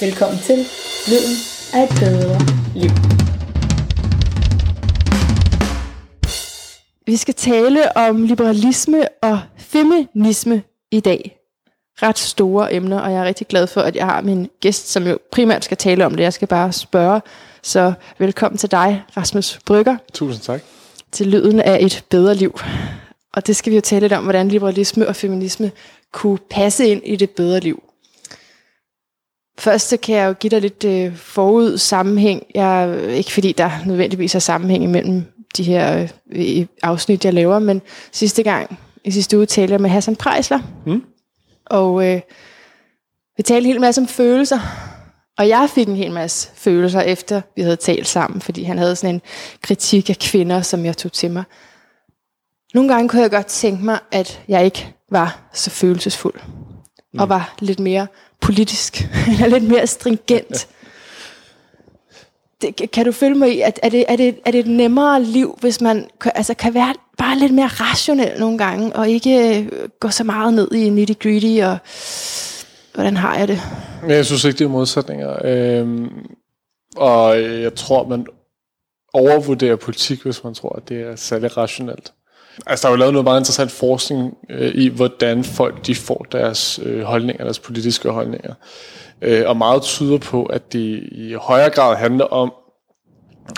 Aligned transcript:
Velkommen 0.00 0.38
til 0.38 0.56
Lyden 1.08 1.36
af 1.74 1.82
et 1.82 1.90
bedre 2.00 2.38
liv. 2.74 2.90
Vi 7.06 7.16
skal 7.16 7.34
tale 7.34 7.96
om 7.96 8.22
liberalisme 8.22 9.04
og 9.22 9.40
feminisme 9.58 10.62
i 10.90 11.00
dag. 11.00 11.38
Ret 12.02 12.18
store 12.18 12.74
emner, 12.74 13.00
og 13.00 13.12
jeg 13.12 13.20
er 13.20 13.24
rigtig 13.24 13.46
glad 13.46 13.66
for, 13.66 13.80
at 13.80 13.96
jeg 13.96 14.06
har 14.06 14.20
min 14.20 14.48
gæst, 14.60 14.88
som 14.88 15.06
jo 15.06 15.18
primært 15.32 15.64
skal 15.64 15.76
tale 15.76 16.06
om 16.06 16.14
det. 16.14 16.22
Jeg 16.22 16.32
skal 16.32 16.48
bare 16.48 16.72
spørge. 16.72 17.20
Så 17.62 17.92
velkommen 18.18 18.58
til 18.58 18.70
dig, 18.70 19.02
Rasmus 19.16 19.58
Brygger, 19.66 19.96
Tusind 20.14 20.42
tak. 20.42 20.60
til 21.12 21.26
Lyden 21.26 21.60
af 21.60 21.78
et 21.80 22.04
bedre 22.10 22.34
liv. 22.34 22.60
Og 23.34 23.46
det 23.46 23.56
skal 23.56 23.70
vi 23.70 23.76
jo 23.76 23.80
tale 23.80 24.00
lidt 24.00 24.12
om, 24.12 24.22
hvordan 24.24 24.48
liberalisme 24.48 25.08
og 25.08 25.16
feminisme 25.16 25.70
kunne 26.12 26.38
passe 26.38 26.86
ind 26.86 27.02
i 27.04 27.16
det 27.16 27.30
bedre 27.30 27.60
liv. 27.60 27.89
Først 29.60 29.88
så 29.88 29.96
kan 29.96 30.16
jeg 30.16 30.28
jo 30.28 30.32
give 30.32 30.50
dig 30.50 30.60
lidt 30.60 30.84
øh, 30.84 31.16
forud 31.16 31.78
sammenhæng. 31.78 32.46
Jeg, 32.54 33.00
ikke 33.10 33.32
fordi 33.32 33.52
der 33.52 33.70
nødvendigvis 33.86 34.34
er 34.34 34.38
sammenhæng 34.38 34.84
imellem 34.84 35.24
de 35.56 35.62
her 35.62 36.08
øh, 36.32 36.66
afsnit, 36.82 37.24
jeg 37.24 37.34
laver, 37.34 37.58
men 37.58 37.82
sidste 38.12 38.42
gang, 38.42 38.78
i 39.04 39.10
sidste 39.10 39.36
uge, 39.36 39.46
talte 39.46 39.72
jeg 39.72 39.80
med 39.80 39.90
Hassan 39.90 40.16
Prejsler. 40.16 40.60
Mm. 40.86 41.02
Og 41.66 42.06
øh, 42.06 42.20
vi 43.36 43.42
talte 43.42 43.66
en 43.66 43.72
hel 43.72 43.80
masse 43.80 44.00
om 44.00 44.08
følelser. 44.08 44.58
Og 45.38 45.48
jeg 45.48 45.68
fik 45.74 45.88
en 45.88 45.96
hel 45.96 46.12
masse 46.12 46.50
følelser, 46.54 47.00
efter 47.00 47.40
vi 47.56 47.62
havde 47.62 47.76
talt 47.76 48.06
sammen, 48.06 48.40
fordi 48.40 48.62
han 48.62 48.78
havde 48.78 48.96
sådan 48.96 49.14
en 49.14 49.22
kritik 49.62 50.10
af 50.10 50.16
kvinder, 50.16 50.62
som 50.62 50.84
jeg 50.84 50.96
tog 50.96 51.12
til 51.12 51.30
mig. 51.30 51.44
Nogle 52.74 52.92
gange 52.92 53.08
kunne 53.08 53.22
jeg 53.22 53.30
godt 53.30 53.46
tænke 53.46 53.84
mig, 53.84 53.98
at 54.12 54.42
jeg 54.48 54.64
ikke 54.64 54.94
var 55.10 55.50
så 55.52 55.70
følelsesfuld. 55.70 56.34
Mm. 57.12 57.20
Og 57.20 57.28
var 57.28 57.54
lidt 57.58 57.80
mere 57.80 58.06
politisk, 58.40 59.08
eller 59.32 59.46
lidt 59.46 59.70
mere 59.70 59.86
stringent. 59.86 60.68
Det, 62.62 62.90
kan 62.90 63.04
du 63.04 63.12
følge 63.12 63.34
mig 63.34 63.56
i, 63.56 63.60
at 63.60 63.80
er 63.82 63.88
det, 63.88 64.04
er, 64.08 64.16
det, 64.16 64.38
er 64.44 64.50
det 64.50 64.60
et 64.60 64.66
nemmere 64.66 65.22
liv, 65.22 65.58
hvis 65.60 65.80
man 65.80 66.08
altså, 66.24 66.54
kan 66.54 66.74
være 66.74 66.94
bare 67.18 67.38
lidt 67.38 67.54
mere 67.54 67.66
rationel 67.66 68.40
nogle 68.40 68.58
gange, 68.58 68.96
og 68.96 69.08
ikke 69.08 69.58
øh, 69.58 69.88
gå 70.00 70.08
så 70.08 70.24
meget 70.24 70.54
ned 70.54 70.72
i 70.72 70.88
nitty 70.88 71.12
gritty, 71.22 71.60
og 71.62 71.78
hvordan 72.94 73.16
har 73.16 73.38
jeg 73.38 73.48
det? 73.48 73.60
Jeg 74.08 74.26
synes 74.26 74.44
ikke, 74.44 74.58
det 74.58 74.64
er 74.64 74.68
modsætninger. 74.68 75.38
Øhm, 75.44 76.08
og 76.96 77.42
jeg 77.42 77.74
tror, 77.74 78.08
man 78.08 78.26
overvurderer 79.12 79.76
politik, 79.76 80.22
hvis 80.22 80.44
man 80.44 80.54
tror, 80.54 80.76
at 80.76 80.88
det 80.88 81.00
er 81.00 81.16
særlig 81.16 81.56
rationelt. 81.56 82.12
Altså, 82.66 82.82
der 82.82 82.88
er 82.88 82.96
jo 82.96 82.98
lavet 82.98 83.12
noget 83.12 83.24
meget 83.24 83.40
interessant 83.40 83.70
forskning 83.70 84.36
øh, 84.50 84.72
i, 84.74 84.88
hvordan 84.88 85.44
folk 85.44 85.86
de 85.86 85.94
får 85.94 86.26
deres 86.32 86.80
øh, 86.82 87.02
holdninger, 87.02 87.44
deres 87.44 87.58
politiske 87.58 88.08
holdninger. 88.08 88.54
Øh, 89.22 89.42
og 89.46 89.56
meget 89.56 89.82
tyder 89.82 90.18
på, 90.18 90.44
at 90.44 90.72
det 90.72 91.08
i 91.12 91.36
højere 91.40 91.70
grad 91.70 91.96
handler 91.96 92.24
om, 92.24 92.52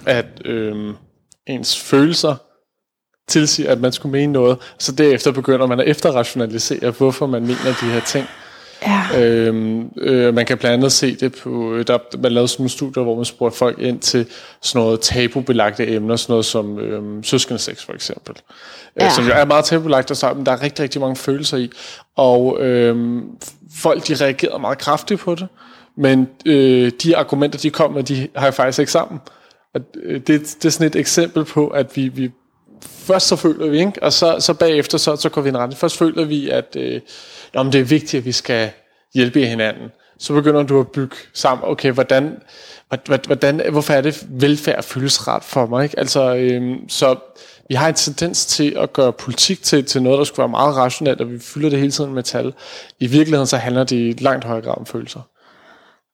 at 0.06 0.26
øh, 0.44 0.94
ens 1.46 1.80
følelser 1.80 2.34
tilsiger, 3.28 3.70
at 3.70 3.80
man 3.80 3.92
skulle 3.92 4.12
mene 4.12 4.32
noget, 4.32 4.58
så 4.78 4.92
derefter 4.92 5.32
begynder 5.32 5.66
man 5.66 5.80
at 5.80 5.88
efterrationalisere, 5.88 6.90
hvorfor 6.90 7.26
man 7.26 7.42
mener 7.42 7.74
de 7.80 7.86
her 7.86 8.00
ting. 8.00 8.26
Ja. 8.86 9.20
Øhm, 9.20 9.90
øh, 9.96 10.34
man 10.34 10.46
kan 10.46 10.58
blandt 10.58 10.74
andet 10.74 10.92
se 10.92 11.16
det 11.16 11.32
på, 11.32 11.82
der 11.86 11.98
man 12.22 12.32
lavede 12.32 12.48
sådan 12.48 12.62
nogle 12.62 12.70
studier, 12.70 13.02
hvor 13.02 13.16
man 13.16 13.24
spurgte 13.24 13.58
folk 13.58 13.78
ind 13.78 14.00
til 14.00 14.26
sådan 14.62 14.84
noget 14.84 15.00
tabubelagte 15.00 15.88
emner, 15.88 16.16
sådan 16.16 16.32
noget 16.32 16.44
som 16.44 16.78
øhm, 16.78 17.22
søskendesex 17.22 17.84
for 17.84 17.92
eksempel. 17.92 18.36
Ja. 18.96 19.04
Ja. 19.04 19.06
Øh, 19.06 19.12
som 19.12 19.24
jo 19.24 19.32
er 19.32 19.44
meget 19.44 19.64
tabubelagt, 19.64 20.10
og 20.10 20.16
så, 20.16 20.34
men 20.34 20.46
der 20.46 20.52
er 20.52 20.62
rigtig, 20.62 20.82
rigtig 20.82 21.00
mange 21.00 21.16
følelser 21.16 21.56
i. 21.56 21.70
Og 22.16 22.60
øhm, 22.60 23.24
folk, 23.74 24.08
de 24.08 24.14
reagerede 24.14 24.58
meget 24.58 24.78
kraftigt 24.78 25.20
på 25.20 25.34
det, 25.34 25.48
men 25.96 26.28
øh, 26.46 26.92
de 27.02 27.16
argumenter, 27.16 27.58
de 27.58 27.70
kom 27.70 27.92
med, 27.92 28.02
de 28.02 28.28
har 28.36 28.50
faktisk 28.50 28.78
ikke 28.78 28.92
sammen. 28.92 29.20
Og 29.74 29.80
øh, 30.02 30.20
det, 30.20 30.26
det 30.26 30.64
er 30.64 30.70
sådan 30.70 30.86
et 30.86 30.96
eksempel 30.96 31.44
på, 31.44 31.68
at 31.68 31.96
vi, 31.96 32.08
vi 32.08 32.30
først 32.82 33.28
så 33.28 33.36
føler 33.36 33.66
vi, 33.66 33.78
ikke? 33.78 34.02
og 34.02 34.12
så, 34.12 34.36
så 34.40 34.54
bagefter 34.54 34.98
så, 34.98 35.16
så 35.16 35.28
går 35.28 35.40
vi 35.40 35.48
en 35.48 35.58
retning. 35.58 35.78
Først 35.78 35.98
føler 35.98 36.24
vi, 36.24 36.50
at 36.50 36.76
øh, 36.76 37.00
nå, 37.54 37.62
men 37.62 37.72
det 37.72 37.80
er 37.80 37.84
vigtigt, 37.84 38.20
at 38.20 38.24
vi 38.24 38.32
skal 38.32 38.70
hjælpe 39.14 39.46
hinanden. 39.46 39.88
Så 40.18 40.34
begynder 40.34 40.62
du 40.62 40.80
at 40.80 40.88
bygge 40.88 41.16
sammen, 41.34 41.68
okay, 41.68 41.92
hvordan, 41.92 42.36
hvordan, 43.26 43.62
hvorfor 43.70 43.92
er 43.92 44.00
det 44.00 44.26
velfærd 44.30 44.82
føles 44.82 45.28
ret 45.28 45.44
for 45.44 45.66
mig? 45.66 45.84
Ikke? 45.84 45.98
Altså, 45.98 46.34
øhm, 46.34 46.88
så 46.88 47.16
vi 47.68 47.74
har 47.74 47.88
en 47.88 47.94
tendens 47.94 48.46
til 48.46 48.76
at 48.78 48.92
gøre 48.92 49.12
politik 49.12 49.62
til, 49.62 49.84
til 49.84 50.02
noget, 50.02 50.18
der 50.18 50.24
skulle 50.24 50.38
være 50.38 50.48
meget 50.48 50.76
rationelt, 50.76 51.20
og 51.20 51.30
vi 51.30 51.38
fylder 51.38 51.70
det 51.70 51.78
hele 51.78 51.92
tiden 51.92 52.14
med 52.14 52.22
tal. 52.22 52.54
I 53.00 53.06
virkeligheden 53.06 53.46
så 53.46 53.56
handler 53.56 53.84
det 53.84 53.96
i 53.96 54.14
langt 54.18 54.44
højere 54.44 54.64
grad 54.64 54.74
om 54.78 54.86
følelser. 54.86 55.20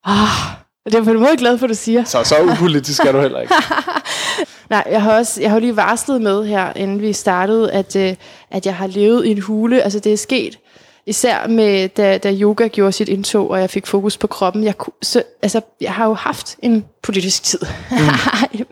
Ah, 0.05 0.57
det 0.85 0.93
er 0.93 0.97
jeg 0.97 1.05
på 1.05 1.11
en 1.11 1.19
måde 1.19 1.37
glad 1.37 1.57
for, 1.57 1.65
at 1.65 1.69
du 1.69 1.75
siger. 1.75 2.03
Så 2.03 2.23
så 2.23 2.35
upolitisk 2.43 3.05
er 3.05 3.11
du 3.11 3.21
heller 3.21 3.39
ikke. 3.39 3.53
Nej, 4.69 4.83
jeg 4.91 5.01
har 5.01 5.17
også 5.17 5.41
jeg 5.41 5.51
har 5.51 5.59
lige 5.59 5.75
varslet 5.75 6.21
med 6.21 6.45
her, 6.45 6.73
inden 6.75 7.01
vi 7.01 7.13
startede, 7.13 7.71
at, 7.71 7.95
øh, 7.95 8.15
at 8.51 8.65
jeg 8.65 8.75
har 8.75 8.87
levet 8.87 9.25
i 9.25 9.31
en 9.31 9.41
hule. 9.41 9.81
Altså 9.81 9.99
det 9.99 10.13
er 10.13 10.17
sket, 10.17 10.59
især 11.05 11.47
med, 11.47 11.89
da, 11.89 12.17
da 12.17 12.33
yoga 12.33 12.67
gjorde 12.67 12.91
sit 12.91 13.09
indtog, 13.09 13.49
og 13.49 13.59
jeg 13.59 13.69
fik 13.69 13.87
fokus 13.87 14.17
på 14.17 14.27
kroppen. 14.27 14.63
Jeg, 14.63 14.77
kunne, 14.77 14.93
så, 15.01 15.23
altså, 15.41 15.61
jeg 15.81 15.93
har 15.93 16.05
jo 16.05 16.13
haft 16.13 16.57
en 16.61 16.85
politisk 17.01 17.43
tid. 17.43 17.59
Mm. 17.91 17.97
jeg 18.59 18.65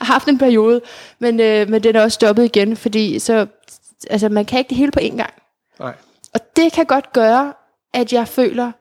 har 0.00 0.04
haft 0.04 0.28
en 0.28 0.38
periode, 0.38 0.80
men, 1.18 1.40
øh, 1.40 1.68
men 1.68 1.82
den 1.82 1.96
er 1.96 2.02
også 2.02 2.14
stoppet 2.14 2.44
igen, 2.44 2.76
fordi 2.76 3.18
så, 3.18 3.46
altså, 4.10 4.28
man 4.28 4.44
kan 4.44 4.58
ikke 4.58 4.68
det 4.68 4.76
hele 4.76 4.92
på 4.92 5.00
én 5.00 5.16
gang. 5.16 5.32
Nej. 5.78 5.94
Og 6.34 6.40
det 6.56 6.72
kan 6.72 6.86
godt 6.86 7.12
gøre, 7.12 7.52
at 7.94 8.12
jeg 8.12 8.28
føler 8.28 8.72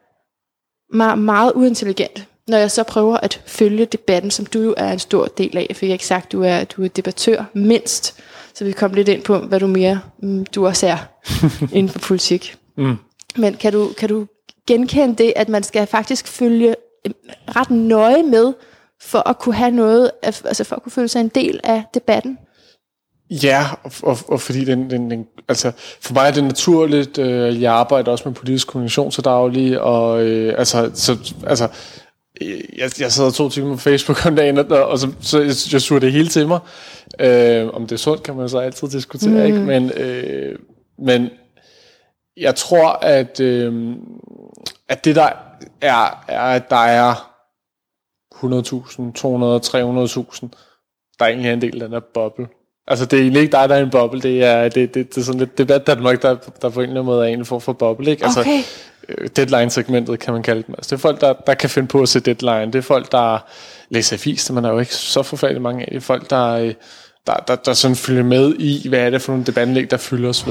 mig 0.97 1.19
meget 1.19 1.51
uintelligent, 1.56 2.28
når 2.48 2.58
jeg 2.58 2.72
så 2.72 2.84
prøver 2.84 3.18
at 3.18 3.42
følge 3.46 3.86
debatten, 3.86 4.31
som 4.31 4.46
du 4.46 4.62
jo 4.62 4.74
er 4.78 4.92
en 4.92 5.00
stor 5.00 5.26
del 5.26 5.58
af. 5.58 5.66
Jeg 5.70 5.76
fik 5.76 5.90
ikke 5.90 6.06
sagt, 6.06 6.26
at 6.26 6.31
du 6.31 6.44
er, 6.44 6.64
du 6.64 6.84
er 6.84 6.88
debattør 6.88 7.44
mindst, 7.54 8.20
så 8.54 8.66
vi 8.66 8.72
kom 8.72 8.94
lidt 8.94 9.08
ind 9.08 9.24
på, 9.24 9.38
hvad 9.38 9.59
du 9.59 9.68
mere 9.68 10.00
mm, 10.20 10.46
du 10.46 10.68
også 10.68 10.88
er 10.88 10.98
inden 11.78 11.90
for 11.90 12.00
politik. 12.00 12.56
Mm. 12.78 12.96
Men 13.36 13.54
kan 13.54 13.74
du, 13.74 13.90
kan 13.98 14.09
du 14.09 14.28
genkende 14.68 15.16
det, 15.16 15.34
at 15.36 15.50
man 15.50 15.64
skal 15.64 15.88
faktisk 15.88 16.28
følge 16.28 16.76
øh, 17.06 17.14
ret 17.56 17.72
nøje 17.72 18.24
med, 18.24 18.54
for 19.02 19.30
at 19.30 19.40
kunne 19.40 19.56
have 19.56 19.72
noget, 19.72 20.12
altså 20.24 20.64
for 20.64 20.75
at 20.75 20.84
kunne 20.84 20.92
føle 20.92 21.08
sig 21.08 21.20
en 21.20 21.28
del 21.28 21.60
af 21.64 21.84
debatten? 21.94 22.38
Ja, 23.30 23.66
og, 23.84 23.92
og, 24.04 24.18
og 24.28 24.42
fordi 24.42 24.66
den, 24.66 24.90
den, 24.90 25.12
den, 25.12 25.25
altså, 25.50 25.72
for 26.02 26.14
mig 26.14 26.28
er 26.28 26.31
det 26.31 26.44
naturligt, 26.44 27.18
øh, 27.18 27.62
jeg 27.62 27.74
arbejder 27.74 28.12
også 28.12 28.30
med 28.30 28.36
politisk 28.36 28.68
kommunikation 28.68 29.12
så 29.12 29.22
daglig, 29.22 29.81
og 29.81 30.24
øh, 30.25 30.56
altså, 30.58 30.92
så, 30.94 31.34
altså, 31.48 31.68
jeg, 32.41 32.91
jeg 32.99 33.11
sidder 33.11 33.31
to 33.31 33.49
timer 33.49 33.75
på 33.75 33.79
Facebook 33.81 34.25
om 34.25 34.35
dagen, 34.35 34.57
og, 34.57 34.66
og 34.67 34.99
så, 34.99 35.11
så 35.21 35.39
jeg, 35.39 35.55
jeg 35.73 35.81
suger 35.81 35.99
det 35.99 36.11
hele 36.11 36.27
til 36.27 36.47
mig. 36.47 36.59
Øh, 37.19 37.67
om 37.73 37.88
det 37.88 37.91
er 37.91 37.99
sundt, 37.99 38.23
kan 38.23 38.35
man 38.35 38.49
så 38.49 38.59
altid 38.59 38.88
diskutere, 38.88 39.29
mm. 39.29 39.45
ikke? 39.45 39.59
Men, 39.59 39.91
øh, 39.91 40.59
men 40.99 41.29
jeg 42.38 42.55
tror, 42.55 42.89
at, 42.91 43.39
øh, 43.39 43.95
at 44.89 45.05
det 45.05 45.16
der 45.16 45.29
er, 45.81 46.23
er, 46.27 46.39
at 46.39 46.69
der 46.69 46.85
er 46.85 47.33
100.000, 48.35 49.13
200, 49.13 49.61
300.000, 49.65 50.47
der 51.19 51.25
egentlig 51.25 51.50
er 51.50 51.53
en 51.53 51.61
del 51.61 51.81
af 51.81 51.89
den 51.89 51.94
her 51.94 52.00
boble. 52.13 52.47
Altså, 52.88 53.05
det 53.05 53.17
er 53.17 53.21
egentlig 53.21 53.41
ikke 53.41 53.51
dig, 53.51 53.69
der 53.69 53.75
er 53.75 53.83
en 53.83 53.89
boble. 53.89 54.21
Det 54.21 54.44
er, 54.44 54.69
det, 54.69 54.94
det, 54.94 55.15
det 55.15 55.17
er 55.17 55.25
sådan 55.25 55.39
lidt 55.39 55.57
debat 55.57 55.88
Danmark, 55.88 56.21
der, 56.21 56.35
der 56.61 56.69
på 56.69 56.81
en 56.81 56.89
eller 56.89 57.01
anden 57.01 57.05
måde 57.05 57.29
er 57.29 57.33
en 57.33 57.45
form 57.45 57.61
for 57.61 57.73
boble. 57.73 58.11
Ikke? 58.11 58.25
Altså, 58.25 58.39
Okay. 58.39 58.61
Øh, 59.09 59.28
deadline-segmentet, 59.36 60.19
kan 60.19 60.34
man 60.34 60.44
kalde 60.44 60.64
dem. 60.68 60.75
Altså, 60.78 60.96
det 60.96 61.00
er 61.00 61.02
folk, 61.02 61.22
der, 61.22 61.34
der 61.34 61.53
kan 61.53 61.69
finde 61.69 61.88
på 61.88 62.02
at 62.02 62.09
se 62.09 62.19
deadline. 62.19 62.66
Det 62.66 62.75
er 62.75 62.81
folk, 62.81 63.12
der 63.12 63.40
læser 63.90 64.18
avis, 64.18 64.46
det 64.46 64.56
man 64.56 64.66
er 64.66 64.69
jo 64.69 64.80
ikke 64.80 64.96
så 64.96 65.24
forfærdeligt 65.24 65.62
mange 65.62 65.81
af. 65.81 65.88
Det 65.88 65.96
er 65.97 66.02
folk, 66.02 66.30
der, 66.30 66.47
øh, 66.47 66.74
der, 67.28 67.35
der, 67.47 67.56
der 67.56 67.73
sådan 67.73 67.95
følger 67.95 68.23
med 68.23 68.56
i, 68.59 68.89
hvad 68.89 69.00
er 69.00 69.09
det 69.09 69.22
for 69.22 69.31
nogle 69.31 69.45
debatindlæg, 69.45 69.91
der 69.91 69.97
fylder 69.97 70.29
osv. 70.29 70.50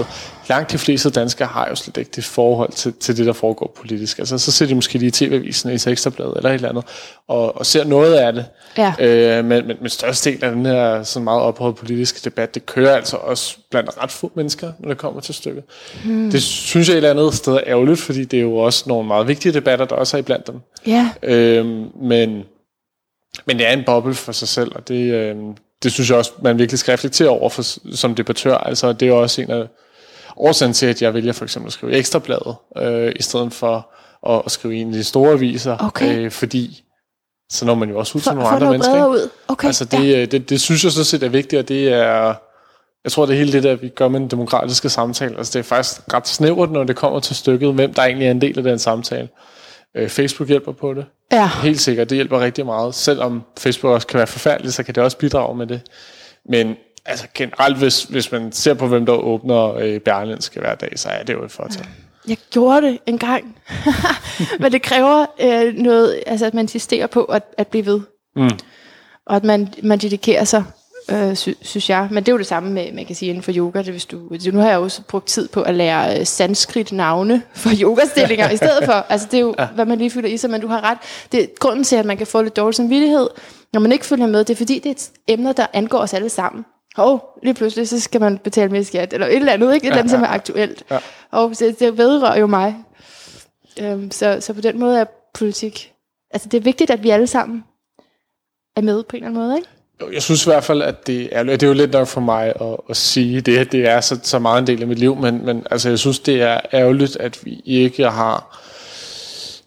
Langt 0.48 0.72
de 0.72 0.78
fleste 0.78 1.10
danskere 1.10 1.48
har 1.48 1.68
jo 1.68 1.74
slet 1.74 1.96
ikke 1.96 2.10
det 2.16 2.24
forhold 2.24 2.72
til, 2.72 2.92
til 2.92 3.16
det, 3.16 3.26
der 3.26 3.32
foregår 3.32 3.72
politisk. 3.76 4.18
Altså, 4.18 4.38
så 4.38 4.52
ser 4.52 4.66
de 4.66 4.74
måske 4.74 4.98
lige 4.98 5.08
i 5.08 5.10
TV-avisen, 5.10 5.70
i 5.70 5.90
Ekstrabladet 5.90 6.36
eller 6.36 6.50
et 6.50 6.54
eller 6.54 6.68
andet, 6.68 6.84
og, 7.28 7.56
og 7.56 7.66
ser 7.66 7.84
noget 7.84 8.14
af 8.14 8.32
det. 8.32 8.46
Ja. 8.78 8.94
Øh, 8.98 9.44
men, 9.44 9.66
men, 9.66 9.76
men 9.80 9.88
størstedelen 9.88 10.44
af 10.44 10.54
den 10.54 10.66
her 10.66 11.02
sådan 11.02 11.24
meget 11.24 11.42
ophøjet 11.42 11.76
politiske 11.76 12.20
debat, 12.24 12.54
det 12.54 12.66
kører 12.66 12.96
altså 12.96 13.16
også 13.16 13.56
blandt 13.70 14.02
ret 14.02 14.10
få 14.10 14.32
mennesker, 14.34 14.72
når 14.78 14.88
det 14.88 14.98
kommer 14.98 15.20
til 15.20 15.34
stykket. 15.34 15.64
Hmm. 16.04 16.30
Det 16.30 16.42
synes 16.42 16.88
jeg 16.88 16.94
et 16.94 16.96
eller 16.96 17.10
andet 17.10 17.34
sted 17.34 17.52
er 17.52 17.62
ærgerligt, 17.66 18.00
fordi 18.00 18.24
det 18.24 18.36
er 18.36 18.42
jo 18.42 18.56
også 18.56 18.84
nogle 18.86 19.06
meget 19.08 19.28
vigtige 19.28 19.52
debatter, 19.52 19.84
der 19.84 19.96
også 19.96 20.16
er 20.16 20.18
iblandt 20.18 20.46
dem. 20.46 20.60
Ja. 20.86 21.10
Øhm, 21.22 21.86
men, 22.02 22.44
men 23.46 23.58
det 23.58 23.68
er 23.68 23.72
en 23.72 23.84
boble 23.86 24.14
for 24.14 24.32
sig 24.32 24.48
selv, 24.48 24.72
og 24.74 24.88
det, 24.88 25.14
øhm, 25.14 25.54
det 25.82 25.92
synes 25.92 26.10
jeg 26.10 26.18
også, 26.18 26.32
man 26.42 26.58
virkelig 26.58 26.78
skal 26.78 26.92
reflektere 26.92 27.28
over 27.28 27.48
for, 27.50 27.94
som 27.96 28.14
debattør. 28.14 28.56
Altså, 28.56 28.92
det 28.92 29.08
er 29.08 29.12
også 29.12 29.42
en 29.42 29.50
af 29.50 29.66
årsagen 30.36 30.72
til, 30.72 30.86
at 30.86 31.02
jeg 31.02 31.14
vælger 31.14 31.32
for 31.32 31.44
eksempel 31.44 31.68
at 31.68 31.72
skrive 31.72 31.92
ekstrabladet, 31.92 32.54
øh, 32.76 33.12
i 33.16 33.22
stedet 33.22 33.52
for 33.52 33.88
at, 34.28 34.42
at 34.46 34.52
skrive 34.52 34.74
en 34.74 34.86
af 34.88 34.92
de 34.94 35.04
store 35.04 35.32
aviser, 35.32 35.76
Okay. 35.86 36.18
øh, 36.18 36.30
fordi 36.30 36.84
så 37.52 37.64
når 37.64 37.74
man 37.74 37.88
jo 37.90 37.98
også 37.98 38.18
ud 38.18 38.22
til 38.22 38.32
nogle 38.34 38.48
for 38.48 38.54
andre 38.54 38.70
mennesker. 38.70 38.94
ikke? 38.94 39.08
ud. 39.08 39.28
Okay. 39.48 39.66
Altså 39.66 39.84
det, 39.84 40.08
ja. 40.10 40.24
det, 40.24 40.50
det 40.50 40.60
synes 40.60 40.84
jeg 40.84 40.92
så 40.92 41.04
set 41.04 41.22
er 41.22 41.28
vigtigt, 41.28 41.60
og 41.60 41.68
det 41.68 41.88
er, 41.92 42.34
jeg 43.04 43.12
tror 43.12 43.26
det 43.26 43.32
er 43.34 43.38
hele 43.38 43.52
det 43.52 43.62
der, 43.62 43.74
vi 43.74 43.88
gør 43.88 44.08
med 44.08 44.20
den 44.20 44.28
demokratiske 44.28 44.88
samtale. 44.88 45.38
Altså 45.38 45.58
det 45.58 45.58
er 45.58 45.68
faktisk 45.68 46.00
ret 46.14 46.28
snævert, 46.28 46.70
når 46.70 46.84
det 46.84 46.96
kommer 46.96 47.20
til 47.20 47.36
stykket, 47.36 47.74
hvem 47.74 47.94
der 47.94 48.02
egentlig 48.02 48.26
er 48.26 48.30
en 48.30 48.40
del 48.40 48.58
af 48.58 48.64
den 48.64 48.78
samtale. 48.78 49.28
Øh, 49.96 50.08
Facebook 50.08 50.48
hjælper 50.48 50.72
på 50.72 50.94
det. 50.94 51.06
Ja. 51.32 51.50
Helt 51.62 51.80
sikkert, 51.80 52.10
det 52.10 52.16
hjælper 52.16 52.40
rigtig 52.40 52.66
meget. 52.66 52.94
Selvom 52.94 53.42
Facebook 53.58 53.94
også 53.94 54.06
kan 54.06 54.18
være 54.18 54.26
forfærdeligt, 54.26 54.74
så 54.74 54.82
kan 54.82 54.94
det 54.94 55.02
også 55.02 55.18
bidrage 55.18 55.56
med 55.56 55.66
det. 55.66 55.80
Men 56.48 56.76
altså 57.04 57.26
generelt, 57.34 57.78
hvis, 57.78 58.02
hvis 58.02 58.32
man 58.32 58.52
ser 58.52 58.74
på, 58.74 58.86
hvem 58.86 59.06
der 59.06 59.12
åbner 59.12 59.74
øh, 59.74 60.00
Berlinske 60.00 60.60
hver 60.60 60.74
dag, 60.74 60.92
så 60.96 61.08
er 61.08 61.22
det 61.22 61.32
jo 61.32 61.44
et 61.44 61.50
fortal. 61.50 61.86
Jeg 62.28 62.36
gjorde 62.50 62.86
det 62.86 62.98
en 63.06 63.18
gang. 63.18 63.56
Men 64.60 64.72
det 64.72 64.82
kræver 64.82 65.26
øh, 65.40 65.74
noget, 65.74 66.22
altså 66.26 66.46
at 66.46 66.54
man 66.54 66.64
insisterer 66.64 67.06
på 67.06 67.24
at, 67.24 67.42
at 67.58 67.68
blive 67.68 67.86
ved. 67.86 68.00
Mm. 68.36 68.50
Og 69.26 69.36
at 69.36 69.44
man, 69.44 69.74
man 69.82 69.98
dedikerer 69.98 70.44
sig, 70.44 70.64
øh, 71.10 71.36
sy, 71.36 71.48
synes 71.62 71.90
jeg. 71.90 72.08
Men 72.10 72.22
det 72.22 72.28
er 72.28 72.32
jo 72.32 72.38
det 72.38 72.46
samme 72.46 72.70
med, 72.70 72.92
man 72.92 73.06
kan 73.06 73.16
sige, 73.16 73.28
inden 73.28 73.42
for 73.42 73.52
yoga. 73.56 73.78
Det, 73.78 73.92
hvis 73.92 74.06
du, 74.06 74.18
nu 74.52 74.58
har 74.58 74.68
jeg 74.68 74.78
også 74.78 75.02
brugt 75.02 75.26
tid 75.26 75.48
på 75.48 75.62
at 75.62 75.74
lære 75.74 76.20
øh, 76.20 76.26
sanskrit 76.26 76.92
navne 76.92 77.42
for 77.54 77.70
yogastillinger 77.82 78.50
i 78.50 78.56
stedet 78.56 78.84
for. 78.84 78.92
Altså 78.92 79.28
det 79.30 79.36
er 79.36 79.40
jo, 79.40 79.54
ja. 79.58 79.66
hvad 79.66 79.86
man 79.86 79.98
lige 79.98 80.10
fylder 80.10 80.28
i 80.28 80.36
sig, 80.36 80.50
men 80.50 80.60
du 80.60 80.66
har 80.66 80.80
ret. 80.84 80.98
Det 81.32 81.42
er 81.42 81.46
grunden 81.58 81.84
til, 81.84 81.96
at 81.96 82.04
man 82.04 82.16
kan 82.16 82.26
få 82.26 82.42
lidt 82.42 82.56
dårlig 82.56 82.74
samvittighed, 82.74 83.28
når 83.72 83.80
man 83.80 83.92
ikke 83.92 84.06
følger 84.06 84.26
med. 84.26 84.44
Det 84.44 84.50
er 84.50 84.56
fordi, 84.56 84.78
det 84.78 84.86
er 84.86 84.94
et 84.94 85.10
emne, 85.28 85.52
der 85.52 85.66
angår 85.72 85.98
os 85.98 86.14
alle 86.14 86.28
sammen. 86.28 86.64
Hov, 86.96 87.38
lige 87.42 87.54
pludselig, 87.54 87.88
så 87.88 88.00
skal 88.00 88.20
man 88.20 88.38
betale 88.38 88.72
mere 88.72 88.84
skat, 88.84 89.12
eller 89.12 89.26
et 89.26 89.36
eller 89.36 89.52
andet, 89.52 89.74
ikke? 89.74 89.86
Et 89.86 89.88
eller 89.88 89.98
andet, 89.98 90.10
som 90.10 90.22
er 90.22 90.26
aktuelt. 90.26 90.84
Ja. 90.90 90.98
Og 91.30 91.58
det, 91.58 91.80
det 91.80 91.98
vedrører 91.98 92.38
jo 92.38 92.46
mig. 92.46 92.76
Øhm, 93.80 94.10
så, 94.10 94.38
så 94.40 94.52
på 94.52 94.60
den 94.60 94.78
måde 94.78 95.00
er 95.00 95.04
politik... 95.34 95.92
Altså, 96.30 96.48
det 96.48 96.58
er 96.58 96.62
vigtigt, 96.62 96.90
at 96.90 97.02
vi 97.02 97.10
alle 97.10 97.26
sammen 97.26 97.64
er 98.76 98.80
med 98.80 99.02
på 99.02 99.16
en 99.16 99.22
eller 99.22 99.28
anden 99.28 99.42
måde, 99.42 99.56
ikke? 99.56 99.68
Jeg 100.12 100.22
synes 100.22 100.46
i 100.46 100.48
hvert 100.48 100.64
fald, 100.64 100.82
at 100.82 101.06
det 101.06 101.28
er, 101.32 101.42
det 101.42 101.62
er 101.62 101.66
jo 101.66 101.72
lidt 101.72 101.92
nok 101.92 102.08
for 102.08 102.20
mig 102.20 102.46
at, 102.46 102.76
at 102.90 102.96
sige, 102.96 103.40
det, 103.40 103.72
det 103.72 103.88
er 103.88 104.00
så, 104.00 104.18
så 104.22 104.38
meget 104.38 104.60
en 104.60 104.66
del 104.66 104.80
af 104.80 104.88
mit 104.88 104.98
liv, 104.98 105.16
men, 105.16 105.44
men 105.44 105.66
altså, 105.70 105.88
jeg 105.88 105.98
synes, 105.98 106.18
det 106.18 106.42
er 106.42 106.60
ærgerligt, 106.72 107.16
at 107.16 107.44
vi 107.44 107.62
ikke 107.64 108.04
har 108.04 108.58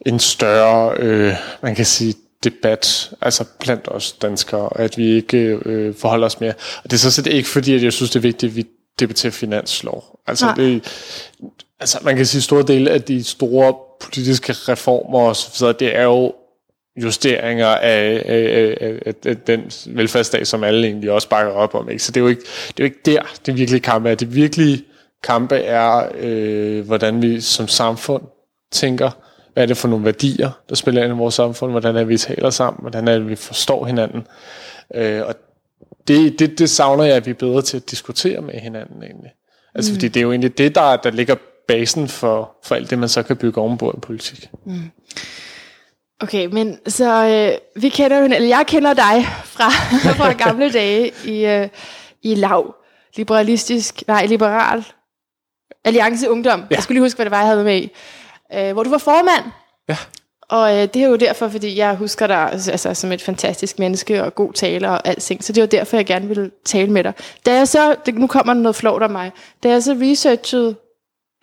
en 0.05 0.19
større, 0.19 0.95
øh, 0.99 1.33
man 1.61 1.75
kan 1.75 1.85
sige, 1.85 2.15
debat, 2.43 3.11
altså 3.21 3.45
blandt 3.59 3.87
os 3.91 4.11
danskere, 4.11 4.69
at 4.75 4.97
vi 4.97 5.15
ikke 5.15 5.37
øh, 5.65 5.95
forholder 5.95 6.25
os 6.25 6.39
mere. 6.39 6.53
Og 6.83 6.91
det 6.91 6.93
er 6.93 6.97
så 6.97 7.11
set 7.11 7.27
ikke 7.27 7.49
fordi, 7.49 7.75
at 7.75 7.83
jeg 7.83 7.93
synes, 7.93 8.11
det 8.11 8.15
er 8.15 8.21
vigtigt, 8.21 8.49
at 8.49 8.55
vi 8.55 8.65
debatterer 8.99 9.31
finanslov. 9.31 10.19
Altså, 10.27 10.45
Nej. 10.45 10.55
det, 10.55 10.83
altså 11.79 11.99
man 12.03 12.15
kan 12.15 12.25
sige, 12.25 12.41
store 12.41 12.63
dele 12.63 12.91
af 12.91 13.01
de 13.01 13.23
store 13.23 13.75
politiske 14.01 14.53
reformer 14.53 15.19
og 15.19 15.35
så 15.35 15.49
videre, 15.59 15.75
det 15.79 15.95
er 15.95 16.03
jo 16.03 16.33
justeringer 17.03 17.67
af, 17.67 18.23
af, 18.25 18.77
af, 18.81 18.97
af, 19.05 19.13
af 19.25 19.37
den 19.37 19.71
velfærdsstat, 19.87 20.47
som 20.47 20.63
alle 20.63 20.87
egentlig 20.87 21.11
også 21.11 21.29
bakker 21.29 21.53
op 21.53 21.75
om. 21.75 21.89
Ikke? 21.89 22.03
Så 22.03 22.11
det 22.11 22.19
er 22.19 22.23
jo 22.23 22.27
ikke, 22.27 22.41
det 22.41 22.79
er 22.79 22.83
jo 22.83 22.83
ikke 22.83 23.01
der, 23.05 23.21
det 23.45 23.57
virkelige 23.57 23.81
kampe 23.81 24.09
er. 24.09 24.15
Det 24.15 24.35
virkelige 24.35 24.83
kampe 25.23 25.55
er, 25.55 26.09
øh, 26.17 26.85
hvordan 26.85 27.21
vi 27.21 27.41
som 27.41 27.67
samfund 27.67 28.23
tænker, 28.71 29.11
hvad 29.53 29.63
er 29.63 29.67
det 29.67 29.77
for 29.77 29.87
nogle 29.87 30.05
værdier, 30.05 30.51
der 30.69 30.75
spiller 30.75 31.03
ind 31.03 31.13
i 31.13 31.17
vores 31.17 31.35
samfund, 31.35 31.71
hvordan 31.71 31.95
er 31.95 32.03
vi 32.03 32.17
taler 32.17 32.49
sammen, 32.49 32.81
hvordan 32.81 33.07
er 33.07 33.13
det, 33.13 33.29
vi 33.29 33.35
forstår 33.35 33.85
hinanden. 33.85 34.27
Øh, 34.95 35.21
og 35.25 35.35
det, 36.07 36.39
det, 36.39 36.59
det 36.59 36.69
savner 36.69 37.03
jeg, 37.03 37.15
at 37.15 37.25
vi 37.25 37.31
er 37.31 37.35
bedre 37.35 37.61
til 37.61 37.77
at 37.77 37.91
diskutere 37.91 38.41
med 38.41 38.53
hinanden 38.53 39.03
egentlig. 39.03 39.31
Altså, 39.75 39.91
mm. 39.91 39.95
fordi 39.95 40.07
det 40.07 40.19
er 40.19 40.21
jo 40.21 40.31
egentlig 40.31 40.57
det, 40.57 40.75
der, 40.75 40.95
der 40.95 41.11
ligger 41.11 41.35
basen 41.67 42.07
for, 42.07 42.51
for 42.63 42.75
alt 42.75 42.89
det, 42.89 42.99
man 42.99 43.09
så 43.09 43.23
kan 43.23 43.35
bygge 43.37 43.61
ovenpå 43.61 43.93
i 43.97 43.99
politik. 43.99 44.49
Okay, 46.21 46.45
men 46.45 46.79
så 46.87 47.25
øh, 47.25 47.81
vi 47.81 47.89
kender 47.89 48.17
jo, 48.17 48.23
eller 48.23 48.47
jeg 48.47 48.65
kender 48.67 48.93
dig 48.93 49.25
fra, 49.43 49.69
fra 50.17 50.31
gamle 50.31 50.71
dage 50.71 51.11
i, 51.25 51.45
øh, 51.45 51.67
i 52.23 52.35
lav, 52.35 52.75
liberalistisk, 53.15 54.03
nej, 54.07 54.25
liberal, 54.25 54.85
Alliance 55.85 56.29
Ungdom. 56.29 56.59
Ja. 56.59 56.75
Jeg 56.75 56.83
skulle 56.83 56.95
lige 56.95 57.05
huske, 57.05 57.17
hvad 57.17 57.25
det 57.25 57.31
var, 57.31 57.39
jeg 57.39 57.47
havde 57.47 57.63
med 57.63 57.77
i. 57.77 57.91
Øh, 58.53 58.73
hvor 58.73 58.83
du 58.83 58.89
var 58.89 58.97
formand. 58.97 59.43
Ja. 59.89 59.97
Og 60.49 60.75
øh, 60.75 60.81
det 60.81 60.95
er 60.95 61.07
jo 61.07 61.15
derfor, 61.15 61.49
fordi 61.49 61.77
jeg 61.77 61.95
husker 61.95 62.27
dig 62.27 62.51
altså, 62.51 62.93
som 62.93 63.11
et 63.11 63.21
fantastisk 63.21 63.79
menneske 63.79 64.23
og 64.23 64.35
god 64.35 64.53
taler 64.53 64.89
og 64.89 65.07
alting. 65.07 65.43
Så 65.43 65.53
det 65.53 65.61
var 65.61 65.67
derfor, 65.67 65.97
jeg 65.97 66.05
gerne 66.05 66.27
ville 66.27 66.51
tale 66.65 66.91
med 66.91 67.03
dig. 67.03 67.13
Da 67.45 67.53
jeg 67.53 67.67
så, 67.67 67.95
det, 68.05 68.15
nu 68.15 68.27
kommer 68.27 68.53
noget 68.53 68.75
flot 68.75 69.03
af 69.03 69.09
mig. 69.09 69.31
Da 69.63 69.69
jeg 69.69 69.83
så 69.83 69.97
researchede 70.01 70.75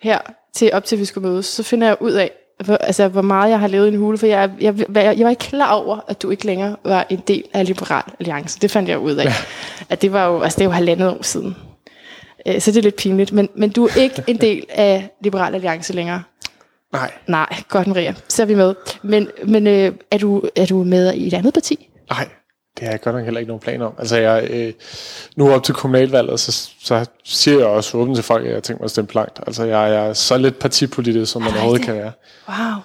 her 0.01 0.19
til 0.53 0.73
op 0.73 0.85
til 0.85 0.99
vi 0.99 1.05
skulle 1.05 1.29
mødes, 1.29 1.45
så 1.45 1.63
finder 1.63 1.87
jeg 1.87 1.97
ud 1.99 2.11
af, 2.11 2.31
hvor, 2.65 2.75
altså, 2.75 3.07
hvor 3.07 3.21
meget 3.21 3.49
jeg 3.49 3.59
har 3.59 3.67
levet 3.67 3.85
i 3.85 3.93
en 3.93 3.99
hule, 3.99 4.17
for 4.17 4.25
jeg, 4.27 4.51
jeg, 4.61 4.79
jeg, 4.95 5.17
jeg 5.17 5.23
var 5.23 5.29
ikke 5.29 5.39
klar 5.39 5.73
over, 5.73 5.99
at 6.07 6.21
du 6.21 6.29
ikke 6.29 6.45
længere 6.45 6.75
var 6.85 7.05
en 7.09 7.19
del 7.27 7.43
af 7.53 7.65
Liberal 7.65 8.03
Alliance. 8.19 8.59
Det 8.59 8.71
fandt 8.71 8.89
jeg 8.89 8.99
ud 8.99 9.15
af. 9.15 9.25
Ja. 9.25 9.33
At 9.89 10.01
det 10.01 10.13
var 10.13 10.25
jo, 10.27 10.41
altså, 10.41 10.57
det 10.57 10.61
er 10.61 10.65
jo 10.65 10.71
halvandet 10.71 11.09
år 11.09 11.23
siden. 11.23 11.55
Øh, 12.47 12.61
Så 12.61 12.71
det 12.71 12.77
er 12.77 12.81
lidt 12.81 12.95
pinligt, 12.95 13.31
men, 13.31 13.49
men 13.55 13.69
du 13.69 13.85
er 13.85 14.01
ikke 14.01 14.23
en 14.27 14.37
del 14.37 14.65
af 14.69 15.09
Liberal 15.21 15.55
Alliance 15.55 15.93
længere. 15.93 16.23
Nej. 16.93 17.11
Nej, 17.27 17.55
godt 17.69 17.87
Maria, 17.87 18.13
så 18.27 18.41
er 18.41 18.45
vi 18.45 18.55
med. 18.55 18.75
Men, 19.03 19.27
men 19.45 19.67
øh, 19.67 19.91
er, 20.11 20.17
du, 20.17 20.43
er 20.55 20.65
du 20.65 20.83
med 20.83 21.13
i 21.13 21.27
et 21.27 21.33
andet 21.33 21.53
parti? 21.53 21.89
Nej, 22.09 22.27
det 22.79 22.83
har 22.83 22.91
jeg 22.91 23.01
godt 23.01 23.15
nok 23.15 23.23
heller 23.23 23.39
ikke 23.39 23.47
nogen 23.47 23.61
plan 23.61 23.81
om. 23.81 23.93
Altså, 23.99 24.17
jeg, 24.17 24.47
øh, 24.49 24.73
nu 25.35 25.51
op 25.51 25.63
til 25.63 25.75
kommunalvalget, 25.75 26.39
så, 26.39 26.69
så 26.79 27.05
siger 27.23 27.57
jeg 27.57 27.67
også 27.67 27.97
åbent 27.97 28.17
til 28.17 28.23
folk, 28.23 28.45
at 28.45 28.53
jeg 28.53 28.63
tænkt 28.63 28.79
mig 28.79 28.85
at 28.85 28.91
stemme 28.91 29.07
blankt. 29.07 29.39
Altså, 29.47 29.63
jeg, 29.63 29.91
jeg 29.91 30.07
er 30.09 30.13
så 30.13 30.37
lidt 30.37 30.59
partipolitisk, 30.59 31.31
som 31.31 31.41
man 31.41 31.49
Er 31.49 31.51
det 31.51 31.61
overhovedet 31.61 31.85
kan 31.85 31.95
være. 31.95 32.11
Wow. 32.47 32.81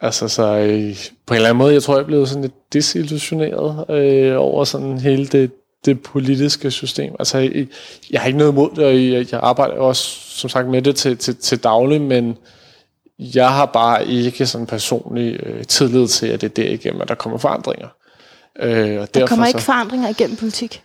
Altså, 0.00 0.28
så 0.28 0.42
øh, 0.42 0.96
på 1.26 1.34
en 1.34 1.36
eller 1.36 1.48
anden 1.48 1.58
måde, 1.58 1.74
jeg 1.74 1.82
tror, 1.82 1.96
jeg 1.96 2.06
blevet 2.06 2.28
sådan 2.28 2.42
lidt 2.42 2.72
desillusioneret 2.72 3.90
øh, 3.90 4.34
over 4.38 4.64
sådan 4.64 4.98
hele 4.98 5.26
det, 5.26 5.50
det 5.84 6.02
politiske 6.02 6.70
system. 6.70 7.14
Altså, 7.18 7.38
jeg, 7.38 7.66
jeg 8.10 8.20
har 8.20 8.26
ikke 8.26 8.38
noget 8.38 8.52
imod 8.52 8.70
det, 8.76 8.84
og 8.84 8.94
jeg, 8.94 9.32
jeg 9.32 9.40
arbejder 9.42 9.74
også, 9.74 10.02
som 10.28 10.50
sagt, 10.50 10.68
med 10.68 10.82
det 10.82 10.96
til, 10.96 11.16
til, 11.16 11.36
til 11.36 11.64
daglig, 11.64 12.00
men 12.00 12.36
jeg 13.18 13.50
har 13.50 13.66
bare 13.66 14.06
ikke 14.06 14.46
sådan 14.46 14.66
personlig 14.66 15.40
øh, 15.46 15.64
tillid 15.64 16.08
til, 16.08 16.26
at 16.26 16.40
det 16.40 16.46
er 16.46 16.62
derigennem, 16.62 17.00
at 17.00 17.08
der 17.08 17.14
kommer 17.14 17.38
forandringer. 17.38 17.88
Øh, 18.60 19.00
og 19.00 19.14
Der 19.14 19.26
kommer 19.26 19.44
så- 19.44 19.48
ikke 19.48 19.60
forandringer 19.62 20.08
igennem 20.08 20.36
politik. 20.36 20.82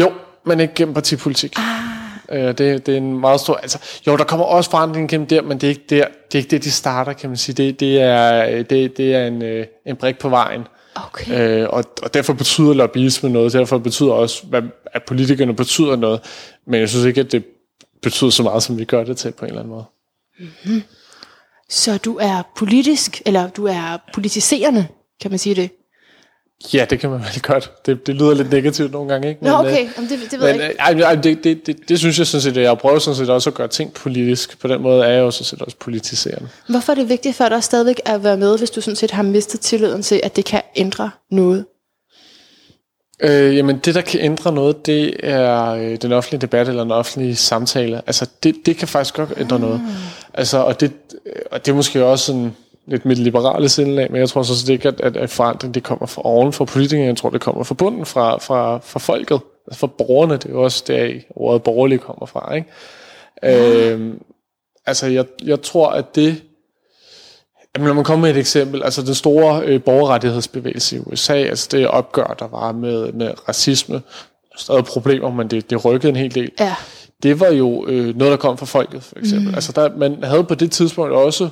Jo, 0.00 0.12
men 0.46 0.60
ikke 0.60 0.74
gennem 0.74 0.94
partipolitik. 0.94 1.54
Ah. 1.58 2.02
Øh, 2.32 2.48
det, 2.58 2.86
det 2.86 2.88
er 2.88 2.96
en 2.96 3.20
meget 3.20 3.40
stor... 3.40 3.54
Altså, 3.54 3.78
jo, 4.06 4.16
der 4.16 4.24
kommer 4.24 4.46
også 4.46 4.70
forandring 4.70 5.08
gennem 5.08 5.26
der, 5.26 5.42
men 5.42 5.58
det 5.58 5.66
er 5.66 5.68
ikke 5.68 5.84
der, 5.90 6.04
det 6.32 6.34
er 6.34 6.38
ikke 6.38 6.50
det, 6.50 6.64
de 6.64 6.70
starter, 6.70 7.12
kan 7.12 7.30
man 7.30 7.36
sige. 7.36 7.54
Det, 7.54 7.80
det, 7.80 8.00
er, 8.00 8.62
det, 8.62 8.96
det 8.96 9.14
er 9.14 9.26
en, 9.26 9.42
øh, 9.42 9.66
en 9.86 9.96
brik 9.96 10.18
på 10.18 10.28
vejen. 10.28 10.62
Okay. 10.94 11.60
Øh, 11.62 11.68
og, 11.70 11.84
og 12.02 12.14
derfor 12.14 12.32
betyder 12.32 12.74
lobbyisme 12.74 13.28
noget. 13.30 13.52
Derfor 13.52 13.78
betyder 13.78 14.12
også, 14.12 14.46
hvad, 14.46 14.62
at 14.86 15.02
politikerne 15.02 15.56
betyder 15.56 15.96
noget. 15.96 16.20
Men 16.66 16.80
jeg 16.80 16.88
synes 16.88 17.04
ikke, 17.04 17.20
at 17.20 17.32
det 17.32 17.44
betyder 18.02 18.30
så 18.30 18.42
meget, 18.42 18.62
som 18.62 18.78
vi 18.78 18.84
gør 18.84 19.04
det 19.04 19.16
til 19.16 19.32
på 19.32 19.44
en 19.44 19.48
eller 19.48 19.60
anden 19.62 19.74
måde. 19.74 19.84
Så 21.68 21.98
du 21.98 22.16
er 22.20 22.42
politisk, 22.56 23.22
eller 23.26 23.48
du 23.50 23.66
er 23.66 23.96
politiserende, 24.14 24.86
kan 25.20 25.30
man 25.30 25.38
sige 25.38 25.54
det? 25.54 25.70
Ja, 26.74 26.84
det 26.90 27.00
kan 27.00 27.10
man 27.10 27.20
vel 27.20 27.42
godt. 27.42 27.70
Det, 27.86 28.06
det 28.06 28.14
lyder 28.14 28.34
lidt 28.34 28.50
negativt 28.50 28.92
nogle 28.92 29.08
gange, 29.12 29.28
ikke? 29.28 29.44
Nå, 29.44 29.50
øh, 29.50 29.60
okay, 29.60 29.88
Jamen, 29.96 30.10
det, 30.10 30.18
det 30.30 30.40
ved 30.40 30.46
jeg 30.46 30.56
Men, 30.56 30.64
ikke. 30.64 30.74
øh, 30.74 30.86
ej, 30.86 30.94
men, 30.94 31.02
ej, 31.02 31.14
det, 31.14 31.44
det, 31.44 31.66
det, 31.66 31.88
det 31.88 31.98
synes 31.98 32.18
jeg 32.18 32.26
sådan 32.26 32.42
set, 32.42 32.56
at 32.56 32.62
jeg 32.62 32.78
prøver 32.78 32.98
sådan 32.98 33.16
set 33.16 33.30
også 33.30 33.50
at 33.50 33.54
gøre 33.54 33.68
ting 33.68 33.92
politisk. 33.92 34.58
På 34.60 34.68
den 34.68 34.82
måde 34.82 35.04
er 35.04 35.10
jeg 35.10 35.20
jo 35.20 35.30
sådan 35.30 35.44
set 35.44 35.62
også 35.62 35.76
politiserende. 35.76 36.48
Hvorfor 36.68 36.92
er 36.92 36.94
det 36.94 37.08
vigtigt 37.08 37.36
for 37.36 37.48
dig 37.48 37.64
stadigvæk 37.64 38.00
at 38.04 38.24
være 38.24 38.36
med, 38.36 38.58
hvis 38.58 38.70
du 38.70 38.80
sådan 38.80 38.96
set 38.96 39.10
har 39.10 39.22
mistet 39.22 39.60
tilliden 39.60 40.02
til, 40.02 40.20
at 40.22 40.36
det 40.36 40.44
kan 40.44 40.62
ændre 40.76 41.10
noget? 41.30 41.64
Øh, 43.20 43.56
jamen 43.56 43.78
det, 43.78 43.94
der 43.94 44.00
kan 44.00 44.20
ændre 44.20 44.52
noget, 44.52 44.86
det 44.86 45.14
er 45.22 45.64
øh, 45.70 45.96
den 46.02 46.12
offentlige 46.12 46.40
debat 46.40 46.68
eller 46.68 46.82
den 46.82 46.92
offentlige 46.92 47.36
samtale. 47.36 48.02
Altså 48.06 48.26
det, 48.42 48.56
det 48.66 48.76
kan 48.76 48.88
faktisk 48.88 49.14
godt 49.14 49.32
ændre 49.36 49.60
noget. 49.60 49.80
Altså, 50.34 50.58
og, 50.58 50.80
det, 50.80 50.92
og 51.50 51.66
det 51.66 51.72
er 51.72 51.76
måske 51.76 52.04
også 52.04 52.24
sådan 52.24 52.52
lidt 52.86 53.04
mit 53.04 53.18
liberale 53.18 53.68
sindelag, 53.68 54.12
men 54.12 54.20
jeg 54.20 54.28
tror 54.28 54.42
så 54.42 54.60
set 54.60 54.68
ikke, 54.68 54.88
at, 54.88 55.00
at, 55.00 55.16
at 55.16 55.30
forandring 55.30 55.74
det 55.74 55.82
kommer 55.82 56.06
fra 56.06 56.22
oven 56.24 56.52
fra 56.52 56.64
politikerne. 56.64 57.06
Jeg 57.06 57.16
tror, 57.16 57.30
det 57.30 57.40
kommer 57.40 57.64
fra 57.64 57.74
bunden, 57.74 58.06
fra, 58.06 58.38
fra, 58.38 58.78
fra 58.78 58.98
folket, 58.98 59.40
altså 59.66 59.80
fra 59.80 59.86
borgerne. 59.86 60.34
Det 60.34 60.44
er 60.44 60.50
jo 60.50 60.62
også 60.62 60.84
der, 60.86 61.12
ordet 61.30 61.62
borgerlige 61.62 61.98
kommer 61.98 62.26
fra. 62.26 62.54
Ikke? 62.54 63.94
Øh, 63.94 64.14
altså 64.86 65.06
jeg, 65.06 65.24
jeg 65.44 65.62
tror, 65.62 65.88
at 65.88 66.14
det 66.14 66.42
Jamen, 67.76 67.86
lad 67.86 67.94
mig 67.94 68.04
komme 68.04 68.22
med 68.22 68.30
et 68.30 68.36
eksempel. 68.36 68.82
Altså 68.82 69.02
den 69.02 69.14
store 69.14 69.62
øh, 69.64 69.82
borgerrettighedsbevægelse 69.82 70.96
i 70.96 70.98
USA, 70.98 71.34
altså 71.34 71.68
det 71.72 71.88
opgør, 71.88 72.36
der 72.38 72.48
var 72.48 72.72
med, 72.72 73.12
med 73.12 73.48
racisme, 73.48 74.02
stadig 74.56 74.84
problemer, 74.84 75.30
men 75.30 75.48
det, 75.48 75.70
det 75.70 75.84
rykkede 75.84 76.08
en 76.08 76.16
hel 76.16 76.34
del. 76.34 76.50
Ja. 76.60 76.74
Det 77.22 77.40
var 77.40 77.50
jo 77.50 77.86
øh, 77.86 78.16
noget, 78.16 78.30
der 78.30 78.36
kom 78.36 78.58
fra 78.58 78.66
folket, 78.66 79.02
for 79.02 79.18
eksempel. 79.18 79.48
Mm. 79.48 79.54
Altså 79.54 79.72
der, 79.72 79.96
man 79.96 80.24
havde 80.24 80.44
på 80.44 80.54
det 80.54 80.70
tidspunkt 80.70 81.12
også 81.12 81.48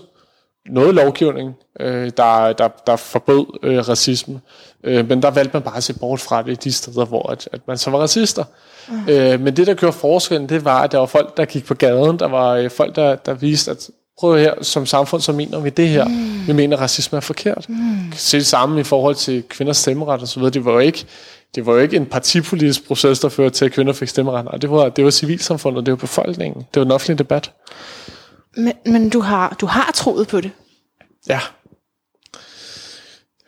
noget 0.67 0.95
lovgivning, 0.95 1.55
øh, 1.81 2.11
der, 2.17 2.53
der, 2.53 2.69
der 2.87 2.97
forbød 2.97 3.47
øh, 3.63 3.89
racisme. 3.89 4.41
Øh, 4.85 5.09
men 5.09 5.23
der 5.23 5.31
valgte 5.31 5.53
man 5.53 5.63
bare 5.63 5.77
at 5.77 5.83
se 5.83 5.99
bort 5.99 6.21
fra 6.21 6.43
det 6.43 6.65
de 6.65 6.73
steder, 6.73 7.05
hvor 7.05 7.31
at, 7.31 7.49
at 7.53 7.61
man 7.67 7.79
så 7.79 7.91
var 7.91 7.99
racister. 7.99 8.45
Mm. 8.89 9.09
Øh, 9.09 9.41
men 9.41 9.57
det, 9.57 9.67
der 9.67 9.75
gjorde 9.75 9.97
forskellen, 9.97 10.49
det 10.49 10.65
var, 10.65 10.83
at 10.83 10.93
der 10.93 10.99
var 10.99 11.07
folk, 11.07 11.37
der 11.37 11.45
gik 11.45 11.65
på 11.65 11.75
gaden. 11.75 12.19
Der 12.19 12.29
var 12.29 12.55
øh, 12.55 12.71
folk, 12.71 12.97
der, 12.97 13.17
der 13.17 13.35
viste, 13.35 13.71
at 13.71 13.91
prøv 14.21 14.39
her, 14.39 14.55
som 14.63 14.87
samfund, 14.87 15.21
så 15.21 15.33
mener 15.33 15.61
vi 15.61 15.71
det 15.71 15.89
her. 15.89 16.05
Mm. 16.05 16.47
Vi 16.47 16.53
mener, 16.53 16.77
at 16.77 16.83
racisme 16.83 17.17
er 17.17 17.21
forkert. 17.21 17.69
Mm. 17.69 18.13
Se 18.13 18.39
det 18.39 18.47
samme 18.47 18.81
i 18.81 18.85
forhold 18.85 19.15
til 19.15 19.43
kvinders 19.43 19.77
stemmeret 19.77 20.23
og 20.23 20.29
så 20.29 20.41
videre. 20.41 20.53
Det 20.53 20.65
var 20.65 20.73
jo 20.73 20.79
ikke, 20.79 21.05
det 21.55 21.67
var 21.67 21.73
jo 21.73 21.79
ikke 21.79 21.97
en 21.97 22.07
partipolitisk 22.07 22.87
proces, 22.87 23.21
der 23.21 23.29
førte 23.29 23.55
til, 23.55 23.65
at 23.65 23.73
kvinder 23.73 23.93
fik 23.93 24.09
stemmeret. 24.09 24.45
Nej, 24.45 24.57
det 24.57 24.71
var, 24.71 24.89
det 24.89 25.05
var 25.05 25.11
civilsamfundet, 25.11 25.87
det 25.87 25.93
var 25.93 25.97
befolkningen. 25.97 26.67
Det 26.75 26.81
var 26.81 26.85
den 26.85 26.93
offentlige 26.93 27.19
debat. 27.19 27.53
Men, 28.57 28.73
men 28.87 29.11
du, 29.11 29.21
har, 29.21 29.57
du 29.61 29.67
har 29.67 29.91
troet 29.95 30.29
på 30.29 30.41
det. 30.41 30.51
Ja. 31.29 31.41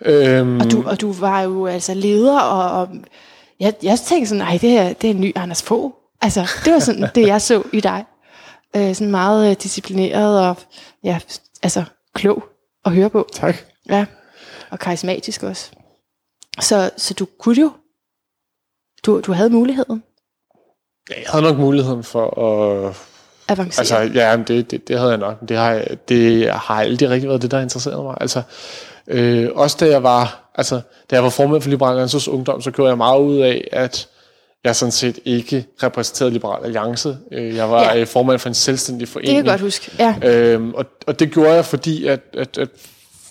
Øhm, 0.00 0.60
Og 0.60 0.70
du, 0.70 0.82
og 0.86 1.00
du 1.00 1.12
var 1.12 1.40
jo 1.40 1.66
altså 1.66 1.94
leder, 1.94 2.40
og, 2.40 2.80
og 2.80 2.88
jeg, 3.60 3.74
jeg 3.82 3.98
tænkte 3.98 4.28
sådan, 4.28 4.44
nej, 4.44 4.58
det 4.60 4.78
er, 4.78 4.92
det 4.92 5.10
er 5.10 5.14
en 5.14 5.20
ny 5.20 5.32
Anders 5.36 5.62
Fogh. 5.62 5.92
Altså, 6.20 6.48
det 6.64 6.72
var 6.72 6.78
sådan 6.78 7.08
det, 7.14 7.26
jeg 7.26 7.42
så 7.42 7.62
i 7.72 7.80
dig. 7.80 8.04
Øh, 8.76 8.94
sådan 8.94 9.10
meget 9.10 9.50
øh, 9.50 9.56
disciplineret 9.62 10.48
og 10.48 10.56
ja, 11.04 11.20
altså 11.62 11.84
klog 12.14 12.44
at 12.84 12.92
høre 12.92 13.10
på. 13.10 13.28
tak. 13.32 13.56
Ja, 13.88 14.06
og 14.70 14.78
karismatisk 14.78 15.42
også. 15.42 15.70
Så, 16.60 16.90
så 16.96 17.14
du 17.14 17.26
kunne 17.38 17.60
jo, 17.60 17.72
du, 19.06 19.20
du 19.20 19.32
havde 19.32 19.50
muligheden 19.50 20.02
Ja, 21.10 21.14
jeg 21.20 21.30
havde 21.30 21.44
nok 21.44 21.56
muligheden 21.58 22.04
for 22.04 22.38
at... 22.40 22.96
avancere. 23.52 23.98
Altså, 24.00 24.20
ja, 24.20 24.36
det, 24.48 24.70
det, 24.70 24.88
det 24.88 24.98
havde 24.98 25.10
jeg 25.10 25.18
nok. 25.18 25.48
Det 25.48 25.56
har, 25.56 25.82
det 26.08 26.50
har 26.50 26.74
aldrig 26.74 27.10
rigtig 27.10 27.28
været 27.28 27.42
det, 27.42 27.50
der 27.50 27.60
interesserede 27.60 28.02
mig. 28.02 28.14
Altså, 28.20 28.42
øh, 29.06 29.48
også 29.54 29.76
da 29.80 29.86
jeg 29.90 30.02
var, 30.02 30.50
altså, 30.54 30.80
da 31.10 31.16
jeg 31.16 31.24
var 31.24 31.30
formand 31.30 31.62
for 31.62 31.70
Liberal 31.70 31.90
Alliances 31.90 32.28
Ungdom, 32.28 32.62
så 32.62 32.70
gjorde 32.70 32.88
jeg 32.88 32.96
meget 32.96 33.20
ud 33.20 33.38
af, 33.38 33.68
at 33.72 34.08
jeg 34.64 34.76
sådan 34.76 34.92
set 34.92 35.18
ikke 35.24 35.66
repræsenterede 35.82 36.32
Liberal 36.32 36.64
Alliance. 36.64 37.16
Øh, 37.32 37.56
Jeg 37.56 37.70
var 37.70 37.82
Ja. 37.82 37.98
ja. 37.98 38.04
formand 38.04 38.38
for 38.38 38.48
en 38.48 38.54
selvstændig 38.54 39.00
det 39.06 39.12
forening. 39.12 39.36
kan 39.36 39.44
jeg 39.46 39.52
godt 39.52 39.60
huske. 39.60 39.90
Ja. 39.98 40.14
Øhm, 40.22 40.74
og, 40.74 40.84
og 41.06 41.20
det 41.20 41.30
gjorde 41.30 41.50
jeg, 41.52 41.64
fordi 41.64 42.06
at, 42.06 42.20
at, 42.38 42.58
at 42.58 42.68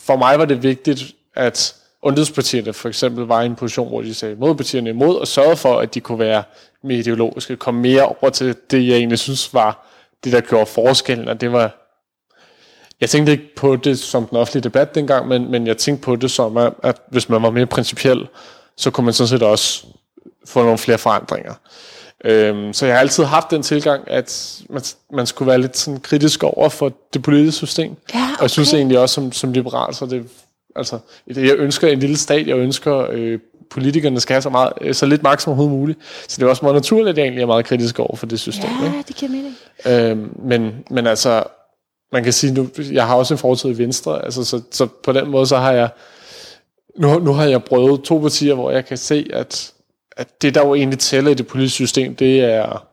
for 0.03 0.15
mig 0.15 0.39
var 0.39 0.45
det 0.45 0.63
vigtigt, 0.63 1.03
at 1.35 1.75
undhedspartierne 2.03 2.73
for 2.73 2.89
eksempel 2.89 3.25
var 3.25 3.41
i 3.41 3.45
en 3.45 3.55
position, 3.55 3.87
hvor 3.87 4.01
de 4.01 4.13
sagde 4.13 4.35
modpartierne 4.35 4.89
imod, 4.89 5.15
og 5.15 5.27
sørgede 5.27 5.55
for, 5.57 5.79
at 5.79 5.93
de 5.93 5.99
kunne 5.99 6.19
være 6.19 6.43
mere 6.83 6.97
ideologiske, 6.97 7.55
komme 7.55 7.81
mere 7.81 8.05
over 8.05 8.29
til 8.29 8.55
det, 8.71 8.87
jeg 8.87 8.95
egentlig 8.97 9.19
synes 9.19 9.53
var 9.53 9.87
det, 10.23 10.33
der 10.33 10.41
gjorde 10.41 10.65
forskellen, 10.65 11.27
og 11.27 11.41
det 11.41 11.51
var... 11.51 11.77
Jeg 13.01 13.09
tænkte 13.09 13.31
ikke 13.31 13.55
på 13.55 13.75
det 13.75 13.99
som 13.99 14.27
den 14.27 14.37
offentlige 14.37 14.63
debat 14.63 14.95
dengang, 14.95 15.27
men, 15.27 15.51
men 15.51 15.67
jeg 15.67 15.77
tænkte 15.77 16.03
på 16.03 16.15
det 16.15 16.31
som, 16.31 16.57
at, 16.57 16.73
at 16.83 16.97
hvis 17.09 17.29
man 17.29 17.41
var 17.41 17.49
mere 17.49 17.65
principiel, 17.65 18.27
så 18.77 18.91
kunne 18.91 19.05
man 19.05 19.13
sådan 19.13 19.27
set 19.27 19.43
også 19.43 19.85
få 20.45 20.63
nogle 20.63 20.77
flere 20.77 20.97
forandringer. 20.97 21.53
Øhm, 22.25 22.73
så 22.73 22.85
jeg 22.85 22.95
har 22.95 22.99
altid 22.99 23.23
haft 23.23 23.51
den 23.51 23.63
tilgang, 23.63 24.03
at 24.07 24.61
man, 24.69 24.81
man 25.13 25.27
skulle 25.27 25.49
være 25.49 25.61
lidt 25.61 25.77
sådan 25.77 25.99
kritisk 25.99 26.43
over 26.43 26.69
for 26.69 26.93
det 27.13 27.23
politiske 27.23 27.65
system. 27.65 27.95
Ja, 28.13 28.29
Og 28.37 28.41
jeg 28.41 28.49
synes 28.49 28.69
okay. 28.69 28.77
egentlig 28.77 28.99
også 28.99 29.15
som, 29.15 29.31
som 29.31 29.51
liberal, 29.51 29.95
så 29.95 30.05
det, 30.05 30.29
altså, 30.75 30.99
jeg 31.27 31.55
ønsker 31.55 31.87
en 31.87 31.99
lille 31.99 32.17
stat, 32.17 32.47
jeg 32.47 32.57
ønsker 32.57 33.07
øh, 33.11 33.39
politikerne 33.71 34.19
skal 34.19 34.33
have 34.33 34.41
så, 34.41 34.49
meget, 34.49 34.73
øh, 34.81 34.93
så 34.93 35.05
lidt 35.05 35.23
magt 35.23 35.41
som 35.41 35.51
overhovedet 35.51 35.77
muligt. 35.77 35.99
Så 36.27 36.35
det 36.37 36.43
er 36.43 36.49
også 36.49 36.65
meget 36.65 36.75
naturligt, 36.75 37.09
at 37.09 37.17
jeg 37.17 37.23
egentlig 37.23 37.41
er 37.41 37.47
meget 37.47 37.65
kritisk 37.65 37.99
over 37.99 38.15
for 38.15 38.25
det 38.25 38.39
system. 38.39 38.69
Ikke? 38.85 38.95
Ja, 38.95 39.03
det 39.07 39.15
giver 39.15 39.31
mening. 39.31 39.55
Øhm, 39.85 40.33
men, 40.43 40.83
men 40.89 41.07
altså, 41.07 41.43
man 42.11 42.23
kan 42.23 42.33
sige, 42.33 42.53
nu, 42.53 42.69
jeg 42.91 43.07
har 43.07 43.15
også 43.15 43.33
en 43.33 43.37
fortid 43.37 43.69
i 43.69 43.77
Venstre, 43.77 44.25
altså, 44.25 44.43
så, 44.43 44.61
så 44.71 44.87
på 45.03 45.11
den 45.11 45.29
måde, 45.29 45.45
så 45.47 45.57
har 45.57 45.71
jeg, 45.71 45.89
nu, 46.97 47.19
nu 47.19 47.33
har 47.33 47.45
jeg 47.45 47.63
prøvet 47.63 48.01
to 48.03 48.19
partier, 48.19 48.53
hvor 48.53 48.71
jeg 48.71 48.85
kan 48.85 48.97
se, 48.97 49.27
at, 49.33 49.73
at 50.17 50.41
det, 50.41 50.55
der 50.55 50.67
jo 50.67 50.75
egentlig 50.75 50.99
tæller 50.99 51.31
i 51.31 51.33
det 51.33 51.47
politiske 51.47 51.75
system, 51.75 52.15
det 52.15 52.39
er, 52.39 52.85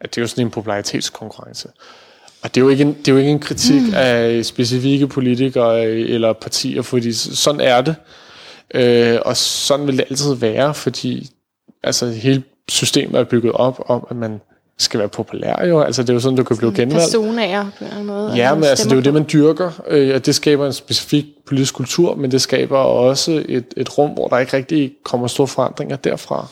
at 0.00 0.14
det 0.14 0.18
er 0.18 0.22
jo 0.22 0.26
sådan 0.26 0.46
en 0.46 0.50
popularitetskonkurrence. 0.50 1.68
Og 2.42 2.54
det 2.54 2.60
er 2.60 2.64
jo 2.64 2.68
ikke 2.68 2.82
en, 2.82 2.94
det 2.94 3.08
er 3.08 3.12
jo 3.12 3.18
ikke 3.18 3.30
en 3.30 3.40
kritik 3.40 3.82
mm. 3.82 3.94
af 3.94 4.44
specifikke 4.44 5.06
politikere 5.06 5.84
eller 5.84 6.32
partier, 6.32 6.82
fordi 6.82 7.12
sådan 7.12 7.60
er 7.60 7.80
det. 7.80 7.96
Øh, 8.76 9.18
og 9.24 9.36
sådan 9.36 9.86
vil 9.86 9.96
det 9.96 10.04
altid 10.10 10.34
være, 10.34 10.74
fordi 10.74 11.30
altså, 11.82 12.06
hele 12.06 12.42
systemet 12.68 13.20
er 13.20 13.24
bygget 13.24 13.52
op 13.52 13.84
om, 13.86 14.06
at 14.10 14.16
man 14.16 14.40
skal 14.78 15.00
være 15.00 15.08
populær 15.08 15.64
jo. 15.64 15.80
Altså 15.80 16.02
det 16.02 16.10
er 16.10 16.14
jo 16.14 16.20
sådan, 16.20 16.36
du 16.36 16.44
kan 16.44 16.56
blive 16.56 16.74
genvalgt. 16.74 17.04
Personager 17.04 17.62
på 17.62 17.84
en 17.84 17.84
eller 17.84 17.92
anden 17.94 18.06
måde. 18.06 18.32
Ja, 18.34 18.50
og 18.50 18.56
men 18.56 18.64
altså, 18.64 18.84
det 18.84 18.92
er 18.92 18.96
jo 18.96 19.02
det, 19.02 19.14
man 19.14 19.26
dyrker, 19.32 19.70
øh, 19.88 20.14
og 20.14 20.26
det 20.26 20.34
skaber 20.34 20.66
en 20.66 20.72
specifik 20.72 21.26
politisk 21.46 21.74
kultur, 21.74 22.14
men 22.14 22.30
det 22.30 22.42
skaber 22.42 22.78
også 22.78 23.44
et, 23.48 23.64
et 23.76 23.98
rum, 23.98 24.10
hvor 24.10 24.28
der 24.28 24.38
ikke 24.38 24.56
rigtig 24.56 24.92
kommer 25.04 25.26
store 25.26 25.46
forandringer 25.46 25.96
derfra. 25.96 26.46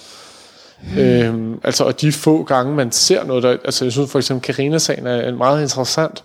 Mm. 0.95 0.99
Øhm, 0.99 1.61
altså, 1.65 1.85
og 1.85 2.01
de 2.01 2.13
få 2.13 2.43
gange, 2.43 2.75
man 2.75 2.93
ser 2.93 3.25
noget, 3.25 3.43
der, 3.43 3.57
altså 3.65 3.85
jeg 3.85 3.93
synes 3.93 4.11
for 4.11 4.19
eksempel, 4.19 4.55
Carina-sagen 4.55 5.07
er 5.07 5.29
en 5.29 5.37
meget 5.37 5.63
interessant 5.63 6.25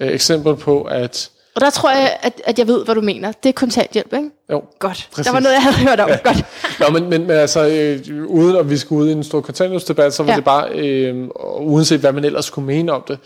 øh, 0.00 0.08
eksempel 0.08 0.56
på, 0.56 0.82
at 0.82 1.30
Og 1.54 1.60
der 1.60 1.70
tror 1.70 1.90
jeg, 1.90 2.16
at, 2.22 2.42
at 2.44 2.58
jeg 2.58 2.66
ved, 2.66 2.84
hvad 2.84 2.94
du 2.94 3.00
mener. 3.00 3.32
Det 3.32 3.48
er 3.48 3.52
kontanthjælp, 3.52 4.12
ikke? 4.12 4.30
jo, 4.50 4.62
Godt. 4.78 5.08
Præcis. 5.12 5.26
Der 5.26 5.32
var 5.32 5.40
noget, 5.40 5.54
jeg 5.54 5.62
havde 5.62 5.76
hørt 5.88 6.00
om. 6.00 6.10
Godt. 6.24 6.44
Nå, 6.80 6.98
men, 6.98 7.10
men, 7.10 7.20
men 7.26 7.30
altså, 7.30 7.66
øh, 7.66 8.26
uden 8.26 8.56
at 8.56 8.70
vi 8.70 8.76
skulle 8.76 9.04
ud 9.04 9.08
i 9.08 9.12
en 9.12 9.24
stor 9.24 9.40
kontanthjælpsdebat, 9.40 10.14
så 10.14 10.22
var 10.22 10.26
Ja. 10.28 10.32
ja. 10.32 10.36
det 10.36 10.44
bare, 10.44 10.68
øh, 10.74 11.28
uanset 11.60 12.00
hvad 12.00 12.12
man 12.12 12.24
ellers 12.24 12.50
kunne 12.50 12.66
mene 12.66 12.92
om 12.92 13.04
det, 13.08 13.18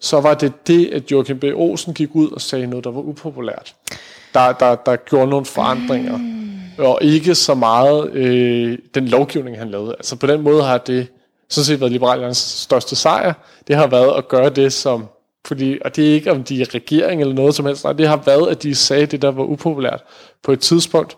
så 0.00 0.20
var 0.20 0.34
det 0.34 0.52
det, 0.66 0.90
at 0.92 1.10
Joachim 1.10 1.38
B. 1.38 1.44
Olsen 1.54 1.94
gik 1.94 2.08
ud 2.12 2.30
og 2.30 2.40
sagde 2.40 2.66
noget, 2.66 2.84
der 2.84 2.90
var 2.90 3.00
upopulært. 3.00 3.74
Der, 4.34 4.52
der, 4.52 4.74
der 4.74 4.96
gjorde 4.96 5.30
nogle 5.30 5.46
forandringer. 5.46 6.16
Mm. 6.16 6.48
Og 6.78 6.98
ikke 7.02 7.34
så 7.34 7.54
meget 7.54 8.10
øh, 8.12 8.78
den 8.94 9.08
lovgivning, 9.08 9.58
han 9.58 9.70
lavede. 9.70 9.92
Altså 9.98 10.16
på 10.16 10.26
den 10.26 10.42
måde 10.42 10.62
har 10.62 10.78
det 10.78 11.06
sådan 11.48 11.64
set 11.64 11.80
været 11.80 11.92
Liberal 11.92 12.12
Alliances 12.12 12.60
største 12.60 12.96
sejr. 12.96 13.32
Det 13.68 13.76
har 13.76 13.86
været 13.86 14.18
at 14.18 14.28
gøre 14.28 14.50
det, 14.50 14.72
som... 14.72 15.04
Fordi, 15.46 15.78
og 15.84 15.96
det 15.96 16.10
er 16.10 16.14
ikke, 16.14 16.30
om 16.30 16.44
de 16.44 16.62
er 16.62 16.74
regering 16.74 17.20
eller 17.20 17.34
noget 17.34 17.54
som 17.54 17.66
helst. 17.66 17.84
Nej, 17.84 17.92
det 17.92 18.08
har 18.08 18.16
været, 18.26 18.50
at 18.50 18.62
de 18.62 18.74
sagde 18.74 19.06
det, 19.06 19.22
der 19.22 19.30
var 19.30 19.42
upopulært 19.44 20.00
på 20.42 20.52
et 20.52 20.60
tidspunkt. 20.60 21.16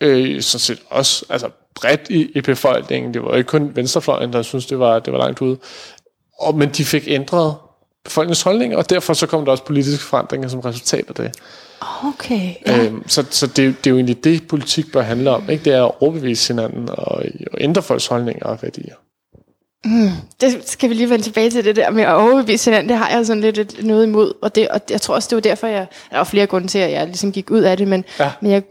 Øh, 0.00 0.42
sådan 0.42 0.60
set 0.60 0.78
også 0.90 1.24
altså 1.28 1.48
bredt 1.74 2.00
i, 2.10 2.30
i 2.34 2.40
befolkningen. 2.40 3.14
Det 3.14 3.22
var 3.22 3.36
ikke 3.36 3.48
kun 3.48 3.70
venstrefløjen, 3.76 4.32
der 4.32 4.42
synes 4.42 4.66
det 4.66 4.78
var, 4.78 4.98
det 4.98 5.12
var 5.12 5.18
langt 5.18 5.40
ude. 5.40 5.58
Og, 6.38 6.54
men 6.58 6.68
de 6.68 6.84
fik 6.84 7.04
ændret 7.06 7.54
befolkningens 8.04 8.42
holdninger, 8.42 8.76
og 8.78 8.90
derfor 8.90 9.12
så 9.14 9.26
kom 9.26 9.44
der 9.44 9.52
også 9.52 9.64
politiske 9.64 10.04
forandringer 10.04 10.48
som 10.48 10.60
resultat 10.60 11.04
af 11.08 11.14
det. 11.14 11.34
Okay. 12.08 12.54
Ja. 12.66 12.84
Øhm, 12.84 13.08
så 13.08 13.24
så 13.30 13.46
det, 13.46 13.58
er 13.58 13.66
jo- 13.66 13.72
det 13.84 13.86
er 13.86 13.90
jo 13.90 13.96
egentlig 13.96 14.24
det, 14.24 14.48
politik 14.48 14.92
bør 14.92 15.02
handle 15.02 15.30
om. 15.30 15.50
Ikke? 15.50 15.64
Det 15.64 15.72
er 15.72 15.84
at 15.84 15.92
overbevise 16.00 16.52
hinanden 16.54 16.88
og, 16.88 17.22
og 17.52 17.58
ændre 17.60 17.82
folks 17.82 18.06
holdninger 18.06 18.46
og 18.46 18.58
værdier. 18.62 18.94
Det 20.40 20.62
skal 20.66 20.88
vi 20.90 20.94
lige 20.94 21.10
vende 21.10 21.24
tilbage 21.24 21.50
til 21.50 21.64
det 21.64 21.76
der 21.76 21.90
med 21.90 22.02
at 22.02 22.14
overbevise 22.14 22.70
hinanden. 22.70 22.88
Det 22.88 22.96
har 22.98 23.08
jeg 23.16 23.26
sådan 23.26 23.40
lidt 23.40 23.58
et, 23.58 23.76
noget 23.84 24.06
imod. 24.06 24.32
Og, 24.42 24.54
det, 24.54 24.68
og 24.68 24.80
jeg 24.90 25.00
tror 25.00 25.14
også, 25.14 25.26
det 25.28 25.36
var 25.36 25.40
derfor, 25.42 25.66
jeg... 25.66 25.86
Der 26.10 26.16
var 26.16 26.24
flere 26.24 26.46
grunde 26.46 26.68
til, 26.68 26.78
at 26.78 26.92
jeg 26.92 27.06
ligesom 27.06 27.32
gik 27.32 27.50
ud 27.50 27.60
af 27.60 27.76
det. 27.76 27.88
Men, 27.88 28.04
Ja. 28.18 28.30
men 28.40 28.50
jeg, 28.52 28.62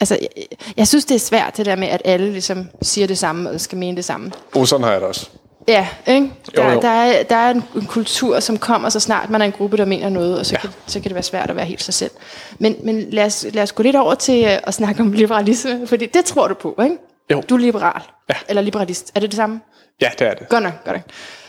altså, 0.00 0.18
jeg, 0.20 0.28
jeg 0.76 0.88
synes, 0.88 1.04
det 1.04 1.14
er 1.14 1.18
svært, 1.18 1.56
det 1.56 1.66
der 1.66 1.76
med, 1.76 1.88
at 1.88 2.02
alle 2.04 2.30
ligesom 2.32 2.66
siger 2.82 3.06
det 3.06 3.18
samme 3.18 3.50
og 3.50 3.60
skal 3.60 3.78
mene 3.78 3.96
det 3.96 4.04
samme. 4.04 4.32
Og 4.54 4.68
sådan 4.68 4.84
har 4.84 4.90
jeg 4.92 5.00
det 5.00 5.08
også. 5.08 5.28
Ja, 5.68 5.88
ikke? 6.06 6.32
Jo, 6.56 6.62
Der, 6.62 6.72
jo. 6.72 6.80
der, 6.80 6.88
er, 6.88 7.22
der 7.22 7.36
er 7.36 7.50
en, 7.50 7.64
en 7.76 7.86
kultur, 7.86 8.40
som 8.40 8.58
kommer 8.58 8.88
så 8.88 9.00
snart 9.00 9.30
man 9.30 9.40
er 9.40 9.44
en 9.46 9.52
gruppe, 9.52 9.76
der 9.76 9.84
mener 9.84 10.08
noget, 10.08 10.38
og 10.38 10.46
så, 10.46 10.52
ja. 10.54 10.58
kan, 10.60 10.70
så 10.86 11.00
kan 11.00 11.04
det 11.04 11.14
være 11.14 11.22
svært 11.22 11.50
at 11.50 11.56
være 11.56 11.64
helt 11.64 11.82
sig 11.82 11.94
selv. 11.94 12.10
Men, 12.58 12.76
men 12.82 13.10
lad, 13.10 13.24
os, 13.24 13.46
lad 13.52 13.62
os 13.62 13.72
gå 13.72 13.82
lidt 13.82 13.96
over 13.96 14.14
til 14.14 14.44
øh, 14.44 14.58
at 14.64 14.74
snakke 14.74 15.02
om 15.02 15.12
liberalisme, 15.12 15.86
fordi 15.86 16.06
det 16.06 16.24
tror 16.24 16.48
du 16.48 16.54
på, 16.54 16.80
ikke? 16.84 16.96
Jo. 17.32 17.42
Du 17.48 17.54
er 17.54 17.58
liberal. 17.58 18.02
Ja. 18.28 18.34
Eller 18.48 18.62
liberalist. 18.62 19.12
Er 19.14 19.20
det 19.20 19.30
det 19.30 19.36
samme? 19.36 19.60
Ja, 20.00 20.10
det 20.18 20.26
er 20.26 20.34
det. 20.34 20.48
Godt 20.48 20.62
nok, 20.62 20.84
godt 20.84 20.96
nok. 20.96 21.04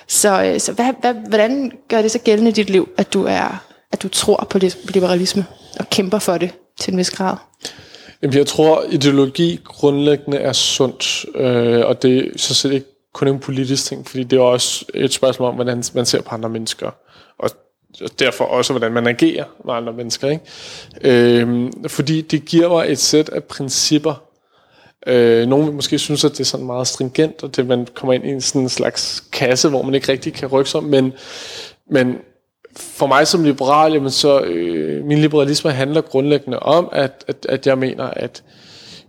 Så, 0.07 0.43
øh, 0.43 0.59
så 0.59 0.73
hvad, 0.73 0.93
hvad, 1.01 1.13
hvordan 1.13 1.71
gør 1.87 2.01
det 2.01 2.11
så 2.11 2.19
gældende 2.19 2.49
i 2.49 2.53
dit 2.53 2.69
liv, 2.69 2.89
at 2.97 3.13
du, 3.13 3.25
er, 3.25 3.63
at 3.91 4.03
du 4.03 4.07
tror 4.07 4.47
på 4.49 4.57
li- 4.57 4.91
liberalisme 4.93 5.45
og 5.79 5.89
kæmper 5.89 6.19
for 6.19 6.37
det 6.37 6.51
til 6.79 6.91
en 6.91 6.97
vis 6.97 7.11
grad? 7.11 7.35
Jamen, 8.21 8.37
jeg 8.37 8.47
tror, 8.47 8.83
ideologi 8.89 9.59
grundlæggende 9.63 10.37
er 10.37 10.53
sundt, 10.53 11.25
øh, 11.35 11.85
og 11.85 12.01
det 12.01 12.17
er 12.17 12.37
så 12.37 12.53
set 12.53 12.73
ikke 12.73 12.85
kun 13.13 13.27
en 13.27 13.39
politisk 13.39 13.85
ting, 13.85 14.07
fordi 14.07 14.23
det 14.23 14.37
er 14.37 14.41
også 14.43 14.85
et 14.93 15.13
spørgsmål 15.13 15.49
om, 15.49 15.55
hvordan 15.55 15.83
man 15.93 16.05
ser 16.05 16.21
på 16.21 16.35
andre 16.35 16.49
mennesker, 16.49 16.91
og 17.39 17.49
og 18.01 18.19
derfor 18.19 18.45
også, 18.45 18.73
hvordan 18.73 18.91
man 18.91 19.07
agerer 19.07 19.43
med 19.65 19.73
andre 19.73 19.93
mennesker. 19.93 20.29
Ikke? 20.29 20.43
Øh, 21.01 21.71
fordi 21.87 22.21
det 22.21 22.45
giver 22.45 22.69
mig 22.69 22.91
et 22.91 22.99
sæt 22.99 23.29
af 23.29 23.43
principper. 23.43 24.23
Øh, 25.07 25.47
nogle 25.47 25.71
måske 25.71 25.99
synes, 25.99 26.25
at 26.25 26.31
det 26.31 26.39
er 26.39 26.43
sådan 26.43 26.65
meget 26.65 26.87
stringent, 26.87 27.43
og 27.43 27.55
det 27.55 27.67
man 27.67 27.87
kommer 27.95 28.13
ind 28.13 28.25
i 28.25 28.29
en 28.29 28.41
sådan 28.41 28.61
en 28.61 28.69
slags 28.69 29.23
kasse, 29.31 29.69
hvor 29.69 29.81
man 29.81 29.95
ikke 29.95 30.11
rigtig 30.11 30.33
kan 30.33 30.47
rykke 30.47 30.69
sig, 30.69 30.83
men, 30.83 31.13
men 31.91 32.17
for 32.77 33.07
mig 33.07 33.27
som 33.27 33.43
liberal, 33.43 33.93
jamen 33.93 34.11
så 34.11 34.41
øh, 34.41 35.05
min 35.05 35.17
liberalisme 35.17 35.71
handler 35.71 36.01
grundlæggende 36.01 36.59
om, 36.59 36.89
at, 36.91 37.25
at, 37.27 37.45
at 37.49 37.67
jeg 37.67 37.77
mener, 37.77 38.03
at 38.03 38.43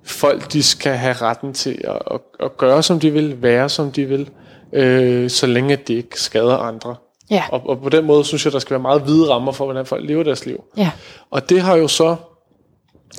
folk 0.05 0.53
de 0.53 0.63
skal 0.63 0.93
have 0.93 1.13
retten 1.15 1.55
til 1.55 1.81
at, 1.85 1.99
at, 2.11 2.21
at 2.41 2.57
gøre, 2.57 2.83
som 2.83 3.01
de 3.01 3.11
vil, 3.11 3.43
være, 3.43 3.69
som 3.69 3.93
de 3.93 4.05
vil, 4.05 4.31
øh, 4.73 5.31
så 5.31 5.47
længe 5.47 5.73
at 5.73 5.89
det 5.89 5.95
ikke 5.95 6.21
skader 6.21 6.57
andre. 6.57 6.97
Ja. 7.31 7.43
Og, 7.53 7.69
og 7.69 7.81
på 7.81 7.89
den 7.89 8.05
måde 8.05 8.25
synes 8.25 8.45
jeg, 8.45 8.53
der 8.53 8.59
skal 8.59 8.71
være 8.71 8.83
meget 8.83 9.03
hvide 9.03 9.29
rammer 9.29 9.53
for, 9.53 9.65
hvordan 9.65 9.87
folk 9.87 10.05
lever 10.09 10.23
deres 10.23 10.47
liv. 10.47 10.65
Ja. 10.77 10.91
Og 11.31 11.49
det 11.49 11.61
har 11.61 11.77
jo 11.77 11.89
så, 11.89 12.17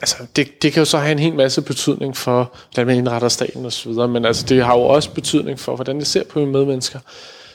altså 0.01 0.15
det, 0.35 0.61
det 0.63 0.73
kan 0.73 0.81
jo 0.81 0.85
så 0.85 0.97
have 0.97 1.11
en 1.11 1.19
hel 1.19 1.33
masse 1.33 1.61
betydning 1.61 2.17
for, 2.17 2.53
hvordan 2.73 2.87
man 2.87 2.95
indretter 2.97 3.27
staten 3.29 3.65
og 3.65 3.73
så 3.73 3.89
videre, 3.89 4.07
men 4.07 4.25
altså 4.25 4.45
det 4.49 4.65
har 4.65 4.75
jo 4.75 4.81
også 4.81 5.11
betydning 5.11 5.59
for, 5.59 5.75
hvordan 5.75 5.97
jeg 5.97 6.07
ser 6.07 6.23
på 6.23 6.39
mine 6.39 6.51
medmennesker. 6.51 6.99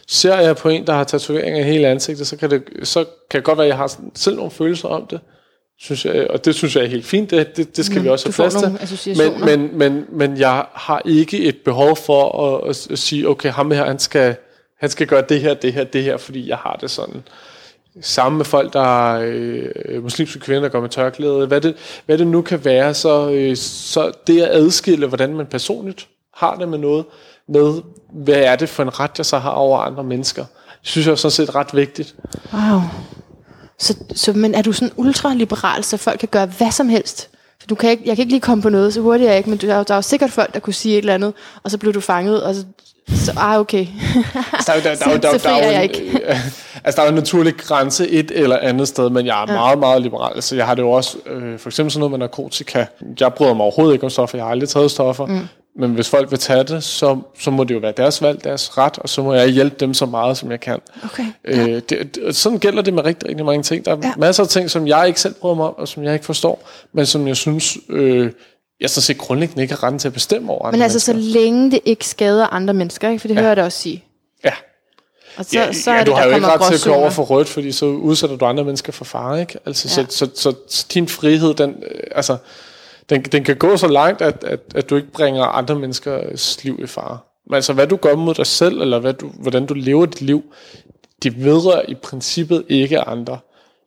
Ser 0.09 0.39
jeg 0.41 0.57
på 0.57 0.69
en, 0.69 0.87
der 0.87 0.93
har 0.93 1.05
tatoveringer 1.05 1.61
i 1.61 1.63
hele 1.63 1.89
ansigtet, 1.89 2.27
så 2.27 2.37
kan 2.37 2.51
det, 2.51 2.63
så 2.83 3.05
kan 3.31 3.39
det 3.39 3.45
godt 3.45 3.59
være, 3.59 3.67
at 3.67 3.69
jeg 3.69 3.77
har 3.77 3.87
sådan- 3.87 4.11
selv 4.15 4.37
nogle 4.37 4.51
følelser 4.51 4.89
om 4.89 5.07
det. 5.07 5.21
Synes 5.79 6.05
jeg, 6.05 6.27
og 6.31 6.45
det 6.45 6.55
synes 6.55 6.77
jeg 6.77 6.85
er 6.85 6.89
helt 6.89 7.07
fint, 7.07 7.31
det, 7.31 7.57
det, 7.57 7.77
det 7.77 7.85
skal 7.85 7.99
mm, 7.99 8.05
vi 8.05 8.09
også 8.09 8.27
have 8.27 8.33
plads 8.33 8.55
til. 8.99 9.17
Men, 9.19 9.45
men, 9.45 9.79
men, 9.79 10.05
men 10.13 10.39
jeg 10.39 10.67
har 10.75 11.03
ikke 11.05 11.39
et 11.45 11.57
behov 11.65 11.97
for 11.97 12.47
at, 12.63 12.71
at, 12.71 12.87
at 12.91 12.99
sige, 12.99 13.29
okay, 13.29 13.51
ham 13.51 13.71
her, 13.71 13.85
han 13.85 13.99
skal, 13.99 14.37
han 14.81 14.91
skal 14.91 15.07
gøre 15.07 15.25
det 15.29 15.41
her, 15.41 15.55
det 15.55 15.73
her, 15.73 15.85
det 15.85 16.03
her, 16.03 16.17
fordi 16.17 16.49
jeg 16.49 16.57
har 16.57 16.79
det 16.81 16.91
sådan 16.91 17.23
sammen 18.01 18.37
med 18.37 18.45
folk, 18.45 18.73
der 18.73 19.15
er 19.15 19.21
øh, 19.25 20.03
muslimske 20.03 20.41
kvinder, 20.41 20.63
der 20.63 20.69
går 20.69 20.81
med 20.81 20.89
tørklæde, 20.89 21.47
hvad 21.47 21.61
det, 21.61 21.77
hvad 22.07 22.19
det 22.19 22.27
nu 22.27 22.43
kan 22.43 22.65
være, 22.65 22.95
så, 22.95 23.31
øh, 23.31 23.57
så 23.57 24.13
det 24.27 24.43
at 24.43 24.49
adskille, 24.51 25.07
hvordan 25.07 25.37
man 25.37 25.47
personligt 25.47 26.09
har 26.35 26.57
det 26.57 26.69
med 26.69 26.79
noget, 26.79 27.05
med 27.49 27.83
hvad 28.13 28.35
er 28.35 28.57
det 28.57 28.69
for 28.69 28.83
en 28.83 29.01
ret, 29.01 29.11
jeg 29.19 29.27
så 29.27 29.39
har 29.39 29.51
over 29.51 29.79
andre 29.79 30.05
mennesker, 30.05 30.45
det 30.81 30.89
synes 30.89 31.07
jeg 31.07 31.13
er 31.13 31.17
sådan 31.17 31.31
set 31.31 31.55
ret 31.55 31.75
vigtigt. 31.75 32.15
Wow. 32.53 32.81
Så, 33.79 33.97
så, 34.15 34.33
men 34.33 34.55
er 34.55 34.63
du 34.63 34.73
sådan 34.73 34.93
ultraliberal, 34.97 35.85
så 35.85 35.97
folk 35.97 36.19
kan 36.19 36.29
gøre 36.29 36.47
hvad 36.47 36.71
som 36.71 36.89
helst? 36.89 37.31
For 37.61 37.67
du 37.67 37.75
kan 37.75 37.91
ikke, 37.91 38.03
jeg 38.07 38.17
kan 38.17 38.23
ikke 38.23 38.33
lige 38.33 38.41
komme 38.41 38.63
på 38.63 38.69
noget, 38.69 38.95
så 38.95 39.01
hurtigt 39.01 39.29
er 39.29 39.33
jeg 39.33 39.39
ikke, 39.39 39.51
men 39.51 39.59
der, 39.59 39.75
er 39.75 39.83
der 39.83 39.95
er 39.95 39.99
jo 39.99 40.03
sikkert 40.03 40.31
folk, 40.31 40.55
der 40.55 40.61
kunne 40.61 40.75
sige 40.75 40.95
et 40.95 40.99
eller 40.99 41.15
andet, 41.15 41.35
og 41.63 41.71
så 41.71 41.79
blev 41.79 41.95
du 41.95 42.01
fanget, 42.01 42.43
og 42.43 42.55
så, 42.55 42.65
så 43.09 43.33
ah, 43.37 43.61
okay. 43.61 43.87
Altså, 44.53 44.73
der, 44.73 44.75
jo- 44.75 44.81
der, 44.83 44.95
der, 44.95 45.11
der, 45.19 45.19
der, 45.19 45.33
Så- 45.33 45.39
så 45.39 45.49
er 45.49 45.53
frier 45.59 45.71
jeg 45.71 45.83
ikke. 45.83 46.03
øh, 46.29 46.47
altså, 46.85 46.97
der 46.97 47.01
er 47.01 47.05
jo 47.05 47.09
en 47.09 47.15
naturlig 47.15 47.57
grænse 47.57 48.09
et 48.09 48.31
eller 48.35 48.59
andet 48.59 48.89
sted, 48.89 49.11
men 49.11 49.27
jeg 49.27 49.43
er 49.45 49.53
ja. 49.53 49.59
meget, 49.59 49.79
meget 49.79 50.03
liberal. 50.03 50.33
Altså, 50.35 50.57
jeg 50.57 50.67
har 50.67 50.75
det 50.75 50.83
jo 50.83 50.91
også, 50.91 51.17
øh, 51.27 51.59
for 51.59 51.69
eksempel 51.69 51.93
sådan 51.93 51.99
noget 52.01 52.11
med 52.11 52.19
narkotika. 52.19 52.85
Jeg 53.21 53.35
bryder 53.35 53.55
mig 53.55 53.63
overhovedet 53.63 53.95
ikke 53.95 54.05
om 54.05 54.11
stoffer, 54.11 54.39
jeg 54.39 54.45
har 54.45 54.51
aldrig 54.51 54.69
taget 54.69 54.91
stoffer. 54.91 55.27
Mm. 55.27 55.41
Men 55.79 55.91
hvis 55.91 56.09
folk 56.09 56.31
vil 56.31 56.39
tage 56.39 56.65
det, 56.65 56.85
så, 56.85 57.19
så 57.39 57.51
må 57.51 57.65
det 57.65 57.75
jo 57.75 57.79
være 57.79 57.93
deres 57.97 58.23
valg, 58.23 58.45
deres 58.45 58.79
ret, 58.79 58.99
og 58.99 59.09
så 59.09 59.23
må 59.23 59.35
jeg 59.35 59.49
hjælpe 59.49 59.77
dem 59.81 59.95
så 59.95 60.07
meget, 60.07 60.37
som 60.37 60.51
jeg 60.51 60.61
kan. 60.61 60.79
Okay. 61.05 61.25
Øh, 61.45 61.83
det, 61.89 61.91
det, 61.91 62.37
sådan 62.37 62.59
gælder 62.59 62.83
det 62.83 62.95
med 62.95 63.05
rigtig, 63.05 63.29
rigtig 63.29 63.47
mange 63.47 63.63
ting. 63.63 63.85
Der 63.85 63.93
er 63.93 63.97
Ja. 64.03 64.07
ja. 64.09 64.13
masser 64.17 64.43
af 64.43 64.49
ting, 64.49 64.71
som 64.71 64.87
jeg 64.89 65.07
ikke 65.07 65.21
selv 65.21 65.35
bryder 65.35 65.55
mig 65.55 65.67
om, 65.67 65.75
og 65.79 65.89
som 65.89 66.05
jeg 66.05 66.13
ikke 66.13 66.25
forstår, 66.25 66.69
men 66.93 67.07
som 67.07 67.29
jeg 67.29 67.37
synes, 67.37 67.79
øh, 67.89 68.31
jeg 68.81 68.91
så 68.91 69.01
set 69.01 69.19
grundlæggende 69.19 69.63
ikke 69.63 69.75
har 69.75 69.83
retten 69.83 69.99
til 69.99 70.09
at 70.09 70.15
bestemme 70.15 70.53
over 70.53 70.63
andre 70.67 70.73
Men 70.77 70.83
altså, 70.83 71.01
så 71.01 71.13
mennesker. 71.13 71.41
længe 71.41 71.71
det 71.71 71.81
ikke 71.85 72.07
skader 72.07 72.47
andre 72.47 72.75
mennesker, 72.75 73.09
ikke? 73.09 73.21
for 73.21 73.29
det 73.29 73.35
ja. 73.35 73.41
hører 73.41 73.51
jeg 73.51 73.57
da 73.57 73.65
også 73.65 73.79
sige. 73.79 74.05
Ja. 74.45 74.53
Og 75.37 75.45
så, 75.45 75.51
Ja, 75.59 75.73
så 75.73 75.91
ja, 75.93 75.99
er 76.01 76.05
du 76.05 76.11
det, 76.11 76.19
har 76.19 76.25
der 76.25 76.31
jo 76.31 76.37
ikke 76.37 76.47
ret 76.49 76.61
til 76.69 76.75
at 76.75 76.81
køre 76.85 76.95
over 76.95 77.11
for 77.11 77.23
rødt, 77.23 77.49
fordi 77.49 77.73
så 77.73 77.87
udsætter 77.87 78.37
du 78.37 78.45
andre 78.45 78.65
mennesker 78.65 78.93
for 78.93 79.05
fare, 79.05 79.41
ikke? 79.41 79.59
Altså, 79.67 79.89
Ja. 79.97 80.03
ja. 80.03 80.07
så, 80.11 80.31
så, 80.35 80.41
så, 80.43 80.55
så 80.69 80.87
din 80.95 81.09
frihed, 81.09 81.55
den, 81.55 81.71
øh, 81.71 82.01
altså, 82.13 82.37
den, 83.11 83.23
den 83.23 83.45
kan 83.45 83.57
gå 83.57 83.77
så 83.77 83.89
langt, 83.89 84.23
at, 84.23 84.45
at, 84.45 84.61
at 84.75 84.91
du 84.91 84.97
ikke 84.97 85.13
bringer 85.13 85.45
andre 85.45 85.75
menneskers 85.75 86.65
liv 86.65 86.81
i 86.83 86.87
fare. 86.87 87.19
Men 87.47 87.55
altså, 87.55 87.73
hvad 87.73 87.87
du 87.87 87.97
gør 87.97 88.15
mod 88.17 88.35
dig 88.35 88.47
selv, 88.47 88.81
eller 88.81 88.99
hvad 88.99 89.13
du, 89.13 89.29
hvordan 89.35 89.67
du 89.67 89.75
lever 89.75 90.07
dit 90.07 90.21
liv, 90.21 90.43
det 91.23 91.45
vedrører 91.45 91.83
i 91.89 91.95
princippet 91.95 92.65
ikke 92.69 93.01
andre. 93.01 93.39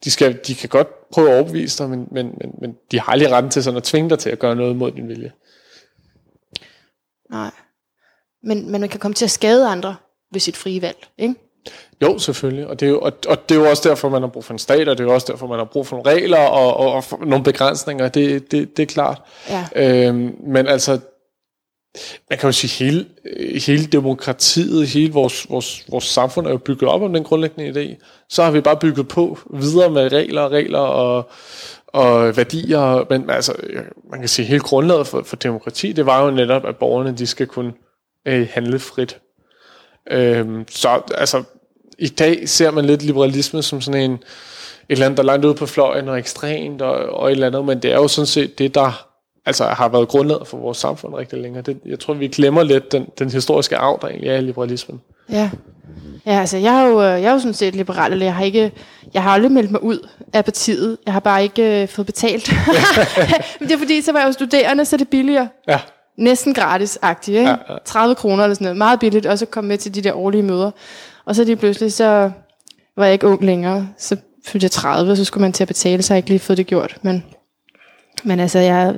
De, 0.04 0.12
skal, 0.12 0.39
de 0.48 0.56
kan 0.56 0.70
godt 0.70 1.10
prøve 1.10 1.30
at 1.30 1.36
overbevise 1.36 1.84
dig, 1.84 1.89
men, 1.89 2.08
men, 2.12 2.25
men, 2.25 2.51
men 2.62 2.77
de 2.92 3.00
har 3.00 3.12
aldrig 3.12 3.32
retten 3.32 3.51
til 3.51 3.63
sådan 3.63 3.77
at 3.77 3.84
tvinge 3.84 4.10
dig 4.10 4.20
til 4.20 4.30
at 4.30 4.39
gøre 4.39 4.56
noget 4.56 4.75
mod 4.75 4.92
din 4.92 5.08
vilje. 5.08 5.32
Nej. 7.30 7.51
Men, 8.44 8.72
men 8.72 8.82
man 8.82 8.89
kan 8.89 9.00
komme 9.00 9.16
til 9.16 9.25
at 9.25 9.32
skade 9.32 9.68
andre 9.68 9.96
ved 10.32 10.39
sit 10.39 10.58
frie 10.58 10.82
valg, 10.82 11.08
ikke? 11.18 11.36
Jo, 12.01 12.20
selvfølgelig. 12.20 12.68
Og 12.68 12.80
det, 12.80 12.86
er 12.86 12.89
jo, 12.89 13.00
og, 13.00 13.13
og 13.27 13.50
det 13.50 13.58
er 13.58 13.60
jo 13.60 13.70
også 13.70 13.89
derfor, 13.89 14.10
man 14.10 14.22
har 14.22 14.30
brug 14.30 14.44
for 14.44 14.54
en 14.54 14.60
stat, 14.60 14.89
og 14.89 14.98
det 14.98 15.04
er 15.04 15.08
jo 15.08 15.13
også 15.13 15.32
derfor, 15.32 15.48
man 15.48 15.58
har 15.58 15.66
brug 15.66 15.88
for 15.88 15.96
nogle 15.96 16.12
regler 16.12 16.38
og, 16.38 16.77
og, 16.77 16.94
og 16.94 17.04
nogle 17.27 17.44
begrænsninger. 17.44 18.08
Det, 18.08 18.51
det, 18.51 18.77
det 18.77 18.84
er 18.84 18.88
klart. 18.88 19.22
Ja. 19.50 19.68
Øhm, 19.75 20.36
men 20.39 20.68
altså, 20.68 21.00
man 22.30 22.39
kan 22.39 22.48
jo 22.48 22.51
sige, 22.51 22.86
hele, 22.86 23.06
øh, 23.38 23.62
hele 23.62 23.86
demokratiet, 23.86 24.88
hele 24.88 25.13
vores, 25.13 25.50
vores, 25.50 25.86
vores 25.89 26.04
samfund 26.06 26.48
er 26.48 26.51
jo 26.51 26.58
bygget 26.58 26.89
op 26.89 27.01
om 27.01 27.13
den 27.13 27.24
grundlæggende 27.24 27.70
idé. 27.70 28.04
Så 28.30 28.44
har 28.44 28.51
vi 28.51 28.62
bare 28.62 28.77
bygget 28.77 29.08
på 29.08 29.38
videre 29.54 29.92
med 29.92 30.12
regler 30.12 30.42
og 30.42 30.51
regler 30.51 30.80
og, 30.80 31.30
og 31.88 32.38
værdier. 32.38 33.06
Men 33.10 33.30
altså, 33.30 33.54
øh, 33.63 33.84
man 34.12 34.20
kan 34.20 34.30
sige, 34.30 34.46
hele 34.46 34.60
grundlaget 34.60 35.08
for, 35.08 35.24
for 35.24 35.36
demokrati, 35.36 35.92
det 35.92 36.06
var 36.06 36.25
jo 36.25 36.32
netop, 36.32 36.66
at 36.66 36.75
borgerne 36.75 37.18
de 37.18 37.27
skal 37.27 37.48
kunne 37.48 37.74
øh, 38.25 38.48
handle 38.51 38.80
frit. 38.80 39.20
Øh, 40.12 40.48
så 40.70 41.01
altså, 41.16 41.44
i 42.00 42.08
dag 42.08 42.50
ser 42.50 42.72
man 42.72 42.86
lidt 42.86 43.04
liberalisme 43.04 43.63
som 43.63 43.82
sådan 43.82 44.01
en, 44.01 44.12
et 44.12 44.22
eller 44.89 45.06
andet, 45.06 45.18
der 45.18 45.24
er 45.24 45.27
langt 45.27 45.46
ude 45.46 45.54
på 45.54 45.66
fløjen 45.66 46.10
og 46.10 46.20
ekstremt 46.20 46.82
og, 46.82 46.96
og 46.96 47.27
et 47.27 47.32
eller 47.32 47.48
andet, 47.48 47.66
men 47.66 47.82
det 47.82 47.92
er 47.92 47.96
jo 47.96 48.08
sådan 48.08 48.25
set 48.25 48.60
det, 48.60 48.75
der 48.75 49.07
altså, 49.48 49.66
har 49.66 49.88
været 49.89 50.08
grundlaget 50.08 50.48
for 50.48 50.58
vores 50.58 50.77
samfund 50.77 51.16
rigtig 51.16 51.39
længe. 51.39 51.62
Det, 51.62 51.77
jeg 51.86 52.00
tror, 52.00 52.13
vi 52.13 52.27
glemmer 52.27 52.64
lidt 52.64 52.92
den, 52.92 53.05
den 53.20 53.29
historiske 53.29 53.77
arv, 53.77 54.00
der 54.01 54.07
egentlig 54.07 54.29
er 54.29 54.38
i 54.38 54.42
liberalismen. 54.42 55.01
Ja. 55.29 55.50
Ja, 56.25 56.40
altså 56.40 56.57
jeg 56.57 56.81
er 56.81 56.88
jo, 56.88 57.01
øh, 57.01 57.22
jeg 57.22 57.24
er 57.24 57.31
jo 57.31 57.40
sådan 57.40 57.53
set 57.53 57.75
liberal, 57.75 58.12
eller 58.12 58.25
jeg 58.25 58.36
har 58.36 58.44
ikke, 58.44 58.72
jeg 59.14 59.24
har 59.24 59.31
aldrig 59.31 59.51
meldt 59.51 59.72
mig 59.72 59.83
ud 59.83 60.07
af 60.33 60.46
partiet. 60.46 60.98
Jeg 61.05 61.14
har 61.14 61.20
bare 61.20 61.44
ikke 61.44 61.81
øh, 61.81 61.88
fået 61.88 62.05
betalt. 62.05 62.51
Men 63.60 63.70
det 63.70 63.75
er 63.75 63.79
fordi, 63.79 64.01
så 64.01 64.12
var 64.12 64.20
jeg 64.20 64.27
jo 64.27 64.31
studerende, 64.31 64.86
så 64.86 64.96
er 64.96 64.98
det 64.98 65.07
billigere. 65.07 65.48
Ja, 65.68 65.79
Næsten 66.18 66.53
gratis-agtigt, 66.53 67.38
ikke? 67.38 67.50
Ja, 67.50 67.57
ja. 67.70 67.77
30 67.86 68.16
kroner 68.16 68.44
eller 68.44 68.53
sådan 68.53 68.66
noget. 68.66 68.77
Meget 68.77 69.00
billigt, 69.00 69.25
og 69.25 69.40
så 69.40 69.46
komme 69.46 69.68
med 69.68 69.77
til 69.77 69.96
de 69.96 70.01
der 70.01 70.14
årlige 70.14 70.44
møder. 70.44 70.72
Og 71.25 71.36
så 71.36 71.44
lige 71.44 71.55
pludselig, 71.55 71.94
så 71.94 72.31
var 72.98 73.05
jeg 73.05 73.14
ikke 73.14 73.27
ung 73.27 73.44
længere. 73.44 73.88
Så 73.98 74.18
fyldte 74.48 74.66
jeg 74.66 74.72
30, 74.72 75.12
og 75.12 75.18
så 75.18 75.25
skulle 75.25 75.42
man 75.42 75.53
til 75.53 75.64
at 75.64 75.68
betale, 75.68 76.03
så 76.03 76.14
har 76.14 76.16
jeg 76.16 76.20
ikke 76.20 76.29
lige 76.29 76.40
fået 76.40 76.57
det 76.57 76.68
gjort. 76.68 76.98
Men, 77.01 77.24
men 78.24 78.40
altså, 78.40 78.60
jeg, 78.60 78.96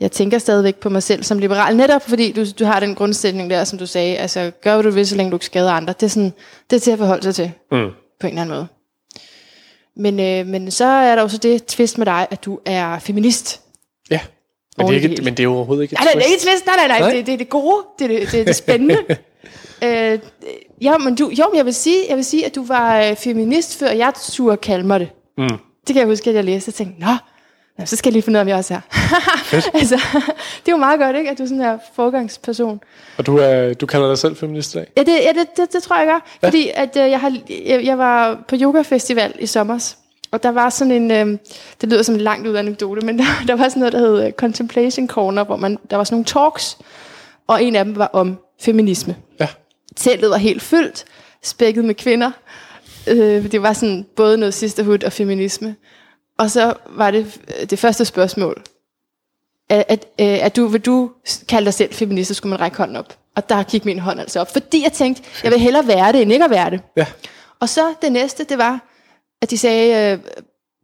jeg 0.00 0.12
tænker 0.12 0.38
stadigvæk 0.38 0.76
på 0.76 0.88
mig 0.88 1.02
selv 1.02 1.22
som 1.22 1.38
liberal, 1.38 1.76
netop 1.76 2.08
fordi 2.08 2.32
du, 2.32 2.44
du 2.58 2.64
har 2.64 2.80
den 2.80 2.94
grundsætning 2.94 3.50
der, 3.50 3.64
som 3.64 3.78
du 3.78 3.86
sagde, 3.86 4.16
altså 4.16 4.50
gør 4.62 4.74
hvad 4.74 4.82
du 4.84 4.90
vil, 4.90 5.06
så 5.06 5.16
længe 5.16 5.30
du 5.30 5.36
ikke 5.36 5.46
skader 5.46 5.72
andre. 5.72 5.92
Det 5.92 6.02
er, 6.02 6.08
sådan, 6.10 6.32
det 6.70 6.76
er 6.76 6.80
til 6.80 6.90
at 6.90 6.98
forholde 6.98 7.22
sig 7.22 7.34
til, 7.34 7.52
Mm. 7.72 7.88
på 8.20 8.26
en 8.26 8.32
eller 8.32 8.42
anden 8.42 8.56
måde. 8.56 8.66
Men, 9.96 10.20
øh, 10.20 10.46
men 10.46 10.70
så 10.70 10.84
er 10.84 11.14
der 11.14 11.22
jo 11.22 11.28
så 11.28 11.38
det 11.38 11.64
twist 11.66 11.98
med 11.98 12.06
dig, 12.06 12.26
at 12.30 12.44
du 12.44 12.58
er 12.66 12.98
feminist. 12.98 13.60
ja. 14.10 14.20
Men, 14.78 14.86
det 14.86 14.96
er 14.96 15.10
ikke, 15.10 15.22
men 15.22 15.34
det 15.36 15.42
er 15.44 15.48
overhovedet 15.48 15.82
ikke 15.82 15.92
et 15.92 15.98
Nej, 15.98 16.04
nej, 16.04 16.12
det 16.12 16.22
er 16.22 16.26
ikke 16.32 16.42
twist. 16.44 16.66
Nej, 16.66 16.76
nej, 16.76 16.88
nej. 16.88 16.98
Nej. 17.00 17.10
Det, 17.12 17.26
det 17.26 17.34
er 17.34 17.38
det 17.38 17.48
gode. 17.48 17.76
Det 17.98 18.04
er 18.04 18.08
det, 18.18 18.32
det, 18.32 18.40
er 18.40 18.44
det 18.44 18.56
spændende. 18.56 18.96
øh, 19.84 20.18
ja, 20.82 20.98
men 20.98 21.14
du, 21.14 21.28
jo, 21.28 21.44
men 21.50 21.56
jeg 21.56 21.64
vil, 21.64 21.74
sige, 21.74 21.96
jeg 22.08 22.16
vil 22.16 22.24
sige, 22.24 22.46
at 22.46 22.54
du 22.54 22.64
var 22.64 23.00
øh, 23.00 23.16
feminist, 23.16 23.78
før 23.78 23.90
jeg 23.90 24.12
turde 24.32 24.56
kalde 24.56 24.86
mig 24.86 25.00
det. 25.00 25.08
Mm. 25.38 25.48
Det 25.48 25.58
kan 25.86 25.96
jeg 25.96 26.06
huske, 26.06 26.30
at 26.30 26.36
jeg 26.36 26.44
læste 26.44 26.68
og 26.68 26.74
tænkte, 26.74 27.00
nå, 27.00 27.10
nå, 27.78 27.86
så 27.86 27.96
skal 27.96 28.10
jeg 28.10 28.12
lige 28.12 28.22
finde 28.22 28.36
ud 28.36 28.38
af, 28.38 28.42
om 28.42 28.48
jeg 28.48 28.56
også 28.56 28.74
er. 28.74 28.80
altså, 29.80 29.96
det 30.60 30.68
er 30.68 30.72
jo 30.72 30.76
meget 30.76 31.00
godt, 31.00 31.16
ikke, 31.16 31.30
at 31.30 31.38
du 31.38 31.42
er 31.42 31.46
sådan 31.46 31.62
her 31.62 31.78
forgangsperson. 31.94 32.80
Og 33.16 33.26
du, 33.26 33.36
er, 33.36 33.74
du 33.74 33.86
kalder 33.86 34.08
dig 34.08 34.18
selv 34.18 34.36
feminist 34.36 34.74
i 34.74 34.78
dag? 34.78 34.86
Ja, 34.96 35.02
det, 35.02 35.12
ja, 35.12 35.32
det, 35.32 35.56
det, 35.56 35.72
det 35.72 35.82
tror 35.82 35.96
jeg, 35.96 36.06
gør. 36.06 36.26
Ja. 36.42 36.48
Fordi 36.48 36.70
at, 36.74 36.96
øh, 36.96 37.10
jeg, 37.10 37.20
har, 37.20 37.36
jeg, 37.66 37.84
jeg 37.84 37.98
var 37.98 38.44
på 38.48 38.56
yogafestival 38.60 39.34
i 39.38 39.46
sommer, 39.46 39.94
og 40.30 40.42
der 40.42 40.48
var 40.48 40.70
sådan 40.70 40.92
en, 40.92 41.10
øh, 41.10 41.38
det 41.80 41.88
lyder 41.88 42.02
som 42.02 42.14
en 42.14 42.20
langt 42.20 42.46
ud 42.46 42.54
anekdote, 42.54 43.06
men 43.06 43.18
der, 43.18 43.24
der 43.46 43.54
var 43.54 43.68
sådan 43.68 43.80
noget, 43.80 43.92
der 43.92 43.98
hed 43.98 44.26
øh, 44.26 44.32
Contemplation 44.32 45.08
Corner, 45.08 45.44
hvor 45.44 45.56
man, 45.56 45.78
der 45.90 45.96
var 45.96 46.04
sådan 46.04 46.14
nogle 46.14 46.24
talks, 46.24 46.78
og 47.46 47.62
en 47.62 47.76
af 47.76 47.84
dem 47.84 47.96
var 47.96 48.10
om 48.12 48.38
feminisme. 48.60 49.16
Ja. 49.40 49.48
Teltet 49.96 50.30
var 50.30 50.36
helt 50.36 50.62
fyldt, 50.62 51.04
spækket 51.42 51.84
med 51.84 51.94
kvinder. 51.94 52.30
Øh, 53.06 53.52
det 53.52 53.62
var 53.62 53.72
sådan 53.72 54.06
både 54.16 54.38
noget 54.38 54.54
sisterhood 54.54 55.04
og 55.04 55.12
feminisme. 55.12 55.76
Og 56.38 56.50
så 56.50 56.74
var 56.86 57.10
det 57.10 57.40
øh, 57.60 57.70
det 57.70 57.78
første 57.78 58.04
spørgsmål. 58.04 58.62
At, 59.68 59.84
at, 59.88 60.06
øh, 60.20 60.44
at 60.44 60.56
du, 60.56 60.66
vil 60.66 60.80
du 60.80 61.10
kalde 61.48 61.64
dig 61.64 61.74
selv 61.74 61.94
feminist, 61.94 62.28
så 62.28 62.34
skulle 62.34 62.50
man 62.50 62.60
række 62.60 62.76
hånden 62.76 62.96
op. 62.96 63.18
Og 63.36 63.48
der 63.48 63.62
gik 63.62 63.84
min 63.84 63.98
hånd 63.98 64.20
altså 64.20 64.40
op. 64.40 64.52
Fordi 64.52 64.82
jeg 64.82 64.92
tænkte, 64.92 65.22
jeg 65.44 65.52
vil 65.52 65.60
hellere 65.60 65.86
være 65.86 66.12
det, 66.12 66.22
end 66.22 66.32
ikke 66.32 66.44
at 66.44 66.50
være 66.50 66.70
det. 66.70 66.80
Ja. 66.96 67.06
Og 67.60 67.68
så 67.68 67.94
det 68.02 68.12
næste, 68.12 68.44
det 68.44 68.58
var, 68.58 68.80
at 69.42 69.50
de 69.50 69.58
sagde, 69.58 70.12
øh, 70.12 70.18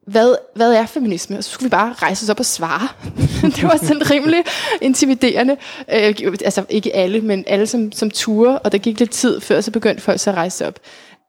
hvad, 0.06 0.36
hvad 0.54 0.74
er 0.74 0.86
feminisme? 0.86 1.38
Og 1.38 1.44
så 1.44 1.50
skulle 1.50 1.66
vi 1.66 1.70
bare 1.70 1.92
rejse 1.92 2.24
os 2.24 2.30
op 2.30 2.40
og 2.40 2.46
svare. 2.46 2.88
det 3.56 3.62
var 3.62 3.76
sådan 3.76 4.10
rimelig 4.10 4.44
intimiderende. 4.80 5.56
Øh, 5.92 6.14
altså 6.44 6.64
ikke 6.68 6.96
alle, 6.96 7.20
men 7.20 7.44
alle 7.46 7.66
som, 7.66 7.92
som 7.92 8.10
ture, 8.10 8.58
og 8.58 8.72
der 8.72 8.78
gik 8.78 8.98
lidt 8.98 9.10
tid 9.10 9.40
før, 9.40 9.60
så 9.60 9.70
begyndte 9.70 10.02
folk 10.02 10.20
så 10.20 10.30
at 10.30 10.36
rejse 10.36 10.66
op. 10.66 10.78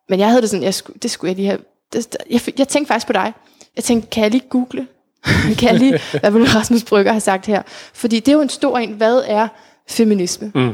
Men 0.09 0.19
jeg 0.19 0.27
havde 0.27 0.41
det 0.41 0.49
sådan, 0.49 0.63
jeg 0.63 0.73
skulle, 0.73 0.99
det 1.03 1.11
skulle 1.11 1.29
jeg 1.29 1.35
lige 1.35 1.47
have. 1.47 1.59
Det, 1.93 2.17
jeg, 2.29 2.41
jeg 2.57 2.67
tænkte 2.67 2.87
faktisk 2.87 3.07
på 3.07 3.13
dig. 3.13 3.33
Jeg 3.75 3.83
tænkte, 3.83 4.09
kan 4.09 4.23
jeg 4.23 4.31
lige 4.31 4.43
google? 4.49 4.87
kan 5.59 5.69
jeg 5.69 5.79
lige, 5.79 5.99
hvad 6.19 6.31
vil 6.31 6.47
Rasmus 6.47 6.83
Brygger 6.83 7.11
have 7.11 7.21
sagt 7.21 7.45
her? 7.45 7.61
Fordi 7.93 8.19
det 8.19 8.27
er 8.27 8.33
jo 8.33 8.41
en 8.41 8.49
stor 8.49 8.77
en. 8.77 8.91
Hvad 8.91 9.23
er 9.27 9.47
feminisme? 9.89 10.51
Mm. 10.55 10.73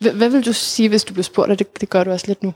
Hvad, 0.00 0.12
hvad 0.12 0.28
vil 0.28 0.46
du 0.46 0.52
sige, 0.52 0.88
hvis 0.88 1.04
du 1.04 1.12
blev 1.12 1.24
spurgt, 1.24 1.50
og 1.50 1.58
det, 1.58 1.80
det 1.80 1.90
gør 1.90 2.04
du 2.04 2.10
også 2.10 2.26
lidt 2.26 2.42
nu? 2.42 2.54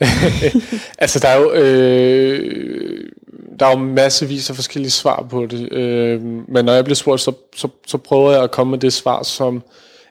Altså, 0.98 1.18
der 1.18 1.28
er 1.28 1.40
jo, 1.40 1.52
øh, 1.52 3.10
der 3.60 3.66
er 3.66 3.70
jo 3.70 3.78
massevis 3.78 4.50
af 4.50 4.56
forskellige 4.56 4.90
svar 4.90 5.26
på 5.30 5.46
det. 5.46 5.72
Øh, 5.72 6.22
men 6.22 6.64
når 6.64 6.72
jeg 6.72 6.84
bliver 6.84 6.94
spurgt, 6.94 7.20
så, 7.20 7.32
så, 7.56 7.68
så 7.86 7.98
prøver 7.98 8.32
jeg 8.32 8.42
at 8.42 8.50
komme 8.50 8.70
med 8.70 8.78
det 8.78 8.92
svar, 8.92 9.22
som 9.22 9.62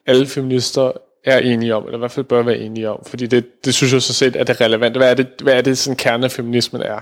alle 0.05 0.27
feminister 0.27 0.91
er 1.25 1.39
enige 1.39 1.75
om, 1.75 1.85
eller 1.85 1.97
i 1.97 1.99
hvert 1.99 2.11
fald 2.11 2.25
bør 2.25 2.43
være 2.43 2.57
enige 2.57 2.89
om. 2.89 3.03
Fordi 3.05 3.27
det, 3.27 3.65
det 3.65 3.73
synes 3.73 3.93
jeg 3.93 4.01
så 4.01 4.13
set 4.13 4.35
er 4.35 4.43
det 4.43 4.61
relevante. 4.61 4.97
Hvad 4.97 5.09
er 5.09 5.13
det, 5.13 5.27
hvad 5.41 5.53
er 5.53 5.61
det 5.61 5.77
sådan 5.77 5.97
kerne 5.97 6.25
af 6.25 6.31
feminismen 6.31 6.81
er? 6.81 6.99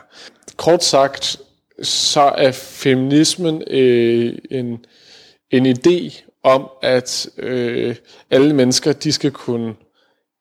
Kort 0.56 0.84
sagt, 0.84 1.40
så 1.82 2.22
er 2.22 2.52
feminismen 2.52 3.64
øh, 3.68 4.38
en, 4.52 4.86
en 5.52 5.66
idé 5.66 6.22
om, 6.44 6.70
at 6.82 7.30
øh, 7.38 7.96
alle 8.32 8.56
mennesker, 8.56 8.94
de 8.94 9.12
skal 9.12 9.32
kunne 9.32 9.74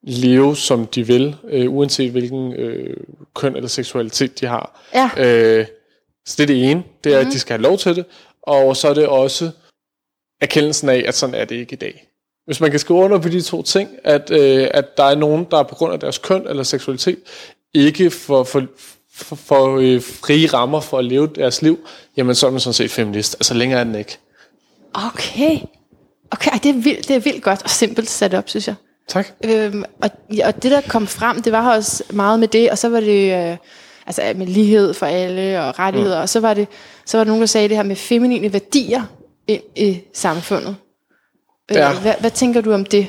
leve, 0.02 0.56
som 0.56 0.86
de 0.86 1.06
vil, 1.06 1.36
øh, 1.48 1.72
uanset 1.72 2.10
hvilken 2.10 2.52
øh, 2.52 2.96
køn 3.34 3.56
eller 3.56 3.68
seksualitet 3.68 4.40
de 4.40 4.46
har. 4.46 4.86
Ja. 4.94 5.10
Øh, 5.16 5.66
så 6.26 6.34
det 6.38 6.42
er 6.42 6.46
det 6.46 6.70
ene, 6.70 6.82
det 7.04 7.14
er, 7.14 7.20
mm. 7.20 7.26
at 7.26 7.32
de 7.32 7.38
skal 7.38 7.52
have 7.52 7.62
lov 7.62 7.78
til 7.78 7.96
det, 7.96 8.04
og 8.42 8.76
så 8.76 8.88
er 8.88 8.94
det 8.94 9.06
også 9.06 9.50
erkendelsen 10.40 10.88
af, 10.88 11.04
at 11.06 11.14
sådan 11.14 11.34
er 11.34 11.44
det 11.44 11.56
ikke 11.56 11.72
i 11.72 11.76
dag. 11.76 12.08
Hvis 12.46 12.60
man 12.60 12.70
kan 12.70 12.80
skrive 12.80 12.98
under 12.98 13.18
på 13.18 13.28
de 13.28 13.40
to 13.40 13.62
ting, 13.62 13.90
at, 14.04 14.30
øh, 14.30 14.68
at 14.70 14.96
der 14.96 15.04
er 15.04 15.14
nogen, 15.14 15.46
der 15.50 15.62
på 15.62 15.74
grund 15.74 15.92
af 15.92 16.00
deres 16.00 16.18
køn 16.18 16.46
eller 16.48 16.62
seksualitet, 16.62 17.18
ikke 17.74 18.10
får, 18.10 18.44
får, 18.44 18.62
for, 19.14 19.36
for 19.36 19.76
øh, 19.76 20.02
frie 20.02 20.46
rammer 20.46 20.80
for 20.80 20.98
at 20.98 21.04
leve 21.04 21.26
deres 21.26 21.62
liv, 21.62 21.78
jamen 22.16 22.34
så 22.34 22.46
er 22.46 22.50
man 22.50 22.60
sådan 22.60 22.74
set 22.74 22.90
feminist. 22.90 23.34
Altså 23.34 23.54
længere 23.54 23.80
er 23.80 23.84
den 23.84 23.94
ikke. 23.94 24.18
Okay. 24.94 25.58
Okay, 26.30 26.50
ej, 26.50 26.58
det 26.62 26.68
er, 26.68 26.74
vildt, 26.82 27.08
det 27.08 27.16
er 27.16 27.20
vildt 27.20 27.42
godt 27.42 27.62
og 27.62 27.70
simpelt 27.70 28.10
sat 28.10 28.34
op, 28.34 28.48
synes 28.48 28.66
jeg. 28.68 28.74
Tak. 29.08 29.26
Øhm, 29.44 29.84
og, 30.02 30.10
og 30.44 30.62
det, 30.62 30.70
der 30.70 30.80
kom 30.80 31.06
frem, 31.06 31.42
det 31.42 31.52
var 31.52 31.74
også 31.74 32.04
meget 32.10 32.40
med 32.40 32.48
det, 32.48 32.70
og 32.70 32.78
så 32.78 32.88
var 32.88 33.00
det 33.00 33.50
øh, 33.50 33.56
altså 34.06 34.22
med 34.36 34.46
lighed 34.46 34.94
for 34.94 35.06
alle 35.06 35.62
og 35.62 35.78
rettigheder, 35.78 36.16
mm. 36.16 36.22
og 36.22 36.28
så 36.28 36.40
var, 36.40 36.54
det, 36.54 36.68
så 37.06 37.16
var 37.16 37.24
der 37.24 37.28
nogen, 37.28 37.40
der 37.40 37.46
sagde 37.46 37.68
det 37.68 37.76
her 37.76 37.84
med 37.84 37.96
feminine 37.96 38.52
værdier 38.52 39.02
ind 39.46 39.62
i 39.76 40.00
samfundet. 40.14 40.76
Øh, 41.70 41.76
Ja. 41.76 42.00
hvad, 42.00 42.14
hvad 42.20 42.30
tænker 42.30 42.60
du 42.60 42.72
om 42.72 42.84
det? 42.84 43.06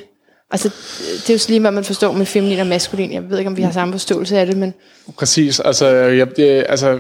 Altså, 0.52 0.70
det 1.00 1.30
er 1.30 1.34
jo 1.34 1.38
så 1.38 1.50
lige, 1.50 1.60
hvad 1.60 1.72
man 1.72 1.84
forstår 1.84 2.12
med 2.12 2.26
feminin 2.26 2.60
og 2.60 2.67
maskulin. 2.67 3.12
Jeg 3.13 3.30
ved 3.30 3.38
ikke, 3.38 3.50
om 3.50 3.58
vi 3.58 3.62
har 3.62 3.72
samme 3.72 3.93
forståelse 3.93 4.39
af 4.39 4.46
det, 4.46 4.58
men 4.58 4.74
Præcis. 5.17 5.60
Altså, 5.60 5.88
jeg, 5.88 6.38
det, 6.38 6.65
altså 6.70 7.00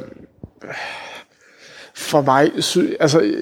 for 1.95 2.21
mig, 2.21 2.51
altså, 2.99 3.33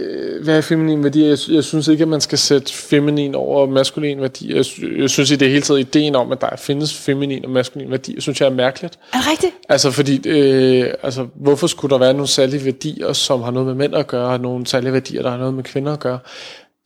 hvad 0.43 0.57
er 0.57 0.61
feminin 0.61 1.03
værdi? 1.03 1.27
Jeg, 1.29 1.37
jeg 1.49 1.63
synes 1.63 1.87
ikke, 1.87 2.01
at 2.01 2.07
man 2.07 2.21
skal 2.21 2.37
sætte 2.37 2.73
feminin 2.73 3.35
over 3.35 3.65
maskulin 3.65 4.21
værdi. 4.21 4.55
Jeg, 4.55 4.65
jeg 4.97 5.09
synes 5.09 5.31
i 5.31 5.35
det 5.35 5.49
hele 5.49 5.61
taget, 5.61 5.79
ideen 5.79 6.15
om, 6.15 6.31
at 6.31 6.41
der 6.41 6.55
findes 6.57 6.93
feminin 6.97 7.45
og 7.45 7.51
maskulin 7.51 7.91
værdi, 7.91 8.21
synes 8.21 8.41
jeg 8.41 8.47
er 8.47 8.53
mærkeligt. 8.53 8.99
er 9.13 9.17
det 9.17 9.27
rigtigt? 9.31 9.53
Altså, 9.69 9.91
fordi, 9.91 10.29
øh, 10.29 10.93
altså, 11.03 11.27
hvorfor 11.35 11.67
skulle 11.67 11.91
der 11.91 11.97
være 11.97 12.13
nogle 12.13 12.27
særlige 12.27 12.65
værdier, 12.65 13.13
som 13.13 13.41
har 13.41 13.51
noget 13.51 13.67
med 13.67 13.75
mænd 13.75 13.95
at 13.95 14.07
gøre, 14.07 14.29
og 14.29 14.39
nogle 14.39 14.67
særlige 14.67 14.93
værdier, 14.93 15.21
der 15.21 15.29
har 15.29 15.37
noget 15.37 15.53
med 15.53 15.63
kvinder 15.63 15.93
at 15.93 15.99
gøre? 15.99 16.19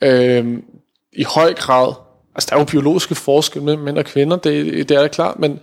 Øh, 0.04 0.46
i 1.13 1.24
høj 1.24 1.54
grad, 1.54 1.93
altså, 2.36 2.48
der 2.50 2.56
er 2.56 2.60
jo 2.60 2.65
biologiske 2.65 3.15
forskelle 3.15 3.65
mellem 3.65 3.84
mænd 3.84 3.98
og 3.98 4.06
kvinder, 4.06 4.38
det, 4.38 4.89
det 4.89 4.98
er 4.98 5.02
da 5.02 5.08
klart, 5.08 5.39
men 5.39 5.60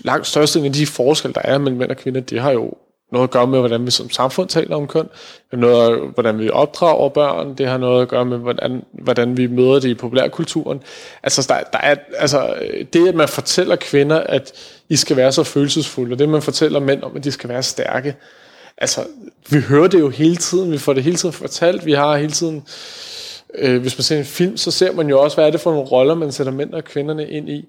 langt 0.00 0.26
størstedelen 0.26 0.72
af 0.72 0.72
de 0.72 0.86
forskelle, 0.86 1.34
der 1.34 1.40
er 1.44 1.58
mellem 1.58 1.78
mænd 1.78 1.90
og 1.90 1.96
kvinder, 1.96 2.20
det 2.20 2.40
har 2.40 2.50
jo 2.50 2.72
noget 3.12 3.24
at 3.24 3.30
gøre 3.30 3.46
med, 3.46 3.58
hvordan 3.58 3.86
vi 3.86 3.90
som 3.90 4.10
samfund 4.10 4.48
taler 4.48 4.76
om 4.76 4.86
køn. 4.86 5.08
Noget 5.52 6.10
hvordan 6.14 6.38
vi 6.38 6.50
opdrager 6.50 7.08
børn. 7.08 7.54
Det 7.54 7.66
har 7.66 7.78
noget 7.78 8.02
at 8.02 8.08
gøre 8.08 8.24
med, 8.24 8.38
hvordan, 8.38 8.82
hvordan 8.92 9.36
vi 9.36 9.46
møder 9.46 9.80
det 9.80 9.88
i 9.88 9.94
populærkulturen. 9.94 10.82
Altså, 11.22 11.46
der, 11.48 11.60
der 11.72 11.78
er, 11.78 11.94
altså, 12.18 12.54
det, 12.92 13.08
at 13.08 13.14
man 13.14 13.28
fortæller 13.28 13.76
kvinder, 13.76 14.20
at 14.20 14.52
I 14.88 14.96
skal 14.96 15.16
være 15.16 15.32
så 15.32 15.42
følelsesfulde, 15.42 16.14
og 16.14 16.18
det, 16.18 16.28
man 16.28 16.42
fortæller 16.42 16.80
mænd 16.80 17.02
om, 17.02 17.16
at 17.16 17.24
de 17.24 17.32
skal 17.32 17.48
være 17.48 17.62
stærke. 17.62 18.16
Altså, 18.78 19.00
vi 19.50 19.60
hører 19.60 19.88
det 19.88 20.00
jo 20.00 20.08
hele 20.08 20.36
tiden. 20.36 20.72
Vi 20.72 20.78
får 20.78 20.92
det 20.92 21.02
hele 21.02 21.16
tiden 21.16 21.32
fortalt. 21.32 21.86
Vi 21.86 21.92
har 21.92 22.16
hele 22.16 22.32
tiden... 22.32 22.66
Øh, 23.58 23.80
hvis 23.80 23.98
man 23.98 24.02
ser 24.02 24.18
en 24.18 24.24
film, 24.24 24.56
så 24.56 24.70
ser 24.70 24.92
man 24.92 25.08
jo 25.08 25.20
også, 25.20 25.36
hvad 25.36 25.46
er 25.46 25.50
det 25.50 25.60
for 25.60 25.70
nogle 25.70 25.88
roller, 25.88 26.14
man 26.14 26.32
sætter 26.32 26.52
mænd 26.52 26.74
og 26.74 26.84
kvinderne 26.84 27.28
ind 27.28 27.48
i 27.48 27.64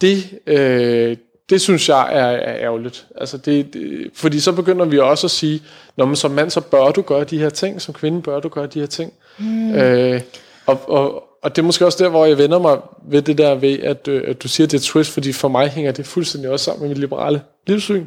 det, 0.00 0.38
øh, 0.46 1.16
det 1.50 1.60
synes 1.60 1.88
jeg 1.88 2.08
er, 2.12 2.26
er 2.26 2.56
ærgerligt. 2.56 3.06
Altså 3.16 3.36
det, 3.38 3.74
det, 3.74 4.10
fordi 4.14 4.40
så 4.40 4.52
begynder 4.52 4.84
vi 4.84 4.98
også 4.98 5.26
at 5.26 5.30
sige, 5.30 5.62
når 5.96 6.04
man 6.04 6.16
som 6.16 6.30
mand, 6.30 6.50
så 6.50 6.60
bør 6.60 6.90
du 6.90 7.02
gøre 7.02 7.24
de 7.24 7.38
her 7.38 7.50
ting, 7.50 7.82
som 7.82 7.94
kvinde 7.94 8.22
bør 8.22 8.40
du 8.40 8.48
gøre 8.48 8.66
de 8.66 8.80
her 8.80 8.86
ting. 8.86 9.12
Mm. 9.38 9.74
Øh, 9.74 10.20
og, 10.66 10.80
og, 10.88 11.22
og 11.42 11.56
det 11.56 11.62
er 11.62 11.66
måske 11.66 11.86
også 11.86 12.04
der, 12.04 12.10
hvor 12.10 12.26
jeg 12.26 12.38
vender 12.38 12.58
mig 12.58 12.78
ved 13.08 13.22
det 13.22 13.38
der 13.38 13.54
ved, 13.54 13.78
at, 13.78 14.08
øh, 14.08 14.22
at 14.26 14.42
du 14.42 14.48
siger, 14.48 14.66
at 14.66 14.70
det 14.72 14.78
er 14.78 14.82
twist, 14.82 15.10
fordi 15.10 15.32
for 15.32 15.48
mig 15.48 15.68
hænger 15.68 15.92
det 15.92 16.06
fuldstændig 16.06 16.50
også 16.50 16.64
sammen 16.64 16.82
med 16.82 16.88
mit 16.88 16.98
liberale 16.98 17.42
livssyn. 17.66 18.06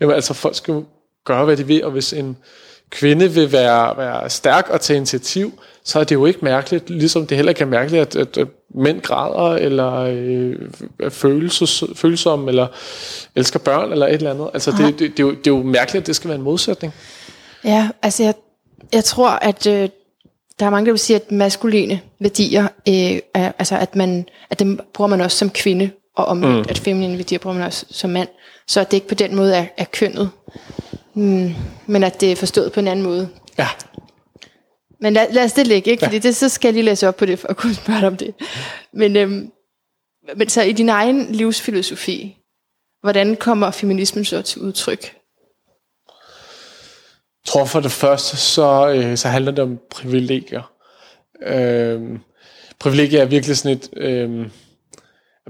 Jamen 0.00 0.14
altså, 0.14 0.34
folk 0.34 0.54
skal 0.54 0.84
gøre, 1.24 1.44
hvad 1.44 1.56
de 1.56 1.66
vil, 1.66 1.84
og 1.84 1.90
hvis 1.90 2.12
en 2.12 2.36
kvinde 2.90 3.30
vil 3.30 3.52
være, 3.52 3.96
være 3.96 4.30
stærk 4.30 4.68
og 4.70 4.80
tage 4.80 4.96
initiativ, 4.96 5.60
så 5.84 6.00
er 6.00 6.04
det 6.04 6.14
jo 6.14 6.26
ikke 6.26 6.38
mærkeligt, 6.42 6.90
ligesom 6.90 7.26
det 7.26 7.36
heller 7.36 7.50
ikke 7.50 7.60
er 7.60 7.66
mærkeligt, 7.66 8.00
at, 8.00 8.16
at, 8.16 8.38
at 8.38 8.48
mænd 8.74 9.00
græder, 9.00 9.56
eller 9.56 9.94
øh, 9.94 10.56
er 11.00 11.08
følelses, 11.08 11.84
følsomme, 11.94 12.48
eller 12.48 12.66
elsker 13.36 13.58
børn, 13.58 13.92
eller 13.92 14.06
et 14.06 14.12
eller 14.12 14.30
andet. 14.30 14.50
Altså, 14.54 14.70
det, 14.70 14.98
det, 14.98 15.10
det, 15.16 15.20
er 15.20 15.26
jo, 15.26 15.30
det 15.30 15.46
er 15.46 15.56
jo 15.56 15.62
mærkeligt, 15.62 16.02
at 16.02 16.06
det 16.06 16.16
skal 16.16 16.28
være 16.28 16.38
en 16.38 16.44
modsætning. 16.44 16.94
Ja, 17.64 17.88
altså 18.02 18.22
jeg, 18.22 18.34
jeg 18.92 19.04
tror, 19.04 19.28
at 19.30 19.66
øh, 19.66 19.88
der 20.60 20.66
er 20.66 20.70
mange, 20.70 20.86
der 20.86 20.92
vil 20.92 20.98
sige, 20.98 21.16
at 21.16 21.32
maskuline 21.32 22.00
værdier, 22.20 22.62
øh, 22.88 23.18
er, 23.34 23.52
altså 23.58 23.76
at, 23.78 23.96
man, 23.96 24.26
at 24.50 24.58
dem 24.58 24.80
bruger 24.94 25.08
man 25.08 25.20
også 25.20 25.38
som 25.38 25.50
kvinde, 25.50 25.90
og 26.16 26.24
om 26.24 26.36
mm. 26.36 26.60
at 26.60 26.78
feminine 26.78 27.16
værdier 27.16 27.38
bruger 27.38 27.56
man 27.56 27.66
også 27.66 27.86
som 27.90 28.10
mand. 28.10 28.28
Så 28.66 28.80
at 28.80 28.90
det 28.90 28.96
ikke 28.96 29.08
på 29.08 29.14
den 29.14 29.36
måde 29.36 29.54
er, 29.54 29.66
er 29.76 29.84
kønnet, 29.84 30.30
mm, 31.18 31.54
men 31.86 32.04
at 32.04 32.20
det 32.20 32.32
er 32.32 32.36
forstået 32.36 32.72
på 32.72 32.80
en 32.80 32.88
anden 32.88 33.04
måde. 33.04 33.28
Ja. 33.58 33.68
Men 35.00 35.12
lad, 35.12 35.32
lad 35.32 35.44
os 35.44 35.52
det 35.52 35.66
ligge, 35.66 35.90
ikke? 35.90 36.04
Fordi 36.04 36.18
det, 36.18 36.36
så 36.36 36.48
skal 36.48 36.68
jeg 36.68 36.74
lige 36.74 36.84
læse 36.84 37.08
op 37.08 37.16
på 37.16 37.26
det, 37.26 37.38
for 37.38 37.48
at 37.48 37.56
kunne 37.56 37.74
spørge 37.74 38.00
dig 38.00 38.08
om 38.08 38.16
det. 38.16 38.34
Men, 38.92 39.16
øhm, 39.16 39.50
men 40.36 40.48
så 40.48 40.62
i 40.62 40.72
din 40.72 40.88
egen 40.88 41.32
livsfilosofi, 41.32 42.36
hvordan 43.00 43.36
kommer 43.36 43.70
feminismen 43.70 44.24
så 44.24 44.42
til 44.42 44.60
udtryk? 44.60 45.02
Jeg 47.44 47.52
tror 47.52 47.64
for 47.64 47.80
det 47.80 47.92
første, 47.92 48.36
så, 48.36 48.88
øh, 48.88 49.16
så 49.16 49.28
handler 49.28 49.52
det 49.52 49.64
om 49.64 49.78
privilegier. 49.90 50.72
Øh, 51.42 52.18
privilegier 52.78 53.22
er 53.22 53.26
virkelig 53.26 53.56
sådan 53.56 53.76
et, 53.76 53.88
øh, 53.96 54.46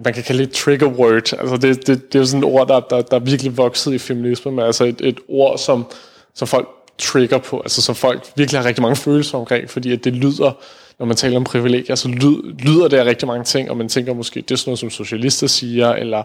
man 0.05 0.15
kan 0.15 0.23
kalde 0.23 0.47
det 0.47 0.53
trigger 0.53 0.87
word. 0.87 1.33
Altså 1.33 1.57
det, 1.57 1.87
det, 1.87 2.13
det 2.13 2.15
er 2.15 2.19
jo 2.19 2.27
sådan 2.27 2.41
et 2.41 2.45
ord, 2.45 2.69
der, 2.69 2.81
der, 2.81 3.03
der 3.03 3.17
er 3.17 3.21
virkelig 3.21 3.57
vokset 3.57 3.95
i 3.95 3.99
feminismen, 3.99 4.55
men 4.55 4.65
altså 4.65 4.85
et, 4.85 5.01
et 5.01 5.19
ord, 5.29 5.59
som, 5.59 5.87
som 6.35 6.49
folk 6.49 6.69
trigger 6.99 7.39
på, 7.39 7.61
altså 7.61 7.83
som 7.83 7.95
folk 7.95 8.27
virkelig 8.37 8.61
har 8.61 8.69
rigtig 8.69 8.83
mange 8.83 8.97
følelser 8.97 9.39
omkring, 9.39 9.71
fordi 9.71 9.93
at 9.93 10.05
det 10.05 10.13
lyder, 10.13 10.53
når 10.99 11.07
man 11.07 11.17
taler 11.17 11.37
om 11.37 11.45
privilegier, 11.45 11.95
så 11.95 12.09
lyd, 12.09 12.55
lyder 12.59 12.89
det 12.89 12.97
af 12.97 13.05
rigtig 13.05 13.29
mange 13.29 13.45
ting, 13.45 13.71
og 13.71 13.77
man 13.77 13.89
tænker 13.89 14.15
måske, 14.15 14.41
det 14.41 14.51
er 14.51 14.57
sådan 14.57 14.71
noget, 14.71 14.79
som 14.79 14.91
socialister 14.91 15.47
siger, 15.47 15.93
eller 15.93 16.23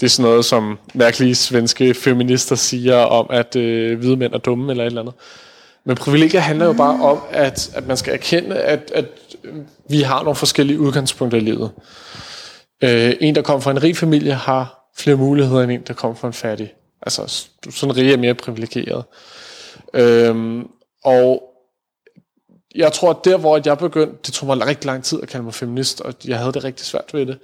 det 0.00 0.06
er 0.06 0.10
sådan 0.10 0.30
noget, 0.30 0.44
som 0.44 0.78
mærkelige 0.94 1.34
svenske 1.34 1.94
feminister 1.94 2.56
siger 2.56 2.96
om, 2.96 3.26
at 3.30 3.56
øh, 3.56 3.98
hvide 3.98 4.16
mænd 4.16 4.34
er 4.34 4.38
dumme, 4.38 4.70
eller 4.70 4.84
et 4.84 4.86
eller 4.86 5.00
andet. 5.00 5.14
Men 5.84 5.96
privilegier 5.96 6.40
handler 6.40 6.66
jo 6.66 6.72
bare 6.72 7.02
om, 7.02 7.18
at, 7.30 7.70
at 7.74 7.86
man 7.86 7.96
skal 7.96 8.14
erkende, 8.14 8.56
at, 8.56 8.92
at 8.94 9.04
vi 9.88 10.00
har 10.00 10.22
nogle 10.22 10.36
forskellige 10.36 10.80
udgangspunkter 10.80 11.38
i 11.38 11.40
livet. 11.40 11.70
Øh, 12.84 13.14
en, 13.20 13.34
der 13.34 13.42
kommer 13.42 13.60
fra 13.60 13.70
en 13.70 13.82
rig 13.82 13.96
familie, 13.96 14.32
har 14.32 14.90
flere 14.96 15.16
muligheder 15.16 15.62
end 15.62 15.72
en, 15.72 15.82
der 15.86 15.94
kommer 15.94 16.14
fra 16.14 16.28
en 16.28 16.34
fattig. 16.34 16.72
Altså, 17.02 17.46
sådan 17.70 17.96
rig 17.96 18.12
er 18.12 18.16
mere 18.16 18.34
privilegeret. 18.34 19.04
Øhm, 19.94 20.68
og 21.04 21.42
jeg 22.74 22.92
tror, 22.92 23.10
at 23.10 23.24
der, 23.24 23.36
hvor 23.36 23.60
jeg 23.64 23.78
begyndte, 23.78 24.16
det 24.26 24.34
tog 24.34 24.46
mig 24.46 24.66
rigtig 24.66 24.86
lang 24.86 25.04
tid 25.04 25.22
at 25.22 25.28
kalde 25.28 25.44
mig 25.44 25.54
feminist, 25.54 26.00
og 26.00 26.14
jeg 26.24 26.38
havde 26.38 26.52
det 26.52 26.64
rigtig 26.64 26.86
svært 26.86 27.14
ved 27.14 27.26
det. 27.26 27.38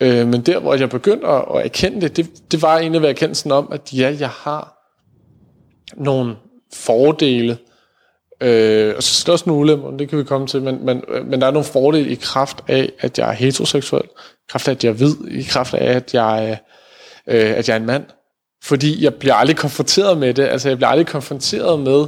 Øh, 0.00 0.26
men 0.26 0.40
der, 0.40 0.58
hvor 0.58 0.74
jeg 0.74 0.90
begyndte 0.90 1.26
at, 1.26 1.44
at 1.54 1.64
erkende 1.64 2.00
det, 2.00 2.16
det, 2.16 2.52
det 2.52 2.62
var 2.62 2.78
egentlig 2.78 3.02
ved 3.02 3.08
erkendelsen 3.08 3.52
om, 3.52 3.68
at 3.72 3.92
ja, 3.92 4.16
jeg 4.18 4.28
har 4.28 4.74
nogle 5.96 6.36
fordele, 6.74 7.58
øh, 8.40 8.94
og 8.96 9.02
så 9.02 9.22
er 9.22 9.26
der 9.26 9.32
også 9.32 9.44
nogle 9.46 9.60
ulemper, 9.60 9.90
det 9.90 10.08
kan 10.08 10.18
vi 10.18 10.24
komme 10.24 10.46
til, 10.46 10.62
men, 10.62 10.84
men, 10.84 11.02
øh, 11.08 11.26
men 11.26 11.40
der 11.40 11.46
er 11.46 11.50
nogle 11.50 11.64
fordele 11.64 12.10
i 12.10 12.14
kraft 12.14 12.64
af, 12.68 12.92
at 13.00 13.18
jeg 13.18 13.28
er 13.28 13.32
heteroseksuel, 13.32 14.08
kraft 14.48 14.68
af, 14.68 14.72
at 14.72 14.84
jeg 14.84 14.90
er 14.90 14.94
hvid, 14.94 15.14
i 15.30 15.42
kraft 15.42 15.74
af, 15.74 15.92
at 15.96 16.14
jeg, 16.14 16.58
øh, 17.26 17.50
at 17.56 17.68
jeg 17.68 17.74
er 17.74 17.80
en 17.80 17.86
mand. 17.86 18.04
Fordi 18.64 19.04
jeg 19.04 19.14
bliver 19.14 19.34
aldrig 19.34 19.56
konfronteret 19.56 20.18
med 20.18 20.34
det, 20.34 20.42
altså 20.42 20.68
jeg 20.68 20.76
bliver 20.76 20.88
aldrig 20.88 21.06
konfronteret 21.06 21.80
med, 21.80 22.06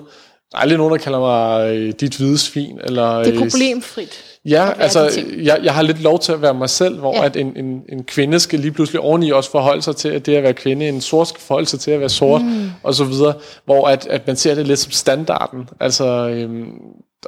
der 0.51 0.59
er 0.59 0.61
aldrig 0.61 0.79
nogen, 0.79 0.93
der 0.93 0.99
kalder 0.99 1.21
mig 1.21 1.75
øh, 1.77 1.93
dit 2.01 2.17
hvide 2.17 2.39
svin. 2.39 2.79
Eller, 2.85 3.19
Det 3.19 3.27
er 3.27 3.35
øh, 3.35 3.51
problemfrit. 3.51 4.25
Ja, 4.45 4.73
altså, 4.79 5.23
jeg, 5.43 5.61
jeg 5.63 5.75
har 5.75 5.83
lidt 5.83 6.03
lov 6.03 6.21
til 6.21 6.33
at 6.33 6.43
være 6.43 6.55
mig 6.55 6.71
selv, 6.71 6.99
hvor 6.99 7.17
ja. 7.17 7.25
at 7.25 7.37
en, 7.37 7.57
en, 7.57 7.83
en 7.89 8.05
kvinde 8.05 8.41
skal 8.41 8.61
lige 8.61 8.73
pludselig 8.73 9.01
oveni 9.01 9.31
også 9.31 9.51
forholde 9.51 9.83
sig 9.83 9.97
til, 9.97 10.09
at 10.09 10.27
det 10.27 10.37
at 10.37 10.43
være 10.43 10.53
kvinde, 10.55 10.89
en 10.89 11.01
sort 11.01 11.29
skal 11.29 11.41
forholde 11.41 11.67
sig 11.67 11.81
til 11.81 11.91
at 11.91 12.01
være 12.01 12.09
sort, 12.09 12.43
mm. 12.43 12.71
og 12.83 12.95
så 12.95 13.05
videre, 13.05 13.35
hvor 13.65 13.89
at, 13.89 14.07
at 14.07 14.27
man 14.27 14.37
ser 14.37 14.55
det 14.55 14.67
lidt 14.67 14.79
som 14.79 14.93
standarden. 14.93 15.69
Altså, 15.81 16.05
øhm, 16.29 16.73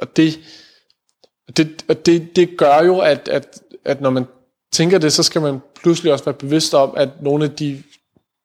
og 0.01 0.17
det, 0.17 0.39
det, 1.57 1.85
og 1.89 2.05
det, 2.05 2.35
det 2.35 2.57
gør 2.57 2.81
jo, 2.85 2.99
at, 2.99 3.27
at, 3.27 3.59
at 3.85 4.01
når 4.01 4.09
man 4.09 4.25
tænker 4.73 4.97
det, 4.97 5.13
så 5.13 5.23
skal 5.23 5.41
man 5.41 5.59
pludselig 5.81 6.11
også 6.11 6.25
være 6.25 6.33
bevidst 6.33 6.73
om, 6.73 6.93
at 6.97 7.09
nogle 7.21 7.43
af 7.43 7.51
de 7.51 7.83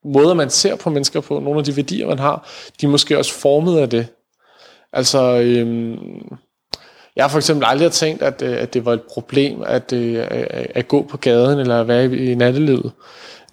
måder, 0.05 0.35
man 0.35 0.51
ser 0.51 0.77
på 0.77 0.91
mennesker 0.91 1.21
på, 1.21 1.39
nogle 1.39 1.59
af 1.59 1.65
de 1.65 1.77
værdier, 1.77 2.07
man 2.07 2.19
har, 2.19 2.49
de 2.81 2.87
er 2.87 2.91
måske 2.91 3.19
også 3.19 3.33
formet 3.33 3.79
af 3.79 3.91
det. 3.91 4.07
Altså, 4.93 5.41
øhm, 5.41 5.99
jeg 7.17 7.25
har 7.25 7.29
for 7.29 7.39
eksempel 7.39 7.67
aldrig 7.69 7.93
tænkt, 7.93 8.23
at, 8.23 8.43
øh, 8.43 8.63
at 8.63 8.75
det 8.75 8.85
var 8.85 8.93
et 8.93 9.03
problem 9.03 9.63
at, 9.67 9.93
øh, 9.93 10.27
at, 10.31 10.67
at 10.75 10.89
gå 10.89 11.03
på 11.03 11.17
gaden 11.17 11.59
eller 11.59 11.81
at 11.81 11.89
være 11.89 12.05
i, 12.05 12.31
i 12.31 12.35
nattelivet. 12.35 12.93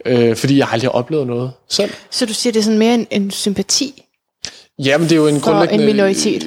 Øh, 0.05 0.35
fordi 0.35 0.57
jeg 0.57 0.67
aldrig 0.71 0.89
har 0.91 0.95
oplevet 0.95 1.27
noget 1.27 1.51
selv. 1.69 1.91
Så 2.09 2.25
du 2.25 2.33
siger, 2.33 2.53
det 2.53 2.59
er 2.59 2.63
sådan 2.63 2.79
mere 2.79 2.93
en, 2.93 3.07
en 3.11 3.31
sympati 3.31 4.05
Jamen, 4.79 5.09
det 5.09 5.11
er 5.11 5.19
jo 5.19 5.27
en 5.27 5.39
for 5.39 5.51
grundlæggende... 5.51 5.83
en 5.83 5.91
minoritet? 5.91 6.43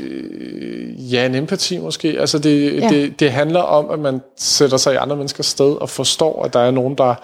Ja, 1.12 1.26
en 1.26 1.34
empati 1.34 1.78
måske. 1.78 2.08
Altså, 2.20 2.38
det, 2.38 2.80
Ja. 2.80 2.88
det, 2.88 3.20
det 3.20 3.32
handler 3.32 3.60
om, 3.60 3.90
at 3.90 3.98
man 3.98 4.20
sætter 4.36 4.76
sig 4.76 4.94
i 4.94 4.96
andre 4.96 5.16
menneskers 5.16 5.46
sted 5.46 5.72
og 5.76 5.90
forstår, 5.90 6.44
at 6.44 6.52
der 6.52 6.60
er 6.60 6.70
nogen, 6.70 6.94
der 6.98 7.14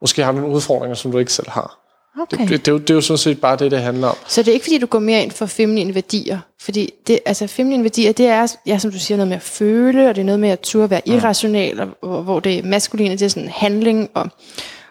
måske 0.00 0.24
har 0.24 0.32
nogle 0.32 0.48
udfordringer, 0.48 0.94
som 0.94 1.12
du 1.12 1.18
ikke 1.18 1.32
selv 1.32 1.50
har. 1.50 1.78
Okay. 2.20 2.42
Det, 2.42 2.48
det, 2.48 2.66
det, 2.66 2.68
er 2.68 2.72
jo, 2.72 2.78
det 2.78 2.90
er 2.90 2.94
jo 2.94 3.00
sådan 3.00 3.18
set 3.18 3.40
bare 3.40 3.56
det, 3.56 3.70
det 3.70 3.80
handler 3.80 4.08
om. 4.08 4.16
Så 4.26 4.42
det 4.42 4.48
er 4.48 4.52
ikke 4.52 4.64
fordi, 4.64 4.78
du 4.78 4.86
går 4.86 4.98
mere 4.98 5.22
ind 5.22 5.30
for 5.30 5.46
feminine 5.46 5.94
værdier? 5.94 6.38
Fordi 6.60 6.92
det, 7.06 7.18
altså, 7.26 7.46
feminine 7.46 7.82
værdier, 7.82 8.12
det 8.12 8.26
er, 8.26 8.56
ja, 8.66 8.78
som 8.78 8.90
du 8.90 8.98
siger, 8.98 9.16
noget 9.16 9.28
med 9.28 9.36
at 9.36 9.42
føle, 9.42 10.08
og 10.08 10.14
det 10.14 10.20
er 10.20 10.24
noget 10.24 10.40
med 10.40 10.48
at 10.48 10.60
turde 10.60 10.90
være 10.90 11.08
irrationel, 11.08 11.80
og, 11.80 11.88
hvor, 12.00 12.22
hvor 12.22 12.40
det 12.40 12.64
maskuline, 12.64 13.10
det 13.10 13.22
er 13.22 13.28
sådan 13.28 13.48
handling, 13.48 14.10
og, 14.14 14.28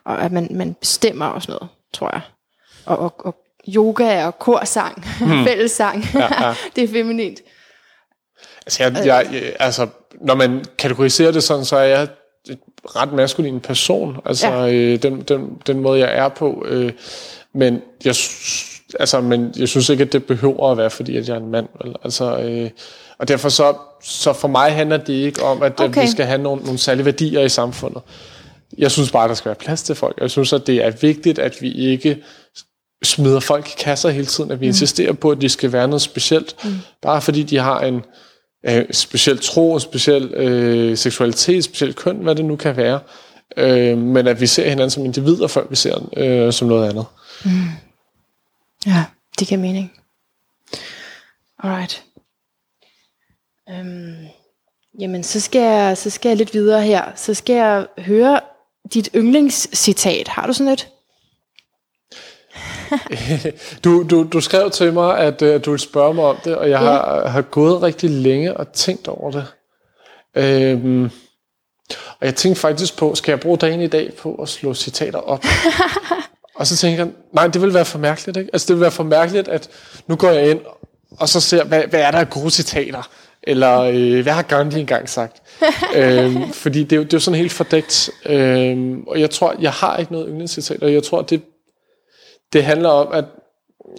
og 0.06 0.22
at 0.22 0.32
man, 0.32 0.48
man 0.52 0.74
bestemmer 0.74 1.26
og 1.26 1.42
sådan 1.42 1.54
noget, 1.54 1.68
tror 1.94 2.10
jeg. 2.14 2.22
Og, 2.86 3.00
og, 3.00 3.14
og 3.18 3.36
yoga 3.76 4.26
og 4.26 4.40
korsang, 4.40 5.06
hmm. 5.20 5.44
fællessang. 5.48 6.06
Ja, 6.14 6.48
ja. 6.48 6.54
det 6.76 6.84
er 6.84 6.88
feminint. 6.88 7.40
Altså, 8.66 8.84
jeg, 8.84 8.94
jeg, 9.06 9.28
jeg, 9.34 9.54
altså, 9.60 9.88
når 10.22 10.36
man 10.36 10.66
kategoriserer 10.78 11.32
det 11.32 11.44
sådan, 11.44 11.66
så 11.66 11.76
er 11.76 11.84
jeg 11.84 12.04
et 12.04 12.60
ret 12.86 13.14
maskulin 13.14 13.60
person. 13.60 14.18
Altså, 14.26 14.48
Ja. 14.48 14.74
øh, 14.74 15.04
den, 15.04 15.22
den, 15.22 15.58
den 15.68 15.80
måde, 15.80 16.00
jeg 16.00 16.18
er 16.18 16.30
på. 16.30 16.66
Øh, 16.68 16.92
men, 17.54 17.82
jeg, 18.06 18.16
altså, 19.00 19.22
men 19.22 19.54
jeg 19.58 19.68
synes 19.68 19.90
ikke, 19.90 20.04
at 20.04 20.14
det 20.14 20.26
behøver 20.26 20.72
at 20.72 20.78
være, 20.78 20.90
fordi 20.90 21.18
at 21.18 21.28
jeg 21.28 21.34
er 21.34 21.40
en 21.40 21.52
mand. 21.52 21.68
Vel? 21.84 21.96
Altså, 22.04 22.38
øh, 22.38 22.70
og 23.18 23.28
derfor 23.28 23.50
så, 23.50 23.74
så 24.04 24.34
for 24.34 24.48
mig 24.48 24.72
handler 24.72 24.98
det 24.98 25.14
ikke 25.14 25.44
om, 25.44 25.64
at. 25.64 25.80
Okay. 25.80 26.02
at 26.02 26.04
vi 26.04 26.12
skal 26.12 26.26
have 26.26 26.42
nogle, 26.42 26.64
nogle 26.64 26.80
særlige 26.80 27.06
værdier 27.06 27.42
i 27.42 27.50
samfundet. 27.50 28.02
Jeg 28.78 28.92
synes 28.92 29.12
bare, 29.12 29.24
at 29.24 29.30
der 29.30 29.36
skal 29.36 29.50
være 29.50 29.56
plads 29.56 29.84
til 29.84 29.96
folk. 29.96 30.18
Jeg 30.22 30.32
synes, 30.32 30.54
at 30.54 30.68
det 30.68 30.86
er 30.86 30.92
vigtigt, 30.92 31.40
at 31.40 31.62
vi 31.62 31.72
ikke 31.72 32.24
smider 33.04 33.40
folk 33.40 33.68
i 33.70 33.74
kasser 33.80 34.10
hele 34.10 34.26
tiden, 34.26 34.52
at 34.52 34.60
vi 34.60 34.66
mm. 34.66 34.70
insisterer 34.70 35.14
på, 35.14 35.32
at 35.32 35.42
de 35.42 35.50
skal 35.50 35.72
være 35.72 35.88
noget 35.88 36.02
specielt, 36.02 36.56
mm. 36.64 36.74
bare 37.02 37.22
fordi 37.22 37.44
de 37.44 37.58
har 37.58 37.80
en 37.80 38.02
øh, 38.68 38.86
speciel 38.92 39.40
tro, 39.40 39.74
en 39.74 39.80
speciel 39.80 40.34
øh, 40.34 40.98
seksualitet, 40.98 41.64
speciel 41.64 41.94
køn, 41.94 42.18
hvad 42.18 42.36
det 42.36 42.46
nu 42.46 42.56
kan 42.56 42.78
være. 42.78 43.00
Øh, 43.58 43.98
men 43.98 44.28
at 44.28 44.42
vi 44.42 44.48
ser 44.48 44.70
hinanden 44.70 44.90
som 44.90 45.06
individer, 45.06 45.48
før 45.48 45.68
vi 45.70 45.76
ser 45.76 46.10
øh, 46.18 46.54
som 46.54 46.68
noget 46.68 46.90
andet. 46.90 47.06
Mm. 47.46 47.52
Ja, 48.86 49.06
det 49.40 49.48
giver 49.48 49.62
mening. 49.62 49.92
Alright. 51.64 52.04
Øhm, 53.70 54.28
jamen, 55.00 55.24
så 55.24 55.40
skal, 55.40 55.62
jeg, 55.62 55.98
så 55.98 56.10
skal 56.10 56.30
jeg 56.30 56.38
lidt 56.38 56.54
videre 56.54 56.82
her. 56.82 57.12
Så 57.16 57.34
skal 57.34 57.56
jeg 57.56 57.88
høre 57.98 58.40
dit 58.94 59.10
yndlingscitat. 59.16 60.28
Har 60.28 60.48
du 60.48 60.54
sådan 60.54 60.74
et? 60.74 60.90
Du, 63.84 64.04
du, 64.10 64.24
du 64.34 64.42
skrev 64.42 64.70
til 64.72 64.94
mig, 64.94 65.18
at 65.18 65.42
øh, 65.42 65.66
du 65.66 65.70
ville 65.72 65.82
spørge 65.82 66.14
mig 66.14 66.24
om 66.24 66.38
det, 66.46 66.56
og 66.56 66.70
jeg 66.70 66.80
Ja. 66.82 66.86
har, 66.86 67.28
har 67.28 67.42
gået 67.42 67.82
rigtig 67.82 68.10
længe 68.10 68.58
og 68.58 68.72
tænkt 68.72 69.08
over 69.08 69.32
det. 69.32 69.46
Øhm, 70.36 71.04
og 72.20 72.26
jeg 72.26 72.36
tænkte 72.36 72.62
faktisk 72.62 72.98
på, 72.98 73.16
skal 73.16 73.32
jeg 73.32 73.40
bruge 73.40 73.58
dagen 73.58 73.82
i 73.82 73.88
dag 73.88 74.14
på 74.20 74.36
at 74.36 74.50
slå 74.50 74.74
citater 74.74 75.20
op? 75.20 75.46
og 76.56 76.68
så 76.68 76.78
tænker 76.78 77.04
jeg, 77.06 77.14
nej, 77.34 77.48
det 77.48 77.62
vil 77.62 77.74
være 77.74 77.86
for 77.86 78.00
mærkeligt. 78.00 78.38
Ikke? 78.38 78.50
Altså 78.54 78.68
det 78.68 78.76
vil 78.76 78.82
være 78.82 78.92
for 78.92 79.04
mærkeligt, 79.04 79.48
at 79.48 79.70
nu 80.08 80.16
går 80.16 80.30
jeg 80.30 80.50
ind, 80.50 80.60
og 81.20 81.30
så 81.30 81.40
ser, 81.42 81.64
hvad, 81.64 81.84
hvad 81.90 82.00
er 82.02 82.12
der 82.12 82.18
af 82.20 82.30
gode 82.30 82.52
citater? 82.52 83.10
Eller 83.44 83.80
øh, 83.82 84.22
hvad 84.24 84.34
har 84.34 84.42
Gandhi 84.42 84.80
engang 84.80 85.10
sagt? 85.10 85.42
øhm, 85.96 86.52
fordi 86.54 86.84
det 86.84 86.92
er, 86.92 86.96
jo, 86.98 87.04
det 87.04 87.14
er 87.14 87.18
jo 87.18 87.20
sådan 87.20 87.38
helt 87.40 87.52
fordækt. 87.52 88.10
Øhm, 88.26 89.04
og 89.08 89.20
jeg 89.20 89.30
tror, 89.30 89.56
jeg 89.60 89.72
har 89.72 89.98
ikke 89.98 90.12
noget 90.12 90.28
yndlingscitat, 90.30 90.84
og 90.84 90.94
jeg 90.94 91.04
tror, 91.04 91.22
det, 91.22 91.42
det 92.54 92.64
handler 92.64 92.90
om, 92.90 93.08
at 93.14 93.26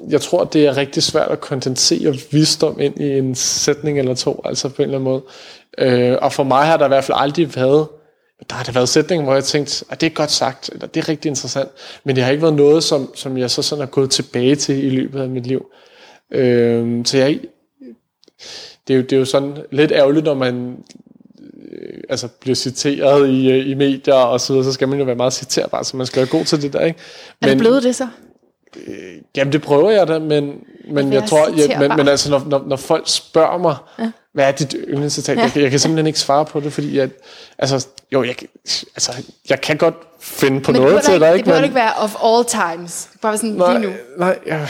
jeg 0.09 0.21
tror, 0.21 0.45
det 0.45 0.67
er 0.67 0.77
rigtig 0.77 1.03
svært 1.03 1.31
at 1.31 1.41
kondensere 1.41 2.15
visdom 2.31 2.81
ind 2.81 3.01
i 3.01 3.19
en 3.19 3.35
sætning 3.35 3.99
eller 3.99 4.15
to, 4.15 4.41
altså 4.45 4.69
på 4.69 4.83
en 4.83 4.83
eller 4.83 4.99
anden 4.99 5.11
måde. 5.11 5.23
Øh, 5.79 6.19
og 6.23 6.33
for 6.33 6.43
mig 6.43 6.67
har 6.67 6.77
der 6.77 6.85
i 6.85 6.89
hvert 6.89 7.05
fald 7.05 7.19
aldrig 7.21 7.57
været, 7.57 7.89
der 8.51 8.55
har 8.55 8.65
der 8.65 8.73
været 8.73 8.89
sætninger, 8.89 9.25
hvor 9.25 9.35
jeg 9.35 9.45
tænkte, 9.45 9.85
at 9.91 10.01
det 10.01 10.07
er 10.07 10.11
godt 10.11 10.31
sagt, 10.31 10.71
eller 10.73 10.87
det 10.87 11.01
er 11.01 11.09
rigtig 11.09 11.29
interessant, 11.29 11.69
men 12.05 12.17
det 12.17 12.25
har 12.25 12.31
ikke 12.31 12.43
været 12.43 12.55
noget, 12.55 12.85
som, 12.85 13.15
som 13.15 13.39
jeg 13.39 13.51
så 13.51 13.63
sådan 13.63 13.83
er 13.83 13.87
gået 13.87 14.11
tilbage 14.11 14.57
til 14.57 14.85
i 14.85 14.91
løbet 14.91 15.21
af 15.21 15.29
mit 15.29 15.47
liv. 15.47 15.67
Øh, 16.33 17.05
så 17.05 17.19
jeg, 17.19 17.41
det, 18.89 18.95
er 18.95 18.99
jo, 18.99 19.03
det 19.03 19.13
er 19.13 19.17
jo 19.17 19.25
sådan 19.25 19.57
lidt 19.71 19.93
ærgerligt, 19.93 20.25
når 20.25 20.35
man 20.35 20.77
øh, 21.73 22.01
altså 22.09 22.29
bliver 22.41 22.55
citeret 22.55 23.29
i, 23.29 23.51
øh, 23.51 23.69
i 23.69 23.75
medier 23.75 24.15
og 24.15 24.41
så 24.41 24.53
videre, 24.53 24.65
så 24.65 24.73
skal 24.73 24.89
man 24.89 24.99
jo 24.99 25.05
være 25.05 25.17
meget 25.17 25.33
citerbar, 25.33 25.83
så 25.83 25.97
man 25.97 26.07
skal 26.07 26.21
være 26.21 26.31
god 26.31 26.45
til 26.45 26.63
det 26.63 26.73
der, 26.73 26.81
ikke? 26.81 27.01
Er 27.43 27.47
det 27.47 27.59
blevet 27.59 27.83
det 27.83 27.97
så? 27.97 28.09
Jamen, 29.37 29.53
det 29.53 29.63
prøver 29.63 29.91
jeg 29.91 30.09
da, 30.09 30.19
men, 30.19 30.53
men 30.91 31.11
være 31.11 31.21
jeg 31.21 31.29
tror, 31.29 31.49
jeg, 31.69 31.79
men, 31.79 31.97
men 31.97 32.09
altså, 32.09 32.31
når, 32.31 32.43
når, 32.47 32.63
når 32.67 32.77
folk 32.77 33.03
spørger 33.07 33.59
mig, 33.59 33.77
ja. 33.99 34.11
hvad 34.33 34.45
er 34.49 34.53
dit 34.53 34.77
yndlingscitat, 34.89 35.37
ja. 35.37 35.43
jeg, 35.43 35.51
kan- 35.51 35.63
jeg 35.63 35.71
kan 35.71 35.79
simpelthen 35.81 36.07
ikke 36.07 36.19
svare 36.19 36.45
på 36.45 36.61
det, 36.61 36.73
fordi 36.73 36.99
jeg, 36.99 37.09
altså, 37.59 37.87
jo, 38.13 38.23
jeg, 38.25 38.35
altså, 38.95 39.13
jeg 39.51 39.61
kan 39.61 39.77
godt 39.77 39.95
finde 40.21 40.61
på 40.61 40.73
Men 40.73 40.81
noget 40.81 40.95
det 40.97 41.05
til 41.05 41.21
dig, 41.21 41.29
det 41.29 41.37
ikke? 41.37 41.45
burde 41.45 41.57
Men, 41.59 41.65
ikke 41.65 41.75
være 41.75 41.93
of 41.99 42.15
all 42.25 42.45
times. 42.77 43.09
Bare 43.23 43.37
sådan 43.37 43.51
nej, 43.51 43.79
lige 43.79 43.87
nu. 43.91 43.93
nej, 44.19 44.39
ja, 44.47 44.69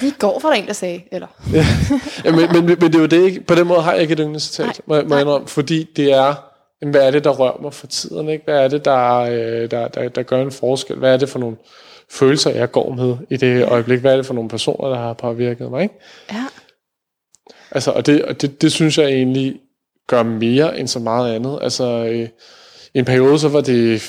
Lige 0.00 0.10
i 0.12 0.14
går 0.18 0.40
var 0.42 0.48
der 0.48 0.56
en, 0.56 0.66
der 0.66 0.72
sagde, 0.72 1.02
eller... 1.12 1.26
ja, 1.52 1.66
men, 2.24 2.34
men, 2.52 2.66
men, 2.66 2.80
det 2.80 2.94
er 2.94 2.98
jo 3.00 3.06
det 3.06 3.22
ikke, 3.22 3.40
på 3.40 3.54
den 3.54 3.66
måde 3.66 3.82
har 3.82 3.92
jeg 3.92 4.00
ikke 4.02 4.12
et 4.12 4.18
yndlingscitat, 4.18 4.80
må, 4.86 4.94
jeg- 4.94 5.04
må 5.06 5.14
jeg 5.14 5.22
indrømme, 5.22 5.48
fordi 5.48 5.88
det 5.96 6.12
er, 6.12 6.34
hvad 6.90 7.00
er 7.06 7.10
det, 7.10 7.24
der 7.24 7.30
rører 7.30 7.62
mig 7.62 7.74
for 7.74 7.86
tiden, 7.86 8.28
ikke? 8.28 8.44
Hvad 8.44 8.64
er 8.64 8.68
det, 8.68 8.84
der, 8.84 9.16
øh, 9.20 9.70
der, 9.70 9.88
der, 9.88 10.08
der 10.08 10.22
gør 10.22 10.42
en 10.42 10.52
forskel? 10.52 10.96
Hvad 10.96 11.12
er 11.12 11.16
det 11.16 11.28
for 11.28 11.38
nogle 11.38 11.56
følelser, 12.10 12.50
jeg 12.50 12.72
går 12.72 12.94
med 12.94 13.16
i 13.30 13.36
det 13.36 13.64
øjeblik? 13.64 14.00
Hvad 14.00 14.12
er 14.12 14.16
det 14.16 14.26
for 14.26 14.34
nogle 14.34 14.50
personer, 14.50 14.88
der 14.88 14.96
har 14.96 15.12
påvirket 15.12 15.70
mig, 15.70 15.82
ikke? 15.82 15.94
Ja. 16.32 16.44
Altså, 17.70 17.90
og 17.90 18.06
det, 18.06 18.22
og 18.22 18.42
det, 18.42 18.62
det 18.62 18.72
synes 18.72 18.98
jeg 18.98 19.06
egentlig 19.06 19.60
gør 20.06 20.22
mere 20.22 20.78
end 20.78 20.88
så 20.88 20.98
meget 20.98 21.34
andet. 21.34 21.58
Altså, 21.62 21.84
øh, 21.84 22.28
i 22.94 22.98
en 22.98 23.04
periode, 23.04 23.38
så 23.38 23.48
var 23.48 23.60
det 23.60 24.02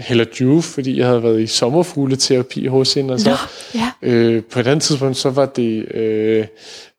Hella 0.00 0.24
Juve, 0.40 0.62
fordi 0.62 0.98
jeg 0.98 1.06
havde 1.06 1.22
været 1.22 1.40
i 1.40 1.46
sommerfugleterapi 1.46 2.66
hos 2.66 2.94
hende, 2.94 3.14
og 3.14 3.20
så 3.20 3.30
Nå, 3.30 3.36
ja. 3.80 3.90
øh, 4.02 4.42
på 4.42 4.60
et 4.60 4.66
andet 4.66 4.82
tidspunkt, 4.82 5.16
så 5.16 5.30
var 5.30 5.46
det 5.46 5.94
øh, 5.94 6.46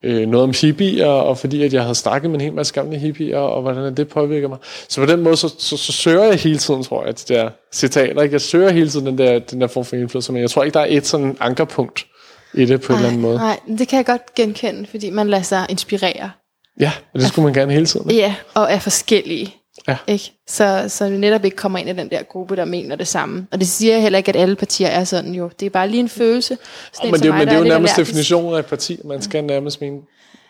øh, 0.04 0.28
noget 0.28 0.44
om 0.44 0.54
hippier, 0.62 1.06
og 1.08 1.38
fordi 1.38 1.64
at 1.64 1.74
jeg 1.74 1.82
havde 1.82 1.96
snakket 1.96 2.32
med 2.32 2.40
en 2.40 2.44
hel 2.46 2.54
masse 2.54 2.74
gamle 2.74 2.98
hippier, 2.98 3.38
og 3.38 3.62
hvordan 3.62 3.96
det 3.98 4.08
påvirker 4.08 4.48
mig. 4.48 4.58
Så 4.90 5.02
på 5.02 5.06
den 5.06 5.22
måde, 5.22 5.38
så, 5.38 5.56
så, 5.60 5.78
så 5.78 5.92
søger 5.92 6.24
jeg 6.24 6.36
hele 6.36 6.58
tiden, 6.58 6.84
tror 6.84 7.06
jeg, 7.06 7.20
de 7.20 7.34
der 7.34 7.50
citater. 7.74 8.22
Ikke? 8.22 8.34
Jeg 8.34 8.42
søger 8.42 8.70
hele 8.72 8.90
tiden 8.90 9.06
den 9.06 9.18
der, 9.18 9.40
den 9.40 9.62
der 9.62 9.68
form 9.68 9.86
for 9.86 9.96
indflydelse, 9.96 10.32
men 10.32 10.42
jeg 10.42 10.50
tror 10.50 10.64
ikke, 10.64 10.74
der 10.74 10.80
er 10.80 10.88
et 10.90 11.08
sådan 11.08 11.38
ankerpunkt 11.40 12.06
i 12.54 12.66
det 12.66 12.82
på 12.82 12.94
en 12.94 12.98
eller 12.98 13.08
anden 13.10 13.22
måde. 13.22 13.38
Nej, 13.38 13.60
det 13.78 13.88
kan 13.88 13.98
jeg 13.98 14.06
godt 14.06 14.36
genkende, 14.36 14.88
fordi 14.92 15.10
man 15.10 15.28
lader 15.30 15.44
sig 15.44 15.66
inspirere. 15.70 16.32
Ja, 16.80 16.92
og 17.14 17.20
det 17.20 17.28
skulle 17.28 17.44
man 17.44 17.54
gerne 17.54 17.74
hele 17.74 17.86
tiden. 17.86 18.10
ikke? 18.10 18.22
Ja, 18.22 18.36
og 18.54 18.72
er 18.72 18.80
forskellige. 18.80 19.56
Ja. 19.88 19.98
Ikke? 20.08 20.32
Så, 20.48 20.86
så 20.88 21.10
vi 21.10 21.18
netop 21.18 21.46
ikke 21.46 21.58
kommer 21.58 21.80
ind 21.80 21.90
i 21.90 21.94
den 21.94 22.10
der 22.10 22.24
gruppe, 22.24 22.56
der 22.56 22.66
mener 22.66 22.96
det 22.96 23.08
samme. 23.08 23.48
Og 23.52 23.60
det 23.60 23.68
siger 23.68 23.94
jeg 23.94 24.02
heller 24.02 24.18
ikke, 24.18 24.30
at 24.30 24.36
alle 24.36 24.56
partier 24.56 24.88
er 24.88 25.04
sådan 25.04 25.34
jo. 25.34 25.50
Det 25.60 25.66
er 25.66 25.70
bare 25.70 25.88
lige 25.90 26.00
en 26.00 26.10
følelse. 26.10 26.58
Sådan 26.94 27.08
en 27.08 27.12
Men 27.12 27.20
det, 27.22 27.28
er 27.28 27.32
mig, 27.32 27.40
men 27.40 27.48
det 27.48 27.54
er 27.54 27.58
jo 27.58 27.64
nærmest 27.64 27.94
allergisk. 27.94 27.98
definitionen 28.12 28.54
af 28.56 28.60
et 28.60 28.66
parti. 28.66 29.00
Man 29.06 29.22
skal 29.22 29.44
nærmest 29.44 29.82
mene... 29.82 29.98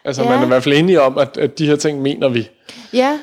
Altså, 0.06 0.24
Ja. 0.24 0.30
man 0.30 0.40
er 0.40 0.44
i 0.44 0.48
hvert 0.48 0.64
fald 0.64 0.76
enige 0.76 1.02
om, 1.02 1.18
at, 1.18 1.38
at 1.38 1.58
de 1.60 1.66
her 1.68 1.76
ting 1.76 2.02
mener 2.02 2.30
vi. 2.30 2.50
Ja, 2.94 3.20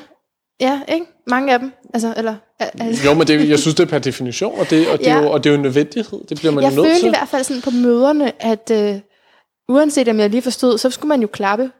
ja, 0.61 0.79
ikke? 0.87 1.05
Mange 1.27 1.53
af 1.53 1.59
dem. 1.59 1.71
Altså, 1.93 2.13
eller, 2.17 2.35
al- 2.59 2.69
altså. 2.79 3.03
Jo, 3.05 3.13
men 3.13 3.27
det, 3.27 3.49
jeg 3.49 3.59
synes, 3.59 3.75
det 3.75 3.83
er 3.83 3.87
per 3.89 3.99
definition, 3.99 4.59
og 4.59 4.69
det, 4.69 4.87
og 4.89 4.99
det, 4.99 5.07
er, 5.07 5.15
Ja. 5.15 5.21
jo, 5.23 5.31
og 5.31 5.43
det 5.43 5.49
er 5.49 5.53
jo 5.53 5.57
en 5.57 5.61
nødvendighed. 5.63 6.19
Det 6.29 6.37
bliver 6.39 6.51
man 6.53 6.63
Jeg 6.63 6.71
jo 6.71 6.75
nødt 6.75 6.87
følte 6.87 6.99
til. 6.99 7.07
i 7.07 7.09
hvert 7.09 7.27
fald 7.29 7.43
sådan 7.43 7.61
på 7.61 7.69
møderne, 7.69 8.31
at 8.43 8.71
øh, 8.71 8.95
uanset 9.69 10.07
om 10.07 10.19
jeg 10.19 10.29
lige 10.29 10.41
forstod, 10.41 10.77
så 10.77 10.89
skulle 10.89 11.09
man 11.09 11.21
jo 11.21 11.27
klappe 11.27 11.71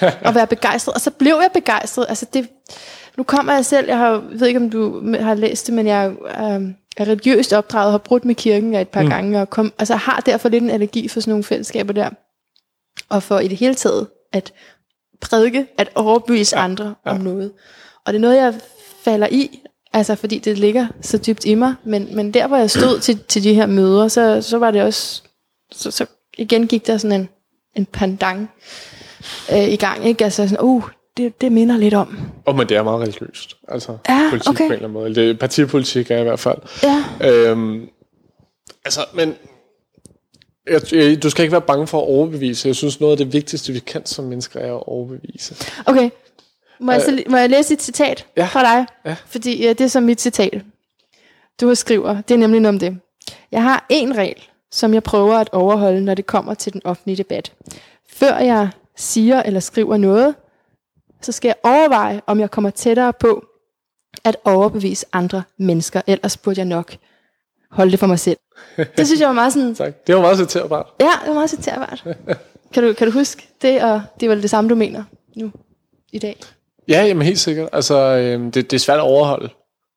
og 0.26 0.34
være 0.34 0.46
begejstret. 0.46 0.94
Og 0.94 1.00
så 1.00 1.10
blev 1.10 1.34
jeg 1.34 1.50
begejstret. 1.54 2.06
Altså 2.08 2.26
det, 2.34 2.48
nu 3.16 3.22
kommer 3.22 3.54
jeg 3.54 3.64
selv, 3.64 3.86
jeg 3.88 3.98
har, 3.98 4.24
ved 4.32 4.46
ikke 4.46 4.60
om 4.60 4.70
du 4.70 5.12
har 5.16 5.34
læst 5.34 5.66
det, 5.66 5.74
men 5.74 5.86
jeg 5.86 6.12
øh, 6.24 6.62
er 6.96 7.08
religiøst 7.08 7.52
opdraget, 7.52 7.90
har 7.90 7.98
brudt 7.98 8.24
med 8.24 8.34
kirken 8.34 8.74
et 8.74 8.88
par 8.88 9.02
mm. 9.02 9.08
gange, 9.08 9.40
og 9.40 9.50
kom, 9.50 9.72
altså 9.78 9.96
har 9.96 10.20
derfor 10.26 10.48
lidt 10.48 10.64
en 10.64 10.70
allergi 10.70 11.08
for 11.08 11.20
sådan 11.20 11.30
nogle 11.30 11.44
fællesskaber 11.44 11.92
der. 11.92 12.10
Og 13.08 13.22
for 13.22 13.38
i 13.38 13.48
det 13.48 13.58
hele 13.58 13.74
taget 13.74 14.06
at 14.32 14.52
prædike, 15.20 15.66
at 15.78 15.88
overbevise 15.94 16.56
ja. 16.56 16.64
andre 16.64 16.94
ja. 17.06 17.10
om 17.10 17.20
noget. 17.20 17.52
Og 18.06 18.12
det 18.12 18.18
er 18.18 18.20
noget, 18.20 18.36
jeg 18.36 18.54
falder 19.04 19.28
i, 19.30 19.60
altså 19.92 20.14
fordi 20.14 20.38
det 20.38 20.58
ligger 20.58 20.86
så 21.00 21.18
dybt 21.18 21.44
i 21.44 21.54
mig. 21.54 21.74
Men, 21.84 22.16
men 22.16 22.34
der, 22.34 22.46
hvor 22.46 22.56
jeg 22.56 22.70
stod 22.70 23.00
til, 23.00 23.18
til 23.28 23.44
de 23.44 23.54
her 23.54 23.66
møder, 23.66 24.08
så, 24.08 24.42
så 24.42 24.58
var 24.58 24.70
det 24.70 24.82
også, 24.82 25.22
så, 25.72 25.90
så 25.90 26.06
igen 26.38 26.66
gik 26.66 26.86
der 26.86 26.96
sådan 26.96 27.20
en, 27.20 27.28
en 27.76 27.86
pandang 27.86 28.50
øh, 29.52 29.68
i 29.68 29.76
gang. 29.76 30.06
Ikke? 30.06 30.24
Altså 30.24 30.48
sådan, 30.48 30.64
uh, 30.64 30.88
det, 31.16 31.40
det 31.40 31.52
minder 31.52 31.76
lidt 31.76 31.94
om. 31.94 32.18
Og 32.44 32.54
men 32.54 32.68
det 32.68 32.76
er 32.76 32.82
meget 32.82 33.00
religiøst. 33.00 33.56
Altså, 33.68 33.96
Ja, 34.08 34.26
politik 34.30 34.48
okay. 34.48 34.58
på 34.58 34.64
en 34.64 34.72
eller 34.72 34.88
anden 34.88 34.92
måde. 34.92 35.14
Det, 35.14 35.38
partipolitik 35.38 36.10
er 36.10 36.18
i 36.18 36.22
hvert 36.22 36.40
fald. 36.40 36.58
Ja, 36.82 37.04
Øhm, 37.50 37.88
altså, 38.84 39.00
men 39.14 39.34
jeg, 40.70 40.80
jeg, 40.92 41.22
du 41.22 41.30
skal 41.30 41.42
ikke 41.42 41.52
være 41.52 41.60
bange 41.60 41.86
for 41.86 41.98
at 41.98 42.04
overbevise. 42.08 42.68
Jeg 42.68 42.76
synes, 42.76 43.00
noget 43.00 43.12
af 43.12 43.16
det 43.18 43.32
vigtigste, 43.32 43.72
vi 43.72 43.78
kan 43.78 44.06
som 44.06 44.24
mennesker, 44.24 44.60
er 44.60 44.74
at 44.74 44.82
overbevise. 44.88 45.54
okay. 45.86 46.10
Må 46.80 46.92
jeg, 46.92 47.02
så, 47.02 47.22
må 47.28 47.36
jeg 47.36 47.50
læse 47.50 47.74
et 47.74 47.82
citat 47.82 48.26
Ja. 48.36 48.44
fra 48.44 48.62
dig? 48.62 48.86
Ja. 49.04 49.16
Fordi 49.26 49.62
ja, 49.62 49.68
det 49.68 49.80
er 49.80 49.88
så 49.88 50.00
mit 50.00 50.20
citat. 50.20 50.62
Du 51.60 51.66
har 51.68 51.74
skriver, 51.74 52.20
det 52.20 52.34
er 52.34 52.38
nemlig 52.38 52.60
noget 52.60 52.74
om 52.74 52.78
det. 52.78 52.98
Jeg 53.52 53.62
har 53.62 53.86
en 53.88 54.16
regel, 54.16 54.42
som 54.70 54.94
jeg 54.94 55.02
prøver 55.02 55.34
at 55.34 55.48
overholde, 55.52 56.00
når 56.00 56.14
det 56.14 56.26
kommer 56.26 56.54
til 56.54 56.72
den 56.72 56.80
offentlige 56.84 57.16
debat. 57.16 57.52
Før 58.12 58.38
jeg 58.38 58.68
siger 58.96 59.42
eller 59.42 59.60
skriver 59.60 59.96
noget, 59.96 60.34
så 61.22 61.32
skal 61.32 61.48
jeg 61.48 61.56
overveje, 61.62 62.20
om 62.26 62.40
jeg 62.40 62.50
kommer 62.50 62.70
tættere 62.70 63.12
på 63.12 63.44
at 64.24 64.36
overbevise 64.44 65.06
andre 65.12 65.42
mennesker. 65.58 66.02
Ellers 66.06 66.36
burde 66.36 66.58
jeg 66.58 66.64
nok 66.66 66.96
holde 67.70 67.90
det 67.90 67.98
for 68.00 68.06
mig 68.06 68.18
selv. 68.18 68.38
Det 68.96 69.06
synes 69.06 69.20
jeg 69.20 69.28
var 69.28 69.34
meget 69.34 69.52
sådan, 69.52 69.74
Tak. 69.74 70.06
Det 70.06 70.14
var 70.14 70.20
meget 70.20 70.38
citerbart. 70.38 70.86
ja, 71.00 71.10
det 71.20 71.28
var 71.28 71.34
meget 71.34 71.50
citerbart. 71.50 72.04
Kan 72.72 72.82
du, 72.82 72.92
kan 72.92 73.06
du 73.06 73.12
huske 73.12 73.48
det, 73.62 73.82
og 73.82 74.02
det 74.20 74.26
er 74.26 74.30
vel 74.30 74.42
det 74.42 74.50
samme, 74.50 74.70
du 74.70 74.74
mener 74.74 75.04
nu 75.36 75.52
i 76.12 76.18
dag? 76.18 76.40
Ja, 76.88 77.04
jamen 77.04 77.22
helt 77.26 77.38
sikkert. 77.38 77.68
Altså, 77.72 77.96
øhm, 77.98 78.50
det, 78.52 78.70
det 78.70 78.76
er 78.76 78.80
svært 78.80 78.98
at 78.98 79.02
overholde. 79.02 79.48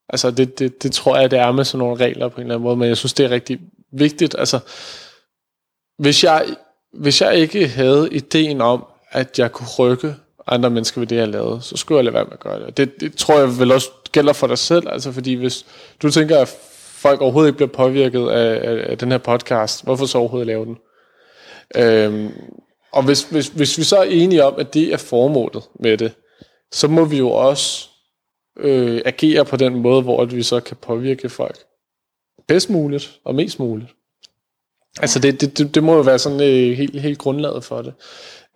Altså, 0.10 0.32
det, 0.32 0.60
det, 0.60 0.84
det 0.84 0.92
tror 0.92 1.18
jeg, 1.18 1.32
det 1.32 1.40
er 1.40 1.52
med 1.52 1.64
sådan 1.64 1.80
nogle 1.80 1.96
regler 2.06 2.28
på 2.30 2.36
en 2.36 2.42
eller 2.42 2.56
anden 2.56 2.64
måde, 2.64 2.76
men 2.76 2.88
jeg 2.88 2.98
synes, 2.98 3.14
det 3.14 3.26
er 3.26 3.30
rigtig 3.30 3.60
vigtigt. 3.92 4.36
Altså, 4.40 4.60
hvis 6.00 6.24
jeg, 6.24 6.46
hvis 6.94 7.22
jeg 7.22 7.36
ikke 7.36 7.68
havde 7.68 8.10
ideen 8.12 8.62
om, 8.62 8.86
at 9.12 9.40
jeg 9.40 9.52
kunne 9.52 9.70
rykke 9.80 10.16
andre 10.48 10.70
mennesker 10.70 11.02
ved 11.02 11.08
det, 11.08 11.16
jeg 11.16 11.28
lavede, 11.28 11.62
så 11.62 11.78
skulle 11.78 11.98
jeg 11.98 12.06
lade 12.06 12.14
være 12.14 12.26
med 12.26 12.34
at 12.34 12.40
gøre 12.40 12.66
det. 12.66 12.78
Det, 12.78 13.00
det 13.00 13.16
tror 13.16 13.40
jeg 13.40 13.60
vel 13.60 13.72
også 13.72 13.90
gælder 14.12 14.34
for 14.34 14.48
dig 14.48 14.58
selv, 14.58 14.90
altså 14.90 15.12
fordi 15.12 15.34
hvis 15.34 15.66
du 16.02 16.12
tænker, 16.12 16.40
at 16.40 16.56
folk 16.78 17.22
overhovedet 17.22 17.50
ikke 17.50 17.58
bliver 17.58 17.72
påvirket 17.72 18.30
af, 18.30 18.70
af, 18.70 18.92
af 18.92 18.98
den 18.98 19.12
her 19.12 19.18
podcast, 19.18 19.84
hvorfor 19.84 20.06
så 20.06 20.18
overhovedet 20.18 20.48
lave 20.48 20.66
den? 20.66 20.78
Øhm, 21.76 22.32
og 22.92 23.04
hvis, 23.04 23.24
hvis, 23.24 23.48
hvis 23.48 23.78
vi 23.78 23.84
så 23.84 23.98
er 23.98 24.04
enige 24.04 24.44
om, 24.44 24.56
at 24.58 24.74
det 24.74 24.94
er 24.94 24.98
formålet 24.98 25.64
med 25.80 25.98
det, 25.98 26.12
så 26.72 26.88
må 26.88 27.06
vi 27.06 27.18
jo 27.18 27.32
også 27.32 27.90
øh, 28.58 29.02
agere 29.06 29.46
på 29.46 29.58
den 29.58 29.76
måde, 29.76 30.02
hvor 30.02 30.26
vi 30.26 30.44
så 30.44 30.60
kan 30.60 30.78
påvirke 30.82 31.30
folk 31.30 31.58
bedst 32.48 32.70
muligt 32.70 33.20
og 33.24 33.36
mest 33.36 33.60
muligt. 33.60 33.90
Altså 35.02 35.20
det, 35.20 35.42
det, 35.42 35.58
det, 35.58 35.76
det 35.76 35.84
må 35.84 35.96
jo 35.96 36.02
være 36.02 36.20
sådan 36.20 36.42
øh, 36.42 36.78
helt, 36.78 37.02
helt 37.02 37.18
grundlaget 37.18 37.64
for 37.64 37.82
det. 37.82 37.94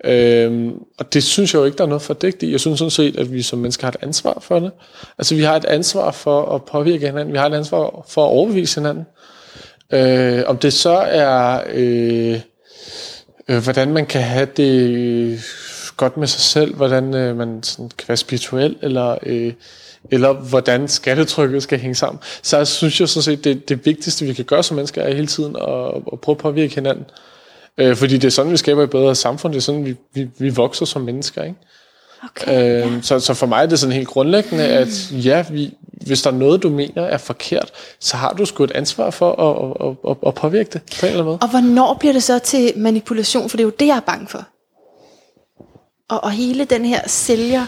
Øhm, 0.04 0.74
og 0.98 1.14
det 1.14 1.24
synes 1.24 1.54
jeg 1.54 1.60
jo 1.60 1.66
ikke, 1.66 1.78
der 1.78 1.84
er 1.84 1.88
noget 1.88 2.02
fordægt 2.02 2.44
i. 2.44 2.52
Jeg 2.52 2.60
synes 2.60 2.80
sådan 2.80 2.92
set, 2.92 3.18
at 3.18 3.34
vi 3.34 3.42
som 3.42 3.60
mennesker 3.60 3.88
har 3.88 3.92
et 3.92 3.98
ansvar 4.02 4.38
for 4.42 4.60
det. 4.60 4.72
Altså 5.18 5.36
vi 5.36 5.42
har 5.42 5.56
et 5.56 5.66
ansvar 5.66 6.12
for 6.12 6.56
at 6.56 6.64
påvirke 6.64 7.06
hinanden. 7.06 7.34
Vi 7.34 7.38
har 7.38 7.48
et 7.48 7.54
ansvar 7.54 8.06
for 8.08 8.26
at 8.26 8.30
overbevise 8.30 8.80
hinanden. 8.80 9.06
Øh, 9.94 10.44
om 10.48 10.58
det 10.58 10.74
så 10.74 10.90
er, 10.90 11.64
øh, 11.74 12.40
øh, 13.48 13.64
hvordan 13.64 13.94
man 13.94 14.06
kan 14.06 14.22
have 14.22 14.48
det 14.58 15.42
godt 15.98 16.18
med 16.18 16.28
sig 16.28 16.42
selv, 16.42 16.76
hvordan 16.76 17.16
øh, 17.16 17.38
man 17.38 17.64
sådan 17.64 17.92
kan 17.98 18.08
være 18.08 18.18
spirituel, 18.18 18.76
eller, 18.82 19.18
øh, 19.26 19.54
eller 20.12 20.34
hvordan 20.34 20.88
skattetrykket 20.88 21.64
skal 21.64 21.80
hænge 21.80 21.96
sammen. 21.96 22.20
Så 22.42 22.58
jeg 22.58 22.68
synes 22.68 23.00
jeg 23.00 23.10
sådan 23.10 23.24
set, 23.24 23.44
det, 23.44 23.70
det 23.70 23.86
vigtigste, 23.86 24.26
vi 24.26 24.34
kan 24.34 24.46
gøre 24.46 24.64
som 24.64 24.76
mennesker, 24.76 25.02
er 25.02 25.14
hele 25.14 25.28
tiden 25.28 25.56
at, 25.56 26.02
at 26.14 26.20
prøve 26.22 26.34
at 26.34 26.38
påvirke 26.38 26.76
hinanden. 26.76 27.06
Øh, 27.06 27.39
fordi 27.96 28.14
det 28.18 28.26
er 28.26 28.30
sådan, 28.32 28.52
vi 28.52 28.58
skaber 28.58 28.84
et 28.84 28.90
bedre 28.90 29.16
samfund. 29.16 29.54
Det 29.54 29.60
er 29.60 29.64
sådan, 29.64 29.86
vi, 29.86 29.96
vi, 30.14 30.30
vi 30.38 30.50
vokser 30.50 30.86
som 30.86 31.02
mennesker. 31.02 31.44
Ikke? 31.44 31.56
Okay, 32.24 32.86
Øh, 32.86 33.04
så, 33.04 33.20
så 33.20 33.34
for 33.34 33.46
mig 33.48 33.64
er 33.64 33.66
det 33.66 33.80
sådan 33.80 33.96
helt 33.96 34.08
grundlæggende, 34.08 34.64
at 34.64 35.12
ja, 35.12 35.46
vi, 35.52 35.74
hvis 36.06 36.22
der 36.22 36.32
er 36.32 36.36
noget, 36.36 36.64
du 36.64 36.70
mener 36.70 37.02
er 37.04 37.18
forkert, 37.18 37.72
så 38.00 38.18
har 38.18 38.34
du 38.34 38.46
sgu 38.46 38.64
et 38.64 38.72
ansvar 38.72 39.10
for 39.10 39.32
at, 39.32 39.88
at, 39.88 40.12
at, 40.12 40.28
at 40.28 40.34
påvirke 40.34 40.70
det 40.74 40.82
på 41.00 41.06
en 41.06 41.12
eller 41.12 41.12
anden 41.12 41.26
måde. 41.26 41.38
Og 41.42 41.50
hvornår 41.50 41.94
bliver 41.94 42.14
det 42.14 42.24
så 42.24 42.40
til 42.40 42.74
manipulation? 42.76 43.50
For 43.50 43.58
det 43.58 43.64
er 43.64 43.66
jo 43.68 43.74
det, 43.80 43.88
jeg 43.88 43.96
er 43.96 44.00
bange 44.00 44.28
for. 44.28 44.46
Og, 46.10 46.24
og 46.24 46.32
hele 46.32 46.66
den 46.66 46.86
her 46.86 47.02
sælger... 47.08 47.66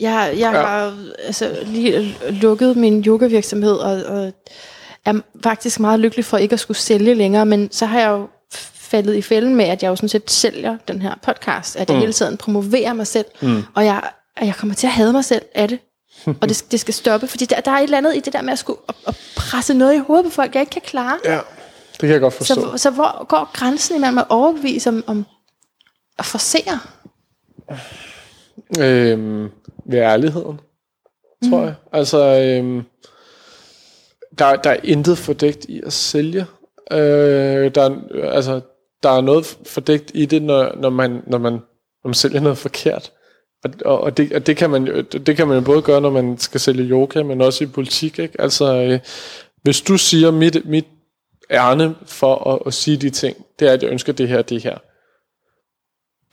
Jeg, 0.00 0.30
jeg 0.32 0.52
Ja. 0.52 0.58
ja. 0.60 0.66
har 0.66 0.94
altså, 1.26 1.56
lige 1.66 2.16
lukket 2.30 2.76
min 2.76 3.04
yogavirksomhed, 3.06 3.72
og, 3.72 4.02
og 4.02 4.32
er 5.04 5.14
faktisk 5.42 5.80
meget 5.80 6.00
lykkelig 6.00 6.24
for 6.24 6.36
ikke 6.36 6.52
at 6.52 6.60
skulle 6.60 6.78
sælge 6.78 7.14
længere, 7.14 7.46
men 7.46 7.68
så 7.72 7.86
har 7.86 8.00
jeg 8.00 8.08
jo 8.10 8.28
faldet 8.88 9.14
i 9.14 9.22
fælden 9.22 9.54
med, 9.54 9.64
at 9.64 9.82
jeg 9.82 9.88
jo 9.88 9.96
sådan 9.96 10.08
set 10.08 10.30
sælger 10.30 10.76
den 10.88 11.02
her 11.02 11.14
podcast, 11.22 11.76
at 11.76 11.88
jeg 11.88 11.96
mm. 11.96 12.00
hele 12.00 12.12
tiden 12.12 12.36
promoverer 12.36 12.92
mig 12.92 13.06
selv, 13.06 13.26
mm. 13.40 13.62
og 13.74 13.84
jeg, 13.84 14.02
og 14.36 14.46
jeg 14.46 14.54
kommer 14.54 14.74
til 14.74 14.86
at 14.86 14.92
hade 14.92 15.12
mig 15.12 15.24
selv 15.24 15.42
af 15.54 15.68
det. 15.68 15.78
og 16.40 16.48
det, 16.48 16.64
det 16.70 16.80
skal 16.80 16.94
stoppe, 16.94 17.26
fordi 17.26 17.44
der, 17.44 17.60
der 17.60 17.70
er 17.70 17.76
et 17.76 17.82
eller 17.82 17.98
andet 17.98 18.16
i 18.16 18.20
det 18.20 18.32
der 18.32 18.42
med 18.42 18.52
at, 18.52 18.58
skulle, 18.58 18.80
at, 18.88 18.94
at 19.06 19.16
presse 19.36 19.74
noget 19.74 19.94
i 19.94 19.98
hovedet 19.98 20.24
på 20.24 20.30
folk, 20.30 20.54
jeg 20.54 20.60
ikke 20.60 20.70
kan 20.70 20.82
klare. 20.82 21.18
Ja, 21.24 21.40
det 21.92 22.00
kan 22.00 22.10
jeg 22.10 22.20
godt 22.20 22.34
forstå. 22.34 22.54
Så, 22.54 22.78
så 22.78 22.90
hvor 22.90 23.24
går 23.24 23.50
grænsen 23.52 23.96
imellem 23.96 24.18
at 24.18 24.26
overbevise 24.28 24.88
om, 24.88 25.04
om 25.06 25.26
at 26.18 26.24
forsere? 26.24 26.80
Øhm, 28.80 29.50
ved 29.86 29.98
ærligheden, 29.98 30.60
tror 31.50 31.62
jeg. 31.62 31.74
Altså, 31.92 32.18
øhm, 32.18 32.82
der, 34.38 34.56
der 34.56 34.70
er 34.70 34.76
intet 34.84 35.18
fordækt 35.18 35.64
i 35.64 35.80
at 35.86 35.92
sælge. 35.92 36.46
Øh, 36.92 37.74
der, 37.74 37.82
er, 37.82 38.30
altså, 38.30 38.60
der 39.02 39.08
er 39.10 39.20
noget 39.20 39.58
fordækt 39.66 40.10
i 40.14 40.26
det, 40.26 40.42
når, 40.42 40.76
når, 40.76 40.90
man, 40.90 41.22
når, 41.26 41.38
man, 41.38 41.52
når 41.52 42.08
man 42.08 42.14
sælger 42.14 42.40
noget 42.40 42.58
forkert. 42.58 43.12
Og, 43.64 43.70
og, 43.84 44.00
og, 44.00 44.16
det, 44.16 44.32
og 44.32 44.46
det, 44.46 44.56
kan 44.56 44.70
man, 44.70 44.86
jo- 44.86 45.00
det 45.02 45.36
kan 45.36 45.48
man 45.48 45.58
jo 45.58 45.64
både 45.64 45.82
gøre, 45.82 46.00
når 46.00 46.10
man 46.10 46.38
skal 46.38 46.60
sælge 46.60 46.84
yoga, 46.84 47.22
men 47.22 47.40
også 47.40 47.64
i 47.64 47.66
politik. 47.66 48.18
Ikke? 48.18 48.40
Altså, 48.40 48.74
øh, 48.74 48.98
hvis 49.62 49.80
du 49.80 49.98
siger, 49.98 50.30
mit, 50.30 50.66
mit 50.66 50.86
ærne 51.50 51.94
for 52.06 52.50
at, 52.54 52.58
at 52.66 52.74
sige 52.74 52.96
de 52.96 53.10
ting, 53.10 53.36
det 53.58 53.68
er, 53.68 53.72
at 53.72 53.82
jeg 53.82 53.90
ønsker 53.90 54.12
det 54.12 54.28
her 54.28 54.42
det 54.42 54.62
her, 54.62 54.78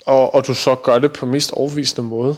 og, 0.06 0.36
og 0.36 0.48
du 0.48 0.54
så 0.54 0.76
gør 0.76 1.00
det 1.00 1.14
på 1.14 1.26
mest 1.26 1.52
overbevisende 1.52 2.08
måde, 2.08 2.36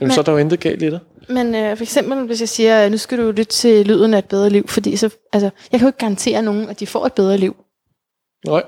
jamen, 0.00 0.08
Men- 0.08 0.10
så 0.10 0.20
er 0.20 0.24
der 0.24 0.32
jo 0.32 0.38
intet 0.38 0.60
galt 0.60 0.82
i 0.82 0.86
det. 0.86 1.00
Men 1.28 1.54
øh, 1.54 1.76
for 1.76 1.84
eksempel, 1.84 2.26
hvis 2.26 2.40
jeg 2.40 2.48
siger, 2.48 2.80
at 2.80 2.90
nu 2.90 2.96
skal 2.98 3.18
du 3.18 3.30
lytte 3.30 3.44
til 3.52 3.86
lyden 3.86 4.14
af 4.14 4.18
et 4.18 4.24
bedre 4.28 4.50
liv, 4.50 4.68
fordi 4.68 4.96
så, 4.96 5.10
altså, 5.32 5.50
jeg 5.72 5.80
kan 5.80 5.86
jo 5.86 5.88
ikke 5.88 5.98
garantere 5.98 6.42
nogen, 6.42 6.68
at 6.68 6.80
de 6.80 6.86
får 6.86 7.06
et 7.06 7.12
bedre 7.12 7.38
liv. 7.38 7.56
Nej, 8.46 8.62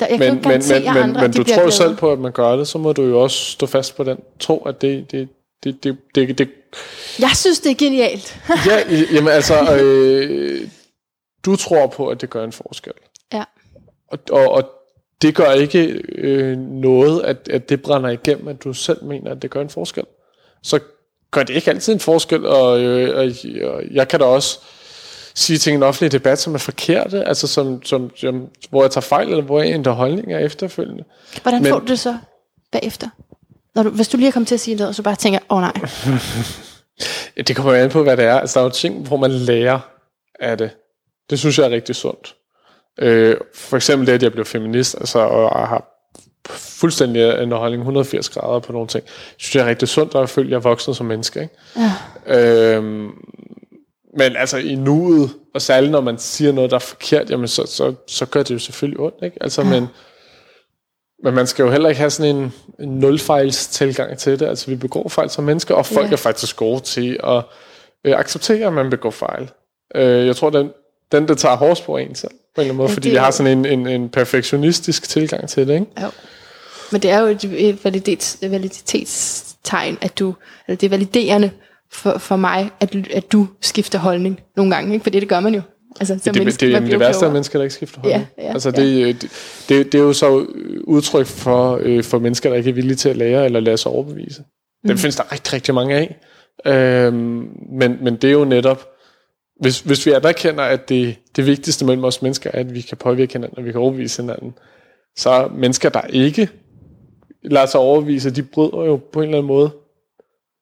Der, 0.00 0.06
jeg 0.06 0.18
kan 0.18 0.34
men, 0.34 0.44
jo 0.44 0.48
men, 0.48 0.62
men, 0.68 0.82
men, 0.84 0.96
andre, 0.96 1.22
men 1.22 1.32
de 1.32 1.38
du 1.38 1.44
tror 1.44 1.54
glade. 1.54 1.72
selv 1.72 1.96
på, 1.96 2.12
at 2.12 2.18
man 2.18 2.32
gør 2.32 2.56
det, 2.56 2.68
så 2.68 2.78
må 2.78 2.92
du 2.92 3.02
jo 3.02 3.20
også 3.20 3.36
stå 3.36 3.66
fast 3.66 3.96
på 3.96 4.04
den 4.04 4.18
tro, 4.40 4.58
at 4.58 4.82
det, 4.82 5.12
det, 5.12 5.28
det, 5.64 5.84
det, 5.84 5.98
det, 6.14 6.38
det 6.38 6.48
Jeg 7.18 7.30
synes, 7.34 7.60
det 7.60 7.70
er 7.70 7.76
genialt. 7.76 8.38
ja, 8.68 9.04
jamen 9.12 9.32
altså, 9.32 9.76
øh, 9.76 10.68
du 11.44 11.56
tror 11.56 11.86
på, 11.86 12.08
at 12.08 12.20
det 12.20 12.30
gør 12.30 12.44
en 12.44 12.52
forskel. 12.52 12.92
ja. 13.32 13.44
Og, 14.08 14.18
og, 14.30 14.48
og 14.48 14.70
det 15.22 15.34
gør 15.34 15.52
ikke 15.52 16.02
øh, 16.14 16.58
noget, 16.58 17.22
at, 17.22 17.48
at 17.50 17.68
det 17.68 17.82
brænder 17.82 18.10
igennem, 18.10 18.48
at 18.48 18.64
du 18.64 18.72
selv 18.72 19.04
mener, 19.04 19.30
at 19.30 19.42
det 19.42 19.50
gør 19.50 19.60
en 19.60 19.70
forskel. 19.70 20.04
Så 20.62 20.80
gør 21.30 21.42
det 21.42 21.54
ikke 21.54 21.70
altid 21.70 21.92
en 21.92 22.00
forskel, 22.00 22.46
og, 22.46 22.80
øh, 22.80 23.16
og, 23.16 23.24
og 23.72 23.82
jeg 23.90 24.08
kan 24.08 24.20
da 24.20 24.26
også 24.26 24.58
sige 25.40 25.58
ting 25.58 25.74
i 25.74 25.76
en 25.76 25.82
offentlig 25.82 26.12
debat, 26.12 26.38
som 26.38 26.54
er 26.54 26.58
forkerte, 26.58 27.24
altså 27.24 27.46
som, 27.46 27.82
som, 27.82 28.10
som, 28.16 28.48
hvor 28.70 28.82
jeg 28.82 28.90
tager 28.90 29.02
fejl, 29.02 29.28
eller 29.28 29.42
hvor 29.42 29.62
jeg 29.62 29.72
ændrer 29.74 29.92
holdninger 29.92 30.38
efterfølgende. 30.38 31.04
Hvordan 31.42 31.62
Men- 31.62 31.72
får 31.72 31.78
du 31.78 31.86
det 31.86 31.98
så 31.98 32.18
bagefter? 32.72 33.08
Når 33.74 33.82
du, 33.82 33.90
hvis 33.90 34.08
du 34.08 34.16
lige 34.16 34.28
er 34.28 34.32
kommet 34.32 34.48
til 34.48 34.54
at 34.54 34.60
sige 34.60 34.76
noget, 34.76 34.88
og 34.88 34.94
så 34.94 35.02
bare 35.02 35.14
tænker, 35.16 35.38
åh 35.50 35.56
oh, 35.56 35.62
nej. 35.62 35.72
Det 37.46 37.56
kommer 37.56 37.72
jo 37.72 37.78
an 37.78 37.90
på, 37.90 38.02
hvad 38.02 38.16
det 38.16 38.24
er. 38.24 38.38
Altså, 38.40 38.58
der 38.58 38.64
er 38.64 38.68
jo 38.68 38.74
ting, 38.74 39.06
hvor 39.08 39.16
man 39.16 39.30
lærer 39.30 39.80
af 40.40 40.58
det. 40.58 40.70
Det 41.30 41.38
synes 41.38 41.58
jeg 41.58 41.66
er 41.66 41.70
rigtig 41.70 41.96
sundt. 41.96 42.34
Øh, 42.98 43.36
for 43.54 43.76
eksempel 43.76 44.06
det, 44.06 44.12
at 44.12 44.22
jeg 44.22 44.32
blev 44.32 44.44
feminist, 44.44 44.94
altså, 44.98 45.18
og 45.18 45.68
har 45.68 45.84
fuldstændig 46.50 47.42
en 47.42 47.52
holdning 47.52 47.80
180 47.80 48.28
grader 48.28 48.60
på 48.60 48.72
nogle 48.72 48.88
ting, 48.88 49.04
synes 49.36 49.56
jeg 49.56 49.62
er 49.64 49.68
rigtig 49.68 49.88
sundt, 49.88 50.14
og 50.14 50.20
jeg 50.20 50.28
føler, 50.28 50.46
at 50.46 50.50
jeg 50.50 50.56
er 50.56 50.60
voksen 50.60 50.94
som 50.94 51.06
menneske. 51.06 51.40
Ikke? 51.40 51.54
Ja. 52.26 52.76
Øhm, 52.76 53.10
men 54.22 54.36
altså 54.36 54.56
i 54.58 54.74
nuet, 54.74 55.30
og 55.54 55.62
særligt 55.62 55.92
når 55.92 56.00
man 56.00 56.18
siger 56.18 56.52
noget, 56.52 56.70
der 56.70 56.76
er 56.76 56.80
forkert, 56.80 57.30
jamen 57.30 57.48
så, 57.48 57.66
så, 57.66 57.94
så 58.06 58.26
gør 58.26 58.42
det 58.42 58.54
jo 58.54 58.58
selvfølgelig 58.58 59.00
ondt. 59.00 59.24
Ikke? 59.24 59.36
Altså, 59.40 59.62
men, 59.62 59.86
men 61.24 61.34
man 61.34 61.46
skal 61.46 61.62
jo 61.62 61.70
heller 61.70 61.88
ikke 61.88 61.98
have 61.98 62.10
sådan 62.10 62.36
en, 62.36 62.52
en 62.80 62.88
nulfejls 62.98 63.66
tilgang 63.66 64.18
til 64.18 64.40
det. 64.40 64.46
Altså 64.46 64.66
vi 64.70 64.76
begår 64.76 65.08
fejl 65.08 65.30
som 65.30 65.44
mennesker, 65.44 65.74
og 65.74 65.86
folk 65.86 66.06
Ja. 66.06 66.12
er 66.12 66.16
faktisk 66.16 66.56
gode 66.56 66.80
til 66.80 67.20
at 67.24 67.42
øh, 68.04 68.18
acceptere, 68.18 68.66
at 68.66 68.72
man 68.72 68.90
begår 68.90 69.10
fejl. 69.10 69.50
Øh, 69.94 70.26
jeg 70.26 70.36
tror, 70.36 70.50
den, 70.50 70.70
den 71.12 71.28
der 71.28 71.34
tager 71.34 71.56
hårdest 71.56 71.84
på 71.84 71.96
en 71.96 72.14
selv, 72.14 72.30
på 72.30 72.36
en 72.36 72.60
eller 72.60 72.64
anden 72.64 72.76
måde, 72.76 72.88
Ja, 72.88 72.94
fordi 72.94 73.14
er 73.14 73.18
har 73.20 73.26
jo- 73.26 73.32
sådan 73.32 73.58
en, 73.58 73.66
en, 73.66 73.86
en 73.86 74.08
perfektionistisk 74.08 75.08
tilgang 75.08 75.48
til 75.48 75.68
det. 75.68 75.74
Ikke? 75.74 75.86
Jo. 76.02 76.10
Men 76.92 77.02
det 77.02 77.10
er 77.10 77.18
jo 77.20 77.26
et, 77.26 77.44
et 77.44 77.84
validets, 77.84 78.38
validitetstegn, 78.42 79.98
at 80.00 80.18
du, 80.18 80.34
eller 80.68 80.76
det 80.78 80.86
er 80.86 80.90
validerende 80.90 81.50
for, 81.92 82.18
for 82.18 82.36
mig, 82.36 82.70
at, 82.80 82.96
at 83.10 83.32
du 83.32 83.48
skifter 83.60 83.98
holdning 83.98 84.40
nogle 84.56 84.74
gange, 84.74 84.92
ikke? 84.92 85.02
fordi 85.02 85.20
det 85.20 85.28
gør 85.28 85.40
man 85.40 85.54
jo. 85.54 85.60
Altså, 86.00 86.14
som 86.14 86.18
det, 86.18 86.34
det, 86.34 86.40
menneske, 86.40 86.66
det, 86.66 86.82
det, 86.82 86.90
det 86.90 87.00
værste 87.00 87.26
er, 87.26 87.32
mennesker, 87.32 87.58
der 87.58 87.64
ikke 87.64 87.74
skifter 87.74 88.00
holdning. 88.00 88.26
Ja, 88.38 88.42
ja, 88.44 88.52
altså, 88.52 88.70
det, 88.70 89.22
det, 89.22 89.30
det, 89.68 89.92
det 89.92 89.98
er 90.00 90.02
jo 90.02 90.12
så 90.12 90.46
udtryk 90.84 91.26
for, 91.26 91.78
øh, 91.82 92.04
for 92.04 92.18
mennesker, 92.18 92.50
der 92.50 92.56
ikke 92.56 92.70
er 92.70 92.74
villige 92.74 92.96
til 92.96 93.08
at 93.08 93.16
lære 93.16 93.44
eller 93.44 93.60
lade 93.60 93.76
sig 93.76 93.92
overbevise. 93.92 94.44
Dem 94.88 94.98
findes 94.98 95.16
der 95.16 95.32
rigtig, 95.32 95.52
rigtig 95.52 95.74
mange 95.74 95.94
af. 95.94 96.16
Øhm, 96.66 97.48
men, 97.72 97.98
men 98.00 98.16
det 98.16 98.28
er 98.28 98.32
jo 98.32 98.44
netop, 98.44 98.88
hvis, 99.60 99.80
hvis 99.80 100.06
vi 100.06 100.12
anerkender, 100.12 100.64
at 100.64 100.88
det, 100.88 101.16
det 101.36 101.46
vigtigste 101.46 101.84
mellem 101.84 102.04
os 102.04 102.22
mennesker 102.22 102.50
er, 102.54 102.60
at 102.60 102.74
vi 102.74 102.80
kan 102.80 102.96
påvirke 102.96 103.32
hinanden, 103.32 103.58
og 103.58 103.64
vi 103.64 103.72
kan 103.72 103.80
overbevise 103.80 104.22
hinanden, 104.22 104.54
så 105.16 105.48
mennesker, 105.54 105.88
der 105.88 106.00
ikke 106.08 106.48
lader 107.44 107.66
sig 107.66 107.80
overbevise, 107.80 108.30
de 108.30 108.42
bryder 108.42 108.84
jo 108.84 108.96
på 109.12 109.20
en 109.20 109.24
eller 109.24 109.38
anden 109.38 109.48
måde 109.48 109.70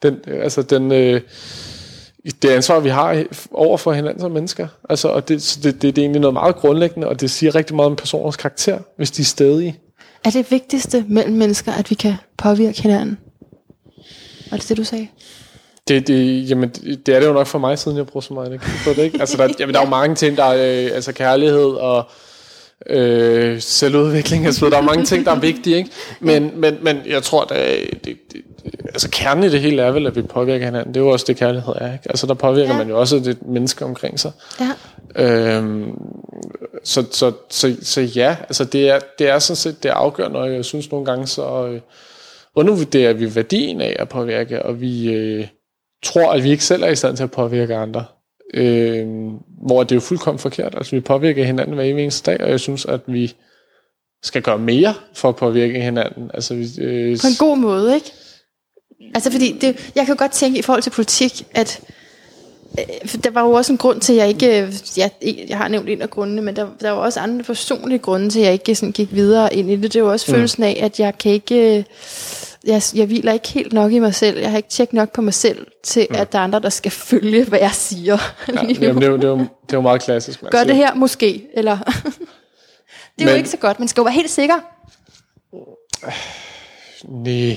den, 0.03 0.19
øh, 0.27 0.43
altså 0.43 0.63
den, 0.63 0.93
øh, 0.93 1.21
det 2.43 2.51
ansvar, 2.51 2.81
vi 2.81 2.89
har 2.89 3.25
over 3.51 3.77
for 3.77 3.93
hinanden 3.93 4.21
som 4.21 4.31
mennesker. 4.31 4.69
Altså, 4.89 5.09
og 5.09 5.29
det, 5.29 5.43
så 5.43 5.61
det, 5.63 5.83
det, 5.83 5.83
det 5.83 5.99
er 5.99 6.03
egentlig 6.03 6.21
noget 6.21 6.35
meget 6.35 6.57
grundlæggende, 6.57 7.09
og 7.09 7.21
det 7.21 7.31
siger 7.31 7.55
rigtig 7.55 7.77
meget 7.77 7.91
om 7.91 7.97
personers 7.97 8.37
karakter, 8.37 8.79
hvis 8.97 9.11
de 9.11 9.23
er 9.23 9.27
stedige. 9.27 9.79
Er 10.25 10.31
det 10.31 10.51
vigtigste 10.51 11.05
mellem 11.09 11.37
mennesker, 11.37 11.73
at 11.73 11.91
vi 11.91 11.95
kan 11.95 12.15
påvirke 12.39 12.83
hinanden? 12.83 13.19
Var 14.51 14.57
det 14.57 14.69
det, 14.69 14.77
du 14.77 14.85
sagde? 14.85 15.09
Det, 15.89 16.07
det, 16.07 16.51
jamen, 16.51 16.69
det 16.69 17.07
det 17.07 17.15
er 17.15 17.21
det 17.21 17.27
jo 17.27 17.33
nok 17.33 17.47
for 17.47 17.59
mig, 17.59 17.79
siden 17.79 17.97
jeg 17.97 18.07
bruger 18.07 18.23
så 18.23 18.35
meget 18.35 18.49
energi 18.49 18.71
på 18.85 18.91
det. 18.91 18.99
Ikke? 18.99 19.21
Altså, 19.21 19.37
der, 19.37 19.49
jamen, 19.59 19.75
der 19.75 19.81
er 19.81 19.85
jo 19.85 19.91
mange 19.99 20.15
ting, 20.15 20.37
der 20.37 20.45
er 20.45 20.85
øh, 20.87 20.91
altså 20.95 21.13
kærlighed 21.13 21.71
og 21.71 22.11
øh, 22.87 23.61
selvudvikling. 23.61 24.47
Altså, 24.47 24.71
der 24.71 24.77
er 24.79 24.83
mange 24.83 25.05
ting, 25.05 25.25
der 25.25 25.33
er 25.33 25.41
vigtige. 25.41 25.77
Ikke? 25.77 25.91
Men, 26.21 26.53
men, 26.55 26.79
men 26.83 26.99
jeg 27.07 27.23
tror, 27.23 27.43
at 27.43 27.49
det, 27.49 28.05
det, 28.05 28.19
det, 28.33 28.43
altså, 28.85 29.09
kernen 29.13 29.45
i 29.45 29.49
det 29.49 29.61
hele 29.61 29.83
er 29.83 29.91
vel, 29.91 30.07
at 30.07 30.17
vi 30.17 30.23
påvirker 30.23 30.65
hinanden. 30.65 30.95
Det 30.95 31.01
er 31.01 31.05
jo 31.05 31.11
også 31.11 31.25
det, 31.29 31.37
kærlighed 31.37 31.75
er. 31.77 31.93
Ikke? 31.93 32.09
Altså, 32.09 32.27
der 32.27 32.35
påvirker 32.35 32.73
Ja. 32.73 32.79
man 32.79 32.89
jo 32.89 33.01
også 33.01 33.19
det 33.19 33.47
menneske 33.47 33.85
omkring 33.85 34.21
sig. 34.21 34.33
Ja. 34.61 34.71
Øhm, 35.17 35.93
så, 36.85 37.05
så, 37.11 37.33
så, 37.51 37.77
så 37.83 38.01
ja, 38.01 38.37
altså 38.43 38.65
det 38.65 38.91
er, 38.91 38.99
det 39.19 39.29
er 39.29 39.39
sådan 39.39 39.57
set 39.57 39.83
det 39.83 39.89
er 39.89 39.95
afgørende, 39.95 40.39
og 40.39 40.53
jeg 40.53 40.65
synes 40.65 40.91
nogle 40.91 41.07
gange 41.07 41.27
så 41.27 41.67
øh, 41.67 41.81
undervurderer 42.55 43.13
vi 43.13 43.35
værdien 43.35 43.81
af 43.81 43.97
at 43.99 44.09
påvirke, 44.09 44.63
og 44.63 44.81
vi 44.81 45.13
øh, 45.13 45.47
tror, 46.05 46.33
at 46.33 46.45
vi 46.45 46.51
ikke 46.51 46.65
selv 46.65 46.83
er 46.83 46.89
i 46.89 46.97
stand 46.97 47.17
til 47.17 47.25
at 47.25 47.31
påvirke 47.31 47.77
andre. 47.77 48.05
Øh, 48.55 49.07
hvor 49.67 49.83
det 49.83 49.93
er 49.93 49.97
jo 49.97 50.01
fuldkommen 50.01 50.39
forkert. 50.39 50.75
Altså 50.77 50.97
vi 50.97 51.01
påvirker 51.01 51.45
hinanden 51.45 51.75
hver 51.75 51.85
eneste 51.85 52.31
dag, 52.31 52.41
og 52.41 52.51
jeg 52.51 52.61
synes, 52.61 52.87
at 52.87 53.01
vi 53.07 53.35
skal 54.23 54.43
gøre 54.43 54.59
mere 54.59 54.95
for 55.15 55.29
at 55.29 55.37
påvirke 55.37 55.81
hinanden. 55.81 56.31
Altså, 56.35 56.55
vi, 56.55 56.69
øh, 56.81 57.19
På 57.21 57.27
en 57.27 57.37
god 57.39 57.57
måde, 57.57 57.95
ikke? 57.95 58.13
Altså 59.15 59.31
fordi, 59.31 59.59
det, 59.61 59.91
jeg 59.95 60.07
kan 60.07 60.17
godt 60.17 60.33
tænke 60.33 60.59
i 60.59 60.63
forhold 60.63 60.83
til 60.83 60.91
politik, 60.91 61.47
at 61.55 61.81
øh, 62.79 63.15
der 63.25 63.31
var 63.31 63.43
jo 63.43 63.53
også 63.53 63.73
en 63.73 63.79
grund 63.79 64.01
til, 64.01 64.13
at 64.13 64.19
jeg 64.19 64.29
ikke, 64.29 64.63
øh, 64.63 64.73
jeg, 64.97 65.11
jeg 65.49 65.57
har 65.59 65.69
nævnt 65.69 65.89
en 65.89 66.03
af 66.03 66.11
grundene, 66.11 66.43
men 66.43 66.57
der, 66.57 66.69
der 66.81 66.91
var 66.91 66.99
også 66.99 67.21
andre 67.21 67.45
personlige 67.45 67.99
grunde 67.99 68.31
til, 68.31 68.41
at 68.41 68.45
jeg 68.45 68.53
ikke 68.53 68.75
sådan 68.75 68.93
gik 68.93 69.15
videre 69.15 69.55
ind 69.55 69.71
i 69.71 69.77
det. 69.77 69.93
Det 69.93 70.03
var 70.03 70.11
også 70.11 70.27
mm. 70.29 70.35
følelsen 70.35 70.63
af, 70.63 70.81
at 70.83 71.01
jeg 71.01 71.19
kan 71.19 71.33
ikke, 71.33 71.79
øh, 71.79 71.85
jeg, 72.67 72.83
jeg 72.95 73.07
hviler 73.07 73.33
ikke 73.33 73.49
helt 73.49 73.73
nok 73.73 73.93
i 73.93 73.99
mig 73.99 74.15
selv. 74.15 74.39
Jeg 74.39 74.51
har 74.51 74.57
ikke 74.57 74.69
tjekket 74.69 74.95
nok 74.95 75.13
på 75.13 75.23
mig 75.23 75.35
selv 75.35 75.67
til, 75.85 76.07
mm. 76.11 76.17
at 76.17 76.33
der 76.33 76.39
er 76.39 76.43
andre, 76.43 76.61
der 76.61 76.69
skal 76.69 76.91
følge, 76.91 77.45
hvad 77.45 77.59
jeg 77.59 77.71
siger. 77.73 78.19
ja, 78.49 78.53
jamen, 78.81 79.03
det, 79.03 79.07
er 79.07 79.11
jo, 79.11 79.17
det, 79.17 79.25
er 79.25 79.29
jo, 79.29 79.39
det 79.39 79.73
er 79.73 79.77
jo 79.77 79.81
meget 79.81 80.03
klassisk. 80.03 80.43
Man 80.43 80.51
Gør 80.51 80.59
siger. 80.59 80.67
det 80.67 80.77
her 80.77 80.95
måske, 80.95 81.47
eller... 81.55 81.79
det 81.85 81.85
er 83.19 83.25
men, 83.25 83.29
jo 83.29 83.35
ikke 83.35 83.49
så 83.49 83.57
godt. 83.57 83.79
Man 83.79 83.89
skal 83.89 84.01
jo 84.01 84.05
være 84.05 84.15
helt 84.15 84.31
sikker. 84.31 84.55
Nej. 87.07 87.57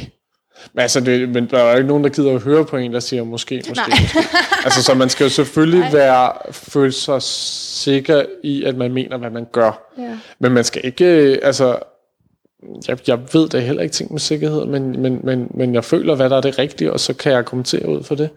Men, 0.73 0.81
altså, 0.81 0.99
det, 0.99 1.29
men 1.29 1.49
der 1.49 1.59
er 1.59 1.71
jo 1.71 1.77
ikke 1.77 1.87
nogen, 1.87 2.03
der 2.03 2.09
gider 2.09 2.35
at 2.35 2.41
høre 2.41 2.65
på 2.65 2.77
en, 2.77 2.93
der 2.93 2.99
siger 2.99 3.23
måske, 3.23 3.55
måske, 3.69 3.73
Nej. 3.89 3.99
måske. 4.01 4.19
Altså, 4.65 4.83
så 4.83 4.93
man 4.93 5.09
skal 5.09 5.23
jo 5.23 5.29
selvfølgelig 5.29 5.79
Nej. 5.79 5.91
være, 5.91 6.31
føle 6.51 6.91
sig 6.91 7.21
sikker 7.21 8.23
i, 8.43 8.63
at 8.63 8.75
man 8.75 8.93
mener, 8.93 9.17
hvad 9.17 9.29
man 9.29 9.45
gør. 9.51 9.91
Ja. 9.97 10.17
Men 10.39 10.51
man 10.51 10.63
skal 10.63 10.81
ikke, 10.85 11.05
øh, 11.05 11.37
altså, 11.43 11.79
jeg, 12.87 12.97
jeg 13.07 13.19
ved 13.33 13.49
da 13.49 13.59
heller 13.59 13.83
ikke 13.83 13.93
ting 13.93 14.11
med 14.11 14.19
sikkerhed, 14.19 14.65
men, 14.65 15.01
men, 15.01 15.19
men, 15.23 15.47
men 15.53 15.73
jeg 15.73 15.83
føler, 15.85 16.15
hvad 16.15 16.29
der 16.29 16.37
er 16.37 16.41
det 16.41 16.59
rigtige, 16.59 16.93
og 16.93 16.99
så 16.99 17.13
kan 17.13 17.31
jeg 17.31 17.45
kommentere 17.45 17.89
ud 17.89 18.03
for 18.03 18.15
det. 18.15 18.29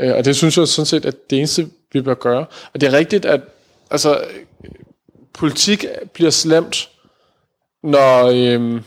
Øh, 0.00 0.14
Og 0.14 0.24
det 0.24 0.36
synes 0.36 0.58
jeg 0.58 0.68
sådan 0.68 0.86
set, 0.86 1.06
at 1.06 1.30
det 1.30 1.38
eneste, 1.38 1.68
vi 1.92 2.00
bør 2.00 2.14
gøre. 2.14 2.46
Og 2.74 2.80
det 2.80 2.86
er 2.86 2.92
rigtigt, 2.92 3.24
at 3.24 3.40
altså, 3.90 4.24
politik 5.34 5.84
bliver 6.12 6.30
slemt, 6.30 6.88
når, 7.82 8.24
øhm, 8.26 8.80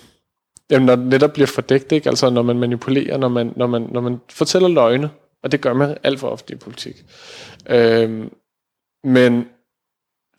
jamen, 0.70 0.86
når 0.86 0.96
det 0.96 1.06
netop 1.06 1.34
bliver 1.34 1.48
fordækt, 1.48 1.92
ikke? 1.92 2.10
altså 2.10 2.30
når 2.30 2.42
man 2.42 2.60
manipulerer, 2.60 3.18
når 3.18 3.28
man, 3.28 3.54
når, 3.56 3.68
man, 3.68 3.82
når 3.92 4.02
man 4.02 4.18
fortæller 4.30 4.68
løgne, 4.68 5.10
og 5.44 5.52
det 5.52 5.62
gør 5.62 5.74
man 5.74 5.98
alt 6.04 6.20
for 6.20 6.30
ofte 6.30 6.54
i 6.54 6.58
politik. 6.58 6.96
Øhm, 7.70 8.30
men 9.04 9.46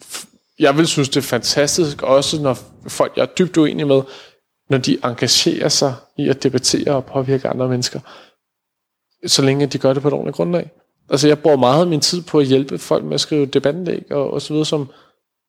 f- 0.04 0.26
jeg 0.58 0.76
vil 0.76 0.86
synes, 0.86 1.08
det 1.08 1.16
er 1.16 1.22
fantastisk 1.22 2.02
også, 2.02 2.42
når 2.42 2.58
folk, 2.88 3.12
jeg 3.16 3.22
er 3.22 3.26
dybt 3.38 3.56
uenig 3.56 3.86
med, 3.86 4.02
når 4.70 4.78
de 4.78 4.98
engagerer 5.04 5.68
sig 5.68 5.94
i 6.18 6.28
at 6.28 6.42
debattere 6.42 6.94
og 6.94 7.04
påvirke 7.04 7.48
andre 7.48 7.68
mennesker, 7.68 8.00
så 9.26 9.42
længe 9.42 9.66
de 9.66 9.78
gør 9.78 9.92
det 9.92 10.02
på 10.02 10.08
et 10.08 10.14
ordentligt 10.14 10.36
grundlag. 10.36 10.70
Altså 11.10 11.28
jeg 11.28 11.38
bruger 11.38 11.56
meget 11.56 11.80
af 11.80 11.86
min 11.86 12.00
tid 12.00 12.22
på 12.22 12.38
at 12.38 12.46
hjælpe 12.46 12.78
folk 12.78 13.04
med 13.04 13.14
at 13.14 13.20
skrive 13.20 13.46
debatindlæg 13.46 14.12
og, 14.12 14.30
og 14.30 14.42
så 14.42 14.52
videre, 14.52 14.66
som 14.66 14.90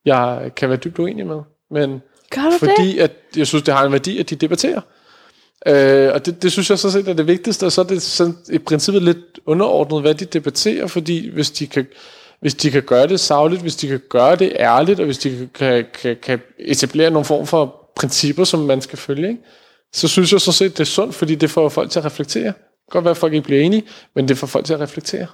jeg 0.06 0.52
kan 0.56 0.70
være 0.70 0.78
dybt 0.78 1.00
uenig 1.00 1.28
med. 1.28 1.42
Men 1.72 2.02
Gør 2.30 2.42
du 2.42 2.52
det? 2.52 2.60
fordi 2.60 2.98
at 2.98 3.12
jeg 3.38 3.48
synes, 3.48 3.64
det 3.64 3.74
har 3.74 3.86
en 3.86 3.92
værdi, 3.92 4.20
at 4.20 4.30
de 4.30 4.36
debatterer. 4.36 4.82
Øh, 5.68 6.14
og 6.14 6.26
det, 6.26 6.44
det 6.44 6.52
synes 6.52 6.70
jeg 6.70 6.80
så 6.80 6.92
set 6.92 7.08
er 7.08 7.14
det 7.14 7.28
vigtigste, 7.28 7.66
og 7.66 7.72
så 7.72 7.82
er 7.82 7.86
det 7.86 8.02
sådan, 8.02 8.38
i 8.50 8.58
princippet 8.58 9.04
lidt 9.04 9.40
underordnet, 9.46 10.02
hvad 10.02 10.16
de 10.16 10.26
debatterer, 10.26 10.88
fordi 10.88 11.30
hvis 11.30 11.52
de 11.52 11.68
kan, 11.68 11.88
hvis 12.40 12.56
de 12.56 12.72
kan 12.72 12.84
gøre 12.84 13.08
det 13.08 13.20
savligt, 13.20 13.62
hvis 13.62 13.76
de 13.76 13.88
kan 13.88 14.02
gøre 14.10 14.36
det 14.36 14.54
ærligt, 14.60 15.00
og 15.00 15.06
hvis 15.06 15.18
de 15.18 15.50
kan, 15.54 15.86
kan, 16.02 16.18
kan 16.24 16.42
etablere 16.60 17.12
nogle 17.12 17.26
form 17.26 17.48
for 17.48 17.81
principper, 17.96 18.44
som 18.44 18.60
man 18.60 18.82
skal 18.82 19.00
følge, 19.00 19.28
ikke? 19.30 19.42
så 19.94 20.08
synes 20.08 20.32
jeg 20.32 20.42
så 20.42 20.52
set, 20.52 20.72
det 20.72 20.80
er 20.80 20.86
sundt, 20.86 21.16
fordi 21.16 21.36
det 21.36 21.50
får 21.50 21.70
folk 21.70 21.92
til 21.92 22.00
at 22.00 22.06
reflektere. 22.06 22.46
Det 22.46 22.54
kan 22.92 22.92
godt 22.92 23.06
være, 23.06 23.12
at 23.12 23.18
folk 23.18 23.34
ikke 23.34 23.44
bliver 23.44 23.62
enige, 23.62 23.84
men 24.16 24.28
det 24.28 24.38
får 24.38 24.48
folk 24.48 24.66
til 24.66 24.74
at 24.74 24.80
reflektere. 24.80 25.28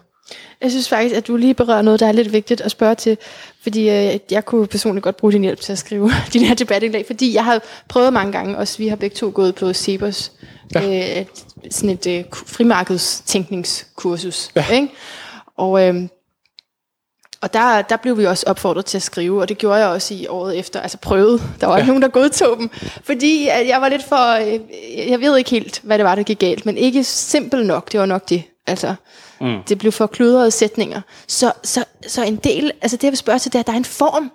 Jeg 0.62 0.72
synes 0.72 0.90
faktisk, 0.90 1.16
at 1.16 1.28
du 1.28 1.36
lige 1.36 1.54
berører 1.54 1.82
noget, 1.82 2.00
der 2.00 2.08
er 2.08 2.12
lidt 2.12 2.34
vigtigt 2.34 2.62
at 2.62 2.72
spørge 2.72 2.96
til. 2.96 3.18
Fordi 3.64 3.90
øh, 3.90 4.20
jeg 4.32 4.46
kunne 4.46 4.68
personligt 4.68 5.04
godt 5.04 5.18
bruge 5.18 5.34
din 5.34 5.42
hjælp 5.42 5.60
til 5.60 5.72
at 5.72 5.78
skrive 5.78 6.12
din 6.34 6.42
her 6.42 6.56
debatindlæg. 6.56 7.06
Fordi 7.06 7.34
jeg 7.34 7.46
har 7.46 7.62
prøvet 7.90 8.14
mange 8.14 8.32
gange, 8.32 8.58
også 8.58 8.78
vi 8.78 8.88
har 8.88 8.96
begge 8.96 9.16
to 9.16 9.32
gået 9.36 9.56
på 9.56 9.74
Sebers, 9.74 10.32
ja. 10.76 11.20
øh, 11.20 11.26
sådan 11.72 11.90
et 11.90 12.08
øh, 12.08 12.24
ku- 12.24 12.46
frimarkedstænkningskursus. 12.46 14.50
Ja. 14.56 14.66
Ikke? 14.74 14.88
Og, 15.58 15.88
øh, 15.88 15.96
og 17.42 17.54
der, 17.54 17.82
der 17.82 17.98
blev 17.98 18.18
vi 18.18 18.26
også 18.26 18.44
opfordret 18.48 18.86
til 18.86 18.98
at 18.98 19.02
skrive, 19.02 19.42
og 19.42 19.50
det 19.50 19.58
gjorde 19.58 19.76
jeg 19.76 19.88
også 19.88 20.14
i 20.14 20.28
året 20.28 20.60
efter, 20.60 20.82
altså 20.82 20.98
prøvede. 20.98 21.42
Der 21.62 21.68
var 21.68 21.74
ja. 21.74 21.78
ikke 21.78 21.88
nogen, 21.88 22.02
der 22.02 22.08
godtog 22.08 22.58
dem. 22.58 22.70
Fordi 23.04 23.48
at 23.48 23.68
jeg 23.68 23.82
var 23.82 23.90
lidt 23.90 24.04
for, 24.04 24.34
øh, 24.36 24.60
jeg 25.10 25.22
ved 25.22 25.38
ikke 25.38 25.50
helt, 25.50 25.82
hvad 25.84 25.98
det 25.98 26.06
var, 26.06 26.16
der 26.16 26.24
gik 26.24 26.40
galt, 26.40 26.66
men 26.66 26.78
ikke 26.78 27.04
simpelt 27.04 27.66
nok, 27.66 27.92
det 27.92 28.00
var 28.00 28.06
nok 28.06 28.30
det. 28.30 28.44
Altså, 28.68 28.96
mm. 29.42 29.64
det 29.70 29.78
blev 29.78 29.92
for 29.92 30.08
kludrede 30.08 30.52
sætninger. 30.52 31.02
Så, 31.28 31.52
så, 31.64 31.86
så 32.08 32.24
en 32.24 32.36
del, 32.36 32.72
altså 32.82 32.98
det 32.98 33.04
jeg 33.04 33.12
vil 33.12 33.18
spørge 33.18 33.40
til, 33.40 33.54
det 33.54 33.58
er, 33.58 33.60
at 33.60 33.68
der 33.68 33.74
er 33.74 33.78
en 33.78 33.86
form. 33.86 34.32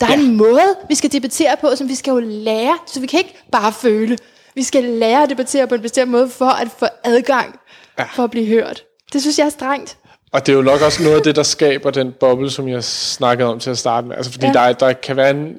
Der 0.00 0.06
er 0.06 0.10
ja. 0.10 0.18
en 0.18 0.36
måde, 0.36 0.76
vi 0.88 0.94
skal 0.94 1.12
debattere 1.12 1.56
på, 1.60 1.76
som 1.76 1.88
vi 1.88 1.94
skal 1.94 2.10
jo 2.10 2.18
lære, 2.18 2.78
så 2.86 3.00
vi 3.00 3.06
kan 3.06 3.18
ikke 3.18 3.36
bare 3.52 3.72
føle. 3.72 4.18
Vi 4.54 4.62
skal 4.62 4.84
lære 4.84 5.22
at 5.22 5.30
debattere 5.30 5.66
på 5.66 5.74
en 5.74 5.82
bestemt 5.82 6.10
måde, 6.10 6.28
for 6.28 6.46
at 6.46 6.68
få 6.78 6.86
adgang, 7.04 7.58
ja. 7.98 8.04
for 8.04 8.24
at 8.24 8.30
blive 8.30 8.46
hørt. 8.46 8.82
Det 9.12 9.20
synes 9.20 9.38
jeg 9.38 9.44
er 9.44 9.50
strengt. 9.50 9.98
Og 10.32 10.46
det 10.46 10.52
er 10.52 10.56
jo 10.56 10.62
nok 10.62 10.80
også 10.82 11.02
noget 11.02 11.16
af 11.16 11.22
det, 11.22 11.36
der 11.36 11.42
skaber 11.42 11.90
den 11.90 12.12
boble, 12.20 12.50
som 12.50 12.68
jeg 12.68 12.84
snakkede 12.84 13.48
om 13.48 13.58
til 13.60 13.70
at 13.70 13.78
starte 13.78 14.06
med. 14.06 14.16
Altså 14.16 14.32
fordi 14.32 14.46
ja. 14.46 14.52
der, 14.52 14.60
er- 14.60 14.72
der 14.72 14.92
kan 14.92 15.16
være 15.16 15.30
en 15.30 15.56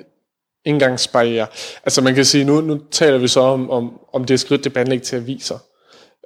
indgangsbarriere. 0.66 1.48
Altså 1.86 2.02
man 2.02 2.16
kan 2.16 2.26
sige, 2.26 2.44
nu, 2.44 2.62
nu 2.62 2.82
taler 2.92 3.18
vi 3.18 3.28
så 3.28 3.40
om, 3.40 3.70
om, 3.70 4.00
om 4.14 4.26
det 4.26 4.34
er 4.34 4.38
skridt 4.38 4.64
debatindlæg 4.64 5.02
til 5.02 5.16
aviser. 5.16 5.58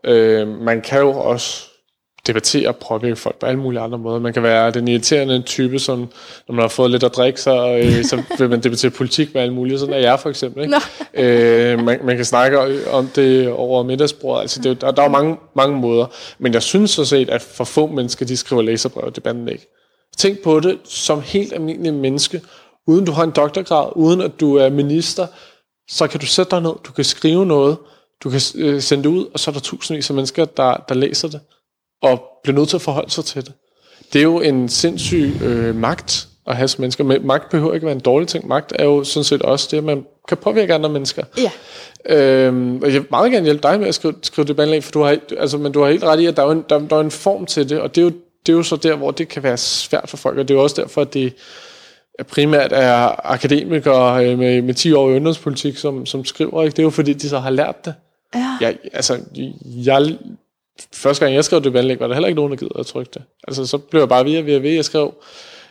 Øh, 0.06 0.48
man 0.48 0.82
kan 0.82 1.00
jo 1.00 1.10
også 1.20 1.68
debattere 2.28 2.68
og 2.68 2.76
påvirke 2.76 3.16
folk 3.16 3.36
på 3.36 3.46
alle 3.46 3.60
mulige 3.60 3.82
andre 3.82 3.98
måder. 3.98 4.20
Man 4.20 4.34
kan 4.34 4.44
være 4.44 4.72
den 4.72 4.88
irriterende 4.88 5.42
type, 5.42 5.80
som 5.80 6.00
når 6.48 6.56
man 6.56 6.62
har 6.62 6.68
fået 6.68 6.92
lidt 6.92 7.04
at 7.04 7.16
drikke, 7.16 7.42
så, 7.42 7.78
øh, 7.78 8.04
så 8.04 8.24
vil 8.40 8.50
man 8.50 8.64
debattere 8.64 8.92
politik 8.92 9.34
med 9.34 9.42
alle 9.42 9.54
mulige. 9.54 9.80
Sådan 9.80 9.94
er 9.94 10.00
jeg 10.00 10.20
for 10.20 10.30
eksempel. 10.30 10.64
Ikke? 10.64 10.76
Øh, 11.14 11.84
man, 11.84 12.00
man 12.04 12.16
kan 12.16 12.26
snakke 12.26 12.60
om 12.92 13.08
det 13.08 13.50
over 13.50 13.84
middagsbordet. 13.84 14.42
Altså, 14.42 14.62
det, 14.62 14.70
er 14.70 14.74
der, 14.74 14.92
der 14.92 15.02
er 15.02 15.06
jo 15.06 15.12
mange, 15.12 15.38
mange 15.56 15.78
måder. 15.78 16.06
Men 16.40 16.54
jeg 16.54 16.64
synes 16.64 16.92
så 16.92 17.06
set, 17.06 17.30
at 17.30 17.42
for 17.42 17.64
få 17.64 17.88
mennesker, 17.88 18.26
de 18.26 18.38
skriver 18.38 18.62
læserbrev 18.62 19.06
og 19.06 19.16
debatindlæg. 19.16 19.66
Tænk 20.18 20.40
på 20.40 20.60
det 20.60 20.80
som 20.84 21.22
helt 21.22 21.54
almindelig 21.54 21.94
menneske, 21.94 22.42
uden 22.88 23.06
du 23.06 23.12
har 23.12 23.24
en 23.24 23.32
doktorgrad, 23.32 23.92
uden 23.96 24.22
at 24.22 24.32
du 24.40 24.56
er 24.56 24.70
minister, 24.70 25.28
så 25.90 26.08
kan 26.08 26.20
du 26.20 26.26
sætte 26.26 26.52
dig 26.52 26.62
ned, 26.62 26.74
du 26.88 26.92
kan 26.92 27.04
skrive 27.04 27.46
noget, 27.46 27.78
du 28.24 28.30
kan 28.30 28.42
øh, 28.56 28.82
sende 28.82 29.04
det 29.04 29.10
ud, 29.10 29.26
og 29.34 29.40
så 29.40 29.52
er 29.52 29.54
der 29.54 29.60
tusindvis 29.62 30.10
af 30.10 30.16
mennesker, 30.16 30.46
der, 30.46 30.86
der 30.90 30.96
læser 30.96 31.28
det, 31.28 31.40
og 32.02 32.24
bliver 32.44 32.58
nødt 32.58 32.70
til 32.70 32.78
at 32.78 32.82
forholde 32.82 33.12
sig 33.12 33.26
til 33.26 33.46
det. 33.46 33.54
Det 34.14 34.20
er 34.20 34.24
jo 34.24 34.42
en 34.42 34.70
sindssyg 34.70 35.34
øh, 35.44 35.76
magt 35.76 36.28
at 36.48 36.56
have 36.56 36.68
som 36.68 36.82
mennesker. 36.82 37.04
Men 37.04 37.28
magt 37.28 37.50
behøver 37.50 37.74
ikke 37.74 37.86
være 37.86 37.96
en 37.96 38.02
dårlig 38.02 38.28
ting. 38.28 38.48
Magt 38.48 38.74
er 38.80 38.84
jo 38.86 39.04
sådan 39.04 39.24
set 39.24 39.42
også 39.42 39.68
det, 39.72 39.78
at 39.78 39.84
man 39.84 40.06
kan 40.28 40.38
påvirke 40.38 40.74
andre 40.74 40.90
mennesker. 40.90 41.24
Ja. 41.38 41.52
Øhm, 42.16 42.76
og 42.82 42.94
jeg 42.94 43.02
vil 43.02 43.06
meget 43.12 43.32
gerne 43.32 43.46
hjælpe 43.46 43.68
dig 43.68 43.80
med 43.80 43.88
at 43.88 43.96
skrive, 43.96 44.14
skrive 44.24 44.48
det 44.48 44.56
bandlag, 44.56 44.84
for 44.84 44.92
du 44.92 45.02
har, 45.02 45.18
altså, 45.38 45.58
men 45.58 45.72
du 45.72 45.82
har 45.82 45.90
helt 45.90 46.04
ret 46.04 46.20
i, 46.20 46.26
at 46.26 46.38
der 46.38 46.44
er, 46.44 46.52
en, 46.52 46.66
der, 46.70 46.80
der 46.80 46.96
er 46.96 47.00
en 47.00 47.12
form 47.12 47.46
til 47.46 47.70
det, 47.70 47.80
og 47.80 47.96
det 47.96 48.02
er, 48.02 48.06
jo, 48.06 48.12
det 48.46 48.54
er 48.54 48.58
jo 48.58 48.64
så 48.64 48.76
der, 48.76 48.96
hvor 48.96 49.12
det 49.12 49.28
kan 49.28 49.44
være 49.44 49.58
svært 49.58 50.10
for 50.10 50.18
folk, 50.18 50.38
og 50.38 50.48
det 50.48 50.54
er 50.54 50.58
jo 50.58 50.64
også 50.64 50.82
derfor, 50.82 51.02
at 51.02 51.14
det 51.14 51.34
primært 52.28 52.72
er 52.72 53.32
akademikere 53.32 54.26
øh, 54.26 54.40
med, 54.40 54.62
med 54.62 54.74
10 54.74 54.94
år 54.94 55.10
i 55.10 55.12
udenrigspolitik, 55.12 55.78
som, 55.78 56.06
som 56.06 56.26
skriver, 56.26 56.64
ikke? 56.64 56.72
det 56.72 56.80
er 56.80 56.84
jo 56.84 56.90
fordi, 56.90 57.14
de 57.14 57.30
så 57.30 57.40
har 57.40 57.50
lært 57.50 57.86
det. 57.86 57.94
Ja. 58.36 58.58
Jeg, 58.62 58.78
altså, 58.94 59.20
jeg, 59.66 60.18
første 60.94 61.26
gang 61.26 61.36
jeg 61.36 61.44
skrev 61.44 61.64
det 61.64 61.74
bandlæg, 61.74 62.00
var 62.00 62.08
der 62.08 62.14
heller 62.14 62.28
ikke 62.28 62.36
nogen, 62.36 62.52
der 62.52 62.58
gider 62.58 62.80
at 62.80 62.86
trykke 62.86 63.12
det. 63.14 63.22
Altså, 63.48 63.66
så 63.66 63.78
blev 63.78 64.02
jeg 64.02 64.10
bare 64.10 64.26
ved 64.26 64.38
og 64.38 64.64
ved. 64.64 64.72
Jeg 64.72 64.86
skrev, 64.86 65.14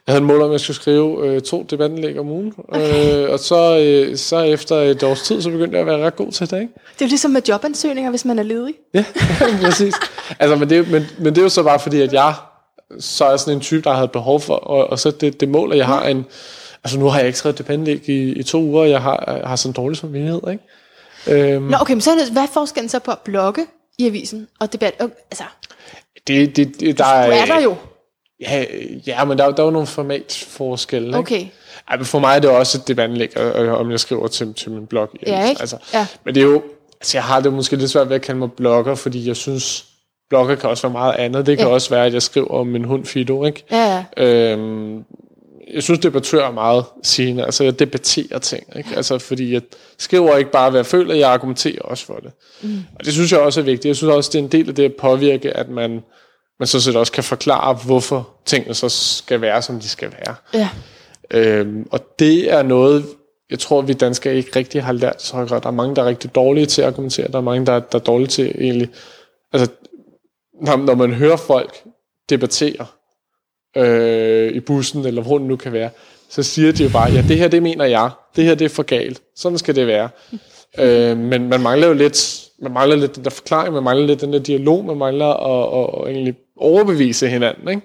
jeg 0.06 0.12
havde 0.12 0.20
en 0.20 0.26
mål 0.26 0.42
om, 0.42 0.46
at 0.46 0.52
jeg 0.52 0.60
skulle 0.60 0.76
skrive 0.76 1.26
øh, 1.26 1.40
to 1.42 1.66
debatindlæg 1.70 2.18
om 2.18 2.28
ugen. 2.28 2.54
Okay. 2.68 3.24
Øh, 3.24 3.30
og 3.30 3.38
så, 3.38 3.78
øh, 3.78 4.16
så 4.16 4.40
efter 4.40 4.76
et 4.76 5.02
års 5.02 5.22
tid, 5.22 5.42
så 5.42 5.50
begyndte 5.50 5.72
jeg 5.72 5.80
at 5.80 5.86
være 5.86 6.06
ret 6.06 6.16
god 6.16 6.32
til 6.32 6.50
det, 6.50 6.60
ikke? 6.60 6.72
Det 6.74 7.02
er 7.02 7.06
jo 7.06 7.08
ligesom 7.08 7.30
med 7.30 7.42
jobansøgninger, 7.48 8.10
hvis 8.10 8.24
man 8.24 8.38
er 8.38 8.42
ledig. 8.42 8.74
Ja, 8.94 9.04
præcis. 9.62 9.94
Altså, 10.38 10.56
men, 10.56 10.70
det, 10.70 10.90
men, 10.90 11.06
men 11.18 11.26
det 11.26 11.38
er 11.38 11.42
jo 11.42 11.48
så 11.48 11.62
bare 11.62 11.80
fordi, 11.80 12.00
at 12.00 12.12
jeg 12.12 12.34
så 12.98 13.24
er 13.24 13.36
sådan 13.36 13.54
en 13.54 13.60
type, 13.60 13.82
der 13.82 13.92
havde 13.92 14.08
behov 14.08 14.40
for, 14.40 14.54
og, 14.54 14.90
og 14.90 14.98
så 14.98 15.10
det, 15.10 15.40
det 15.40 15.48
mål, 15.48 15.72
at 15.72 15.78
jeg 15.78 15.86
har 15.86 16.04
en... 16.06 16.26
Altså, 16.84 16.98
nu 16.98 17.08
har 17.08 17.18
jeg 17.18 17.26
ikke 17.26 17.38
skrevet 17.38 17.58
debatindlæg 17.58 18.08
i, 18.08 18.32
i 18.32 18.42
to 18.42 18.62
uger, 18.62 18.80
og 18.80 18.90
jeg 18.90 19.02
har, 19.02 19.24
jeg 19.40 19.48
har 19.48 19.56
sådan 19.56 19.70
en 19.70 19.74
dårlig 19.74 19.96
samvittighed, 19.96 20.40
ikke? 20.50 21.52
Øhm, 21.52 21.62
Nå, 21.62 21.76
okay, 21.80 21.92
men 21.92 22.00
så 22.00 22.10
hvad 22.32 22.42
er 22.42 22.46
forskellen 22.52 22.88
så 22.88 22.98
på 22.98 23.10
at 23.10 23.18
blogge 23.18 23.66
i 24.00 24.06
avisen 24.06 24.48
og 24.60 24.72
debat? 24.72 24.94
Og, 25.00 25.10
altså, 25.30 25.44
det, 26.26 26.56
det, 26.56 26.80
det, 26.80 26.98
der 26.98 27.04
er 27.04 27.44
der 27.46 27.60
jo. 27.60 27.74
Ja, 28.40 28.64
ja 29.06 29.24
men 29.24 29.38
der, 29.38 29.50
der 29.50 29.62
er 29.62 29.66
jo 29.66 29.70
nogle 29.70 29.86
formatforskelle. 29.86 31.06
Ikke? 31.08 31.18
Okay. 31.18 31.46
Ej, 31.88 31.96
men 31.96 32.04
for 32.06 32.18
mig 32.18 32.36
er 32.36 32.40
det 32.40 32.50
også 32.50 32.78
et 32.78 32.88
debatindlæg, 32.88 33.38
øh, 33.38 33.72
om 33.80 33.90
jeg 33.90 34.00
skriver 34.00 34.28
til, 34.28 34.54
til 34.54 34.70
min 34.70 34.86
blog. 34.86 35.08
Ja, 35.26 35.48
ikke? 35.48 35.60
Altså, 35.60 35.76
Ja. 35.94 36.06
Men 36.24 36.34
det 36.34 36.40
er 36.40 36.44
jo, 36.44 36.62
altså 37.00 37.16
jeg 37.18 37.24
har 37.24 37.40
det 37.40 37.52
måske 37.52 37.76
lidt 37.76 37.90
svært 37.90 38.08
ved 38.08 38.16
at 38.16 38.22
kalde 38.22 38.38
mig 38.38 38.52
blogger, 38.52 38.94
fordi 38.94 39.28
jeg 39.28 39.36
synes, 39.36 39.84
blogger 40.30 40.54
kan 40.54 40.70
også 40.70 40.82
være 40.88 40.92
meget 40.92 41.14
andet. 41.14 41.46
Det 41.46 41.58
kan 41.58 41.66
Ja. 41.66 41.72
også 41.72 41.90
være, 41.90 42.06
at 42.06 42.12
jeg 42.12 42.22
skriver 42.22 42.48
om 42.48 42.66
min 42.66 42.84
hund 42.84 43.04
Fido, 43.06 43.44
ikke? 43.44 43.64
Ja, 43.70 44.04
ja. 44.16 44.24
Øhm, 44.24 45.04
jeg 45.74 45.82
synes, 45.82 46.00
debattør 46.00 46.46
er 46.46 46.52
meget 46.52 46.84
sigende. 47.02 47.44
Altså, 47.44 47.64
jeg 47.64 47.78
debatterer 47.78 48.38
ting, 48.38 48.76
ikke? 48.76 48.96
Altså, 48.96 49.18
fordi 49.18 49.52
jeg 49.52 49.62
skriver 49.98 50.36
ikke 50.36 50.50
bare, 50.50 50.70
hvad 50.70 50.78
jeg 50.78 50.86
føler, 50.86 51.14
jeg 51.14 51.30
argumenterer 51.30 51.82
også 51.82 52.06
for 52.06 52.16
det. 52.16 52.32
Mm. 52.62 52.78
Og 52.98 53.04
det 53.04 53.12
synes 53.12 53.32
jeg 53.32 53.40
også 53.40 53.60
er 53.60 53.64
vigtigt. 53.64 53.86
Jeg 53.86 53.96
synes 53.96 54.14
også, 54.14 54.30
det 54.32 54.38
er 54.38 54.42
en 54.42 54.52
del 54.52 54.68
af 54.68 54.74
det 54.74 54.84
at 54.84 54.94
påvirke, 54.98 55.56
at 55.56 55.68
man, 55.68 56.00
man 56.58 56.66
så 56.66 56.80
set 56.80 56.96
også 56.96 57.12
kan 57.12 57.24
forklare, 57.24 57.74
hvorfor 57.86 58.28
tingene 58.46 58.74
så 58.74 58.88
skal 58.88 59.40
være, 59.40 59.62
som 59.62 59.80
de 59.80 59.88
skal 59.88 60.12
være. 60.12 60.34
Ja. 60.54 60.68
Øhm, 61.30 61.88
og 61.90 62.00
det 62.18 62.52
er 62.52 62.62
noget, 62.62 63.04
jeg 63.50 63.58
tror, 63.58 63.82
vi 63.82 63.92
danskere 63.92 64.34
ikke 64.34 64.50
rigtig 64.56 64.82
har 64.82 64.92
lært 64.92 65.22
så 65.22 65.36
godt. 65.36 65.62
Der 65.62 65.68
er 65.68 65.70
mange, 65.70 65.96
der 65.96 66.02
er 66.02 66.06
rigtig 66.06 66.34
dårlige 66.34 66.66
til 66.66 66.82
at 66.82 66.88
argumentere. 66.88 67.28
Der 67.28 67.38
er 67.38 67.42
mange, 67.42 67.66
der, 67.66 67.78
der 67.78 67.98
er 67.98 68.02
dårlige 68.02 68.28
til 68.28 68.54
egentlig... 68.58 68.88
Altså, 69.52 69.72
når, 70.62 70.76
når 70.76 70.94
man 70.94 71.14
hører 71.14 71.36
folk 71.36 71.82
debattere 72.30 72.86
øh, 73.76 74.52
i 74.52 74.60
bussen, 74.60 75.06
eller 75.06 75.22
hvor 75.22 75.38
det 75.38 75.46
nu 75.46 75.56
kan 75.56 75.72
være, 75.72 75.90
så 76.28 76.42
siger 76.42 76.72
de 76.72 76.82
jo 76.82 76.90
bare, 76.92 77.12
ja, 77.12 77.24
det 77.28 77.38
her, 77.38 77.48
det 77.48 77.62
mener 77.62 77.84
jeg. 77.84 78.10
Det 78.36 78.44
her, 78.44 78.54
det 78.54 78.64
er 78.64 78.68
for 78.68 78.82
galt. 78.82 79.22
Sådan 79.36 79.58
skal 79.58 79.76
det 79.76 79.86
være. 79.86 80.08
øh, 80.80 81.18
men 81.18 81.48
man 81.48 81.60
mangler 81.60 81.86
jo 81.86 81.92
lidt, 81.92 82.48
man 82.62 82.72
mangler 82.72 82.96
lidt 82.96 83.16
den 83.16 83.24
der 83.24 83.30
forklaring, 83.30 83.74
man 83.74 83.82
mangler 83.82 84.06
lidt 84.06 84.20
den 84.20 84.32
der 84.32 84.38
dialog, 84.38 84.84
man 84.84 84.96
mangler 84.96 85.26
at, 85.26 85.82
at, 85.82 86.00
at 86.02 86.14
egentlig 86.14 86.34
overbevise 86.56 87.28
hinanden, 87.28 87.68
ikke? 87.68 87.82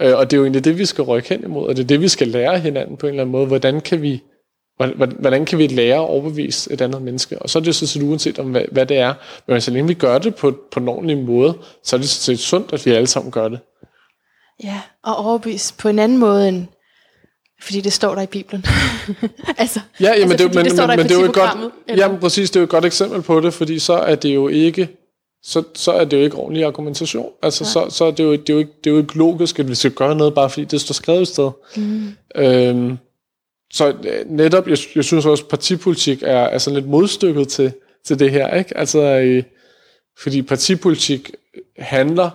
Øh, 0.00 0.18
og 0.18 0.30
det 0.30 0.36
er 0.36 0.38
jo 0.38 0.44
egentlig 0.44 0.64
det, 0.64 0.78
vi 0.78 0.84
skal 0.84 1.04
rykke 1.04 1.28
hen 1.28 1.44
imod, 1.44 1.68
og 1.68 1.76
det 1.76 1.82
er 1.82 1.86
det, 1.86 2.00
vi 2.00 2.08
skal 2.08 2.28
lære 2.28 2.58
hinanden 2.58 2.96
på 2.96 3.06
en 3.06 3.10
eller 3.10 3.22
anden 3.22 3.32
måde. 3.32 3.46
Hvordan 3.46 3.80
kan 3.80 4.02
vi, 4.02 4.22
hvordan, 4.96 5.44
kan 5.44 5.58
vi 5.58 5.66
lære 5.66 5.94
at 5.94 6.08
overbevise 6.08 6.72
et 6.72 6.80
andet 6.80 7.02
menneske? 7.02 7.42
Og 7.42 7.50
så 7.50 7.58
er 7.58 7.62
det 7.62 7.74
så 7.74 7.86
set 7.86 8.02
uanset 8.02 8.38
om, 8.38 8.50
hvad, 8.50 8.62
hvad 8.72 8.86
det 8.86 8.96
er. 8.96 9.14
Men 9.48 9.60
så 9.60 9.70
længe 9.70 9.88
vi 9.88 9.94
gør 9.94 10.18
det 10.18 10.34
på, 10.34 10.58
på 10.72 10.80
en 10.80 10.88
ordentlig 10.88 11.18
måde, 11.18 11.54
så 11.82 11.96
er 11.96 12.00
det 12.00 12.08
så 12.08 12.22
set 12.22 12.38
sundt, 12.38 12.72
at 12.72 12.86
vi 12.86 12.90
alle 12.90 13.06
sammen 13.06 13.32
gør 13.32 13.48
det. 13.48 13.58
Ja, 14.62 14.80
og 15.02 15.16
overbevise 15.16 15.74
på 15.74 15.88
en 15.88 15.98
anden 15.98 16.18
måde 16.18 16.48
end 16.48 16.66
fordi 17.62 17.80
det 17.80 17.92
står 17.92 18.14
der 18.14 18.22
i 18.22 18.26
Bibelen. 18.26 18.64
altså, 19.58 19.80
ja, 20.00 20.12
jamen, 20.12 20.32
altså, 20.32 20.46
det, 20.46 20.54
men, 20.54 20.64
det 20.64 20.72
står 20.72 20.86
men, 20.86 20.90
der 20.90 20.96
men 20.96 21.08
det 21.08 21.16
er 21.16 21.20
jo 21.20 21.26
et 21.26 21.34
godt, 21.34 21.72
eller? 21.88 22.04
jamen, 22.04 22.20
præcis, 22.20 22.50
det 22.50 22.56
er 22.56 22.60
jo 22.60 22.64
et 22.64 22.70
godt 22.70 22.84
eksempel 22.84 23.22
på 23.22 23.40
det, 23.40 23.54
fordi 23.54 23.78
så 23.78 23.92
er 23.92 24.14
det 24.14 24.34
jo 24.34 24.48
ikke 24.48 24.88
så, 25.46 25.62
så 25.74 25.92
er 25.92 26.04
det 26.04 26.16
jo 26.16 26.22
ikke 26.22 26.36
ordentlig 26.36 26.64
argumentation. 26.64 27.32
Altså, 27.42 27.64
så, 27.64 27.86
så 27.90 28.04
er 28.04 28.10
det, 28.10 28.24
jo, 28.24 28.32
det, 28.32 28.50
er 28.50 28.54
jo 28.54 28.58
ikke, 28.58 28.72
det 28.84 28.90
er 28.90 28.94
jo 28.94 29.00
ikke 29.00 29.18
logisk, 29.18 29.58
at 29.58 29.68
vi 29.68 29.74
skal 29.74 29.90
gøre 29.90 30.14
noget, 30.14 30.34
bare 30.34 30.50
fordi 30.50 30.64
det 30.64 30.80
står 30.80 30.92
skrevet 30.92 31.22
i 31.22 31.24
sted. 31.24 31.50
Mm. 31.76 32.08
Øhm, 32.36 32.98
så 33.72 33.88
øh, 33.88 34.30
netop, 34.30 34.68
jeg, 34.68 34.78
jeg 34.94 35.04
synes 35.04 35.26
også, 35.26 35.44
at 35.44 35.48
partipolitik 35.48 36.22
er, 36.22 36.38
er 36.38 36.58
sådan 36.58 36.80
lidt 36.80 36.90
modstykket 36.90 37.48
til, 37.48 37.72
til 38.04 38.18
det 38.18 38.30
her. 38.30 38.54
Ikke? 38.54 38.76
Altså, 38.76 39.00
øh, 39.00 39.42
fordi 40.22 40.42
partipolitik 40.42 41.30
handler 41.78 42.30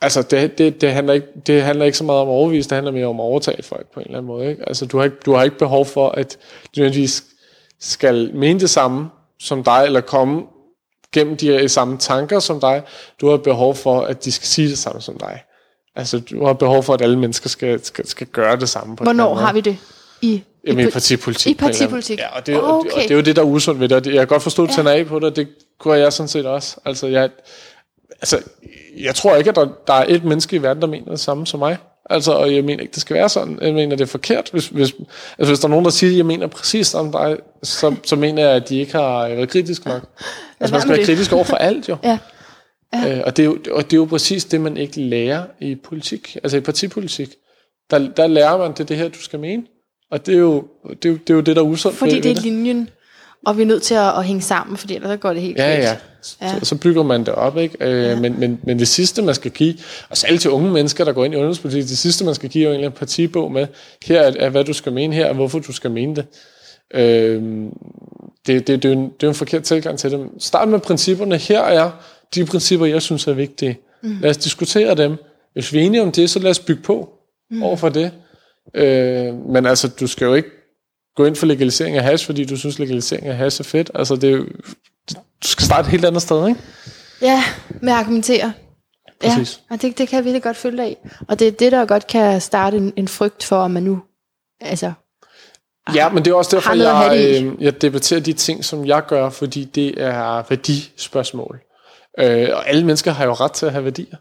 Altså, 0.00 0.22
det, 0.22 0.58
det, 0.58 0.80
det, 0.80 0.92
handler 0.92 1.14
ikke, 1.14 1.26
det 1.46 1.62
handler 1.62 1.84
ikke 1.84 1.98
så 1.98 2.04
meget 2.04 2.20
om 2.20 2.28
overvise, 2.28 2.68
det 2.68 2.74
handler 2.74 2.92
mere 2.92 3.06
om 3.06 3.20
at 3.20 3.24
overtale 3.24 3.62
folk 3.62 3.86
på 3.94 4.00
en 4.00 4.06
eller 4.06 4.18
anden 4.18 4.26
måde. 4.26 4.50
Ikke? 4.50 4.68
Altså, 4.68 4.86
du 4.86 4.96
har 4.96 5.04
ikke, 5.04 5.16
du 5.26 5.32
har 5.32 5.44
ikke 5.44 5.58
behov 5.58 5.86
for, 5.86 6.08
at 6.08 6.38
du 6.76 6.80
nødvendigvis 6.80 7.24
skal 7.80 8.30
mene 8.34 8.60
det 8.60 8.70
samme 8.70 9.08
som 9.40 9.64
dig, 9.64 9.82
eller 9.86 10.00
komme 10.00 10.42
gennem 11.12 11.36
de 11.36 11.46
her 11.46 11.68
samme 11.68 11.98
tanker 11.98 12.38
som 12.38 12.60
dig. 12.60 12.82
Du 13.20 13.28
har 13.28 13.36
behov 13.36 13.74
for, 13.74 14.00
at 14.00 14.24
de 14.24 14.32
skal 14.32 14.46
sige 14.46 14.68
det 14.68 14.78
samme 14.78 15.00
som 15.00 15.18
dig. 15.18 15.42
Altså, 15.96 16.20
du 16.20 16.46
har 16.46 16.52
behov 16.52 16.82
for, 16.82 16.94
at 16.94 17.02
alle 17.02 17.18
mennesker 17.18 17.48
skal, 17.48 17.84
skal, 17.84 18.08
skal 18.08 18.26
gøre 18.26 18.56
det 18.56 18.68
samme. 18.68 18.96
På 18.96 19.04
Hvornår 19.04 19.34
har 19.34 19.52
vi 19.52 19.60
det? 19.60 19.78
I, 20.22 20.42
Jamen, 20.66 20.88
i 20.88 20.90
partipolitik. 20.90 21.52
I 21.52 21.54
partipolitik? 21.54 22.18
Ja, 22.18 22.36
og 22.36 22.46
det, 22.46 22.56
okay. 22.56 22.68
og, 22.68 22.84
det, 22.84 22.92
og 22.92 23.02
det 23.02 23.10
er 23.10 23.14
jo 23.14 23.20
det, 23.20 23.36
der 23.36 23.42
er 23.42 23.46
usundt 23.46 23.80
ved 23.80 23.88
det. 23.88 24.06
Jeg 24.06 24.14
kan 24.14 24.26
godt 24.26 24.42
forstå, 24.42 24.64
at 24.64 24.70
du 24.76 24.82
ja. 24.82 24.98
af 24.98 25.06
på 25.06 25.18
det, 25.18 25.24
og 25.24 25.36
det 25.36 25.48
kunne 25.78 25.94
jeg 25.94 26.12
sådan 26.12 26.28
set 26.28 26.46
også. 26.46 26.76
Altså, 26.84 27.06
jeg, 27.06 27.30
altså, 28.10 28.42
jeg 28.96 29.14
tror 29.14 29.36
ikke, 29.36 29.50
at 29.50 29.56
der, 29.56 29.68
der 29.86 29.94
er 29.94 30.04
et 30.08 30.24
menneske 30.24 30.56
i 30.56 30.62
verden, 30.62 30.82
der 30.82 30.88
mener 30.88 31.10
det 31.10 31.20
samme 31.20 31.46
som 31.46 31.58
mig. 31.58 31.76
Altså, 32.10 32.32
og 32.32 32.54
jeg 32.54 32.64
mener 32.64 32.82
ikke, 32.82 32.92
det 32.92 33.00
skal 33.00 33.16
være 33.16 33.28
sådan. 33.28 33.58
Jeg 33.62 33.74
mener, 33.74 33.96
det 33.96 34.04
er 34.04 34.08
forkert. 34.08 34.48
Hvis, 34.52 34.68
hvis, 34.68 34.94
altså, 35.38 35.50
hvis 35.50 35.58
der 35.58 35.66
er 35.66 35.70
nogen, 35.70 35.84
der 35.84 35.90
siger, 35.90 36.10
at 36.10 36.16
jeg 36.16 36.26
mener 36.26 36.46
præcis 36.46 36.86
som 36.86 37.12
dig, 37.12 37.36
så, 37.62 37.94
så 38.04 38.16
mener 38.16 38.42
jeg, 38.42 38.52
at 38.56 38.68
de 38.68 38.78
ikke 38.78 38.92
har 38.92 39.28
været 39.28 39.48
kritisk 39.48 39.86
nok. 39.86 40.02
Altså, 40.60 40.74
man 40.74 40.80
skal 40.80 40.96
være 40.96 41.04
kritisk 41.04 41.32
over 41.32 41.44
for 41.44 41.56
alt, 41.56 41.88
jo. 41.88 41.96
ja. 42.04 42.18
Ja. 42.94 43.16
Øh, 43.16 43.22
og, 43.26 43.36
det 43.36 43.42
er 43.42 43.46
jo, 43.46 43.58
og 43.70 43.84
det 43.84 43.92
er 43.92 43.96
jo 43.96 44.04
præcis 44.04 44.44
det, 44.44 44.60
man 44.60 44.76
ikke 44.76 45.00
lærer 45.00 45.44
i 45.60 45.74
politik, 45.74 46.36
altså 46.42 46.56
i 46.56 46.60
partipolitik. 46.60 47.34
Der, 47.90 48.08
der 48.16 48.26
lærer 48.26 48.58
man, 48.58 48.72
det 48.72 48.80
er 48.80 48.84
det 48.84 48.96
her, 48.96 49.08
du 49.08 49.22
skal 49.22 49.38
mene. 49.38 49.62
Og 50.10 50.26
det 50.26 50.34
er 50.34 50.38
jo 50.38 50.64
det, 51.02 51.04
er 51.04 51.08
jo, 51.08 51.16
det, 51.16 51.30
er 51.30 51.34
jo 51.34 51.40
det 51.40 51.56
der 51.56 51.62
er 51.62 51.66
usundt. 51.66 51.96
Fordi 51.96 52.20
det 52.20 52.36
er 52.36 52.40
linjen, 52.40 52.90
og 53.46 53.56
vi 53.56 53.62
er 53.62 53.66
nødt 53.66 53.82
til 53.82 53.94
at, 53.94 54.18
at 54.18 54.24
hænge 54.24 54.42
sammen, 54.42 54.76
fordi 54.76 54.94
ellers 54.94 55.20
går 55.20 55.32
det 55.32 55.42
helt 55.42 55.58
Ja, 55.58 55.74
ja. 55.74 55.82
ja. 55.82 55.96
Så, 56.22 56.58
så 56.62 56.76
bygger 56.76 57.02
man 57.02 57.20
det 57.20 57.28
op, 57.28 57.58
ikke? 57.58 57.76
Øh, 57.80 58.02
ja. 58.02 58.20
men, 58.20 58.40
men, 58.40 58.60
men 58.62 58.78
det 58.78 58.88
sidste, 58.88 59.22
man 59.22 59.34
skal 59.34 59.50
give, 59.50 59.74
og 60.08 60.16
særligt 60.16 60.42
til 60.42 60.50
unge 60.50 60.72
mennesker, 60.72 61.04
der 61.04 61.12
går 61.12 61.24
ind 61.24 61.34
i 61.34 61.36
undervisningspolitik, 61.36 61.88
det 61.88 61.98
sidste, 61.98 62.24
man 62.24 62.34
skal 62.34 62.50
give, 62.50 62.68
er 62.68 62.86
en 62.86 62.92
partibog 62.92 63.52
med, 63.52 63.66
her 64.06 64.20
er, 64.20 64.32
er, 64.38 64.48
hvad 64.48 64.64
du 64.64 64.72
skal 64.72 64.92
mene 64.92 65.14
her, 65.14 65.28
og 65.28 65.34
hvorfor 65.34 65.58
du 65.58 65.72
skal 65.72 65.90
mene 65.90 66.16
det. 66.16 66.26
Øh, 66.94 67.42
det, 68.46 68.66
det, 68.66 68.82
det, 68.82 68.84
er 68.84 68.92
en, 68.92 69.10
det 69.20 69.26
er 69.26 69.28
en 69.28 69.34
forkert 69.34 69.62
tilgang 69.62 69.98
til 69.98 70.10
det. 70.10 70.28
Start 70.38 70.68
med 70.68 70.78
principperne. 70.78 71.36
Her 71.36 71.60
er 71.60 71.90
de 72.34 72.44
principper, 72.44 72.86
jeg 72.86 73.02
synes 73.02 73.26
er 73.26 73.32
vigtige. 73.32 73.78
Mm. 74.02 74.18
Lad 74.20 74.30
os 74.30 74.36
diskutere 74.36 74.94
dem. 74.94 75.16
Hvis 75.52 75.72
vi 75.72 75.78
er 75.78 75.82
enige 75.82 76.02
om 76.02 76.12
det, 76.12 76.30
så 76.30 76.38
lad 76.38 76.50
os 76.50 76.58
bygge 76.58 76.82
på 76.82 77.08
mm. 77.50 77.62
over 77.62 77.76
for 77.76 77.88
det. 77.88 78.12
Øh, 78.74 79.34
men 79.48 79.66
altså, 79.66 79.88
du 79.88 80.06
skal 80.06 80.24
jo 80.24 80.34
ikke 80.34 80.48
gå 81.16 81.24
ind 81.24 81.36
for 81.36 81.46
legalisering 81.46 81.96
af 81.96 82.04
hash, 82.04 82.26
fordi 82.26 82.44
du 82.44 82.56
synes, 82.56 82.78
legalisering 82.78 83.26
af 83.26 83.36
hash 83.36 83.60
er 83.60 83.64
fedt. 83.64 83.90
Altså, 83.94 84.16
det 84.16 84.46
du 85.42 85.48
skal 85.48 85.66
starte 85.66 85.86
et 85.86 85.90
helt 85.90 86.04
andet 86.04 86.22
sted, 86.22 86.48
ikke? 86.48 86.60
Ja, 87.22 87.42
med 87.82 87.92
at 87.92 87.98
argumentere. 87.98 88.52
Præcis. 89.20 89.60
Ja, 89.70 89.74
og 89.74 89.82
det, 89.82 89.98
det 89.98 90.08
kan 90.08 90.16
jeg 90.16 90.24
virkelig 90.24 90.42
godt 90.42 90.56
følge 90.56 90.82
af. 90.82 90.96
Og 91.28 91.38
det 91.38 91.48
er 91.48 91.52
det, 91.52 91.72
der 91.72 91.86
godt 91.86 92.06
kan 92.06 92.40
starte 92.40 92.76
en, 92.76 92.92
en 92.96 93.08
frygt 93.08 93.44
for, 93.44 93.64
at 93.64 93.70
man 93.70 93.82
nu 93.82 94.02
altså, 94.60 94.92
Ja, 95.94 96.08
men 96.08 96.24
det 96.24 96.30
er 96.30 96.34
også 96.34 96.56
derfor, 96.56 96.72
jeg, 96.72 97.42
øh, 97.42 97.62
jeg 97.62 97.82
debatterer 97.82 98.20
de 98.20 98.32
ting, 98.32 98.64
som 98.64 98.86
jeg 98.86 99.02
gør, 99.06 99.30
fordi 99.30 99.64
det 99.64 100.02
er 100.02 100.44
værdispørgsmål. 100.48 101.60
Øh, 102.18 102.48
og 102.52 102.68
alle 102.68 102.86
mennesker 102.86 103.10
har 103.10 103.24
jo 103.24 103.32
ret 103.32 103.52
til 103.52 103.66
at 103.66 103.72
have 103.72 103.84
værdier. 103.84 104.16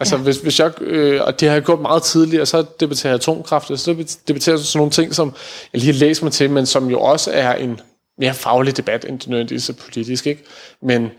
Altså, 0.00 0.16
ja. 0.16 0.22
hvis, 0.22 0.36
hvis 0.36 0.60
jeg, 0.60 0.82
øh, 0.82 1.22
og 1.22 1.40
det 1.40 1.48
har 1.48 1.56
jeg 1.56 1.64
gjort 1.64 1.80
meget 1.80 2.02
tidligere, 2.02 2.46
så 2.46 2.64
debatterer 2.80 3.10
jeg 3.10 3.20
atomkraft, 3.20 3.70
og 3.70 3.78
så 3.78 3.94
debatterer 4.28 4.56
jeg 4.56 4.64
sådan 4.64 4.78
nogle 4.78 4.92
ting, 4.92 5.14
som 5.14 5.34
jeg 5.72 5.80
lige 5.80 5.92
har 5.92 5.98
læst 5.98 6.22
mig 6.22 6.32
til, 6.32 6.50
men 6.50 6.66
som 6.66 6.90
jo 6.90 7.00
også 7.00 7.30
er 7.32 7.54
en 7.54 7.80
mere 8.18 8.34
faglig 8.34 8.76
debat, 8.76 9.04
end 9.08 9.18
det 9.18 9.28
nødvendigvis 9.28 9.68
er 9.68 9.72
politisk, 9.72 10.26
ikke? 10.26 10.44
Men 10.82 11.10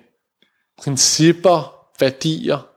principper, 0.84 1.73
værdier, 1.99 2.67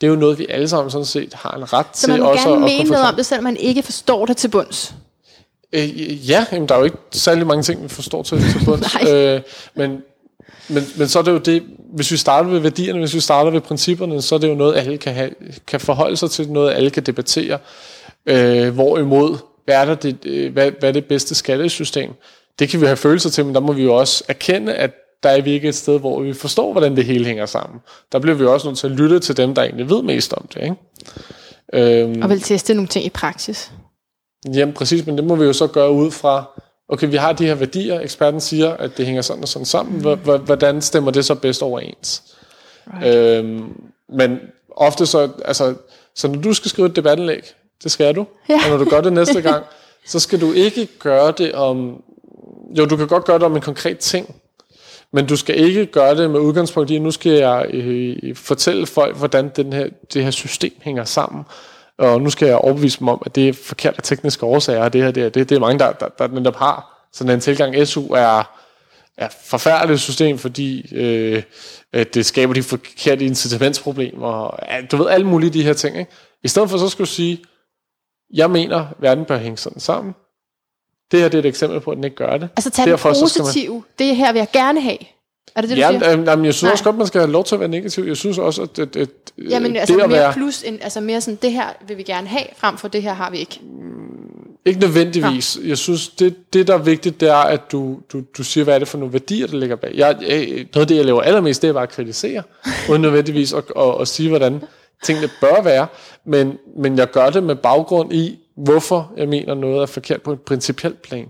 det 0.00 0.06
er 0.06 0.10
jo 0.10 0.16
noget, 0.16 0.38
vi 0.38 0.46
alle 0.48 0.68
sammen 0.68 0.90
sådan 0.90 1.04
set 1.04 1.34
har 1.34 1.50
en 1.50 1.72
ret 1.72 1.86
så 1.92 2.00
til. 2.00 2.06
Så 2.06 2.10
man 2.10 2.22
også 2.22 2.48
gerne 2.48 2.60
mene 2.60 2.90
noget 2.90 3.04
om 3.08 3.14
det, 3.14 3.26
selvom 3.26 3.44
man 3.44 3.56
ikke 3.56 3.82
forstår 3.82 4.26
det 4.26 4.36
til 4.36 4.48
bunds? 4.48 4.94
Øh, 5.72 6.30
ja, 6.30 6.46
jamen, 6.52 6.68
der 6.68 6.74
er 6.74 6.78
jo 6.78 6.84
ikke 6.84 6.98
særlig 7.12 7.46
mange 7.46 7.62
ting, 7.62 7.82
vi 7.82 7.88
forstår 7.88 8.22
til, 8.22 8.38
til 8.38 8.64
bunds. 8.64 8.96
øh, 9.08 9.40
men, 9.74 10.02
men, 10.68 10.82
men 10.98 11.08
så 11.08 11.18
er 11.18 11.22
det 11.22 11.32
jo 11.32 11.38
det, 11.38 11.62
hvis 11.94 12.10
vi 12.10 12.16
starter 12.16 12.50
ved 12.50 12.60
værdierne, 12.60 12.98
hvis 12.98 13.14
vi 13.14 13.20
starter 13.20 13.50
ved 13.50 13.60
principperne, 13.60 14.22
så 14.22 14.34
er 14.34 14.38
det 14.38 14.48
jo 14.48 14.54
noget, 14.54 14.76
alle 14.76 14.98
kan, 14.98 15.14
have, 15.14 15.30
kan 15.66 15.80
forholde 15.80 16.16
sig 16.16 16.30
til, 16.30 16.50
noget 16.50 16.74
alle 16.74 16.90
kan 16.90 17.02
debattere. 17.02 17.58
Øh, 18.26 18.74
hvorimod, 18.74 19.36
hvad 19.64 19.74
er, 19.74 19.84
der 19.84 19.94
det, 19.94 20.16
øh, 20.24 20.52
hvad, 20.52 20.70
hvad 20.78 20.88
er 20.88 20.92
det 20.92 21.04
bedste 21.04 21.34
skattesystem? 21.34 22.10
Det 22.58 22.68
kan 22.68 22.80
vi 22.80 22.86
have 22.86 22.96
følelser 22.96 23.30
til, 23.30 23.44
men 23.44 23.54
der 23.54 23.60
må 23.60 23.72
vi 23.72 23.82
jo 23.82 23.94
også 23.94 24.24
erkende, 24.28 24.74
at 24.74 24.90
der 25.22 25.28
er 25.28 25.42
vi 25.42 25.50
ikke 25.50 25.68
et 25.68 25.74
sted, 25.74 26.00
hvor 26.00 26.20
vi 26.20 26.32
forstår, 26.32 26.72
hvordan 26.72 26.96
det 26.96 27.04
hele 27.04 27.24
hænger 27.24 27.46
sammen. 27.46 27.80
Der 28.12 28.18
bliver 28.18 28.34
vi 28.34 28.44
også 28.44 28.66
nødt 28.66 28.78
til 28.78 28.86
at 28.86 28.92
lytte 28.92 29.18
til 29.18 29.36
dem, 29.36 29.54
der 29.54 29.62
egentlig 29.62 29.90
ved 29.90 30.02
mest 30.02 30.32
om 30.32 30.48
det. 30.54 30.62
Ikke? 30.62 32.02
Øhm, 32.02 32.22
og 32.22 32.30
vil 32.30 32.40
teste 32.40 32.74
nogle 32.74 32.88
ting 32.88 33.04
i 33.04 33.10
praksis. 33.10 33.72
Jamen 34.54 34.74
præcis, 34.74 35.06
men 35.06 35.16
det 35.16 35.24
må 35.24 35.36
vi 35.36 35.44
jo 35.44 35.52
så 35.52 35.66
gøre 35.66 35.90
ud 35.90 36.10
fra, 36.10 36.60
okay, 36.88 37.08
vi 37.10 37.16
har 37.16 37.32
de 37.32 37.46
her 37.46 37.54
værdier, 37.54 38.00
eksperten 38.00 38.40
siger, 38.40 38.70
at 38.70 38.96
det 38.96 39.06
hænger 39.06 39.22
sådan 39.22 39.42
og 39.42 39.48
sådan 39.48 39.66
sammen, 39.66 39.96
mm. 39.96 40.40
hvordan 40.44 40.82
stemmer 40.82 41.10
det 41.10 41.24
så 41.24 41.34
bedst 41.34 41.62
overens? 41.62 42.22
Right. 42.86 43.16
Øhm, 43.16 43.72
men 44.08 44.38
ofte 44.76 45.06
så, 45.06 45.28
altså, 45.44 45.74
så 46.14 46.28
når 46.28 46.40
du 46.40 46.54
skal 46.54 46.70
skrive 46.70 46.88
et 46.88 46.96
debattenlæg, 46.96 47.42
det 47.84 47.92
skal 47.92 48.14
du, 48.14 48.26
ja. 48.48 48.60
og 48.64 48.70
når 48.70 48.76
du 48.76 48.90
gør 48.90 49.00
det 49.00 49.12
næste 49.12 49.42
gang, 49.42 49.64
så 50.06 50.20
skal 50.20 50.40
du 50.40 50.52
ikke 50.52 50.88
gøre 50.98 51.32
det 51.38 51.52
om, 51.52 52.02
jo, 52.78 52.86
du 52.86 52.96
kan 52.96 53.06
godt 53.06 53.24
gøre 53.24 53.38
det 53.38 53.44
om 53.44 53.56
en 53.56 53.62
konkret 53.62 53.98
ting, 53.98 54.34
men 55.12 55.26
du 55.26 55.36
skal 55.36 55.58
ikke 55.58 55.86
gøre 55.86 56.16
det 56.16 56.30
med 56.30 56.40
udgangspunkt 56.40 56.90
i, 56.90 56.96
at 56.96 57.02
nu 57.02 57.10
skal 57.10 57.32
jeg 57.32 57.66
øh, 57.70 58.36
fortælle 58.36 58.86
folk, 58.86 59.16
hvordan 59.16 59.48
den 59.56 59.72
her, 59.72 59.88
det 60.12 60.24
her 60.24 60.30
system 60.30 60.72
hænger 60.82 61.04
sammen, 61.04 61.44
og 61.98 62.22
nu 62.22 62.30
skal 62.30 62.48
jeg 62.48 62.56
overbevise 62.56 62.98
dem 62.98 63.08
om, 63.08 63.22
at 63.26 63.34
det 63.34 63.48
er 63.48 63.52
forkert 63.52 63.94
af 63.96 64.02
tekniske 64.02 64.46
årsager, 64.46 64.84
og 64.84 64.92
det 64.92 65.02
her, 65.02 65.10
det, 65.10 65.22
er, 65.22 65.28
det, 65.28 65.48
det 65.48 65.56
er 65.56 65.60
mange, 65.60 65.78
der, 65.78 65.92
der, 65.92 66.08
der 66.08 66.28
netop 66.28 66.56
har 66.56 67.08
sådan 67.12 67.34
en 67.34 67.40
tilgang. 67.40 67.86
SU 67.86 68.12
er, 68.12 68.58
er 69.16 69.28
forfærdeligt 69.44 70.00
system, 70.00 70.38
fordi 70.38 70.94
øh, 70.94 71.42
at 71.92 72.14
det 72.14 72.26
skaber 72.26 72.54
de 72.54 72.62
forkerte 72.62 73.24
incitamentsproblemer, 73.24 74.60
du 74.90 74.96
ved, 74.96 75.08
alle 75.08 75.26
mulige 75.26 75.50
de 75.50 75.62
her 75.62 75.72
ting. 75.72 75.98
Ikke? 75.98 76.12
I 76.44 76.48
stedet 76.48 76.70
for 76.70 76.78
så 76.78 76.88
skulle 76.88 77.06
du 77.06 77.12
sige, 77.12 77.44
jeg 78.34 78.50
mener, 78.50 78.86
verden 78.98 79.24
bør 79.24 79.36
hænge 79.36 79.56
sådan 79.56 79.80
sammen. 79.80 80.14
Det 81.10 81.20
her 81.20 81.28
det 81.28 81.38
er 81.38 81.42
et 81.42 81.46
eksempel 81.46 81.80
på, 81.80 81.90
at 81.90 81.96
den 81.96 82.04
ikke 82.04 82.16
gør 82.16 82.36
det. 82.36 82.48
Altså 82.56 82.70
tag 82.70 82.86
Derfor, 82.86 83.08
det 83.08 83.18
positive, 83.22 83.72
man... 83.72 83.82
det 83.98 84.16
her 84.16 84.32
vil 84.32 84.38
jeg 84.38 84.48
gerne 84.52 84.80
have. 84.80 84.98
Er 85.54 85.60
det 85.60 85.70
det, 85.70 85.76
du 85.76 85.80
Ja, 85.80 85.98
siger? 85.98 86.12
øh, 86.12 86.24
nej, 86.24 86.36
men 86.36 86.44
jeg 86.44 86.54
synes 86.54 86.62
Nej. 86.62 86.72
også 86.72 86.84
godt, 86.84 86.96
man 86.96 87.06
skal 87.06 87.20
have 87.20 87.32
lov 87.32 87.44
til 87.44 87.54
at 87.54 87.60
være 87.60 87.68
negativ. 87.68 88.04
Jeg 88.04 88.16
synes 88.16 88.38
også, 88.38 88.62
at, 88.62 88.78
at, 88.78 88.96
at 88.96 89.08
Jamen, 89.50 89.72
øh, 89.72 89.80
altså 89.80 89.94
det 89.94 90.02
at 90.02 90.08
mere 90.08 90.18
være... 90.18 90.32
plus, 90.32 90.62
end, 90.62 90.78
altså 90.82 91.00
mere 91.00 91.20
sådan, 91.20 91.38
det 91.42 91.52
her 91.52 91.66
vil 91.88 91.96
vi 91.98 92.02
gerne 92.02 92.28
have, 92.28 92.44
frem 92.56 92.78
for 92.78 92.88
det 92.88 93.02
her 93.02 93.12
har 93.14 93.30
vi 93.30 93.38
ikke. 93.38 93.60
Ikke 94.64 94.80
nødvendigvis. 94.80 95.58
Jeg 95.64 95.78
synes, 95.78 96.08
det, 96.08 96.52
det 96.52 96.66
der 96.66 96.74
er 96.74 96.78
vigtigt, 96.78 97.20
det 97.20 97.28
er, 97.28 97.34
at 97.34 97.72
du, 97.72 97.98
du, 98.12 98.22
du 98.38 98.44
siger, 98.44 98.64
hvad 98.64 98.74
er 98.74 98.78
det 98.78 98.88
for 98.88 98.98
nogle 98.98 99.12
værdier, 99.12 99.46
der 99.46 99.56
ligger 99.56 99.76
bag. 99.76 99.90
Jeg, 99.94 100.16
jeg, 100.28 100.46
noget 100.48 100.76
af 100.76 100.86
det, 100.86 100.96
jeg 100.96 101.04
laver 101.04 101.22
allermest, 101.22 101.62
det 101.62 101.68
er 101.68 101.72
bare 101.72 101.82
at 101.82 101.88
kritisere, 101.88 102.42
uden 102.90 103.02
nødvendigvis 103.02 103.52
at, 103.52 103.64
at, 103.76 104.00
at 104.00 104.08
sige, 104.08 104.28
hvordan 104.28 104.62
tingene 105.04 105.28
bør 105.40 105.62
være. 105.62 105.86
Men, 106.24 106.58
men 106.76 106.98
jeg 106.98 107.10
gør 107.10 107.30
det 107.30 107.42
med 107.42 107.54
baggrund 107.54 108.12
i, 108.12 108.38
hvorfor 108.56 109.12
jeg 109.16 109.28
mener, 109.28 109.54
noget 109.54 109.82
er 109.82 109.86
forkert 109.86 110.22
på 110.22 110.32
et 110.32 110.40
principielt 110.40 111.02
plan. 111.02 111.26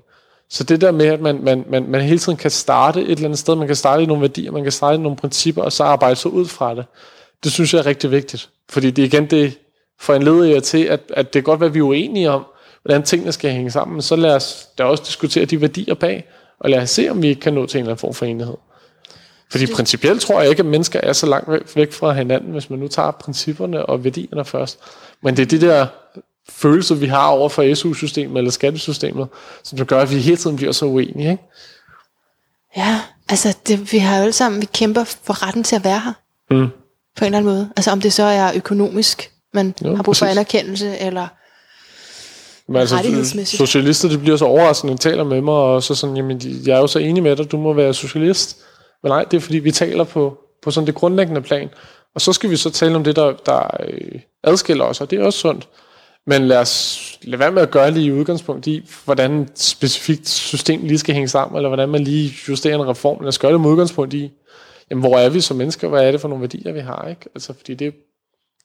Så 0.51 0.65
det 0.65 0.81
der 0.81 0.91
med, 0.91 1.07
at 1.07 1.21
man, 1.21 1.43
man, 1.43 1.65
man, 1.71 1.89
man 1.89 2.01
hele 2.01 2.19
tiden 2.19 2.39
kan 2.39 2.51
starte 2.51 3.03
et 3.03 3.11
eller 3.11 3.25
andet 3.25 3.39
sted, 3.39 3.55
man 3.55 3.67
kan 3.67 3.77
starte 3.77 4.03
i 4.03 4.07
nogle 4.07 4.21
værdier, 4.21 4.53
man 4.53 4.63
kan 4.63 4.73
starte 4.73 4.95
i 4.95 4.99
nogle 4.99 5.17
principper, 5.17 5.63
og 5.63 5.73
så 5.73 5.85
arbejde 5.85 6.17
sig 6.17 6.33
ud 6.33 6.47
fra 6.47 6.75
det, 6.75 6.85
det 7.45 7.53
synes 7.53 7.75
jeg 7.75 7.81
er 7.81 7.87
rigtig 7.87 8.11
vigtigt. 8.11 8.51
Fordi 8.71 8.91
det 8.91 9.03
igen, 9.03 9.27
det 9.27 9.59
foranleder 10.01 10.45
jer 10.45 10.61
til, 10.61 10.85
at, 10.85 11.01
at 11.09 11.27
det 11.27 11.33
kan 11.33 11.43
godt 11.43 11.61
være, 11.61 11.69
at 11.69 11.75
vi 11.75 11.79
er 11.79 11.83
uenige 11.83 12.31
om, 12.31 12.45
hvordan 12.83 13.03
tingene 13.03 13.33
skal 13.33 13.51
hænge 13.51 13.71
sammen, 13.71 13.95
men 13.95 14.03
så 14.03 14.17
lad 14.17 14.35
os 14.35 14.69
da 14.79 14.85
også 14.85 15.03
diskutere 15.07 15.45
de 15.45 15.61
værdier 15.61 15.95
bag, 15.95 16.29
og 16.61 16.71
lad 16.71 16.83
os 16.83 16.91
se, 16.91 17.09
om 17.09 17.23
vi 17.23 17.29
ikke 17.29 17.41
kan 17.41 17.53
nå 17.53 17.67
til 17.67 17.79
en 17.79 17.83
eller 17.83 17.91
anden 17.91 18.01
form 18.01 18.15
for 18.15 18.27
enighed. 18.27 18.57
Fordi 19.51 19.67
det... 19.67 19.75
principielt 19.75 20.21
tror 20.21 20.41
jeg 20.41 20.51
ikke, 20.51 20.61
at 20.61 20.67
mennesker 20.67 21.01
er 21.03 21.13
så 21.13 21.27
langt 21.27 21.51
væk- 21.51 21.77
væk 21.77 21.93
fra 21.93 22.13
hinanden, 22.13 22.53
hvis 22.53 22.71
man 22.71 22.79
nu 22.79 22.89
tager 22.89 23.11
principperne 23.11 23.87
og 23.87 24.05
værdierne 24.05 24.45
først. 24.45 24.79
Men 25.23 25.37
det 25.37 25.43
er 25.43 25.59
de 25.59 25.67
der 25.67 25.87
følelser, 26.49 26.95
vi 26.95 27.07
har 27.07 27.27
over 27.27 27.49
for 27.49 27.75
SU-systemet 27.75 28.39
eller 28.39 28.51
skattesystemet, 28.51 29.29
som 29.65 29.87
gør, 29.87 30.01
at 30.01 30.11
vi 30.11 30.19
hele 30.19 30.37
tiden 30.37 30.57
bliver 30.57 30.73
så 30.73 30.85
uenige. 30.85 31.31
Ikke? 31.31 31.43
Ja, 32.77 33.01
altså 33.29 33.57
det, 33.67 33.93
vi 33.93 33.99
har 33.99 34.17
jo 34.17 34.23
alle 34.23 34.33
sammen, 34.33 34.61
vi 34.61 34.67
kæmper 34.75 35.05
for 35.05 35.47
retten 35.47 35.63
til 35.63 35.77
at 35.77 35.85
være 35.85 36.01
her. 36.01 36.13
Mm. 36.51 36.69
På 37.17 37.25
en 37.25 37.27
eller 37.27 37.39
anden 37.39 37.53
måde. 37.53 37.71
Altså 37.77 37.91
om 37.91 38.01
det 38.01 38.13
så 38.13 38.23
er 38.23 38.53
økonomisk, 38.57 39.31
man 39.55 39.75
Jo, 39.85 39.97
har 39.97 40.03
brug 40.03 40.17
for 40.17 40.27
præcis. 40.27 40.37
anerkendelse, 40.37 40.99
eller 40.99 41.29
Men 42.69 42.77
altså, 42.77 43.45
socialister, 43.57 44.09
de 44.09 44.19
bliver 44.19 44.37
så 44.37 44.45
overraskende, 44.45 44.91
når 44.93 44.97
de 44.97 45.03
taler 45.03 45.25
med 45.25 45.41
mig, 45.41 45.55
og 45.55 45.83
så 45.83 45.95
sådan, 45.95 46.17
jamen, 46.17 46.41
jeg 46.67 46.77
er 46.77 46.81
jo 46.81 46.87
så 46.87 46.99
enig 46.99 47.23
med 47.23 47.37
dig, 47.37 47.53
du 47.53 47.57
må 47.59 47.73
være 47.73 47.95
socialist. 47.95 48.59
Men 49.03 49.11
nej, 49.11 49.25
det 49.25 49.37
er 49.37 49.41
fordi, 49.41 49.59
vi 49.59 49.71
taler 49.71 50.05
på, 50.05 50.39
på 50.63 50.71
sådan 50.71 50.87
det 50.87 50.95
grundlæggende 50.95 51.43
plan. 51.43 51.69
Og 52.15 52.21
så 52.21 52.33
skal 52.33 52.51
vi 52.51 52.57
så 52.57 52.71
tale 52.71 52.97
om 52.97 53.05
det, 53.05 53.17
der, 53.17 53.33
der 53.47 53.77
øh, 53.89 54.21
adskiller 54.45 54.85
os, 54.85 55.01
og 55.01 55.11
det 55.11 55.21
er 55.21 55.25
også 55.25 55.39
sundt. 55.39 55.69
Men 56.29 56.49
lad 56.49 56.59
os 56.59 57.19
lade 57.23 57.39
være 57.39 57.53
med 57.53 57.63
at 57.63 57.71
gøre 57.71 57.91
lige 57.91 58.07
i 58.07 58.13
udgangspunkt 58.13 58.67
i, 58.67 58.91
hvordan 59.05 59.41
et 59.41 59.59
specifikt 59.59 60.29
system 60.29 60.81
lige 60.85 60.99
skal 60.99 61.15
hænge 61.15 61.29
sammen, 61.29 61.57
eller 61.57 61.69
hvordan 61.69 61.89
man 61.89 62.05
lige 62.05 62.35
justerer 62.49 62.75
en 62.75 62.89
reform. 62.89 63.21
Lad 63.21 63.29
os 63.29 63.39
gøre 63.39 63.53
det 63.53 63.61
med 63.61 63.71
udgangspunkt 63.71 64.15
i, 64.15 64.33
jamen, 64.91 65.03
hvor 65.03 65.19
er 65.19 65.29
vi 65.29 65.41
som 65.41 65.57
mennesker, 65.57 65.89
hvad 65.89 66.05
er 66.05 66.11
det 66.11 66.21
for 66.21 66.29
nogle 66.29 66.43
værdier, 66.43 66.73
vi 66.73 66.81
har, 66.81 67.07
ikke? 67.11 67.27
Altså, 67.35 67.53
fordi 67.53 67.75
det, 67.75 67.95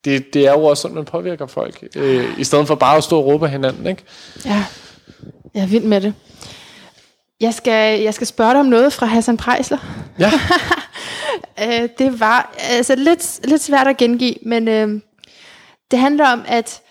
det, 0.05 0.33
det 0.33 0.47
er 0.47 0.51
jo 0.51 0.63
også 0.63 0.81
sådan, 0.81 0.95
man 0.95 1.05
påvirker 1.05 1.45
folk, 1.45 1.83
øh, 1.95 2.39
i 2.39 2.43
stedet 2.43 2.67
for 2.67 2.75
bare 2.75 2.97
at 2.97 3.03
stå 3.03 3.17
og 3.17 3.25
råbe 3.25 3.47
hinanden, 3.47 3.87
ikke? 3.87 4.03
Ja, 4.45 4.65
jeg 5.53 5.63
er 5.63 5.67
vild 5.67 5.83
med 5.83 6.01
det. 6.01 6.13
Jeg 7.41 7.53
skal, 7.53 8.01
jeg 8.01 8.13
skal 8.13 8.27
spørge 8.27 8.51
dig 8.51 8.59
om 8.59 8.65
noget 8.65 8.93
fra 8.93 9.05
Hassan 9.05 9.37
Prejsler. 9.37 9.77
Ja. 10.19 10.31
Øh, 11.63 11.89
det 11.97 12.19
var 12.19 12.55
altså 12.57 12.95
lidt, 12.95 13.39
lidt 13.43 13.61
svært 13.61 13.87
at 13.87 13.97
gengive, 13.97 14.35
men 14.41 14.67
øh, 14.67 15.01
det 15.91 15.99
handler 15.99 16.27
om, 16.27 16.43
at 16.47 16.82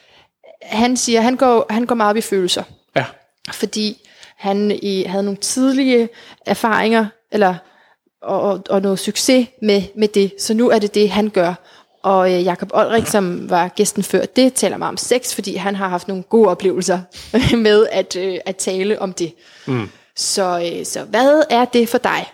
han 0.62 0.96
siger, 0.96 1.20
han 1.20 1.36
går, 1.36 1.66
han 1.70 1.86
går 1.86 1.94
meget 1.94 2.10
op 2.10 2.16
i 2.16 2.20
følelser. 2.20 2.62
Ja. 2.96 3.04
fordi 3.52 4.08
han 4.36 4.78
i, 4.82 5.02
havde 5.02 5.22
nogle 5.22 5.40
tidlige 5.40 6.08
erfaringer, 6.46 7.06
eller, 7.32 7.54
og, 8.22 8.40
og, 8.40 8.62
og 8.70 8.82
noget 8.82 8.98
succes 8.98 9.48
med, 9.62 9.82
med 9.96 10.08
det. 10.08 10.32
Så 10.38 10.54
nu 10.54 10.70
er 10.70 10.78
det 10.78 10.94
det, 10.94 11.10
han 11.10 11.28
gør. 11.28 11.54
Og 12.02 12.32
øh, 12.32 12.44
Jakob 12.44 12.70
Olrik, 12.74 13.06
som 13.06 13.50
var 13.50 13.68
gæsten 13.68 14.02
før, 14.02 14.24
det 14.24 14.54
taler 14.54 14.76
meget 14.76 14.88
om 14.88 14.96
sex, 14.96 15.34
fordi 15.34 15.54
han 15.54 15.76
har 15.76 15.88
haft 15.88 16.08
nogle 16.08 16.22
gode 16.22 16.48
oplevelser 16.48 17.00
med 17.56 17.86
at, 17.92 18.16
øh, 18.16 18.38
at 18.46 18.56
tale 18.56 19.00
om 19.00 19.12
det. 19.12 19.34
Mm. 19.66 19.88
Så, 20.16 20.72
øh, 20.72 20.86
så 20.86 21.04
hvad 21.04 21.42
er 21.50 21.64
det 21.64 21.88
for 21.88 21.98
dig? 21.98 22.26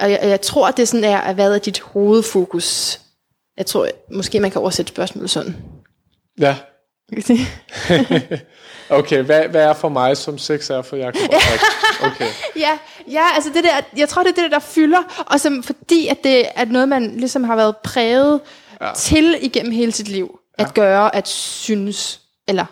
Og 0.00 0.10
jeg, 0.10 0.20
jeg 0.22 0.40
tror, 0.40 0.70
det 0.70 0.88
sådan 0.88 1.04
er, 1.04 1.18
at 1.18 1.34
hvad 1.34 1.54
er 1.54 1.58
dit 1.58 1.80
hovedfokus? 1.80 3.00
Jeg 3.56 3.66
tror, 3.66 3.88
måske 4.12 4.40
man 4.40 4.50
kan 4.50 4.60
oversætte 4.60 4.92
spørgsmålet 4.92 5.30
sådan. 5.30 5.56
Ja. 6.40 6.56
Kan 7.12 7.22
sige? 7.22 7.46
Okay, 8.90 9.22
hvad, 9.22 9.48
hvad 9.48 9.64
er 9.64 9.74
for 9.74 9.88
mig, 9.88 10.16
som 10.16 10.38
sex 10.38 10.70
er 10.70 10.82
for 10.82 10.96
Jacob? 10.96 11.20
Okay. 12.02 12.28
Ja, 12.56 12.78
ja, 13.10 13.22
altså 13.34 13.50
det 13.54 13.64
der, 13.64 13.80
jeg 13.96 14.08
tror, 14.08 14.22
det 14.22 14.30
er 14.30 14.34
det 14.34 14.42
der, 14.42 14.58
der 14.58 14.64
fylder, 14.64 15.24
og 15.26 15.40
som, 15.40 15.62
fordi 15.62 16.08
at 16.08 16.24
det 16.24 16.46
er 16.54 16.64
noget, 16.64 16.88
man 16.88 17.16
ligesom 17.16 17.44
har 17.44 17.56
været 17.56 17.76
præget 17.76 18.40
ja. 18.80 18.90
til 18.96 19.38
igennem 19.40 19.72
hele 19.72 19.92
sit 19.92 20.08
liv, 20.08 20.38
ja. 20.58 20.64
at 20.64 20.74
gøre, 20.74 21.14
at 21.16 21.28
synes, 21.28 22.20
eller 22.48 22.64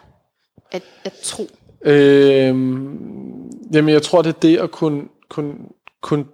at, 0.72 0.82
at 1.04 1.12
tro. 1.22 1.48
Øhm, 1.84 2.98
jamen, 3.72 3.94
jeg 3.94 4.02
tror, 4.02 4.22
det 4.22 4.34
er 4.34 4.40
det 4.40 4.56
at 4.56 4.70
kunne, 4.70 5.02
kunne, 5.28 5.54
kunne 6.02 6.24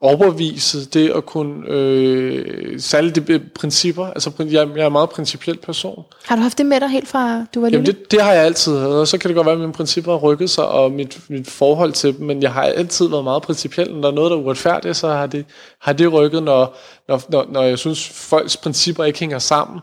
overbevise, 0.00 0.86
det 0.86 1.10
at 1.10 1.26
kunne, 1.26 1.68
øh, 1.68 2.80
særligt 2.80 3.28
de 3.28 3.40
principper, 3.54 4.06
altså 4.06 4.30
jeg, 4.38 4.48
jeg 4.50 4.82
er 4.82 4.86
en 4.86 4.92
meget 4.92 5.10
principiel 5.10 5.58
person. 5.58 6.04
Har 6.24 6.36
du 6.36 6.42
haft 6.42 6.58
det 6.58 6.66
med 6.66 6.80
dig 6.80 6.88
helt 6.88 7.08
fra, 7.08 7.44
du 7.54 7.60
var 7.60 7.68
lille? 7.68 7.86
Jamen 7.86 7.86
det, 7.86 8.10
det 8.10 8.22
har 8.22 8.32
jeg 8.32 8.44
altid 8.44 8.78
havde, 8.78 9.00
og 9.00 9.08
så 9.08 9.18
kan 9.18 9.28
det 9.28 9.34
godt 9.34 9.46
være, 9.46 9.54
at 9.54 9.60
mine 9.60 9.72
principper 9.72 10.12
har 10.12 10.18
rykket 10.18 10.50
sig, 10.50 10.68
og 10.68 10.92
mit, 10.92 11.18
mit 11.28 11.50
forhold 11.50 11.92
til 11.92 12.18
dem, 12.18 12.26
men 12.26 12.42
jeg 12.42 12.52
har 12.52 12.62
altid 12.62 13.08
været 13.08 13.24
meget 13.24 13.42
principiel. 13.42 13.94
Når 13.94 14.00
der 14.00 14.08
er 14.08 14.12
noget, 14.12 14.30
der 14.30 14.36
er 14.36 14.40
uretfærdigt, 14.40 14.96
så 14.96 15.08
har 15.08 15.26
det, 15.26 15.44
har 15.80 15.92
det 15.92 16.12
rykket, 16.12 16.42
når, 16.42 16.76
når, 17.08 17.22
når, 17.28 17.46
når 17.52 17.62
jeg 17.62 17.78
synes, 17.78 18.08
folks 18.08 18.56
principper 18.56 19.04
ikke 19.04 19.18
hænger 19.18 19.38
sammen, 19.38 19.80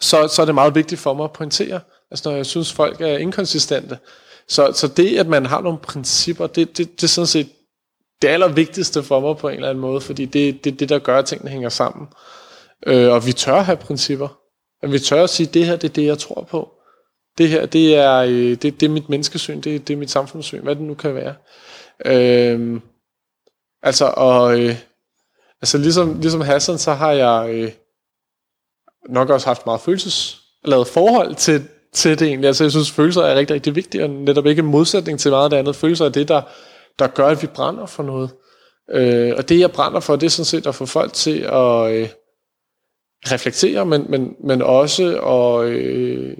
så, 0.00 0.28
så 0.28 0.42
er 0.42 0.46
det 0.46 0.54
meget 0.54 0.74
vigtigt 0.74 1.00
for 1.00 1.14
mig 1.14 1.24
at 1.24 1.32
pointere. 1.32 1.80
Altså 2.10 2.28
når 2.28 2.36
jeg 2.36 2.46
synes, 2.46 2.72
folk 2.72 3.00
er 3.00 3.16
inkonsistente. 3.16 3.98
Så, 4.48 4.72
så 4.74 4.88
det, 4.88 5.18
at 5.18 5.26
man 5.26 5.46
har 5.46 5.60
nogle 5.60 5.78
principper, 5.78 6.46
det, 6.46 6.78
det, 6.78 7.00
det 7.00 7.02
er 7.02 7.08
sådan 7.08 7.26
set 7.26 7.48
det 8.22 8.28
allervigtigste 8.28 9.02
for 9.02 9.20
mig 9.20 9.36
på 9.36 9.48
en 9.48 9.54
eller 9.54 9.68
anden 9.68 9.80
måde, 9.82 10.00
fordi 10.00 10.24
det 10.24 10.48
er 10.48 10.52
det, 10.52 10.80
det, 10.80 10.88
der 10.88 10.98
gør, 10.98 11.18
at 11.18 11.24
tingene 11.24 11.50
hænger 11.50 11.68
sammen. 11.68 12.08
Øh, 12.86 13.12
og 13.12 13.26
vi 13.26 13.32
tør 13.32 13.60
have 13.60 13.76
principper. 13.76 14.38
At 14.82 14.92
vi 14.92 14.98
tør 14.98 15.22
at 15.22 15.30
sige, 15.30 15.46
det 15.46 15.66
her 15.66 15.76
det 15.76 15.88
er 15.88 15.92
det, 15.92 16.06
jeg 16.06 16.18
tror 16.18 16.46
på. 16.50 16.72
Det 17.38 17.48
her, 17.48 17.66
det 17.66 17.96
er, 17.96 18.16
øh, 18.16 18.50
det, 18.50 18.62
det 18.62 18.82
er 18.82 18.88
mit 18.88 19.08
menneskesyn, 19.08 19.60
det, 19.60 19.88
det 19.88 19.94
er 19.94 19.98
mit 19.98 20.10
samfundssyn, 20.10 20.62
hvad 20.62 20.76
det 20.76 20.84
nu 20.84 20.94
kan 20.94 21.14
være. 21.14 21.34
Øh, 22.04 22.80
altså, 23.82 24.12
og, 24.16 24.60
øh, 24.60 24.76
altså 25.62 25.78
ligesom, 25.78 26.20
ligesom 26.20 26.40
Hassan, 26.40 26.78
så 26.78 26.92
har 26.92 27.12
jeg 27.12 27.54
øh, 27.54 27.70
nok 29.08 29.30
også 29.30 29.46
haft 29.46 29.66
meget 29.66 29.80
følelsesladet 29.80 30.86
forhold 30.86 31.34
til, 31.34 31.62
til 31.92 32.18
det 32.18 32.28
egentlig. 32.28 32.48
Altså, 32.48 32.64
jeg 32.64 32.70
synes, 32.70 32.90
følelser 32.90 33.22
er 33.22 33.34
rigtig, 33.34 33.54
rigtig 33.54 33.74
vigtige, 33.74 34.04
og 34.04 34.10
netop 34.10 34.46
ikke 34.46 34.60
en 34.60 34.66
modsætning 34.66 35.20
til 35.20 35.30
meget 35.30 35.44
af 35.44 35.50
det 35.50 35.56
andet. 35.56 35.76
Følelser 35.76 36.04
er 36.04 36.08
det, 36.08 36.28
der, 36.28 36.42
der 36.98 37.06
gør, 37.06 37.26
at 37.26 37.42
vi 37.42 37.46
brænder 37.46 37.86
for 37.86 38.02
noget. 38.02 38.30
Øh, 38.90 39.34
og 39.36 39.48
det, 39.48 39.60
jeg 39.60 39.72
brænder 39.72 40.00
for, 40.00 40.16
det 40.16 40.26
er 40.26 40.30
sådan 40.30 40.44
set 40.44 40.66
at 40.66 40.74
få 40.74 40.86
folk 40.86 41.12
til 41.12 41.38
at 41.40 41.92
øh, 41.92 42.08
reflektere, 43.26 43.86
men, 43.86 44.06
men, 44.08 44.36
men 44.44 44.62
også 44.62 45.20
at, 45.20 45.68
øh, 45.68 46.36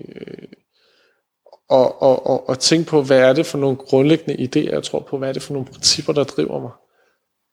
og, 1.71 2.03
og, 2.03 2.27
og, 2.27 2.49
og 2.49 2.59
tænke 2.59 2.91
på, 2.91 3.03
hvad 3.03 3.19
er 3.19 3.33
det 3.33 3.47
for 3.47 3.59
nogle 3.59 3.77
grundlæggende 3.77 4.49
idéer, 4.49 4.75
jeg 4.75 4.83
tror 4.83 5.01
på, 5.01 5.19
hvad 5.19 5.29
er 5.29 5.33
det 5.33 5.43
for 5.43 5.53
nogle 5.53 5.69
principper, 5.69 6.13
der 6.13 6.25
driver 6.25 6.61
mig. 6.61 6.71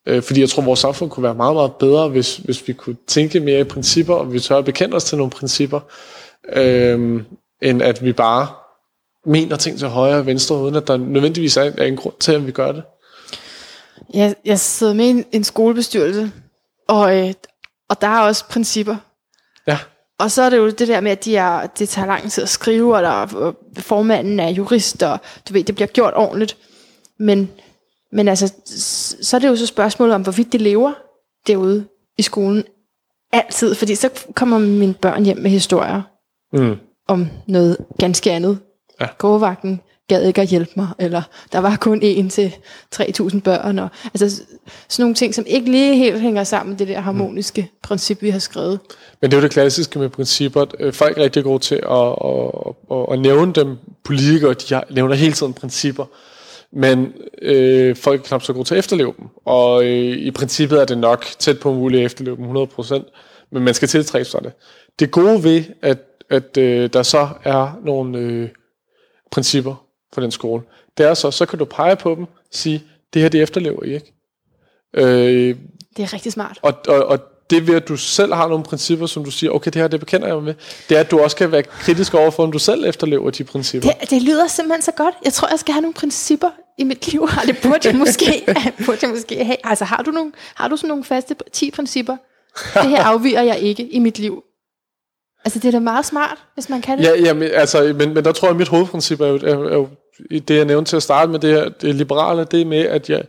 Øh, 0.08 0.24
fordi 0.24 0.42
jeg 0.42 0.50
tror, 0.50 0.64
vores 0.64 0.80
samfund 0.80 1.10
kunne 1.10 1.24
være 1.24 1.36
meget, 1.36 1.56
meget 1.56 1.76
bedre, 1.76 2.10
hvis, 2.10 2.38
hvis 2.38 2.68
vi 2.68 2.74
kunne 2.74 2.98
tænke 3.08 3.40
mere 3.40 3.60
i 3.60 3.64
principper, 3.64 4.16
og 4.16 4.34
vi 4.34 4.40
tør 4.40 4.58
at 4.58 4.66
bekende 4.66 4.96
os 4.96 5.04
til 5.04 5.18
nogle 5.18 5.32
principper, 5.32 5.80
øh, 6.50 7.24
end 7.62 7.82
at 7.82 8.04
vi 8.04 8.14
bare 8.14 8.48
mener 9.26 9.56
ting 9.56 9.80
til 9.80 9.88
højre 9.88 10.18
og 10.18 10.26
venstre, 10.26 10.56
uden 10.56 10.76
at 10.76 10.88
der 10.88 10.98
nødvendigvis 10.98 11.58
er, 11.58 11.72
er 11.78 11.86
en 11.86 11.96
grund 11.96 12.16
til, 12.20 12.32
at 12.32 12.48
vi 12.48 12.52
gør 12.52 12.72
det. 12.72 12.84
Jeg, 14.14 14.36
jeg 14.46 14.60
sidder 14.60 14.94
med 14.94 15.06
i 15.06 15.10
en, 15.10 15.26
en 15.32 15.44
skolebestyrelse, 15.44 16.32
og, 16.88 17.18
øh, 17.18 17.34
og 17.90 18.02
der 18.02 18.08
er 18.08 18.20
også 18.20 18.46
principper. 18.50 18.96
Ja, 19.68 19.78
Og 20.20 20.32
så 20.32 20.42
er 20.42 20.50
det 20.50 20.58
jo 20.58 20.70
det 20.70 20.88
der 20.88 21.02
med, 21.02 21.12
at 21.12 21.26
de 21.26 21.36
er, 21.36 21.68
det 21.68 21.90
tager 21.90 22.08
lang 22.08 22.32
tid 22.32 22.44
at 22.44 22.50
skrive, 22.50 22.96
og, 22.96 23.04
der, 23.04 23.10
og 23.10 23.56
formanden 23.78 24.40
er 24.40 24.50
jurist, 24.50 25.04
og 25.04 25.20
du 25.50 25.54
ved, 25.54 25.64
det 25.64 25.76
bliver 25.76 25.88
gjort 25.88 26.14
ordentligt. 26.16 26.58
Men, 27.20 27.52
men 28.12 28.28
altså, 28.28 28.54
så 29.22 29.38
er 29.38 29.40
det 29.40 29.48
jo 29.48 29.56
så 29.56 29.66
spørgsmålet 29.66 30.16
om, 30.16 30.22
hvorvidt 30.22 30.52
det 30.52 30.62
lever 30.62 30.94
derude 31.48 31.88
i 32.18 32.22
skolen. 32.22 32.64
Altid, 33.32 33.76
fordi 33.76 33.96
så 33.96 34.10
kommer 34.36 34.60
mine 34.60 34.94
børn 34.94 35.26
hjem 35.26 35.38
med 35.38 35.52
historier 35.52 36.02
mm. 36.54 36.76
om 37.08 37.28
noget 37.48 37.78
ganske 38.00 38.32
andet. 38.32 38.60
Ja. 39.02 39.08
Gårdvagten 39.18 39.82
gad 40.10 40.24
ikke 40.24 40.42
at 40.42 40.48
hjælpe 40.48 40.72
mig, 40.76 40.88
eller 41.00 41.22
der 41.52 41.60
var 41.60 41.76
kun 41.76 42.02
én 42.04 42.30
til 42.30 42.54
3.000 42.96 43.40
børn. 43.40 43.80
Og, 43.80 43.90
altså 44.14 44.30
sådan 44.90 45.04
nogle 45.04 45.16
ting, 45.16 45.36
som 45.36 45.46
ikke 45.48 45.72
lige 45.72 45.96
helt 45.96 46.22
hænger 46.22 46.44
sammen 46.44 46.70
med 46.70 46.78
det 46.78 46.88
der 46.88 47.00
harmoniske 47.00 47.62
mm. 47.62 47.78
princip, 47.84 48.22
vi 48.22 48.30
har 48.30 48.40
skrevet. 48.40 48.80
Men 49.22 49.32
det 49.32 49.38
er 49.38 49.42
jo 49.42 49.44
det 49.44 49.52
klassiske 49.52 50.00
med 50.00 50.10
principper. 50.10 50.66
Øh, 50.80 50.94
Folk 50.94 51.18
er 51.18 51.22
rigtig 51.22 51.44
gode 51.44 51.60
til 51.60 51.76
at, 51.76 52.16
at, 52.26 52.74
at, 52.92 53.06
at 53.12 53.20
nævne 53.20 53.54
dem. 53.54 53.78
Politikere, 54.04 54.54
de 54.54 54.82
nævner 54.90 55.16
hele 55.16 55.34
tiden 55.34 55.54
principper. 55.54 56.06
men 56.74 57.14
øh, 57.42 57.96
folk 57.96 58.22
er 58.22 58.26
knap 58.26 58.42
så 58.42 58.54
gode 58.54 58.68
til 58.68 58.76
at 58.76 58.80
efterleve 58.80 59.14
dem. 59.20 59.28
Og 59.46 59.84
øh, 59.84 60.18
i 60.18 60.32
princippet 60.32 60.82
er 60.82 60.86
det 60.86 60.98
nok 60.98 61.26
tæt 61.40 61.60
på 61.60 61.74
muligt 61.74 62.00
at 62.00 62.06
efterleve 62.06 62.36
dem 62.36 62.46
100%, 62.46 63.48
men 63.52 63.64
man 63.64 63.74
skal 63.74 63.88
tiltrække 63.88 64.26
sig 64.26 64.44
det. 64.44 64.52
Det 65.00 65.12
gode 65.12 65.44
ved, 65.44 65.64
at, 65.82 65.98
at 66.30 66.58
øh, 66.58 66.90
der 66.94 67.04
så 67.04 67.28
er 67.44 67.80
nogle 67.86 68.18
øh, 68.18 68.50
principper 69.32 69.76
for 70.14 70.22
den 70.22 70.32
skole, 70.32 70.64
det 70.98 71.06
er 71.06 71.14
så, 71.14 71.32
så 71.32 71.46
kan 71.46 71.60
du 71.60 71.66
pege 71.66 71.96
på 71.96 72.16
dem, 72.16 72.26
sige, 72.52 72.84
det 73.14 73.22
her 73.22 73.30
det 73.30 73.42
efterlever 73.42 73.84
I 73.84 73.94
ikke. 73.94 74.14
Øh, 74.94 75.56
Det 75.98 76.04
er 76.04 76.14
rigtig 76.14 76.32
smart. 76.32 76.60
og, 76.62 76.74
og, 76.88 77.06
og 77.06 77.20
det 77.50 77.68
ved, 77.68 77.76
at 77.76 77.88
du 77.88 77.98
selv 77.98 78.34
har 78.34 78.48
nogle 78.48 78.64
principper, 78.64 79.06
som 79.06 79.24
du 79.24 79.32
siger, 79.32 79.52
okay, 79.52 79.72
det 79.72 79.82
her 79.82 79.88
det 79.88 80.00
bekender 80.00 80.28
jeg 80.28 80.36
mig 80.36 80.44
med, 80.44 80.54
det 80.90 80.98
er, 80.98 81.02
at 81.02 81.12
du 81.12 81.20
også 81.20 81.36
kan 81.36 81.52
være 81.52 81.64
kritisk 81.64 82.14
overfor, 82.14 82.44
om 82.44 82.52
du 82.52 82.60
selv 82.60 82.86
efterlever 82.86 83.30
de 83.32 83.44
principper. 83.44 83.90
Det, 83.90 84.10
det 84.10 84.22
lyder 84.22 84.48
simpelthen 84.48 84.82
så 84.82 84.92
godt. 84.92 85.16
Jeg 85.26 85.34
tror, 85.34 85.48
jeg 85.50 85.60
skal 85.60 85.74
have 85.74 85.82
nogle 85.82 85.94
principper 85.94 86.50
i 86.78 86.84
mit 86.84 87.08
liv. 87.12 87.22
Og 87.22 87.30
det 87.46 87.58
burde 87.64 87.88
jeg 87.88 87.96
måske, 87.96 88.26
burde 88.86 89.00
jeg 89.02 89.10
måske 89.10 89.44
have. 89.46 89.58
Altså, 89.64 89.86
har 89.86 90.04
du, 90.04 90.12
nogle, 90.12 90.32
har 90.56 90.68
du 90.68 90.78
sådan 90.78 90.88
nogle 90.88 91.04
faste 91.04 91.36
10 91.54 91.72
principper? 91.72 92.18
Det 92.74 92.90
her 92.90 93.04
afviger 93.04 93.42
jeg 93.42 93.60
ikke 93.60 93.88
i 93.88 94.00
mit 94.00 94.20
liv. 94.20 94.44
Altså, 95.46 95.60
det 95.60 95.68
er 95.68 95.72
da 95.72 95.80
meget 95.80 96.06
smart, 96.06 96.38
hvis 96.54 96.70
man 96.70 96.82
kan 96.82 96.98
det. 96.98 97.04
Ja, 97.04 97.22
ja 97.22 97.34
men, 97.34 97.50
altså, 97.54 97.94
men, 97.98 98.14
men 98.14 98.26
der 98.26 98.32
tror 98.32 98.48
jeg, 98.48 98.52
at 98.52 98.58
mit 98.58 98.68
hovedprincip 98.68 99.22
er 99.22 99.28
jo, 99.28 99.36
er, 99.36 99.70
er 99.70 99.76
jo 99.76 99.88
det, 100.32 100.50
jeg 100.58 100.66
nævnte 100.66 100.92
til 100.92 100.96
at 100.96 101.04
starte 101.04 101.32
med, 101.32 101.40
det 101.40 101.50
her 101.50 101.70
det 101.70 101.96
liberale, 101.96 102.44
det 102.44 102.68
med, 102.68 102.78
at 102.86 103.10
jeg... 103.10 103.24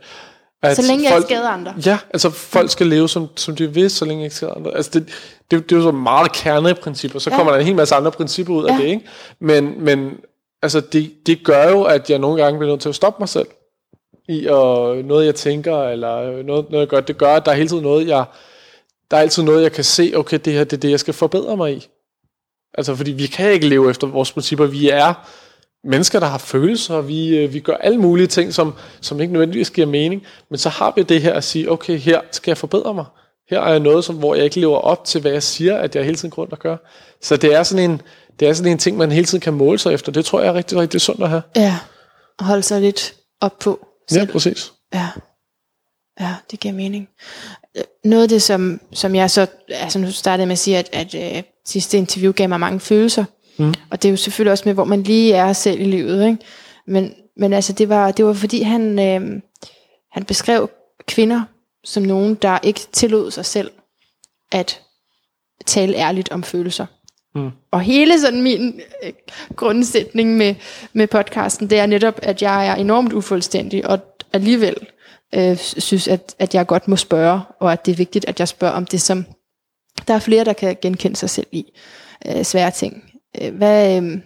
At 0.63 0.75
Så 0.75 0.81
længe 0.87 1.03
jeg 1.09 1.17
ikke 1.17 1.27
skader 1.27 1.49
andre. 1.49 1.73
Ja, 1.85 1.97
altså 2.13 2.29
folk 2.29 2.69
skal 2.71 2.87
leve, 2.87 3.09
som, 3.09 3.27
som 3.35 3.55
de 3.55 3.73
vil, 3.73 3.89
så 3.89 4.05
længe 4.05 4.21
jeg 4.21 4.25
ikke 4.25 4.35
skader 4.35 4.53
andre. 4.53 4.75
Altså 4.75 4.91
det, 4.93 5.07
det, 5.51 5.69
det 5.69 5.71
er 5.71 5.79
jo 5.79 5.83
så 5.83 5.91
meget 5.91 6.31
kerneprincipper, 6.31 7.19
så 7.19 7.29
Ja. 7.29 7.35
kommer 7.35 7.51
der 7.51 7.59
en 7.59 7.65
hel 7.65 7.75
masse 7.75 7.95
andre 7.95 8.11
principper 8.11 8.53
ud 8.53 8.65
af 8.65 8.73
Ja. 8.73 8.77
det, 8.77 8.87
ikke? 8.89 9.07
Men, 9.39 9.83
men 9.83 10.17
altså 10.61 10.79
det, 10.79 11.11
det 11.25 11.43
gør 11.43 11.69
jo, 11.69 11.83
at 11.83 12.09
jeg 12.09 12.19
nogle 12.19 12.43
gange 12.43 12.59
bliver 12.59 12.71
nødt 12.71 12.81
til 12.81 12.89
at 12.89 12.95
stoppe 12.95 13.21
mig 13.21 13.29
selv 13.29 13.47
i 14.29 14.47
og 14.47 14.97
noget, 14.97 15.25
jeg 15.25 15.35
tænker, 15.35 15.83
eller 15.83 16.43
noget, 16.43 16.65
noget 16.69 16.79
jeg 16.79 16.87
gør. 16.87 16.99
Det 16.99 17.17
gør, 17.17 17.33
at 17.33 17.45
der 17.45 17.51
er 17.51 17.55
hele 17.55 17.69
tiden 17.69 17.83
noget, 17.83 18.07
jeg, 18.07 18.25
der 19.11 19.17
er 19.17 19.21
altid 19.21 19.43
noget, 19.43 19.63
jeg 19.63 19.71
kan 19.71 19.83
se, 19.83 20.13
okay, 20.15 20.39
det 20.45 20.53
her 20.53 20.63
det 20.63 20.73
er 20.73 20.77
det, 20.81 20.91
jeg 20.91 20.99
skal 20.99 21.13
forbedre 21.13 21.57
mig 21.57 21.73
i. 21.73 21.87
Altså, 22.77 22.95
fordi 22.95 23.11
vi 23.11 23.25
kan 23.27 23.51
ikke 23.51 23.67
leve 23.67 23.89
efter 23.89 24.07
vores 24.07 24.31
principper. 24.31 24.65
Vi 24.65 24.89
er 24.89 25.13
mennesker, 25.83 26.19
der 26.19 26.27
har 26.27 26.37
følelser, 26.37 26.95
og 26.95 27.07
vi, 27.07 27.37
øh, 27.37 27.53
vi 27.53 27.59
gør 27.59 27.75
alle 27.75 27.97
mulige 27.97 28.27
ting, 28.27 28.53
som, 28.53 28.73
som 29.01 29.21
ikke 29.21 29.33
nødvendigvis 29.33 29.71
giver 29.71 29.87
mening. 29.87 30.23
Men 30.49 30.57
så 30.57 30.69
har 30.69 30.93
vi 30.95 31.03
det 31.03 31.21
her 31.21 31.33
at 31.33 31.43
sige, 31.43 31.71
okay, 31.71 31.97
her 31.97 32.21
skal 32.31 32.51
jeg 32.51 32.57
forbedre 32.57 32.93
mig. 32.93 33.05
Her 33.49 33.59
er 33.61 33.79
noget, 33.79 34.05
som, 34.05 34.15
hvor 34.15 34.35
jeg 34.35 34.43
ikke 34.43 34.59
lever 34.59 34.77
op 34.77 35.05
til, 35.05 35.21
hvad 35.21 35.31
jeg 35.31 35.43
siger, 35.43 35.77
at 35.77 35.95
jeg 35.95 36.03
hele 36.03 36.17
tiden 36.17 36.29
går 36.29 36.41
rundt 36.41 36.53
og 36.53 36.59
gør. 36.59 36.77
Så 37.21 37.37
det 37.37 37.53
er 37.55 37.63
sådan 37.63 37.91
en, 37.91 38.01
det 38.39 38.47
er 38.47 38.53
sådan 38.53 38.71
en 38.71 38.77
ting, 38.77 38.97
man 38.97 39.11
hele 39.11 39.25
tiden 39.25 39.41
kan 39.41 39.53
måle 39.53 39.79
sig 39.79 39.93
efter. 39.93 40.11
Det 40.11 40.25
tror 40.25 40.39
jeg 40.41 40.49
er 40.49 40.53
rigtig, 40.53 40.77
rigtig 40.77 41.01
sundt 41.01 41.23
at 41.23 41.29
have. 41.29 41.41
Ja, 41.55 41.77
og 42.39 42.45
holde 42.45 42.63
sig 42.63 42.81
lidt 42.81 43.15
op 43.41 43.59
på. 43.59 43.87
Ja, 44.11 44.15
selv. 44.15 44.31
præcis. 44.31 44.71
Ja. 44.93 45.07
Ja, 46.19 46.35
det 46.51 46.59
giver 46.59 46.73
mening. 46.73 47.09
Øh, 47.77 47.83
Noget 48.05 48.23
af 48.23 48.29
det, 48.29 48.41
som, 48.41 48.81
som 48.93 49.15
jeg 49.15 49.31
så, 49.31 49.47
altså 49.69 49.99
nu 49.99 50.11
startede 50.11 50.45
med 50.47 50.53
at 50.53 50.59
sige, 50.59 50.77
at, 50.77 50.89
at 50.93 51.37
øh, 51.37 51.43
sidste 51.65 51.97
interview 51.97 52.31
gav 52.31 52.49
mig 52.49 52.59
mange 52.59 52.79
følelser. 52.79 53.25
Mm. 53.57 53.73
Og 53.91 54.01
det 54.01 54.09
er 54.09 54.11
jo 54.11 54.17
selvfølgelig 54.17 54.51
også 54.51 54.63
med, 54.65 54.73
hvor 54.73 54.83
man 54.83 55.03
lige 55.03 55.33
er 55.33 55.53
selv 55.53 55.81
i 55.81 55.83
livet. 55.83 56.25
Ikke? 56.25 56.37
Men, 56.87 57.13
men 57.37 57.53
altså, 57.53 57.73
det 57.73 57.89
var, 57.89 58.11
det 58.11 58.25
var 58.25 58.33
fordi, 58.33 58.61
han, 58.61 58.99
øh, 58.99 59.41
han 60.11 60.23
beskrev 60.23 60.69
kvinder 61.07 61.41
som 61.83 62.03
nogen, 62.03 62.35
der 62.35 62.59
ikke 62.63 62.81
tillod 62.91 63.31
sig 63.31 63.45
selv 63.45 63.71
at 64.51 64.81
tale 65.65 65.95
ærligt 65.95 66.31
om 66.31 66.43
følelser. 66.43 66.85
Mm. 67.35 67.49
Og 67.71 67.81
hele 67.81 68.19
sådan 68.19 68.41
min 68.41 68.81
øh, 69.03 69.13
grundsætning 69.55 70.37
med, 70.37 70.55
med 70.93 71.07
podcasten, 71.07 71.69
det 71.69 71.79
er 71.79 71.85
netop, 71.85 72.19
at 72.23 72.41
jeg 72.41 72.67
er 72.67 72.75
enormt 72.75 73.13
ufuldstændig, 73.13 73.87
og 73.87 73.99
alligevel 74.33 74.75
øh, 75.35 75.57
synes, 75.57 76.07
at, 76.07 76.35
at 76.39 76.55
jeg 76.55 76.67
godt 76.67 76.87
må 76.87 76.95
spørge, 76.95 77.41
og 77.59 77.71
at 77.71 77.85
det 77.85 77.91
er 77.91 77.95
vigtigt, 77.95 78.25
at 78.25 78.39
jeg 78.39 78.47
spørger 78.47 78.73
om 78.73 78.85
det, 78.85 79.01
som 79.01 79.25
der 80.07 80.13
er 80.13 80.19
flere, 80.19 80.43
der 80.43 80.53
kan 80.53 80.77
genkende 80.81 81.15
sig 81.15 81.29
selv 81.29 81.47
i. 81.51 81.65
Øh, 82.27 82.43
svære 82.43 82.71
ting. 82.71 83.03
Øh, 83.41 83.55
hvad, 83.55 84.01
øh, 84.03 84.19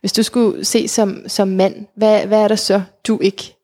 hvis 0.00 0.12
du 0.12 0.22
skulle 0.22 0.64
se 0.64 0.88
som, 0.88 1.24
som 1.26 1.48
mand, 1.48 1.86
hvad, 1.96 2.26
hvad 2.26 2.42
er 2.42 2.48
der 2.48 2.56
så, 2.56 2.82
du 3.06 3.18
ikke 3.22 3.54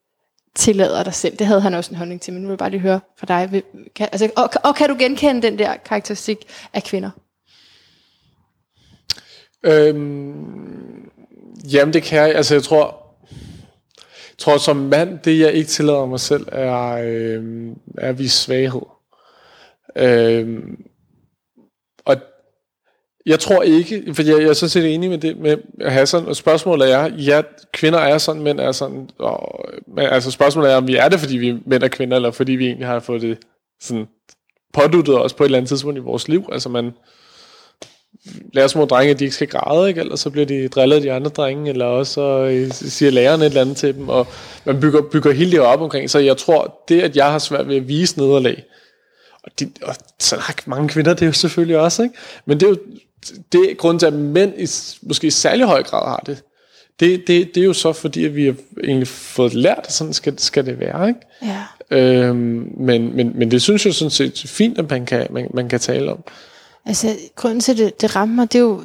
tillader 0.56 1.02
dig 1.02 1.14
selv? 1.14 1.36
Det 1.36 1.46
havde 1.46 1.60
han 1.60 1.74
også 1.74 1.90
en 1.90 1.96
holdning 1.96 2.20
til, 2.20 2.32
men 2.32 2.42
nu 2.42 2.48
vil 2.48 2.52
jeg 2.52 2.58
bare 2.58 2.70
lige 2.70 2.80
høre 2.80 3.00
fra 3.18 3.26
dig. 3.26 3.62
Kan, 3.94 4.08
altså, 4.12 4.30
og, 4.36 4.50
og 4.64 4.74
kan 4.76 4.88
du 4.88 4.96
genkende 4.98 5.42
den 5.42 5.58
der 5.58 5.76
karakteristik 5.76 6.38
af 6.72 6.82
kvinder? 6.82 7.10
Øhm, 9.62 11.10
jamen, 11.72 11.92
det 11.92 12.02
kan 12.02 12.18
jeg. 12.18 12.34
Altså, 12.34 12.54
jeg 12.54 12.62
tror, 12.62 13.06
jeg 14.10 14.38
tror 14.38 14.58
som 14.58 14.76
mand, 14.76 15.18
det 15.18 15.38
jeg 15.38 15.52
ikke 15.52 15.68
tillader 15.68 16.06
mig 16.06 16.20
selv, 16.20 16.46
er, 16.52 16.90
øh, 17.04 17.72
er 17.98 18.08
at 18.08 18.18
vise 18.18 18.36
svaghed. 18.36 18.82
Øhm, 19.96 20.89
jeg 23.26 23.40
tror 23.40 23.62
ikke, 23.62 24.14
for 24.14 24.22
jeg, 24.22 24.40
jeg 24.40 24.48
er 24.48 24.52
sådan 24.52 24.70
set 24.70 24.94
enig 24.94 25.10
med 25.10 25.18
det 25.18 25.36
med 25.36 25.56
Hassan, 25.86 26.26
og 26.26 26.36
spørgsmålet 26.36 26.92
er, 26.92 27.08
ja, 27.16 27.42
kvinder 27.72 27.98
er 27.98 28.18
sådan, 28.18 28.42
mænd 28.42 28.60
er 28.60 28.72
sådan, 28.72 29.10
og, 29.18 29.64
men 29.86 30.06
altså 30.06 30.30
spørgsmålet 30.30 30.72
er, 30.72 30.76
om 30.76 30.86
vi 30.86 30.96
er 30.96 31.08
det, 31.08 31.20
fordi 31.20 31.36
vi 31.36 31.48
er 31.48 31.58
mænd 31.66 31.82
og 31.82 31.90
kvinder, 31.90 32.16
eller 32.16 32.30
fordi 32.30 32.52
vi 32.52 32.66
egentlig 32.66 32.86
har 32.86 33.00
fået 33.00 33.22
det 33.22 33.38
sådan 33.80 34.06
påduttet 34.72 35.20
os 35.20 35.34
på 35.34 35.42
et 35.42 35.46
eller 35.46 35.58
andet 35.58 35.68
tidspunkt 35.68 35.98
i 35.98 36.00
vores 36.00 36.28
liv. 36.28 36.48
Altså 36.52 36.68
man, 36.68 36.92
lærer 38.52 38.66
små 38.66 38.84
drenge, 38.84 39.10
at 39.10 39.18
de 39.18 39.24
ikke 39.24 39.34
skal 39.34 39.48
græde, 39.48 39.88
ikke? 39.88 40.00
eller 40.00 40.16
så 40.16 40.30
bliver 40.30 40.46
de 40.46 40.68
drillet 40.68 40.96
af 40.96 41.02
de 41.02 41.12
andre 41.12 41.30
drenge, 41.30 41.70
eller 41.70 41.84
også 41.84 42.12
så 42.12 42.44
øh, 42.44 42.72
siger 42.72 43.10
lærerne 43.10 43.44
et 43.44 43.48
eller 43.48 43.60
andet 43.60 43.76
til 43.76 43.94
dem, 43.94 44.08
og 44.08 44.26
man 44.64 44.80
bygger, 44.80 45.02
bygger 45.02 45.32
hele 45.32 45.50
det 45.50 45.60
op 45.60 45.80
omkring. 45.80 46.10
Så 46.10 46.18
jeg 46.18 46.36
tror, 46.36 46.84
det 46.88 47.00
at 47.00 47.16
jeg 47.16 47.30
har 47.30 47.38
svært 47.38 47.68
ved 47.68 47.76
at 47.76 47.88
vise 47.88 48.18
nederlag, 48.18 48.64
og, 49.42 49.50
de, 49.60 49.70
og 49.82 49.94
så 50.18 50.36
har 50.36 50.54
mange 50.66 50.88
kvinder 50.88 51.14
det 51.14 51.22
er 51.22 51.26
jo 51.26 51.32
selvfølgelig 51.32 51.78
også, 51.78 52.02
ikke? 52.02 52.14
men 52.44 52.60
det 52.60 52.66
er 52.66 52.70
jo 52.70 52.76
det 53.52 53.78
grunden 53.78 53.98
til, 53.98 54.06
at 54.06 54.12
mænd 54.12 54.52
i, 54.58 54.66
måske 55.02 55.26
i 55.26 55.30
særlig 55.30 55.66
høj 55.66 55.82
grad 55.82 56.08
har 56.08 56.22
det. 56.26 56.42
Det, 57.00 57.26
det, 57.26 57.54
det 57.54 57.60
er 57.60 57.64
jo 57.64 57.72
så 57.72 57.92
fordi, 57.92 58.24
at 58.24 58.36
vi 58.36 58.44
har 58.44 58.54
egentlig 58.84 59.08
fået 59.08 59.54
lært, 59.54 59.80
at 59.84 59.92
sådan 59.92 60.12
skal, 60.12 60.38
skal 60.38 60.66
det 60.66 60.80
være. 60.80 61.08
Ikke? 61.08 61.20
Ja. 61.42 61.64
Øhm, 61.90 62.72
men, 62.76 63.16
men, 63.16 63.32
men 63.38 63.50
det 63.50 63.62
synes 63.62 63.86
jeg 63.86 63.94
sådan 63.94 64.10
set 64.10 64.44
fint, 64.46 64.78
at 64.78 64.90
man 64.90 65.06
kan, 65.06 65.26
man, 65.30 65.50
man 65.54 65.68
kan 65.68 65.80
tale 65.80 66.12
om. 66.12 66.24
Altså, 66.86 67.16
grunden 67.36 67.60
til, 67.60 67.72
at 67.72 67.78
det, 67.78 68.00
det 68.00 68.16
rammer 68.16 68.44
det 68.44 68.58
er 68.58 68.62
jo, 68.62 68.82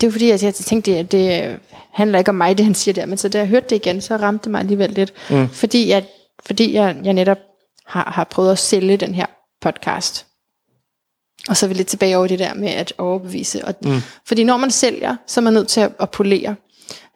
det 0.00 0.06
er 0.06 0.10
fordi, 0.10 0.30
at 0.30 0.42
jeg 0.42 0.54
tænkte, 0.54 0.96
at 0.96 1.12
det 1.12 1.44
øh, 1.44 1.58
handler 1.92 2.18
ikke 2.18 2.28
om 2.28 2.34
mig, 2.34 2.58
det 2.58 2.64
han 2.66 2.74
siger 2.74 2.94
der, 2.94 3.06
men 3.06 3.18
så 3.18 3.28
da 3.28 3.38
jeg 3.38 3.46
hørte 3.46 3.66
det 3.70 3.76
igen, 3.76 4.00
så 4.00 4.16
ramte 4.16 4.44
det 4.44 4.50
mig 4.50 4.60
alligevel 4.60 4.90
lidt. 4.90 5.12
Mm. 5.30 5.48
Fordi, 5.48 5.88
jeg, 5.88 6.04
fordi 6.46 6.74
jeg, 6.74 6.96
jeg 7.04 7.12
netop 7.12 7.38
har, 7.86 8.12
har 8.14 8.24
prøvet 8.24 8.52
at 8.52 8.58
sælge 8.58 8.96
den 8.96 9.14
her 9.14 9.26
podcast. 9.60 10.26
Og 11.48 11.56
så 11.56 11.66
er 11.66 11.68
vi 11.68 11.74
lidt 11.74 11.88
tilbage 11.88 12.16
over 12.16 12.26
det 12.26 12.38
der 12.38 12.54
med 12.54 12.68
at 12.68 12.92
overbevise. 12.98 13.64
Og, 13.64 13.74
mm. 13.84 14.00
Fordi 14.26 14.44
når 14.44 14.56
man 14.56 14.70
sælger, 14.70 15.16
så 15.26 15.40
er 15.40 15.42
man 15.42 15.52
nødt 15.52 15.68
til 15.68 15.80
at, 15.80 15.92
at 16.00 16.10
polere. 16.10 16.54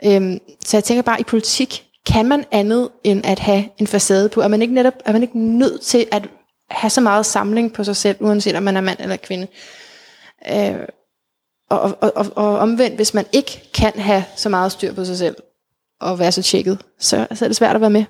Øhm, 0.05 0.39
så 0.65 0.77
jeg 0.77 0.85
tænker 0.85 1.03
bare, 1.03 1.21
i 1.21 1.25
politik 1.25 1.85
kan 2.07 2.27
man 2.27 2.45
andet 2.51 2.89
end 3.05 3.27
at 3.27 3.39
have 3.39 3.65
en 3.79 3.87
facade 3.87 4.29
på. 4.29 4.41
Er 4.41 4.49
man 4.49 4.63
ikke 4.63 4.75
netop 4.75 4.95
er 5.05 5.13
man 5.13 5.23
ikke 5.23 5.39
nødt 5.39 5.81
til 5.81 6.07
at 6.13 6.29
have 6.71 6.91
så 6.91 7.01
meget 7.01 7.27
samling 7.27 7.73
på 7.73 7.85
sig 7.85 7.97
selv, 7.97 8.17
uanset 8.21 8.57
om 8.57 8.63
man 8.63 8.77
er 8.77 8.81
mand 8.81 8.99
eller 9.01 9.17
kvinde? 9.17 9.47
Øh, 10.53 10.77
og, 11.71 11.81
og, 11.81 12.13
og, 12.17 12.27
og 12.37 12.59
omvendt, 12.59 12.97
hvis 12.97 13.15
man 13.15 13.27
ikke 13.33 13.71
kan 13.75 13.93
have 13.97 14.25
så 14.37 14.49
meget 14.49 14.73
styr 14.73 14.95
på 14.95 15.05
sig 15.05 15.19
selv, 15.19 15.37
og 16.01 16.19
være 16.19 16.33
så 16.33 16.43
tjekket, 16.43 16.79
så, 16.99 17.27
så 17.35 17.45
er 17.45 17.49
det 17.49 17.57
svært 17.57 17.75
at 17.75 17.81
være 17.81 17.91
med. 17.91 18.05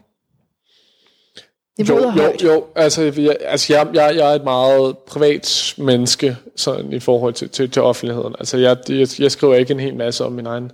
Det 1.79 1.89
Jo, 1.89 1.99
jo, 1.99 2.11
højt. 2.11 2.43
jo, 2.43 2.65
altså, 2.75 3.03
jeg, 3.17 3.37
altså 3.41 3.73
jeg, 3.75 3.87
jeg, 3.95 4.13
jeg 4.17 4.31
er 4.33 4.35
et 4.35 4.45
meget 4.45 4.99
privat 4.99 5.75
menneske 5.79 6.37
sådan, 6.57 6.93
i 6.93 7.01
forhold 7.01 7.35
til, 7.35 7.49
til, 7.49 7.71
til 7.71 7.83
offentligheden. 7.83 8.35
Altså 8.39 8.59
jeg, 8.59 8.77
jeg, 8.89 9.09
jeg 9.19 9.31
skriver 9.33 9.55
ikke 9.55 9.73
en 9.73 9.81
hel 9.81 9.97
masse 9.97 10.25
om 10.25 10.33
mine 10.33 10.49
egne 10.49 10.71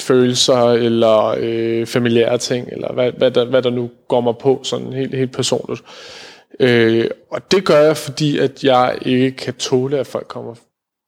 følelser 0.00 0.70
eller 0.72 1.34
øh, 1.38 1.86
familiære 1.86 2.38
ting, 2.38 2.68
eller 2.72 2.92
hvad, 2.92 3.12
hvad, 3.12 3.30
der, 3.30 3.44
hvad 3.44 3.62
der 3.62 3.70
nu 3.70 3.90
går 4.08 4.20
mig 4.20 4.34
på 4.38 4.60
sådan 4.62 4.92
helt, 4.92 5.14
helt 5.14 5.32
personligt. 5.32 5.82
Øh, 6.60 7.10
og 7.30 7.50
det 7.52 7.64
gør 7.64 7.78
jeg, 7.80 7.96
fordi 7.96 8.38
at 8.38 8.64
jeg 8.64 8.98
ikke 9.02 9.30
kan 9.30 9.54
tåle, 9.54 9.98
at 9.98 10.06
folk 10.06 10.28
kommer 10.28 10.54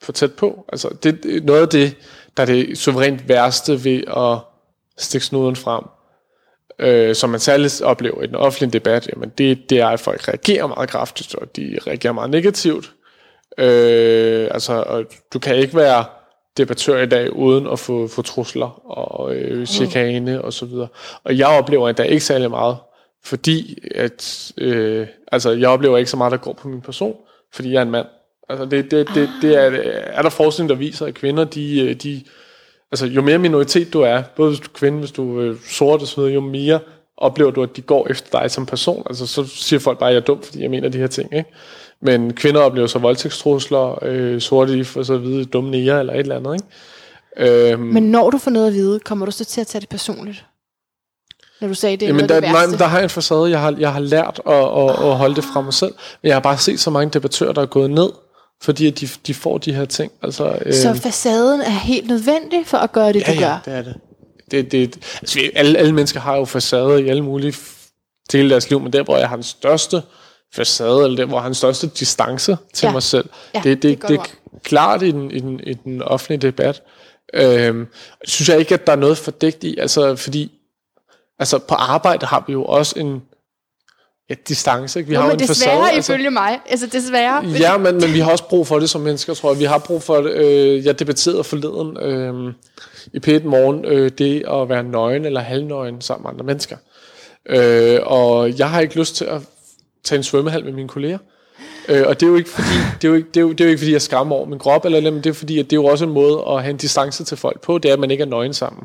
for 0.03 0.13
tæt 0.13 0.33
på. 0.33 0.65
Altså 0.73 0.89
det, 1.03 1.23
det- 1.23 1.45
noget 1.45 1.61
af 1.63 1.69
det, 1.69 1.95
der 2.37 2.43
er 2.43 2.47
det 2.47 2.79
suverænt 2.79 3.29
værste 3.29 3.85
ved 3.85 4.03
at 4.17 4.39
stikke 4.99 5.27
snuden 5.27 5.57
frem, 5.57 5.85
øh, 6.83 7.15
som 7.15 7.31
man 7.31 7.41
særligt 7.41 7.83
oplever 7.83 8.23
i 8.23 8.27
den 8.27 8.35
offentlige 8.35 8.71
debat, 8.71 9.09
jamen 9.09 9.33
det, 9.39 9.71
det 9.71 9.79
er, 9.81 9.87
at 9.87 10.01
folk 10.01 10.29
reagerer 10.29 10.67
meget 10.67 10.89
kraftigt, 10.89 11.35
og 11.35 11.57
de 11.57 11.79
reagerer 11.87 12.13
meget 12.13 12.31
negativt. 12.31 12.93
Øh, 13.59 14.49
altså, 14.51 14.73
og 14.73 15.05
du 15.33 15.39
kan 15.39 15.57
ikke 15.57 15.77
være 15.77 16.05
debattør 16.57 17.03
i 17.03 17.07
dag, 17.07 17.33
uden 17.37 17.67
at 17.67 17.79
få, 17.79 18.09
få 18.09 18.23
trusler 18.23 18.91
og 18.91 19.35
øh, 19.35 19.67
chikane 19.67 20.43
og 20.43 20.53
så 20.53 20.67
videre. 20.67 20.89
Og 21.25 21.39
jeg 21.39 21.47
oplever 21.47 21.89
endda 21.89 22.03
ikke 22.03 22.25
særlig 22.25 22.51
meget, 22.51 22.77
fordi 23.25 23.79
at, 23.95 24.53
øh, 24.59 25.07
altså, 25.33 25.51
jeg 25.51 25.69
oplever 25.69 25.99
ikke 25.99 26.11
så 26.11 26.17
meget, 26.17 26.33
der 26.33 26.37
går 26.37 26.53
på 26.53 26.69
min 26.69 26.81
person, 26.81 27.17
fordi 27.55 27.73
jeg 27.73 27.79
er 27.79 27.83
en 27.83 27.91
mand. 27.91 28.07
Altså, 28.49 28.65
det, 28.65 28.91
det, 28.91 29.09
det, 29.15 29.31
det 29.43 29.57
er, 29.57 29.71
er 30.07 30.23
der 30.23 30.31
forskning, 30.31 30.69
der 30.69 30.77
viser, 30.77 31.07
at 31.07 31.15
kvinder, 31.15 31.45
de, 31.45 31.81
øh, 31.81 31.95
de 31.95 32.23
altså, 32.93 33.07
jo 33.07 33.23
mere 33.23 33.39
minoritet 33.39 33.93
du 33.93 34.01
er, 34.01 34.23
både 34.37 34.49
hvis 34.49 34.61
du 34.61 34.65
er 34.65 34.79
kvinde, 34.79 34.99
hvis 34.99 35.11
du 35.13 35.41
er 35.41 35.55
sort 35.69 36.03
og 36.03 36.07
så 36.09 36.17
videre, 36.17 36.33
jo 36.35 36.41
mere 36.41 36.81
oplever 37.17 37.51
du, 37.51 37.63
at 37.63 37.77
de 37.77 37.83
går 37.83 38.07
efter 38.11 38.39
dig 38.41 38.51
som 38.51 38.67
person. 38.67 39.03
Altså, 39.07 39.27
så 39.27 39.47
siger 39.47 39.81
folk 39.81 39.99
bare, 39.99 40.09
at 40.09 40.15
jeg 40.15 40.21
er 40.21 40.25
dum, 40.25 40.43
fordi 40.43 40.63
jeg 40.63 40.71
mener 40.71 40.89
de 40.89 40.99
her 40.99 41.07
ting. 41.07 41.35
Ikke? 41.35 41.51
Men 42.03 42.35
kvinder 42.35 42.61
oplever 42.61 42.87
så 42.87 42.99
voldtægtstrusler, 42.99 44.05
øh, 44.05 44.41
sorte 44.41 44.85
for 44.85 45.03
så 45.03 45.15
at 45.15 45.23
vide, 45.23 45.45
dumme 45.45 45.71
nære 45.71 46.01
eller 46.01 46.13
et 46.13 46.19
eller 46.21 46.37
andet. 46.37 46.55
Ikke? 46.55 47.73
Øhm, 47.73 47.81
Men 47.83 48.03
når 48.03 48.31
du 48.31 48.39
får 48.39 48.51
noget 48.51 48.67
at 48.67 48.73
vide, 48.75 49.01
kommer 49.01 49.27
du 49.27 49.33
så 49.33 49.45
til 49.45 49.61
at 49.61 49.67
tage 49.67 49.81
det 49.81 49.89
personligt? 49.89 50.45
Når 51.61 51.69
du 51.69 51.75
sagde, 51.75 51.97
det 51.97 52.03
er 52.03 52.07
Jamen, 52.07 52.17
noget 52.17 52.29
der, 52.29 52.35
det 52.41 52.43
nej, 52.43 52.53
værste. 52.53 52.71
men 52.71 52.79
der 52.79 52.85
har 52.87 52.97
jeg 52.99 53.05
en 53.05 53.11
facade. 53.11 53.51
Jeg 53.51 53.61
har, 53.61 53.75
jeg 53.79 53.93
har 53.93 54.01
lært 54.01 54.41
at, 54.47 54.55
at, 54.55 54.91
at 54.91 55.17
holde 55.17 55.35
det 55.35 55.45
fra 55.45 55.61
mig 55.61 55.75
selv. 55.75 55.93
Men 56.23 56.29
jeg 56.29 56.35
har 56.35 56.41
bare 56.41 56.59
set 56.59 56.81
så 56.81 56.91
mange 56.91 57.11
debattører, 57.11 57.53
der 57.53 57.63
er 57.63 57.67
gået 57.67 57.91
ned, 57.91 58.09
fordi 58.63 58.91
de, 58.91 59.09
de 59.27 59.35
får 59.35 59.59
de 59.59 59.75
her 59.75 59.85
ting. 59.85 60.13
Altså, 60.23 60.59
øh, 60.67 60.75
Så 60.75 60.95
facaden 60.95 61.61
er 61.61 61.71
helt 61.71 62.09
nødvendig 62.09 62.67
for 62.67 62.79
at 62.79 62.93
gøre 62.93 63.13
det, 63.13 63.21
ja, 63.29 63.35
du 63.35 63.41
ja, 63.41 63.49
gør? 63.49 63.59
det 63.65 63.75
er 63.75 63.83
det. 63.83 63.95
det, 64.51 64.73
det 64.73 64.97
altså, 65.21 65.41
alle, 65.55 65.79
alle 65.79 65.93
mennesker 65.93 66.21
har 66.21 66.37
jo 66.37 66.45
facader 66.45 66.97
i 66.97 67.09
alle 67.09 67.23
mulige 67.23 67.55
dele 68.33 68.45
af 68.45 68.49
deres 68.49 68.71
liv, 68.71 68.81
men 68.81 68.93
der, 68.93 69.03
hvor 69.03 69.17
jeg 69.19 69.29
har 69.29 69.37
den 69.37 69.43
største 69.43 70.03
facade, 70.55 71.05
eller 71.05 71.17
der, 71.17 71.25
hvor 71.25 71.37
jeg 71.37 71.43
har 71.43 71.49
den 71.49 71.55
største 71.55 71.87
distance 71.87 72.57
til 72.75 72.87
Ja. 72.87 72.93
mig 72.93 73.03
selv, 73.03 73.29
Ja, 73.55 73.61
det, 73.65 73.83
det, 73.83 74.03
det 74.03 74.05
er 74.05 74.09
det, 74.09 74.19
er 74.19 74.25
klart 74.65 75.03
i 75.03 75.11
den, 75.11 75.31
i, 75.31 75.41
den, 75.41 75.61
i 75.67 75.75
den 75.75 76.03
offentlige 76.03 76.39
debat. 76.41 76.83
Øhm, 77.35 77.87
synes 78.25 78.49
jeg 78.49 78.59
ikke, 78.59 78.75
at 78.75 78.87
der 78.87 78.93
er 78.93 78.97
noget 78.97 79.19
fordækt 79.19 79.65
i, 79.65 79.79
altså 79.79 80.17
fordi 80.17 80.53
altså 81.39 81.59
på 81.59 81.75
arbejde 81.75 82.27
har 82.27 82.45
vi 82.47 82.53
jo 82.53 82.65
også 82.65 82.99
en 82.99 83.23
ja, 84.33 84.37
distance. 84.49 84.99
Ikke? 84.99 85.09
Vi 85.09 85.15
Jo, 85.15 85.21
har 85.21 85.27
jo 85.27 85.33
men 85.33 85.43
en 85.43 85.49
desværre 85.49 85.77
facade, 85.77 85.97
altså. 85.97 86.13
ifølge 86.13 86.31
mig. 86.31 86.61
Altså 86.69 86.87
desværre. 86.87 87.45
Ja, 87.47 87.79
men, 87.79 87.95
men 87.95 88.13
vi 88.15 88.19
har 88.19 88.31
også 88.31 88.45
brug 88.45 88.67
for 88.67 88.79
det 88.79 88.91
som 88.91 89.01
mennesker, 89.01 89.35
tror 89.35 89.51
jeg. 89.53 89.59
Vi 89.59 89.65
har 89.65 89.79
brug 89.79 90.03
for 90.03 90.17
det. 90.17 90.33
Øh, 90.33 90.87
jeg 90.87 90.99
debatterede 90.99 91.45
forleden 91.45 91.97
øh, 91.97 92.55
i 93.13 93.19
P1 93.27 93.45
Morgen, 93.45 93.85
øh, 93.85 94.11
det 94.19 94.45
at 94.51 94.69
være 94.69 94.83
nøgen 94.83 95.25
eller 95.25 95.41
halvnøgen 95.41 96.01
sammen 96.01 96.23
med 96.23 96.31
andre 96.31 96.45
mennesker. 96.45 96.77
Øh, 97.49 97.99
og 98.03 98.59
jeg 98.59 98.71
har 98.71 98.81
ikke 98.81 98.99
lyst 98.99 99.17
til 99.17 99.25
at 99.25 99.41
tage 100.05 100.17
en 100.17 100.23
svømmehal 100.23 100.65
med 100.65 100.73
mine 100.73 100.89
kolleger. 100.89 101.19
Øh, 101.89 102.03
og 102.07 102.21
det 102.21 102.27
er 102.27 102.31
jo 102.31 102.37
ikke 102.37 102.51
fordi, 102.51 102.79
det 103.03 103.05
er 103.05 103.09
jo 103.09 103.15
ikke, 103.15 103.29
det 103.29 103.37
er 103.37 103.41
jo, 103.41 103.53
det 103.53 103.61
er 103.61 103.65
jo 103.65 103.69
ikke 103.69 103.79
fordi 103.79 103.93
jeg 103.93 104.03
skammer 104.03 104.37
over 104.37 104.47
min 104.47 104.59
krop 104.59 104.85
eller 104.85 105.01
noget, 105.01 105.13
men 105.13 105.25
det 105.25 105.31
er 105.31 105.35
fordi, 105.35 105.59
at 105.59 105.65
det 105.65 105.73
er 105.73 105.81
jo 105.81 105.85
også 105.85 106.05
en 106.05 106.13
måde 106.13 106.45
at 106.49 106.63
have 106.63 106.71
en 106.71 106.77
distance 106.77 107.25
til 107.25 107.37
folk 107.37 107.61
på, 107.61 107.79
det 107.79 107.89
er, 107.89 107.93
at 107.93 108.01
man 108.01 108.11
ikke 108.11 108.23
er 108.23 108.27
nøgen 108.27 108.55
sammen. 108.55 108.83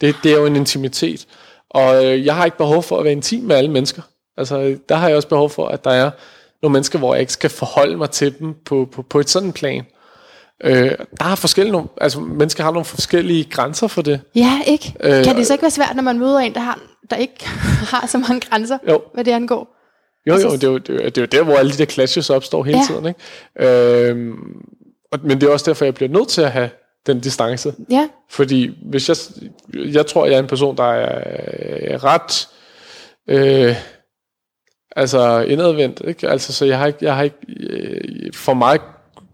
Det, 0.00 0.16
det 0.22 0.32
er 0.32 0.36
jo 0.36 0.46
en 0.46 0.56
intimitet. 0.56 1.26
Og 1.70 2.04
øh, 2.04 2.26
jeg 2.26 2.36
har 2.36 2.44
ikke 2.44 2.56
behov 2.56 2.82
for 2.82 2.98
at 2.98 3.04
være 3.04 3.12
intim 3.12 3.42
med 3.42 3.56
alle 3.56 3.70
mennesker. 3.70 4.02
Altså, 4.36 4.76
der 4.88 4.94
har 4.94 5.08
jeg 5.08 5.16
også 5.16 5.28
behov 5.28 5.50
for, 5.50 5.68
at 5.68 5.84
der 5.84 5.90
er 5.90 6.10
nogle 6.62 6.72
mennesker, 6.72 6.98
hvor 6.98 7.14
jeg 7.14 7.20
ikke 7.20 7.32
skal 7.32 7.50
forholde 7.50 7.96
mig 7.96 8.10
til 8.10 8.38
dem 8.38 8.54
på, 8.64 8.88
på, 8.92 9.02
på 9.02 9.20
et 9.20 9.30
sådan 9.30 9.52
plan. 9.52 9.84
Øh, 10.64 10.90
der 11.20 11.24
er 11.24 11.34
forskellige, 11.34 11.72
nogle- 11.72 11.88
altså 12.00 12.20
mennesker 12.20 12.64
har 12.64 12.70
nogle 12.70 12.84
forskellige 12.84 13.44
grænser 13.44 13.86
for 13.86 14.02
det. 14.02 14.20
Ja, 14.34 14.60
ikke? 14.66 14.94
Øh, 15.00 15.24
kan 15.24 15.36
det 15.36 15.46
så 15.46 15.52
ikke 15.54 15.62
være 15.62 15.70
svært, 15.70 15.96
når 15.96 16.02
man 16.02 16.18
møder 16.18 16.38
en, 16.38 16.54
der, 16.54 16.60
har, 16.60 16.78
der 17.10 17.16
ikke 17.16 17.48
har 17.92 18.06
så 18.06 18.18
mange 18.18 18.40
grænser, 18.40 18.78
Jo. 18.88 19.02
hvad 19.14 19.24
det 19.24 19.30
angår? 19.32 19.68
Jo, 20.28 20.34
jo, 20.34 20.52
det 20.52 20.64
er 20.64 20.68
jo, 20.68 20.78
det, 20.78 20.88
er 20.90 20.94
jo, 20.94 20.98
det 21.04 21.18
er 21.18 21.22
jo 21.22 21.26
der, 21.26 21.42
hvor 21.42 21.56
alle 21.56 21.72
de 21.72 21.76
der 21.78 21.84
clashes 21.84 22.30
opstår 22.30 22.64
hele 22.64 22.78
Ja. 22.78 22.84
tiden. 22.86 23.06
Ikke? 23.06 24.08
Øhm, 24.10 24.32
og, 25.12 25.18
men 25.22 25.40
det 25.40 25.46
er 25.46 25.52
også 25.52 25.70
derfor, 25.70 25.84
jeg 25.84 25.94
bliver 25.94 26.08
nødt 26.08 26.28
til 26.28 26.42
at 26.42 26.50
have 26.52 26.70
den 27.06 27.20
distance. 27.20 27.74
Ja, 27.90 28.08
Fordi 28.30 28.70
hvis 28.90 29.08
jeg, 29.08 29.16
jeg 29.94 30.06
tror, 30.06 30.26
jeg 30.26 30.34
er 30.34 30.38
en 30.38 30.46
person, 30.46 30.76
der 30.76 30.84
er, 30.92 31.22
er 31.94 32.04
ret 32.04 32.48
øh, 33.28 33.76
altså 34.96 35.40
indadvendt. 35.40 36.02
Ikke? 36.08 36.28
Altså, 36.28 36.52
så 36.52 36.64
jeg 36.64 36.78
har 36.78 36.86
ikke, 36.86 36.98
jeg 37.02 37.16
har 37.16 37.22
ikke 37.22 37.36
øh, 37.60 38.32
for 38.34 38.54
mig 38.54 38.78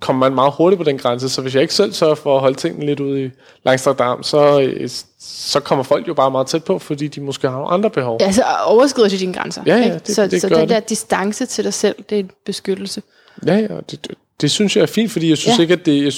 kommer 0.00 0.28
man 0.28 0.34
meget 0.34 0.52
hurtigt 0.56 0.78
på 0.78 0.84
den 0.84 0.98
grænse, 0.98 1.28
så 1.28 1.42
hvis 1.42 1.54
jeg 1.54 1.62
ikke 1.62 1.74
selv 1.74 1.92
sørger 1.92 2.14
for 2.14 2.34
at 2.34 2.40
holde 2.40 2.56
tingene 2.56 2.86
lidt 2.86 3.00
ude 3.00 3.24
i 3.24 3.30
langstrakt 3.64 4.00
arm, 4.00 4.22
så, 4.22 4.60
øh, 4.60 4.88
så 5.20 5.60
kommer 5.60 5.82
folk 5.82 6.08
jo 6.08 6.14
bare 6.14 6.30
meget 6.30 6.46
tæt 6.46 6.64
på, 6.64 6.78
fordi 6.78 7.08
de 7.08 7.20
måske 7.20 7.48
har 7.48 7.54
nogle 7.56 7.70
andre 7.70 7.90
behov. 7.90 8.18
altså 8.20 8.42
overskrider 8.66 9.08
de 9.08 9.18
dine 9.18 9.34
grænser. 9.34 9.62
Ja, 9.66 9.76
ja, 9.76 9.94
det- 10.06 10.14
så 10.14 10.26
det 10.26 10.40
så 10.40 10.48
gør 10.48 10.56
den 10.58 10.68
der 10.68 10.80
det. 10.80 10.88
distance 10.88 11.46
til 11.46 11.64
dig 11.64 11.74
selv, 11.74 11.94
det 12.10 12.16
er 12.16 12.20
en 12.20 12.30
beskyttelse. 12.46 13.02
Ja, 13.46 13.54
ja, 13.54 13.66
det, 13.90 13.90
det, 14.08 14.14
det 14.40 14.50
synes 14.50 14.76
jeg 14.76 14.82
er 14.82 14.86
fint, 14.86 15.12
fordi 15.12 15.28
jeg 15.28 15.38
synes 15.38 15.58
Ja. 15.58 15.60
ja. 15.60 15.62
ikke, 15.62 15.74
at 15.74 15.86
det... 15.86 16.04
Jeg 16.04 16.12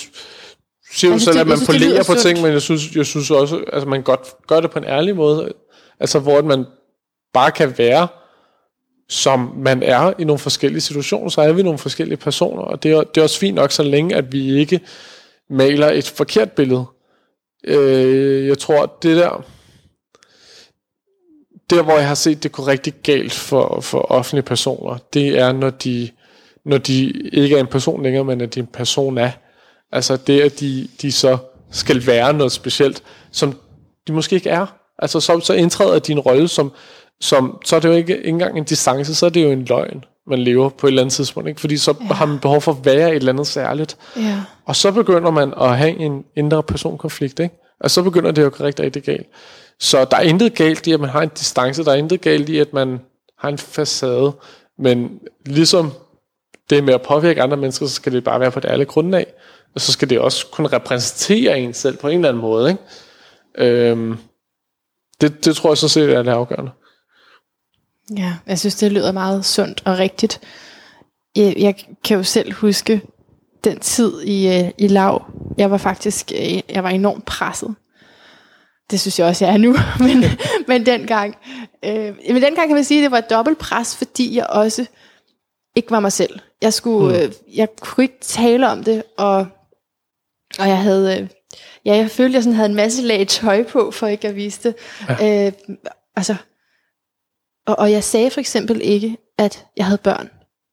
siger 0.94 1.12
jo 1.12 1.18
selv, 1.18 1.34
det- 1.34 1.40
at 1.40 1.46
man 1.46 1.56
synes, 1.56 1.68
det 1.68 1.80
polerer 1.80 2.04
på 2.04 2.14
ting, 2.14 2.42
men 2.42 2.52
jeg 2.52 2.62
synes, 2.62 2.96
jeg 2.96 3.06
synes 3.06 3.30
også, 3.30 3.56
at 3.56 3.64
altså, 3.72 3.88
man 3.88 4.02
godt 4.02 4.20
gør 4.46 4.60
det 4.60 4.70
på 4.70 4.78
en 4.78 4.84
ærlig 4.84 5.16
måde. 5.16 5.52
Altså, 6.00 6.18
hvor 6.18 6.42
man 6.42 6.64
bare 7.34 7.50
kan 7.50 7.74
være, 7.78 8.08
som 9.12 9.52
man 9.56 9.82
er 9.82 10.12
i 10.18 10.24
nogle 10.24 10.38
forskellige 10.38 10.80
situationer, 10.80 11.28
så 11.28 11.40
er 11.40 11.52
vi 11.52 11.62
nogle 11.62 11.78
forskellige 11.78 12.16
personer, 12.16 12.62
og 12.62 12.82
det 12.82 12.92
er, 12.92 13.02
det 13.02 13.20
er 13.20 13.22
også 13.22 13.38
fint 13.38 13.54
nok, 13.54 13.72
så 13.72 13.82
længe, 13.82 14.16
at 14.16 14.32
vi 14.32 14.58
ikke 14.58 14.80
maler 15.50 15.90
et 15.90 16.08
forkert 16.08 16.52
billede. 16.52 16.84
Øh, 17.64 18.46
jeg 18.46 18.58
tror, 18.58 18.82
at 18.82 18.90
det 19.02 19.16
der, 19.16 19.44
der 21.70 21.82
hvor 21.82 21.92
jeg 21.92 22.08
har 22.08 22.14
set 22.14 22.42
det 22.42 22.52
gå 22.52 22.62
rigtig 22.62 22.94
galt 23.02 23.32
for, 23.32 23.80
for 23.80 23.98
offentlige 23.98 24.42
personer, 24.42 24.98
det 25.14 25.38
er, 25.38 25.52
når 25.52 25.70
de, 25.70 26.10
når 26.64 26.78
de 26.78 27.10
ikke 27.32 27.56
er 27.56 27.60
en 27.60 27.66
person 27.66 28.02
længere, 28.02 28.24
men 28.24 28.40
at 28.40 28.54
de 28.54 28.60
en 28.60 28.66
person 28.66 29.18
er. 29.18 29.30
Altså 29.92 30.16
det, 30.16 30.40
at 30.40 30.60
de, 30.60 30.88
de 31.02 31.12
så 31.12 31.38
skal 31.70 32.06
være 32.06 32.32
noget 32.32 32.52
specielt, 32.52 33.02
som 33.32 33.58
de 34.06 34.12
måske 34.12 34.36
ikke 34.36 34.50
er. 34.50 34.66
Altså 34.98 35.20
så, 35.20 35.40
så 35.40 35.52
indtræder 35.52 35.98
din 35.98 36.18
rolle 36.18 36.48
som, 36.48 36.72
som, 37.22 37.58
så 37.64 37.76
er 37.76 37.80
det 37.80 37.88
jo 37.88 37.94
ikke, 37.94 38.16
ikke 38.16 38.28
engang 38.28 38.58
en 38.58 38.64
distance, 38.64 39.14
så 39.14 39.26
er 39.26 39.30
det 39.30 39.44
jo 39.44 39.50
en 39.50 39.64
løgn, 39.64 40.04
man 40.26 40.38
lever 40.38 40.68
på 40.68 40.86
et 40.86 40.90
eller 40.90 41.02
andet 41.02 41.12
tidspunkt. 41.12 41.48
Ikke? 41.48 41.60
Fordi 41.60 41.76
så 41.76 41.94
ja. 42.00 42.14
har 42.14 42.26
man 42.26 42.38
behov 42.38 42.60
for 42.60 42.72
at 42.72 42.84
være 42.84 43.10
et 43.10 43.16
eller 43.16 43.32
andet 43.32 43.46
særligt. 43.46 43.96
Ja. 44.16 44.40
Og 44.64 44.76
så 44.76 44.92
begynder 44.92 45.30
man 45.30 45.54
at 45.60 45.78
have 45.78 45.96
en 45.96 46.24
indre 46.36 46.62
personkonflikt, 46.62 47.40
ikke? 47.40 47.54
Og 47.80 47.90
så 47.90 48.02
begynder 48.02 48.30
det 48.30 48.42
jo 48.42 48.52
rigtig, 48.60 48.84
rigtig 48.84 49.02
galt. 49.02 49.26
Så 49.80 50.04
der 50.04 50.16
er 50.16 50.20
intet 50.20 50.54
galt 50.54 50.86
i, 50.86 50.92
at 50.92 51.00
man 51.00 51.08
har 51.08 51.22
en 51.22 51.28
distance. 51.28 51.84
Der 51.84 51.90
er 51.92 51.96
intet 51.96 52.20
galt 52.20 52.48
i, 52.48 52.58
at 52.58 52.72
man 52.72 53.00
har 53.38 53.48
en 53.48 53.58
facade. 53.58 54.32
Men 54.78 55.20
ligesom 55.46 55.92
det 56.70 56.84
med 56.84 56.94
at 56.94 57.02
påvirke 57.02 57.42
andre 57.42 57.56
mennesker, 57.56 57.86
så 57.86 57.94
skal 57.94 58.12
det 58.12 58.24
bare 58.24 58.40
være 58.40 58.50
på 58.50 58.60
det 58.60 58.68
alle 58.68 58.84
grundlag. 58.84 59.26
Og 59.74 59.80
så 59.80 59.92
skal 59.92 60.10
det 60.10 60.18
også 60.18 60.46
kunne 60.52 60.68
repræsentere 60.68 61.60
en 61.60 61.74
selv 61.74 61.96
på 61.96 62.08
en 62.08 62.14
eller 62.14 62.28
anden 62.28 62.40
måde, 62.40 62.70
ikke? 62.70 63.90
Øhm, 63.90 64.16
det, 65.20 65.44
det 65.44 65.56
tror 65.56 65.70
jeg 65.70 65.78
så 65.78 65.88
set 65.88 66.10
er 66.10 66.22
det 66.22 66.30
afgørende. 66.30 66.70
Ja, 68.16 68.34
jeg 68.46 68.58
synes, 68.58 68.74
det 68.74 68.92
lyder 68.92 69.12
meget 69.12 69.44
sundt 69.44 69.82
og 69.84 69.98
rigtigt. 69.98 70.40
Jeg, 71.36 71.54
jeg 71.58 71.74
kan 72.04 72.16
jo 72.16 72.22
selv 72.22 72.52
huske 72.52 73.00
den 73.64 73.80
tid 73.80 74.20
i, 74.20 74.58
øh, 74.58 74.70
i 74.78 74.88
lav. 74.88 75.24
Jeg 75.58 75.70
var 75.70 75.76
faktisk 75.76 76.32
øh, 76.34 76.60
jeg 76.68 76.84
var 76.84 76.90
enormt 76.90 77.24
presset. 77.24 77.74
Det 78.90 79.00
synes 79.00 79.18
jeg 79.18 79.26
også, 79.26 79.44
jeg 79.44 79.54
er 79.54 79.58
nu. 79.58 79.76
men, 80.06 80.24
men 80.68 80.86
dengang, 80.86 81.36
øh, 81.84 82.14
men 82.28 82.42
dengang 82.42 82.68
kan 82.68 82.74
man 82.74 82.84
sige, 82.84 83.00
at 83.00 83.02
det 83.02 83.10
var 83.10 83.18
et 83.18 83.30
dobbelt 83.30 83.58
pres, 83.58 83.96
fordi 83.96 84.36
jeg 84.36 84.46
også 84.46 84.86
ikke 85.76 85.90
var 85.90 86.00
mig 86.00 86.12
selv. 86.12 86.38
Jeg, 86.62 86.72
skulle, 86.72 87.22
øh, 87.22 87.32
jeg 87.54 87.68
kunne 87.80 88.04
ikke 88.04 88.18
tale 88.20 88.70
om 88.70 88.84
det, 88.84 89.02
og, 89.18 89.46
og 90.58 90.68
jeg 90.68 90.78
havde... 90.78 91.20
Øh, 91.20 91.28
ja, 91.84 91.96
jeg 91.96 92.10
følte, 92.10 92.34
jeg 92.34 92.42
sådan 92.42 92.56
havde 92.56 92.68
en 92.68 92.76
masse 92.76 93.02
lag 93.02 93.28
tøj 93.28 93.62
på, 93.62 93.90
for 93.90 94.06
ikke 94.06 94.28
at 94.28 94.36
vise 94.36 94.60
det. 94.62 94.74
Ja. 95.08 95.46
Øh, 95.46 95.52
altså, 96.16 96.36
og, 97.66 97.78
og 97.78 97.92
jeg 97.92 98.04
sagde 98.04 98.30
for 98.30 98.40
eksempel 98.40 98.80
ikke, 98.84 99.16
at 99.38 99.64
jeg 99.76 99.84
havde 99.86 99.98
børn. 99.98 100.30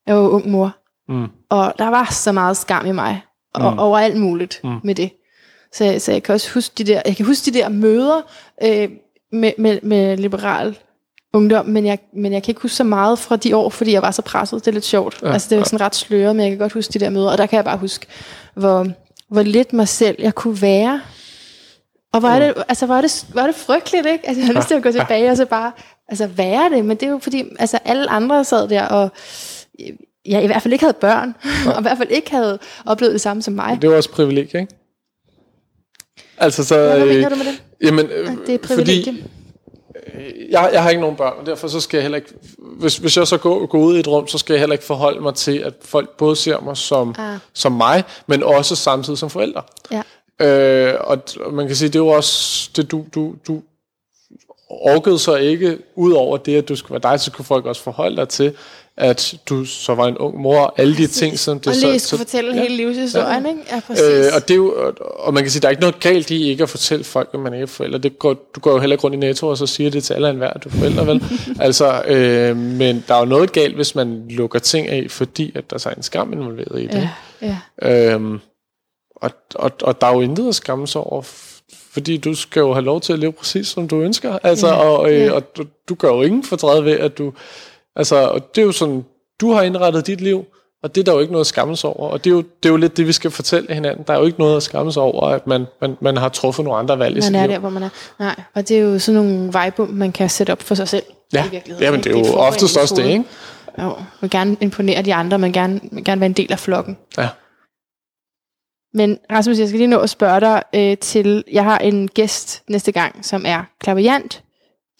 Jeg 0.07 0.15
var 0.15 0.21
ung 0.29 0.49
mor. 0.49 0.75
Mm. 1.09 1.27
Og 1.49 1.73
der 1.79 1.87
var 1.87 2.07
så 2.11 2.31
meget 2.31 2.57
skam 2.57 2.85
i 2.85 2.91
mig. 2.91 3.21
Og 3.53 3.73
Mm. 3.73 3.79
over 3.79 3.99
alt 3.99 4.17
muligt 4.17 4.59
Mm. 4.63 4.75
med 4.83 4.95
det. 4.95 5.11
Så, 5.73 5.95
så 5.99 6.11
jeg 6.11 6.23
kan 6.23 6.35
også 6.35 6.53
huske 6.53 6.73
de 6.77 6.83
der, 6.83 7.01
jeg 7.05 7.15
kan 7.15 7.25
huske 7.25 7.51
de 7.51 7.57
der 7.57 7.69
møder 7.69 8.21
øh, 8.63 8.89
med, 9.31 9.51
med, 9.57 9.79
med 9.83 10.17
liberal 10.17 10.77
ungdom, 11.33 11.65
men 11.65 11.85
jeg, 11.85 11.99
men 12.13 12.33
jeg 12.33 12.43
kan 12.43 12.51
ikke 12.51 12.61
huske 12.61 12.75
så 12.75 12.83
meget 12.83 13.19
fra 13.19 13.35
de 13.35 13.55
år, 13.55 13.69
fordi 13.69 13.91
jeg 13.91 14.01
var 14.01 14.11
så 14.11 14.21
presset. 14.21 14.65
Det 14.65 14.71
er 14.71 14.73
lidt 14.73 14.85
sjovt. 14.85 15.21
Ja, 15.21 15.27
Ja, 15.27 15.33
altså 15.33 15.49
det 15.49 15.55
er 15.55 15.59
ja. 15.59 15.63
sådan 15.63 15.81
ret 15.85 15.95
sløret, 15.95 16.35
men 16.35 16.43
jeg 16.43 16.51
kan 16.51 16.59
godt 16.59 16.73
huske 16.73 16.93
de 16.93 16.99
der 16.99 17.09
møder, 17.09 17.31
og 17.31 17.37
der 17.37 17.45
kan 17.45 17.57
jeg 17.57 17.65
bare 17.65 17.77
huske, 17.77 18.05
hvor, 18.53 18.87
hvor 19.29 19.41
lidt 19.41 19.73
mig 19.73 19.87
selv 19.87 20.15
jeg 20.19 20.35
kunne 20.35 20.61
være. 20.61 21.01
Og 22.13 22.19
hvor 22.19 22.29
er 22.29 22.39
det, 22.39 22.63
altså, 22.69 22.85
hvor 22.85 22.95
er 22.95 23.01
det, 23.01 23.25
hvor 23.31 23.41
er 23.41 23.45
det 23.45 23.55
frygteligt, 23.55 24.05
ikke? 24.05 24.27
Altså, 24.27 24.41
jeg 24.41 24.47
har 24.47 24.53
lyst 24.53 24.67
til 24.67 24.75
at 24.75 24.83
gå 24.83 24.91
tilbage 24.91 25.31
og 25.31 25.37
så 25.37 25.45
bare 25.45 25.71
altså, 26.09 26.27
være 26.27 26.69
det, 26.69 26.85
men 26.85 26.97
det 26.97 27.05
er 27.05 27.09
jo 27.09 27.19
fordi, 27.23 27.43
altså, 27.59 27.79
alle 27.85 28.09
andre 28.09 28.45
sad 28.45 28.67
der 28.67 28.85
og 28.87 29.09
jeg 30.25 30.43
i 30.43 30.45
hvert 30.47 30.61
fald 30.61 30.73
ikke 30.73 30.83
havde 30.83 30.97
børn, 31.01 31.35
og 31.75 31.79
i 31.79 31.81
hvert 31.81 31.97
fald 31.97 32.09
ikke 32.11 32.31
havde 32.31 32.59
oplevet 32.85 33.13
det 33.13 33.21
samme 33.21 33.41
som 33.41 33.53
mig. 33.53 33.77
Det 33.81 33.87
er 33.87 33.91
jo 33.91 33.97
også 33.97 34.09
privilegie, 34.11 34.59
ikke? 34.61 34.73
Altså 36.37 36.63
så... 36.63 36.75
Hvad 36.77 36.99
øh, 37.01 37.07
mener 37.07 37.29
du 37.29 37.35
med 37.35 37.45
det? 37.45 37.63
Jamen, 37.83 38.05
øh, 38.05 38.37
Det 38.47 38.53
er 38.53 38.57
privilegie. 38.67 39.15
jeg, 40.51 40.69
jeg 40.73 40.83
har 40.83 40.89
ikke 40.89 41.01
nogen 41.01 41.15
børn, 41.15 41.33
og 41.39 41.45
derfor 41.45 41.67
så 41.67 41.79
skal 41.79 41.97
jeg 41.97 42.01
heller 42.01 42.15
ikke... 42.15 42.33
Hvis, 42.79 42.97
hvis 42.97 43.17
jeg 43.17 43.27
så 43.27 43.37
går, 43.37 43.65
går 43.65 43.79
ud 43.79 43.95
i 43.95 43.99
et 43.99 44.07
rum, 44.07 44.27
så 44.27 44.37
skal 44.37 44.53
jeg 44.53 44.59
heller 44.59 44.73
ikke 44.73 44.85
forholde 44.85 45.21
mig 45.21 45.35
til, 45.35 45.57
at 45.57 45.73
folk 45.81 46.17
både 46.17 46.35
ser 46.35 46.59
mig 46.59 46.77
som, 46.77 47.15
Ah. 47.17 47.37
som 47.53 47.71
mig, 47.71 48.03
men 48.27 48.43
også 48.43 48.75
samtidig 48.75 49.19
som 49.19 49.29
forælder. 49.29 49.61
Ja. 49.91 50.01
Øh, 50.41 50.95
og 50.99 51.23
man 51.53 51.67
kan 51.67 51.75
sige, 51.75 51.87
det 51.89 51.95
er 51.95 51.99
jo 51.99 52.07
også... 52.07 52.69
Det, 52.75 52.91
du, 52.91 53.05
du, 53.15 53.35
du 53.47 53.61
orkede 54.69 55.19
så 55.19 55.35
ikke, 55.35 55.77
ud 55.95 56.11
over 56.11 56.37
det, 56.37 56.55
at 56.57 56.69
du 56.69 56.75
skulle 56.75 57.01
være 57.03 57.11
dig, 57.11 57.19
så 57.19 57.31
kunne 57.31 57.45
folk 57.45 57.65
også 57.65 57.81
forholde 57.81 58.15
dig 58.15 58.29
til, 58.29 58.53
at 58.97 59.33
du 59.49 59.65
så 59.65 59.95
var 59.95 60.07
en 60.07 60.17
ung 60.17 60.41
mor, 60.41 60.59
og 60.59 60.73
alle 60.77 60.97
de 60.97 61.07
ting, 61.07 61.39
som 61.39 61.59
det 61.59 61.67
og 61.67 61.75
så... 61.75 61.87
lige 61.87 61.99
så 61.99 62.07
skulle 62.07 62.19
fortælle 62.19 62.55
ja. 62.55 62.61
hele 62.61 62.75
livshistorien, 62.75 63.45
ikke? 63.45 63.61
Ja, 63.71 63.79
præcis. 63.87 64.05
Øh, 64.05 64.23
og, 64.35 64.47
det 64.47 64.51
er 64.53 64.55
jo, 64.57 64.73
og- 64.77 65.25
og 65.25 65.33
man 65.33 65.43
kan 65.43 65.51
sige, 65.51 65.61
der 65.61 65.67
er 65.67 65.69
ikke 65.69 65.81
noget 65.81 65.99
galt 65.99 66.29
i 66.31 66.49
ikke 66.49 66.63
at 66.63 66.69
fortælle 66.69 67.03
folk, 67.03 67.29
at 67.33 67.39
man 67.39 67.53
ikke 67.53 67.63
er 67.63 67.67
forældre. 67.67 67.97
Det 67.99 68.19
går, 68.19 68.33
du 68.55 68.59
går 68.59 68.71
jo 68.71 68.79
heller 68.79 68.93
ikke 68.93 69.03
rundt 69.03 69.15
i 69.15 69.19
Netto, 69.19 69.47
og 69.47 69.57
så 69.57 69.65
siger 69.67 69.89
det 69.91 70.03
til 70.03 70.13
alle 70.13 70.27
og 70.27 70.31
enhver, 70.31 70.49
at 70.49 70.63
du 70.63 70.69
er 70.69 70.73
forældre, 70.73 71.07
vel? 71.07 71.23
altså, 71.67 72.03
øh, 72.07 72.57
men 72.57 73.03
der 73.07 73.15
er 73.15 73.19
jo 73.19 73.25
noget 73.25 73.51
galt, 73.51 73.75
hvis 73.75 73.95
man 73.95 74.25
lukker 74.29 74.59
ting 74.59 74.87
af, 74.87 75.05
fordi 75.09 75.51
at 75.55 75.69
der 75.69 75.77
så 75.77 75.89
er 75.89 75.93
en 75.93 76.03
skam 76.03 76.33
involveret 76.33 76.81
i 76.81 76.87
det. 76.87 77.09
ja, 77.41 77.57
ja. 77.81 78.13
Øhm, 78.13 78.39
og, 79.15 79.31
og, 79.55 79.71
og 79.81 80.01
der 80.01 80.07
er 80.07 80.13
jo 80.13 80.21
intet 80.21 80.47
at 80.47 80.55
skamme 80.55 80.87
sig 80.87 81.01
over, 81.01 81.21
fordi 81.93 82.17
du 82.17 82.35
skal 82.35 82.59
jo 82.59 82.73
have 82.73 82.85
lov 82.85 83.01
til 83.01 83.13
at 83.13 83.19
leve 83.19 83.31
præcis, 83.31 83.67
som 83.67 83.87
du 83.87 84.01
ønsker. 84.01 84.39
Altså, 84.43 84.67
Ja, 84.67 84.73
og, 84.73 85.11
øh, 85.11 85.19
ja. 85.19 85.31
og 85.31 85.57
du, 85.57 85.63
du 85.89 85.95
gør 85.95 86.09
jo 86.09 86.21
ingen 86.21 86.43
fortræd 86.43 86.81
ved, 86.81 86.99
at 86.99 87.17
du... 87.17 87.33
Altså, 87.95 88.15
og 88.15 88.55
det 88.55 88.61
er 88.61 88.65
jo 88.65 88.71
sådan, 88.71 89.05
du 89.41 89.51
har 89.53 89.61
indrettet 89.61 90.07
dit 90.07 90.21
liv, 90.21 90.45
og 90.83 90.95
det 90.95 91.01
er 91.01 91.05
der 91.05 91.13
jo 91.13 91.19
ikke 91.19 91.31
noget 91.31 91.43
at 91.43 91.47
skamme 91.47 91.77
sig 91.77 91.89
over. 91.89 92.09
Og 92.09 92.23
det 92.23 92.29
er, 92.29 92.33
jo, 92.35 92.37
det 92.41 92.65
er 92.65 92.69
jo 92.69 92.75
lidt 92.77 92.97
det, 92.97 93.07
vi 93.07 93.11
skal 93.11 93.31
fortælle 93.31 93.73
hinanden. 93.73 94.03
Der 94.07 94.13
er 94.13 94.17
jo 94.19 94.25
ikke 94.25 94.39
noget 94.39 94.57
at 94.57 94.63
skamme 94.63 94.91
sig 94.91 95.01
over, 95.01 95.27
at 95.27 95.47
man, 95.47 95.65
man, 95.81 95.97
man 96.01 96.17
har 96.17 96.29
truffet 96.29 96.65
nogle 96.65 96.79
andre 96.79 96.99
valg 96.99 97.17
i 97.17 97.21
sit 97.21 97.31
Man 97.31 97.41
er 97.41 97.47
liv. 97.47 97.53
der, 97.53 97.59
hvor 97.59 97.69
man 97.69 97.83
er. 97.83 97.89
Nej, 98.19 98.35
og 98.55 98.67
det 98.69 98.77
er 98.77 98.81
jo 98.81 98.99
sådan 98.99 99.21
nogle 99.21 99.53
vejbum, 99.53 99.87
man 99.87 100.11
kan 100.11 100.29
sætte 100.29 100.51
op 100.51 100.61
for 100.63 100.75
sig 100.75 100.87
selv. 100.87 101.03
Ja, 101.33 101.45
jamen, 101.81 102.03
det 102.03 102.15
er 102.15 102.19
jo 102.19 102.33
oftest 102.33 102.77
også 102.77 102.95
det, 102.95 103.05
ikke? 103.05 103.23
Jo, 103.79 103.83
man 103.83 103.95
vil 104.21 104.29
gerne 104.29 104.57
imponere 104.61 105.01
de 105.01 105.13
andre, 105.13 105.39
man 105.39 105.47
vil 105.47 105.53
gerne, 105.53 105.73
man 105.73 105.89
vil 105.91 106.03
gerne 106.03 106.21
være 106.21 106.25
en 106.25 106.33
del 106.33 106.51
af 106.51 106.59
flokken. 106.59 106.97
Ja. 107.17 107.27
Men 108.93 109.17
Rasmus, 109.31 109.59
jeg 109.59 109.67
skal 109.67 109.77
lige 109.77 109.87
nå 109.87 109.99
at 109.99 110.09
spørge 110.09 110.39
dig 110.39 110.63
øh, 110.75 110.97
til, 110.97 111.43
jeg 111.51 111.63
har 111.63 111.77
en 111.77 112.07
gæst 112.07 112.63
næste 112.69 112.91
gang, 112.91 113.25
som 113.25 113.43
er 113.45 113.63
klaverjant, 113.79 114.43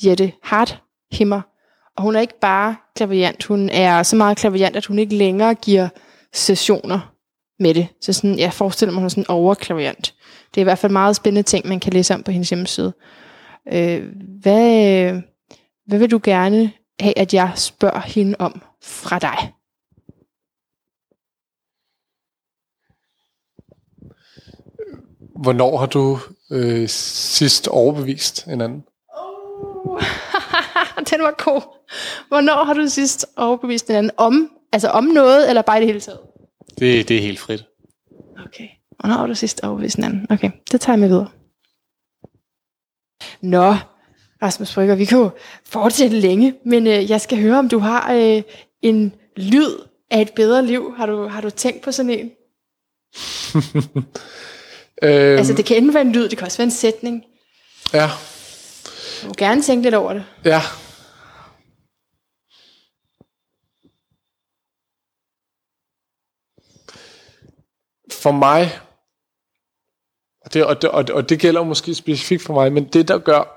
Jette 0.06 0.32
Harthimmer. 0.44 1.42
Og 1.98 2.04
hun 2.04 2.16
er 2.16 2.20
ikke 2.20 2.40
bare 2.40 2.76
klaverjant, 2.96 3.44
hun 3.44 3.70
er 3.70 4.04
så 4.04 4.16
meget 4.16 4.38
klaverjant, 4.38 4.76
at 4.76 4.86
hun 4.86 5.00
ikke 5.00 5.16
længere 5.16 5.56
giver 5.56 5.90
sessioner 6.34 7.14
med 7.60 7.74
det. 7.74 7.88
Så 8.02 8.14
sådan, 8.14 8.40
jeg 8.40 8.54
forestiller 8.54 8.94
mig, 8.94 9.00
hun 9.00 9.06
er 9.06 9.10
sådan 9.10 9.30
overklaverjant. 9.30 10.14
Det 10.54 10.58
er 10.58 10.62
i 10.62 10.64
hvert 10.64 10.78
fald 10.78 10.92
meget 10.92 11.16
spændende 11.16 11.44
ting, 11.44 11.68
man 11.68 11.80
kan 11.80 11.94
læse 11.94 12.14
om 12.14 12.24
på 12.24 12.32
hendes 12.32 12.50
hjemmeside. 12.50 12.94
Øh, 13.74 14.04
hvad, 14.42 15.14
øh, 15.14 15.22
hvad 15.88 16.00
vil 16.00 16.12
du 16.12 16.20
gerne 16.24 16.72
have, 17.00 17.20
at 17.20 17.34
jeg 17.34 17.52
spørger 17.56 18.00
hende 18.00 18.36
om 18.40 18.62
fra 18.84 19.20
dig? 19.20 19.54
Hvornår 25.42 25.78
har 25.78 25.86
du 25.86 26.20
øh, 26.52 26.90
sidst 26.90 27.68
overbevist 27.68 28.48
en 28.48 28.62
anden? 28.62 28.84
Oh. 29.18 30.02
Den 31.12 31.24
var 31.24 31.44
god. 31.44 31.62
Hvornår 32.28 32.64
har 32.64 32.74
du 32.74 32.88
sidst 32.88 33.26
overbevist 33.38 33.90
en 33.90 33.96
anden 33.96 34.12
om, 34.18 34.52
altså 34.72 34.88
om 34.88 35.04
noget, 35.04 35.50
eller 35.50 35.62
bare 35.62 35.78
i 35.78 35.80
det 35.80 35.88
hele 35.88 36.02
taget? 36.02 36.20
Det, 36.80 37.08
det 37.08 37.18
er 37.18 37.22
helt 37.22 37.40
frit. 37.40 37.66
Okay. 38.46 38.68
Hvornår 39.00 39.16
har 39.16 39.28
du 39.28 39.36
sidst 39.36 39.64
overbevist 39.64 39.98
en 39.98 40.04
anden? 40.04 40.28
Okay, 40.30 40.52
det 40.72 40.82
tager 40.82 40.94
jeg 40.94 41.00
med 41.00 41.08
videre. 41.08 41.28
Nå, 43.42 43.76
Rasmus 44.42 44.74
Brygger, 44.74 44.96
vi 44.96 45.06
kan 45.06 45.18
jo 45.18 45.30
fortsætte 45.66 46.20
længe, 46.20 46.56
men 46.66 46.88
øh, 46.88 47.10
jeg 47.10 47.22
skal 47.22 47.42
høre, 47.42 47.60
om 47.60 47.70
du 47.70 47.80
har 47.80 48.14
øh, 48.14 48.42
en 48.82 49.16
lyd 49.38 49.88
af 50.12 50.22
et 50.22 50.32
bedre 50.36 50.66
liv. 50.66 50.94
Har 50.98 51.06
du, 51.06 51.28
har 51.28 51.42
du 51.42 51.50
tænkt 51.50 51.82
på 51.82 51.92
sådan 51.92 52.10
en? 52.12 52.32
Øhm, 55.04 55.38
Altså, 55.38 55.54
det 55.54 55.66
kan 55.66 55.78
enten 55.78 55.94
være 55.94 56.02
en 56.02 56.12
lyd, 56.12 56.30
det 56.30 56.38
kan 56.38 56.46
også 56.46 56.58
være 56.58 56.66
en 56.66 56.72
sætning. 56.72 57.24
Ja, 57.94 58.10
Du 59.24 59.28
må 59.28 59.34
gerne 59.38 59.62
tænke 59.62 59.84
lidt 59.84 59.96
over 59.96 60.14
det. 60.14 60.26
ja. 60.46 60.62
For 68.12 68.32
mig, 68.32 68.80
og 70.42 70.54
det, 70.54 70.66
og, 70.66 70.82
det, 70.82 70.90
og, 70.90 71.08
det, 71.08 71.16
og 71.16 71.30
det 71.30 71.40
gælder 71.40 71.64
måske 71.64 71.96
specifikt 71.96 72.44
for 72.44 72.54
mig, 72.54 72.74
men 72.74 72.88
det 72.88 73.08
der 73.08 73.18
gør 73.18 73.56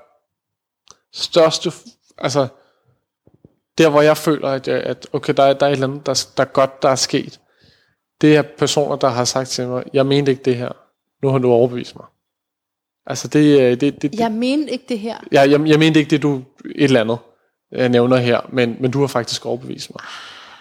største, 1.13 1.71
altså 2.17 2.47
der 3.77 3.89
hvor 3.89 4.01
jeg 4.01 4.17
føler, 4.17 4.49
at, 4.49 4.67
jeg, 4.67 4.83
at 4.83 5.07
okay, 5.13 5.33
der 5.37 5.43
er, 5.43 5.53
der 5.53 5.65
er 5.65 5.69
et 5.69 5.73
eller 5.73 5.87
andet, 5.87 6.05
der, 6.05 6.27
der 6.37 6.43
er 6.43 6.47
godt, 6.47 6.81
der 6.81 6.89
er 6.89 6.95
sket, 6.95 7.39
det 8.21 8.35
er 8.35 8.41
personer, 8.57 8.95
der 8.95 9.09
har 9.09 9.25
sagt 9.25 9.49
til 9.49 9.67
mig, 9.67 9.83
jeg 9.93 10.05
mente 10.05 10.31
ikke 10.31 10.43
det 10.43 10.55
her, 10.55 10.71
nu 11.23 11.29
har 11.29 11.37
du 11.37 11.51
overbevist 11.51 11.95
mig. 11.95 12.05
Altså 13.05 13.27
det, 13.27 13.59
øh, 13.59 13.71
det, 13.71 13.81
det, 13.81 14.01
det, 14.01 14.19
Jeg 14.19 14.31
mener 14.31 14.67
ikke 14.67 14.85
det 14.89 14.99
her. 14.99 15.17
Ja, 15.31 15.41
jeg, 15.41 15.67
jeg 15.67 15.79
mente 15.79 15.99
ikke 15.99 16.09
det, 16.09 16.21
du 16.21 16.35
et 16.75 16.83
eller 16.83 17.01
andet 17.01 17.17
jeg 17.75 17.89
nævner 17.89 18.17
her, 18.17 18.39
men, 18.49 18.77
men 18.79 18.91
du 18.91 18.99
har 18.99 19.07
faktisk 19.07 19.45
overbevist 19.45 19.89
mig. 19.89 20.03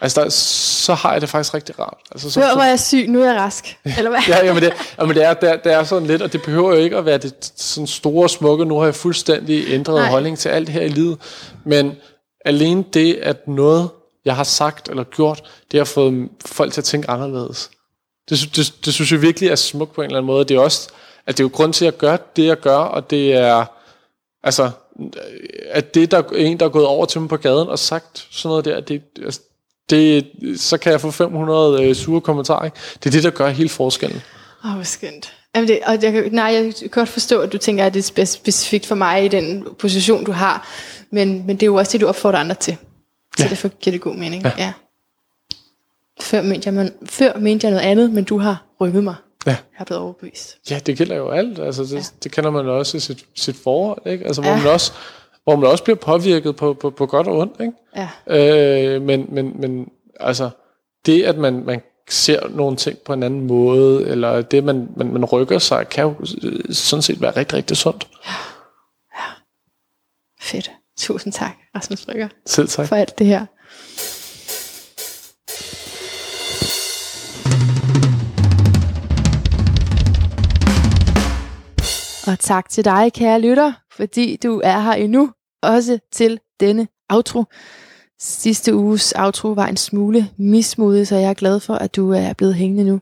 Altså, 0.00 0.20
der, 0.20 0.28
så 0.28 0.94
har 0.94 1.12
jeg 1.12 1.20
det 1.20 1.28
faktisk 1.28 1.54
rigtig 1.54 1.78
rart. 1.78 1.98
Altså, 2.10 2.30
så, 2.30 2.40
var 2.40 2.52
så, 2.52 2.62
jeg 2.62 2.80
syg, 2.80 3.08
nu 3.08 3.22
er 3.22 3.26
jeg 3.26 3.36
rask. 3.36 3.78
Eller 3.98 4.10
hvad? 4.10 4.20
ja, 4.28 4.44
jamen 4.44 4.62
det, 4.62 4.72
jamen 4.98 5.16
det, 5.16 5.24
er, 5.24 5.34
det, 5.34 5.50
er, 5.50 5.56
det 5.56 5.72
er 5.72 5.84
sådan 5.84 6.08
lidt, 6.08 6.22
og 6.22 6.32
det 6.32 6.42
behøver 6.42 6.74
jo 6.74 6.78
ikke 6.78 6.96
at 6.96 7.04
være 7.04 7.18
det 7.18 7.52
sådan 7.56 7.86
store 7.86 8.28
smukke, 8.28 8.64
nu 8.64 8.78
har 8.78 8.84
jeg 8.84 8.94
fuldstændig 8.94 9.64
ændret 9.68 9.94
Nej. 9.94 10.10
holdning 10.10 10.38
til 10.38 10.48
alt 10.48 10.68
her 10.68 10.82
i 10.82 10.88
livet, 10.88 11.18
men 11.64 11.92
alene 12.44 12.84
det, 12.92 13.14
at 13.14 13.48
noget, 13.48 13.90
jeg 14.24 14.36
har 14.36 14.44
sagt 14.44 14.88
eller 14.88 15.04
gjort, 15.04 15.50
det 15.72 15.80
har 15.80 15.84
fået 15.84 16.28
folk 16.46 16.72
til 16.72 16.80
at 16.80 16.84
tænke 16.84 17.10
anderledes. 17.10 17.70
Det, 18.30 18.56
det, 18.56 18.74
det 18.84 18.94
synes 18.94 19.12
jeg 19.12 19.22
virkelig 19.22 19.48
er 19.50 19.54
smukt 19.54 19.92
på 19.94 20.00
en 20.02 20.04
eller 20.06 20.18
anden 20.18 20.26
måde. 20.26 20.44
Det 20.44 20.56
er 20.56 20.60
også, 20.60 20.88
at 21.26 21.38
det 21.38 21.42
er 21.42 21.48
jo 21.48 21.50
grund 21.52 21.72
til 21.72 21.84
at 21.84 21.98
gøre 21.98 22.18
det, 22.36 22.46
jeg 22.46 22.56
gør, 22.60 22.76
og 22.76 23.10
det 23.10 23.32
er, 23.32 23.64
altså, 24.42 24.70
at 25.70 25.94
det, 25.94 26.10
der 26.10 26.18
er 26.18 26.22
en, 26.36 26.60
der 26.60 26.66
er 26.66 26.70
gået 26.70 26.86
over 26.86 27.06
til 27.06 27.20
mig 27.20 27.28
på 27.28 27.36
gaden 27.36 27.68
og 27.68 27.78
sagt 27.78 28.26
sådan 28.30 28.48
noget 28.48 28.64
der, 28.64 28.80
det, 28.80 29.02
altså, 29.24 29.40
det, 29.90 30.26
så 30.56 30.78
kan 30.78 30.92
jeg 30.92 31.00
få 31.00 31.10
500 31.10 31.84
øh, 31.84 31.94
sure 31.94 32.20
kommentarer. 32.20 32.64
Ikke? 32.64 32.76
Det 32.94 33.06
er 33.06 33.10
det, 33.10 33.22
der 33.22 33.30
gør 33.30 33.48
hele 33.48 33.68
forskellen. 33.68 34.22
Åh, 34.64 34.70
oh, 34.70 34.74
hvor 34.74 34.84
skønt. 34.84 35.32
Jamen 35.54 35.68
det, 35.68 35.80
og 35.86 36.02
jeg, 36.02 36.28
nej, 36.30 36.44
jeg 36.44 36.74
kan 36.80 36.88
godt 36.88 37.08
forstå, 37.08 37.40
at 37.40 37.52
du 37.52 37.58
tænker, 37.58 37.86
at 37.86 37.94
det 37.94 38.10
er 38.18 38.22
spe- 38.22 38.24
specifikt 38.24 38.86
for 38.86 38.94
mig 38.94 39.24
i 39.24 39.28
den 39.28 39.66
position, 39.78 40.24
du 40.24 40.32
har. 40.32 40.68
Men, 41.10 41.46
men 41.46 41.56
det 41.56 41.62
er 41.62 41.66
jo 41.66 41.74
også 41.74 41.92
det, 41.92 42.00
du 42.00 42.06
opfordrer 42.06 42.38
andre 42.38 42.54
til. 42.54 42.76
Så 43.36 43.42
Ja. 43.44 43.48
derfor 43.48 43.68
giver 43.68 43.92
det 43.92 44.00
god 44.00 44.14
mening. 44.14 44.42
Ja. 44.44 44.52
ja. 44.58 44.72
Før, 46.22 46.42
mente 46.42 46.66
jeg, 46.66 46.74
man, 46.74 46.92
før 47.06 47.38
mente 47.38 47.66
jeg 47.66 47.70
noget 47.74 47.86
andet, 47.90 48.10
men 48.12 48.24
du 48.24 48.38
har 48.38 48.64
rykket 48.80 49.04
mig. 49.04 49.14
Ja. 49.46 49.50
Jeg 49.50 49.58
er 49.78 49.84
blevet 49.84 50.02
overbevist. 50.02 50.58
Ja, 50.70 50.78
det 50.86 50.98
gælder 50.98 51.16
jo 51.16 51.30
alt. 51.30 51.58
Altså, 51.58 51.82
det, 51.82 51.92
ja. 51.94 52.02
det 52.24 52.32
kender 52.32 52.50
man 52.50 52.68
også 52.68 52.96
i 52.96 53.00
sit, 53.00 53.24
sit 53.34 53.56
forhold, 53.56 54.02
ikke? 54.06 54.24
Altså, 54.24 54.42
hvor, 54.42 54.50
Ja. 54.50 54.56
man 54.56 54.66
også, 54.66 54.92
hvor 55.44 55.56
man 55.56 55.70
også 55.70 55.84
bliver 55.84 55.96
påvirket 55.96 56.56
på, 56.56 56.74
på, 56.74 56.90
på 56.90 57.06
godt 57.06 57.26
og 57.26 57.38
ondt. 57.38 57.60
Ikke? 57.60 57.72
Ja. 57.96 58.94
Øh, 58.94 59.02
men, 59.02 59.26
men, 59.28 59.60
men 59.60 59.88
altså, 60.20 60.50
det, 61.06 61.22
at 61.22 61.38
man, 61.38 61.64
man 61.64 61.80
ser 62.10 62.48
nogle 62.48 62.76
ting 62.76 62.98
på 62.98 63.12
en 63.12 63.22
anden 63.22 63.46
måde, 63.46 64.08
eller 64.08 64.42
det, 64.42 64.64
man, 64.64 64.88
man, 64.96 65.12
man 65.12 65.24
rykker 65.24 65.58
sig, 65.58 65.88
kan 65.88 66.04
jo 66.04 66.14
øh, 66.42 66.74
sådan 66.74 67.02
set 67.02 67.20
være 67.20 67.36
rigtig, 67.36 67.56
rigtig 67.58 67.76
sundt. 67.76 68.08
Fedt. 70.40 70.70
Tusind 70.98 71.32
tak, 71.32 71.52
Rasmus 71.76 72.04
Brygger, 72.06 72.28
Selv 72.46 72.68
tak. 72.68 72.88
for 72.88 72.96
alt 72.96 73.18
det 73.18 73.26
her. 73.26 73.46
Og 82.32 82.38
tak 82.38 82.68
til 82.68 82.84
dig, 82.84 83.12
kære 83.12 83.40
lytter, 83.40 83.72
fordi 83.96 84.36
du 84.42 84.60
er 84.64 84.80
her 84.80 84.92
endnu, 84.92 85.30
også 85.62 85.98
til 86.12 86.40
denne 86.60 86.88
outro. 87.08 87.44
Sidste 88.20 88.74
uges 88.74 89.14
outro 89.18 89.48
var 89.48 89.66
en 89.66 89.76
smule 89.76 90.28
mismodig, 90.36 91.06
så 91.06 91.16
jeg 91.16 91.30
er 91.30 91.34
glad 91.34 91.60
for, 91.60 91.74
at 91.74 91.96
du 91.96 92.10
er 92.10 92.32
blevet 92.32 92.54
hængende 92.54 92.84
nu. 92.84 93.00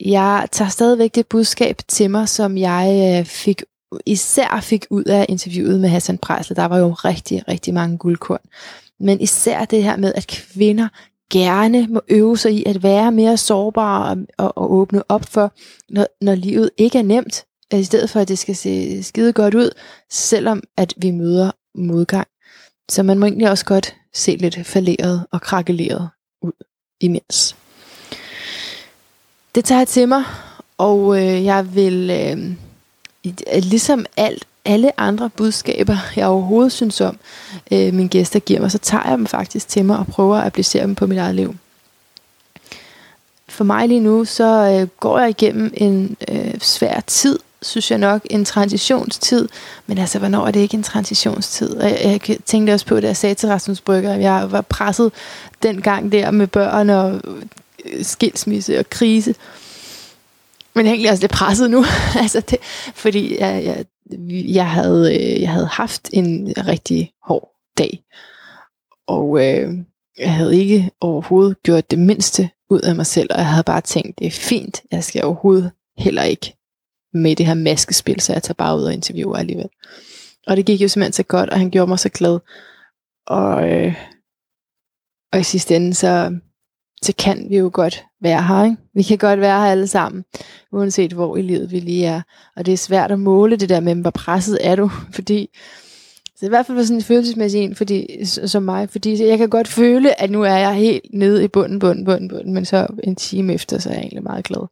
Jeg 0.00 0.48
tager 0.52 0.68
stadigvæk 0.68 1.14
det 1.14 1.26
budskab 1.26 1.76
til 1.88 2.10
mig, 2.10 2.28
som 2.28 2.58
jeg 2.58 3.16
øh, 3.20 3.26
fik 3.26 3.62
især 4.06 4.60
fik 4.62 4.86
ud 4.90 5.04
af 5.04 5.26
interviewet 5.28 5.80
med 5.80 5.88
Hassan 5.88 6.18
Prejsler. 6.18 6.54
Der 6.54 6.64
var 6.64 6.78
jo 6.78 6.92
rigtig, 6.92 7.48
rigtig 7.48 7.74
mange 7.74 7.98
guldkorn. 7.98 8.48
Men 9.00 9.20
især 9.20 9.64
det 9.64 9.82
her 9.82 9.96
med, 9.96 10.12
at 10.14 10.26
kvinder 10.26 10.88
gerne 11.32 11.86
må 11.86 12.00
øve 12.08 12.38
sig 12.38 12.52
i 12.52 12.64
at 12.66 12.82
være 12.82 13.12
mere 13.12 13.36
sårbare 13.36 14.10
og, 14.10 14.18
og, 14.38 14.58
og 14.58 14.72
åbne 14.72 15.02
op 15.08 15.24
for, 15.24 15.52
når, 15.88 16.06
når 16.20 16.34
livet 16.34 16.70
ikke 16.78 16.98
er 16.98 17.02
nemt, 17.02 17.44
i 17.78 17.84
stedet 17.84 18.10
for 18.10 18.20
at 18.20 18.28
det 18.28 18.38
skal 18.38 18.56
se 18.56 19.02
skide 19.02 19.32
godt 19.32 19.54
ud, 19.54 19.70
selvom 20.10 20.62
at 20.76 20.94
vi 20.96 21.10
møder 21.10 21.50
modgang. 21.74 22.28
Så 22.90 23.02
man 23.02 23.18
må 23.18 23.26
egentlig 23.26 23.50
også 23.50 23.64
godt 23.64 23.96
se 24.14 24.36
lidt 24.36 24.66
falderet 24.66 25.26
og 25.32 25.40
krakeleret 25.40 26.08
ud 26.42 26.52
imens. 27.00 27.56
Det 29.54 29.64
tager 29.64 29.80
jeg 29.80 29.88
til 29.88 30.08
mig, 30.08 30.24
og 30.78 31.18
øh, 31.18 31.44
jeg 31.44 31.74
vil, 31.74 32.10
øh, 32.10 32.56
ligesom 33.62 34.06
alt, 34.16 34.46
alle 34.64 35.00
andre 35.00 35.30
budskaber, 35.30 35.96
jeg 36.16 36.26
overhovedet 36.26 36.72
synes 36.72 37.00
om, 37.00 37.18
øh, 37.72 37.94
mine 37.94 38.08
gæster 38.08 38.38
giver 38.38 38.60
mig, 38.60 38.70
så 38.70 38.78
tager 38.78 39.08
jeg 39.08 39.18
dem 39.18 39.26
faktisk 39.26 39.68
til 39.68 39.84
mig 39.84 39.98
og 39.98 40.06
prøver 40.06 40.36
at 40.36 40.46
applicere 40.46 40.82
dem 40.82 40.94
på 40.94 41.06
mit 41.06 41.18
eget 41.18 41.34
liv. 41.34 41.54
For 43.48 43.64
mig 43.64 43.88
lige 43.88 44.00
nu, 44.00 44.24
så 44.24 44.78
øh, 44.80 44.88
går 45.00 45.18
jeg 45.18 45.30
igennem 45.30 45.72
en 45.76 46.16
øh, 46.28 46.60
svær 46.60 47.00
tid 47.00 47.38
synes 47.62 47.90
jeg 47.90 47.98
nok, 47.98 48.22
en 48.30 48.44
transitionstid. 48.44 49.48
Men 49.86 49.98
altså, 49.98 50.18
hvornår 50.18 50.46
er 50.46 50.50
det 50.50 50.60
ikke 50.60 50.74
en 50.74 50.82
transitionstid? 50.82 51.76
Og 51.76 51.90
jeg, 51.90 52.20
jeg 52.28 52.38
tænkte 52.44 52.72
også 52.72 52.86
på, 52.86 53.00
da 53.00 53.06
jeg 53.06 53.16
sagde 53.16 53.34
til 53.34 53.48
Rasmus 53.48 53.80
Brygger, 53.80 54.12
at 54.14 54.20
jeg 54.20 54.52
var 54.52 54.60
presset 54.60 55.12
dengang 55.62 56.12
der 56.12 56.30
med 56.30 56.46
børn 56.46 56.90
og 56.90 57.20
øh, 57.84 58.04
skilsmisse 58.04 58.78
og 58.78 58.90
krise. 58.90 59.34
Men 60.74 60.86
egentlig 60.86 61.10
også 61.10 61.22
lidt 61.22 61.32
presset 61.32 61.70
nu. 61.70 61.84
altså 62.22 62.40
det, 62.40 62.58
fordi 62.94 63.40
jeg, 63.40 63.64
jeg, 63.64 63.84
jeg, 64.54 64.70
havde, 64.70 65.14
øh, 65.14 65.40
jeg 65.40 65.50
havde 65.50 65.66
haft 65.66 66.10
en 66.12 66.54
rigtig 66.66 67.12
hård 67.24 67.50
dag. 67.78 68.02
Og 69.06 69.46
øh, 69.46 69.74
jeg 70.18 70.32
havde 70.32 70.56
ikke 70.58 70.90
overhovedet 71.00 71.62
gjort 71.62 71.90
det 71.90 71.98
mindste 71.98 72.50
ud 72.70 72.80
af 72.80 72.96
mig 72.96 73.06
selv, 73.06 73.28
og 73.30 73.38
jeg 73.38 73.46
havde 73.46 73.64
bare 73.64 73.80
tænkt, 73.80 74.18
det 74.18 74.26
er 74.26 74.30
fint, 74.30 74.82
jeg 74.92 75.04
skal 75.04 75.24
overhovedet 75.24 75.70
heller 75.98 76.22
ikke 76.22 76.59
med 77.12 77.36
det 77.36 77.46
her 77.46 77.54
maskespil, 77.54 78.20
så 78.20 78.32
jeg 78.32 78.42
tager 78.42 78.54
bare 78.54 78.76
ud 78.76 78.82
og 78.82 78.92
interviewer 78.92 79.36
alligevel. 79.36 79.68
Og 80.46 80.56
det 80.56 80.66
gik 80.66 80.82
jo 80.82 80.88
simpelthen 80.88 81.12
så 81.12 81.22
godt, 81.22 81.50
og 81.50 81.58
han 81.58 81.70
gjorde 81.70 81.88
mig 81.88 81.98
så 81.98 82.08
glad. 82.08 82.38
Og, 83.26 83.70
øh, 83.70 83.94
og 85.32 85.40
i 85.40 85.42
sidste 85.42 85.76
ende, 85.76 85.94
så, 85.94 86.38
så 87.02 87.12
kan 87.18 87.46
vi 87.50 87.58
jo 87.58 87.70
godt 87.72 88.04
være 88.20 88.42
her. 88.42 88.64
Ikke? 88.64 88.76
Vi 88.94 89.02
kan 89.02 89.18
godt 89.18 89.40
være 89.40 89.60
her 89.60 89.70
alle 89.70 89.86
sammen, 89.86 90.24
uanset 90.72 91.12
hvor 91.12 91.36
i 91.36 91.42
livet 91.42 91.70
vi 91.70 91.80
lige 91.80 92.06
er. 92.06 92.22
Og 92.56 92.66
det 92.66 92.72
er 92.72 92.76
svært 92.76 93.12
at 93.12 93.18
måle 93.18 93.56
det 93.56 93.68
der 93.68 93.80
med, 93.80 93.94
hvor 93.94 94.10
presset 94.10 94.58
er 94.60 94.76
du, 94.76 94.90
fordi 95.14 95.50
så 96.40 96.46
i 96.46 96.48
hvert 96.48 96.66
fald 96.66 96.78
for 96.78 96.84
sådan 96.84 96.96
en 96.96 97.02
følelsesmæssig 97.02 97.60
en, 97.60 97.74
fordi, 97.74 98.24
som 98.24 98.62
mig, 98.62 98.90
fordi 98.90 99.26
jeg 99.26 99.38
kan 99.38 99.48
godt 99.48 99.68
føle, 99.68 100.20
at 100.20 100.30
nu 100.30 100.42
er 100.42 100.56
jeg 100.56 100.74
helt 100.74 101.04
nede 101.12 101.44
i 101.44 101.48
bunden, 101.48 101.78
bunden, 101.78 102.04
bunden, 102.04 102.28
bunden, 102.28 102.54
men 102.54 102.64
så 102.64 102.86
en 103.04 103.16
time 103.16 103.54
efter, 103.54 103.78
så 103.78 103.88
er 103.88 103.92
jeg 103.92 104.02
egentlig 104.02 104.22
meget 104.22 104.44
glad. 104.44 104.66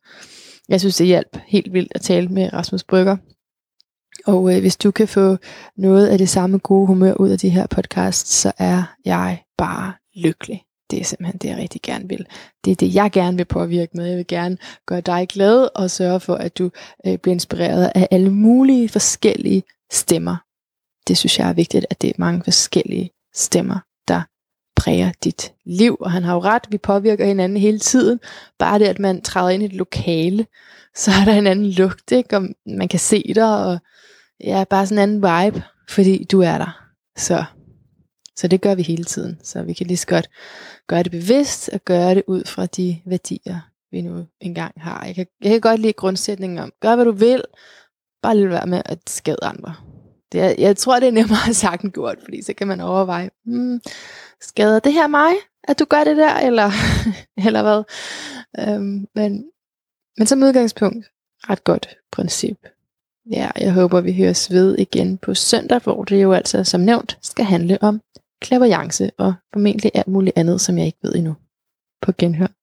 Jeg 0.68 0.80
synes, 0.80 0.96
det 0.96 1.06
hjalp 1.06 1.38
helt 1.46 1.72
vildt 1.72 1.92
at 1.94 2.00
tale 2.00 2.28
med 2.28 2.52
Rasmus 2.52 2.84
Brygger. 2.84 3.16
Og 4.26 4.54
øh, 4.54 4.60
hvis 4.60 4.76
du 4.76 4.90
kan 4.90 5.08
få 5.08 5.36
noget 5.76 6.06
af 6.06 6.18
det 6.18 6.28
samme 6.28 6.58
gode 6.58 6.86
humør 6.86 7.14
ud 7.14 7.30
af 7.30 7.38
de 7.38 7.48
her 7.48 7.66
podcasts, 7.66 8.30
så 8.30 8.52
er 8.58 8.82
jeg 9.04 9.42
bare 9.58 9.92
lykkelig. 10.16 10.62
Det 10.90 11.00
er 11.00 11.04
simpelthen 11.04 11.38
det, 11.38 11.48
jeg 11.48 11.58
rigtig 11.58 11.82
gerne 11.82 12.08
vil. 12.08 12.26
Det 12.64 12.70
er 12.70 12.74
det, 12.74 12.94
jeg 12.94 13.10
gerne 13.12 13.36
vil 13.36 13.44
påvirke 13.44 13.96
med. 13.96 14.06
Jeg 14.06 14.16
vil 14.16 14.26
gerne 14.26 14.58
gøre 14.86 15.00
dig 15.00 15.28
glad 15.28 15.68
og 15.74 15.90
sørge 15.90 16.20
for, 16.20 16.34
at 16.34 16.58
du 16.58 16.70
øh, 17.06 17.18
bliver 17.18 17.34
inspireret 17.34 17.92
af 17.94 18.08
alle 18.10 18.30
mulige 18.30 18.88
forskellige 18.88 19.62
stemmer. 19.92 20.36
Det 21.08 21.18
synes 21.18 21.38
jeg 21.38 21.48
er 21.48 21.52
vigtigt, 21.52 21.86
at 21.90 22.02
det 22.02 22.10
er 22.10 22.14
mange 22.18 22.44
forskellige 22.44 23.10
stemmer, 23.34 23.78
præger 24.78 25.12
dit 25.24 25.52
liv. 25.64 25.96
Og 26.00 26.10
han 26.10 26.24
har 26.24 26.34
jo 26.34 26.40
ret, 26.40 26.62
vi 26.68 26.78
påvirker 26.78 27.26
hinanden 27.26 27.58
hele 27.58 27.78
tiden. 27.78 28.20
Bare 28.58 28.78
det, 28.78 28.84
at 28.84 28.98
man 28.98 29.22
træder 29.22 29.48
ind 29.48 29.62
i 29.62 29.66
et 29.66 29.72
lokale, 29.72 30.46
så 31.02 31.10
er 31.10 31.24
der 31.24 31.34
en 31.34 31.46
anden 31.46 31.70
lugt, 31.70 32.12
ikke? 32.12 32.36
og 32.36 32.48
man 32.66 32.88
kan 32.88 33.00
se 33.00 33.32
dig, 33.34 33.66
og 33.66 33.78
ja, 34.44 34.64
bare 34.70 34.86
sådan 34.86 34.98
en 34.98 35.02
anden 35.02 35.16
vibe, 35.16 35.62
fordi 35.88 36.24
du 36.24 36.40
er 36.40 36.58
der. 36.58 36.84
Så, 37.16 37.44
så 38.36 38.48
det 38.48 38.60
gør 38.60 38.74
vi 38.74 38.82
hele 38.82 39.04
tiden. 39.04 39.38
Så 39.42 39.62
vi 39.62 39.72
kan 39.72 39.86
lige 39.86 39.96
så 39.96 40.06
godt 40.06 40.30
gøre 40.86 41.02
det 41.02 41.10
bevidst, 41.10 41.70
og 41.72 41.80
gøre 41.84 42.14
det 42.14 42.22
ud 42.26 42.44
fra 42.44 42.66
de 42.66 42.98
værdier, 43.06 43.60
vi 43.90 44.00
nu 44.00 44.26
engang 44.40 44.72
har. 44.76 45.04
Jeg 45.06 45.14
kan, 45.14 45.26
jeg 45.42 45.50
kan 45.50 45.60
godt 45.60 45.80
lide 45.80 45.92
grundsætningen 45.92 46.58
om, 46.58 46.72
gør 46.80 46.94
hvad 46.94 47.04
du 47.04 47.12
vil, 47.12 47.42
bare 48.22 48.36
lidt 48.36 48.50
være 48.50 48.66
med 48.66 48.82
at 48.84 48.98
skade 49.06 49.38
andre. 49.42 49.74
Det 50.32 50.40
er, 50.40 50.54
jeg 50.58 50.76
tror, 50.76 51.00
det 51.00 51.08
er 51.08 51.12
nemmere 51.12 51.54
sagt 51.54 51.82
end 51.82 51.92
gjort, 51.92 52.18
fordi 52.24 52.42
så 52.42 52.54
kan 52.54 52.68
man 52.68 52.80
overveje, 52.80 53.30
hmm, 53.44 53.80
skader 54.40 54.78
det 54.78 54.92
her 54.92 55.06
mig, 55.06 55.32
at 55.64 55.78
du 55.78 55.84
gør 55.84 56.04
det 56.04 56.16
der, 56.16 56.34
eller, 56.34 56.70
eller 57.46 57.62
hvad? 57.62 57.82
Øhm, 58.58 59.06
men, 59.14 59.50
men 60.18 60.26
som 60.26 60.42
udgangspunkt, 60.42 61.06
ret 61.50 61.64
godt 61.64 61.96
princip. 62.12 62.58
Ja, 63.30 63.50
jeg 63.60 63.72
håber, 63.72 64.00
vi 64.00 64.12
høres 64.12 64.50
ved 64.50 64.78
igen 64.78 65.18
på 65.18 65.34
søndag, 65.34 65.80
hvor 65.82 66.04
det 66.04 66.22
jo 66.22 66.32
altså, 66.32 66.64
som 66.64 66.80
nævnt, 66.80 67.18
skal 67.22 67.44
handle 67.44 67.78
om 67.80 68.00
klaverjance 68.40 69.10
og 69.18 69.34
formentlig 69.52 69.90
alt 69.94 70.08
muligt 70.08 70.38
andet, 70.38 70.60
som 70.60 70.78
jeg 70.78 70.86
ikke 70.86 70.98
ved 71.02 71.14
endnu. 71.14 71.36
På 72.02 72.12
genhør. 72.18 72.57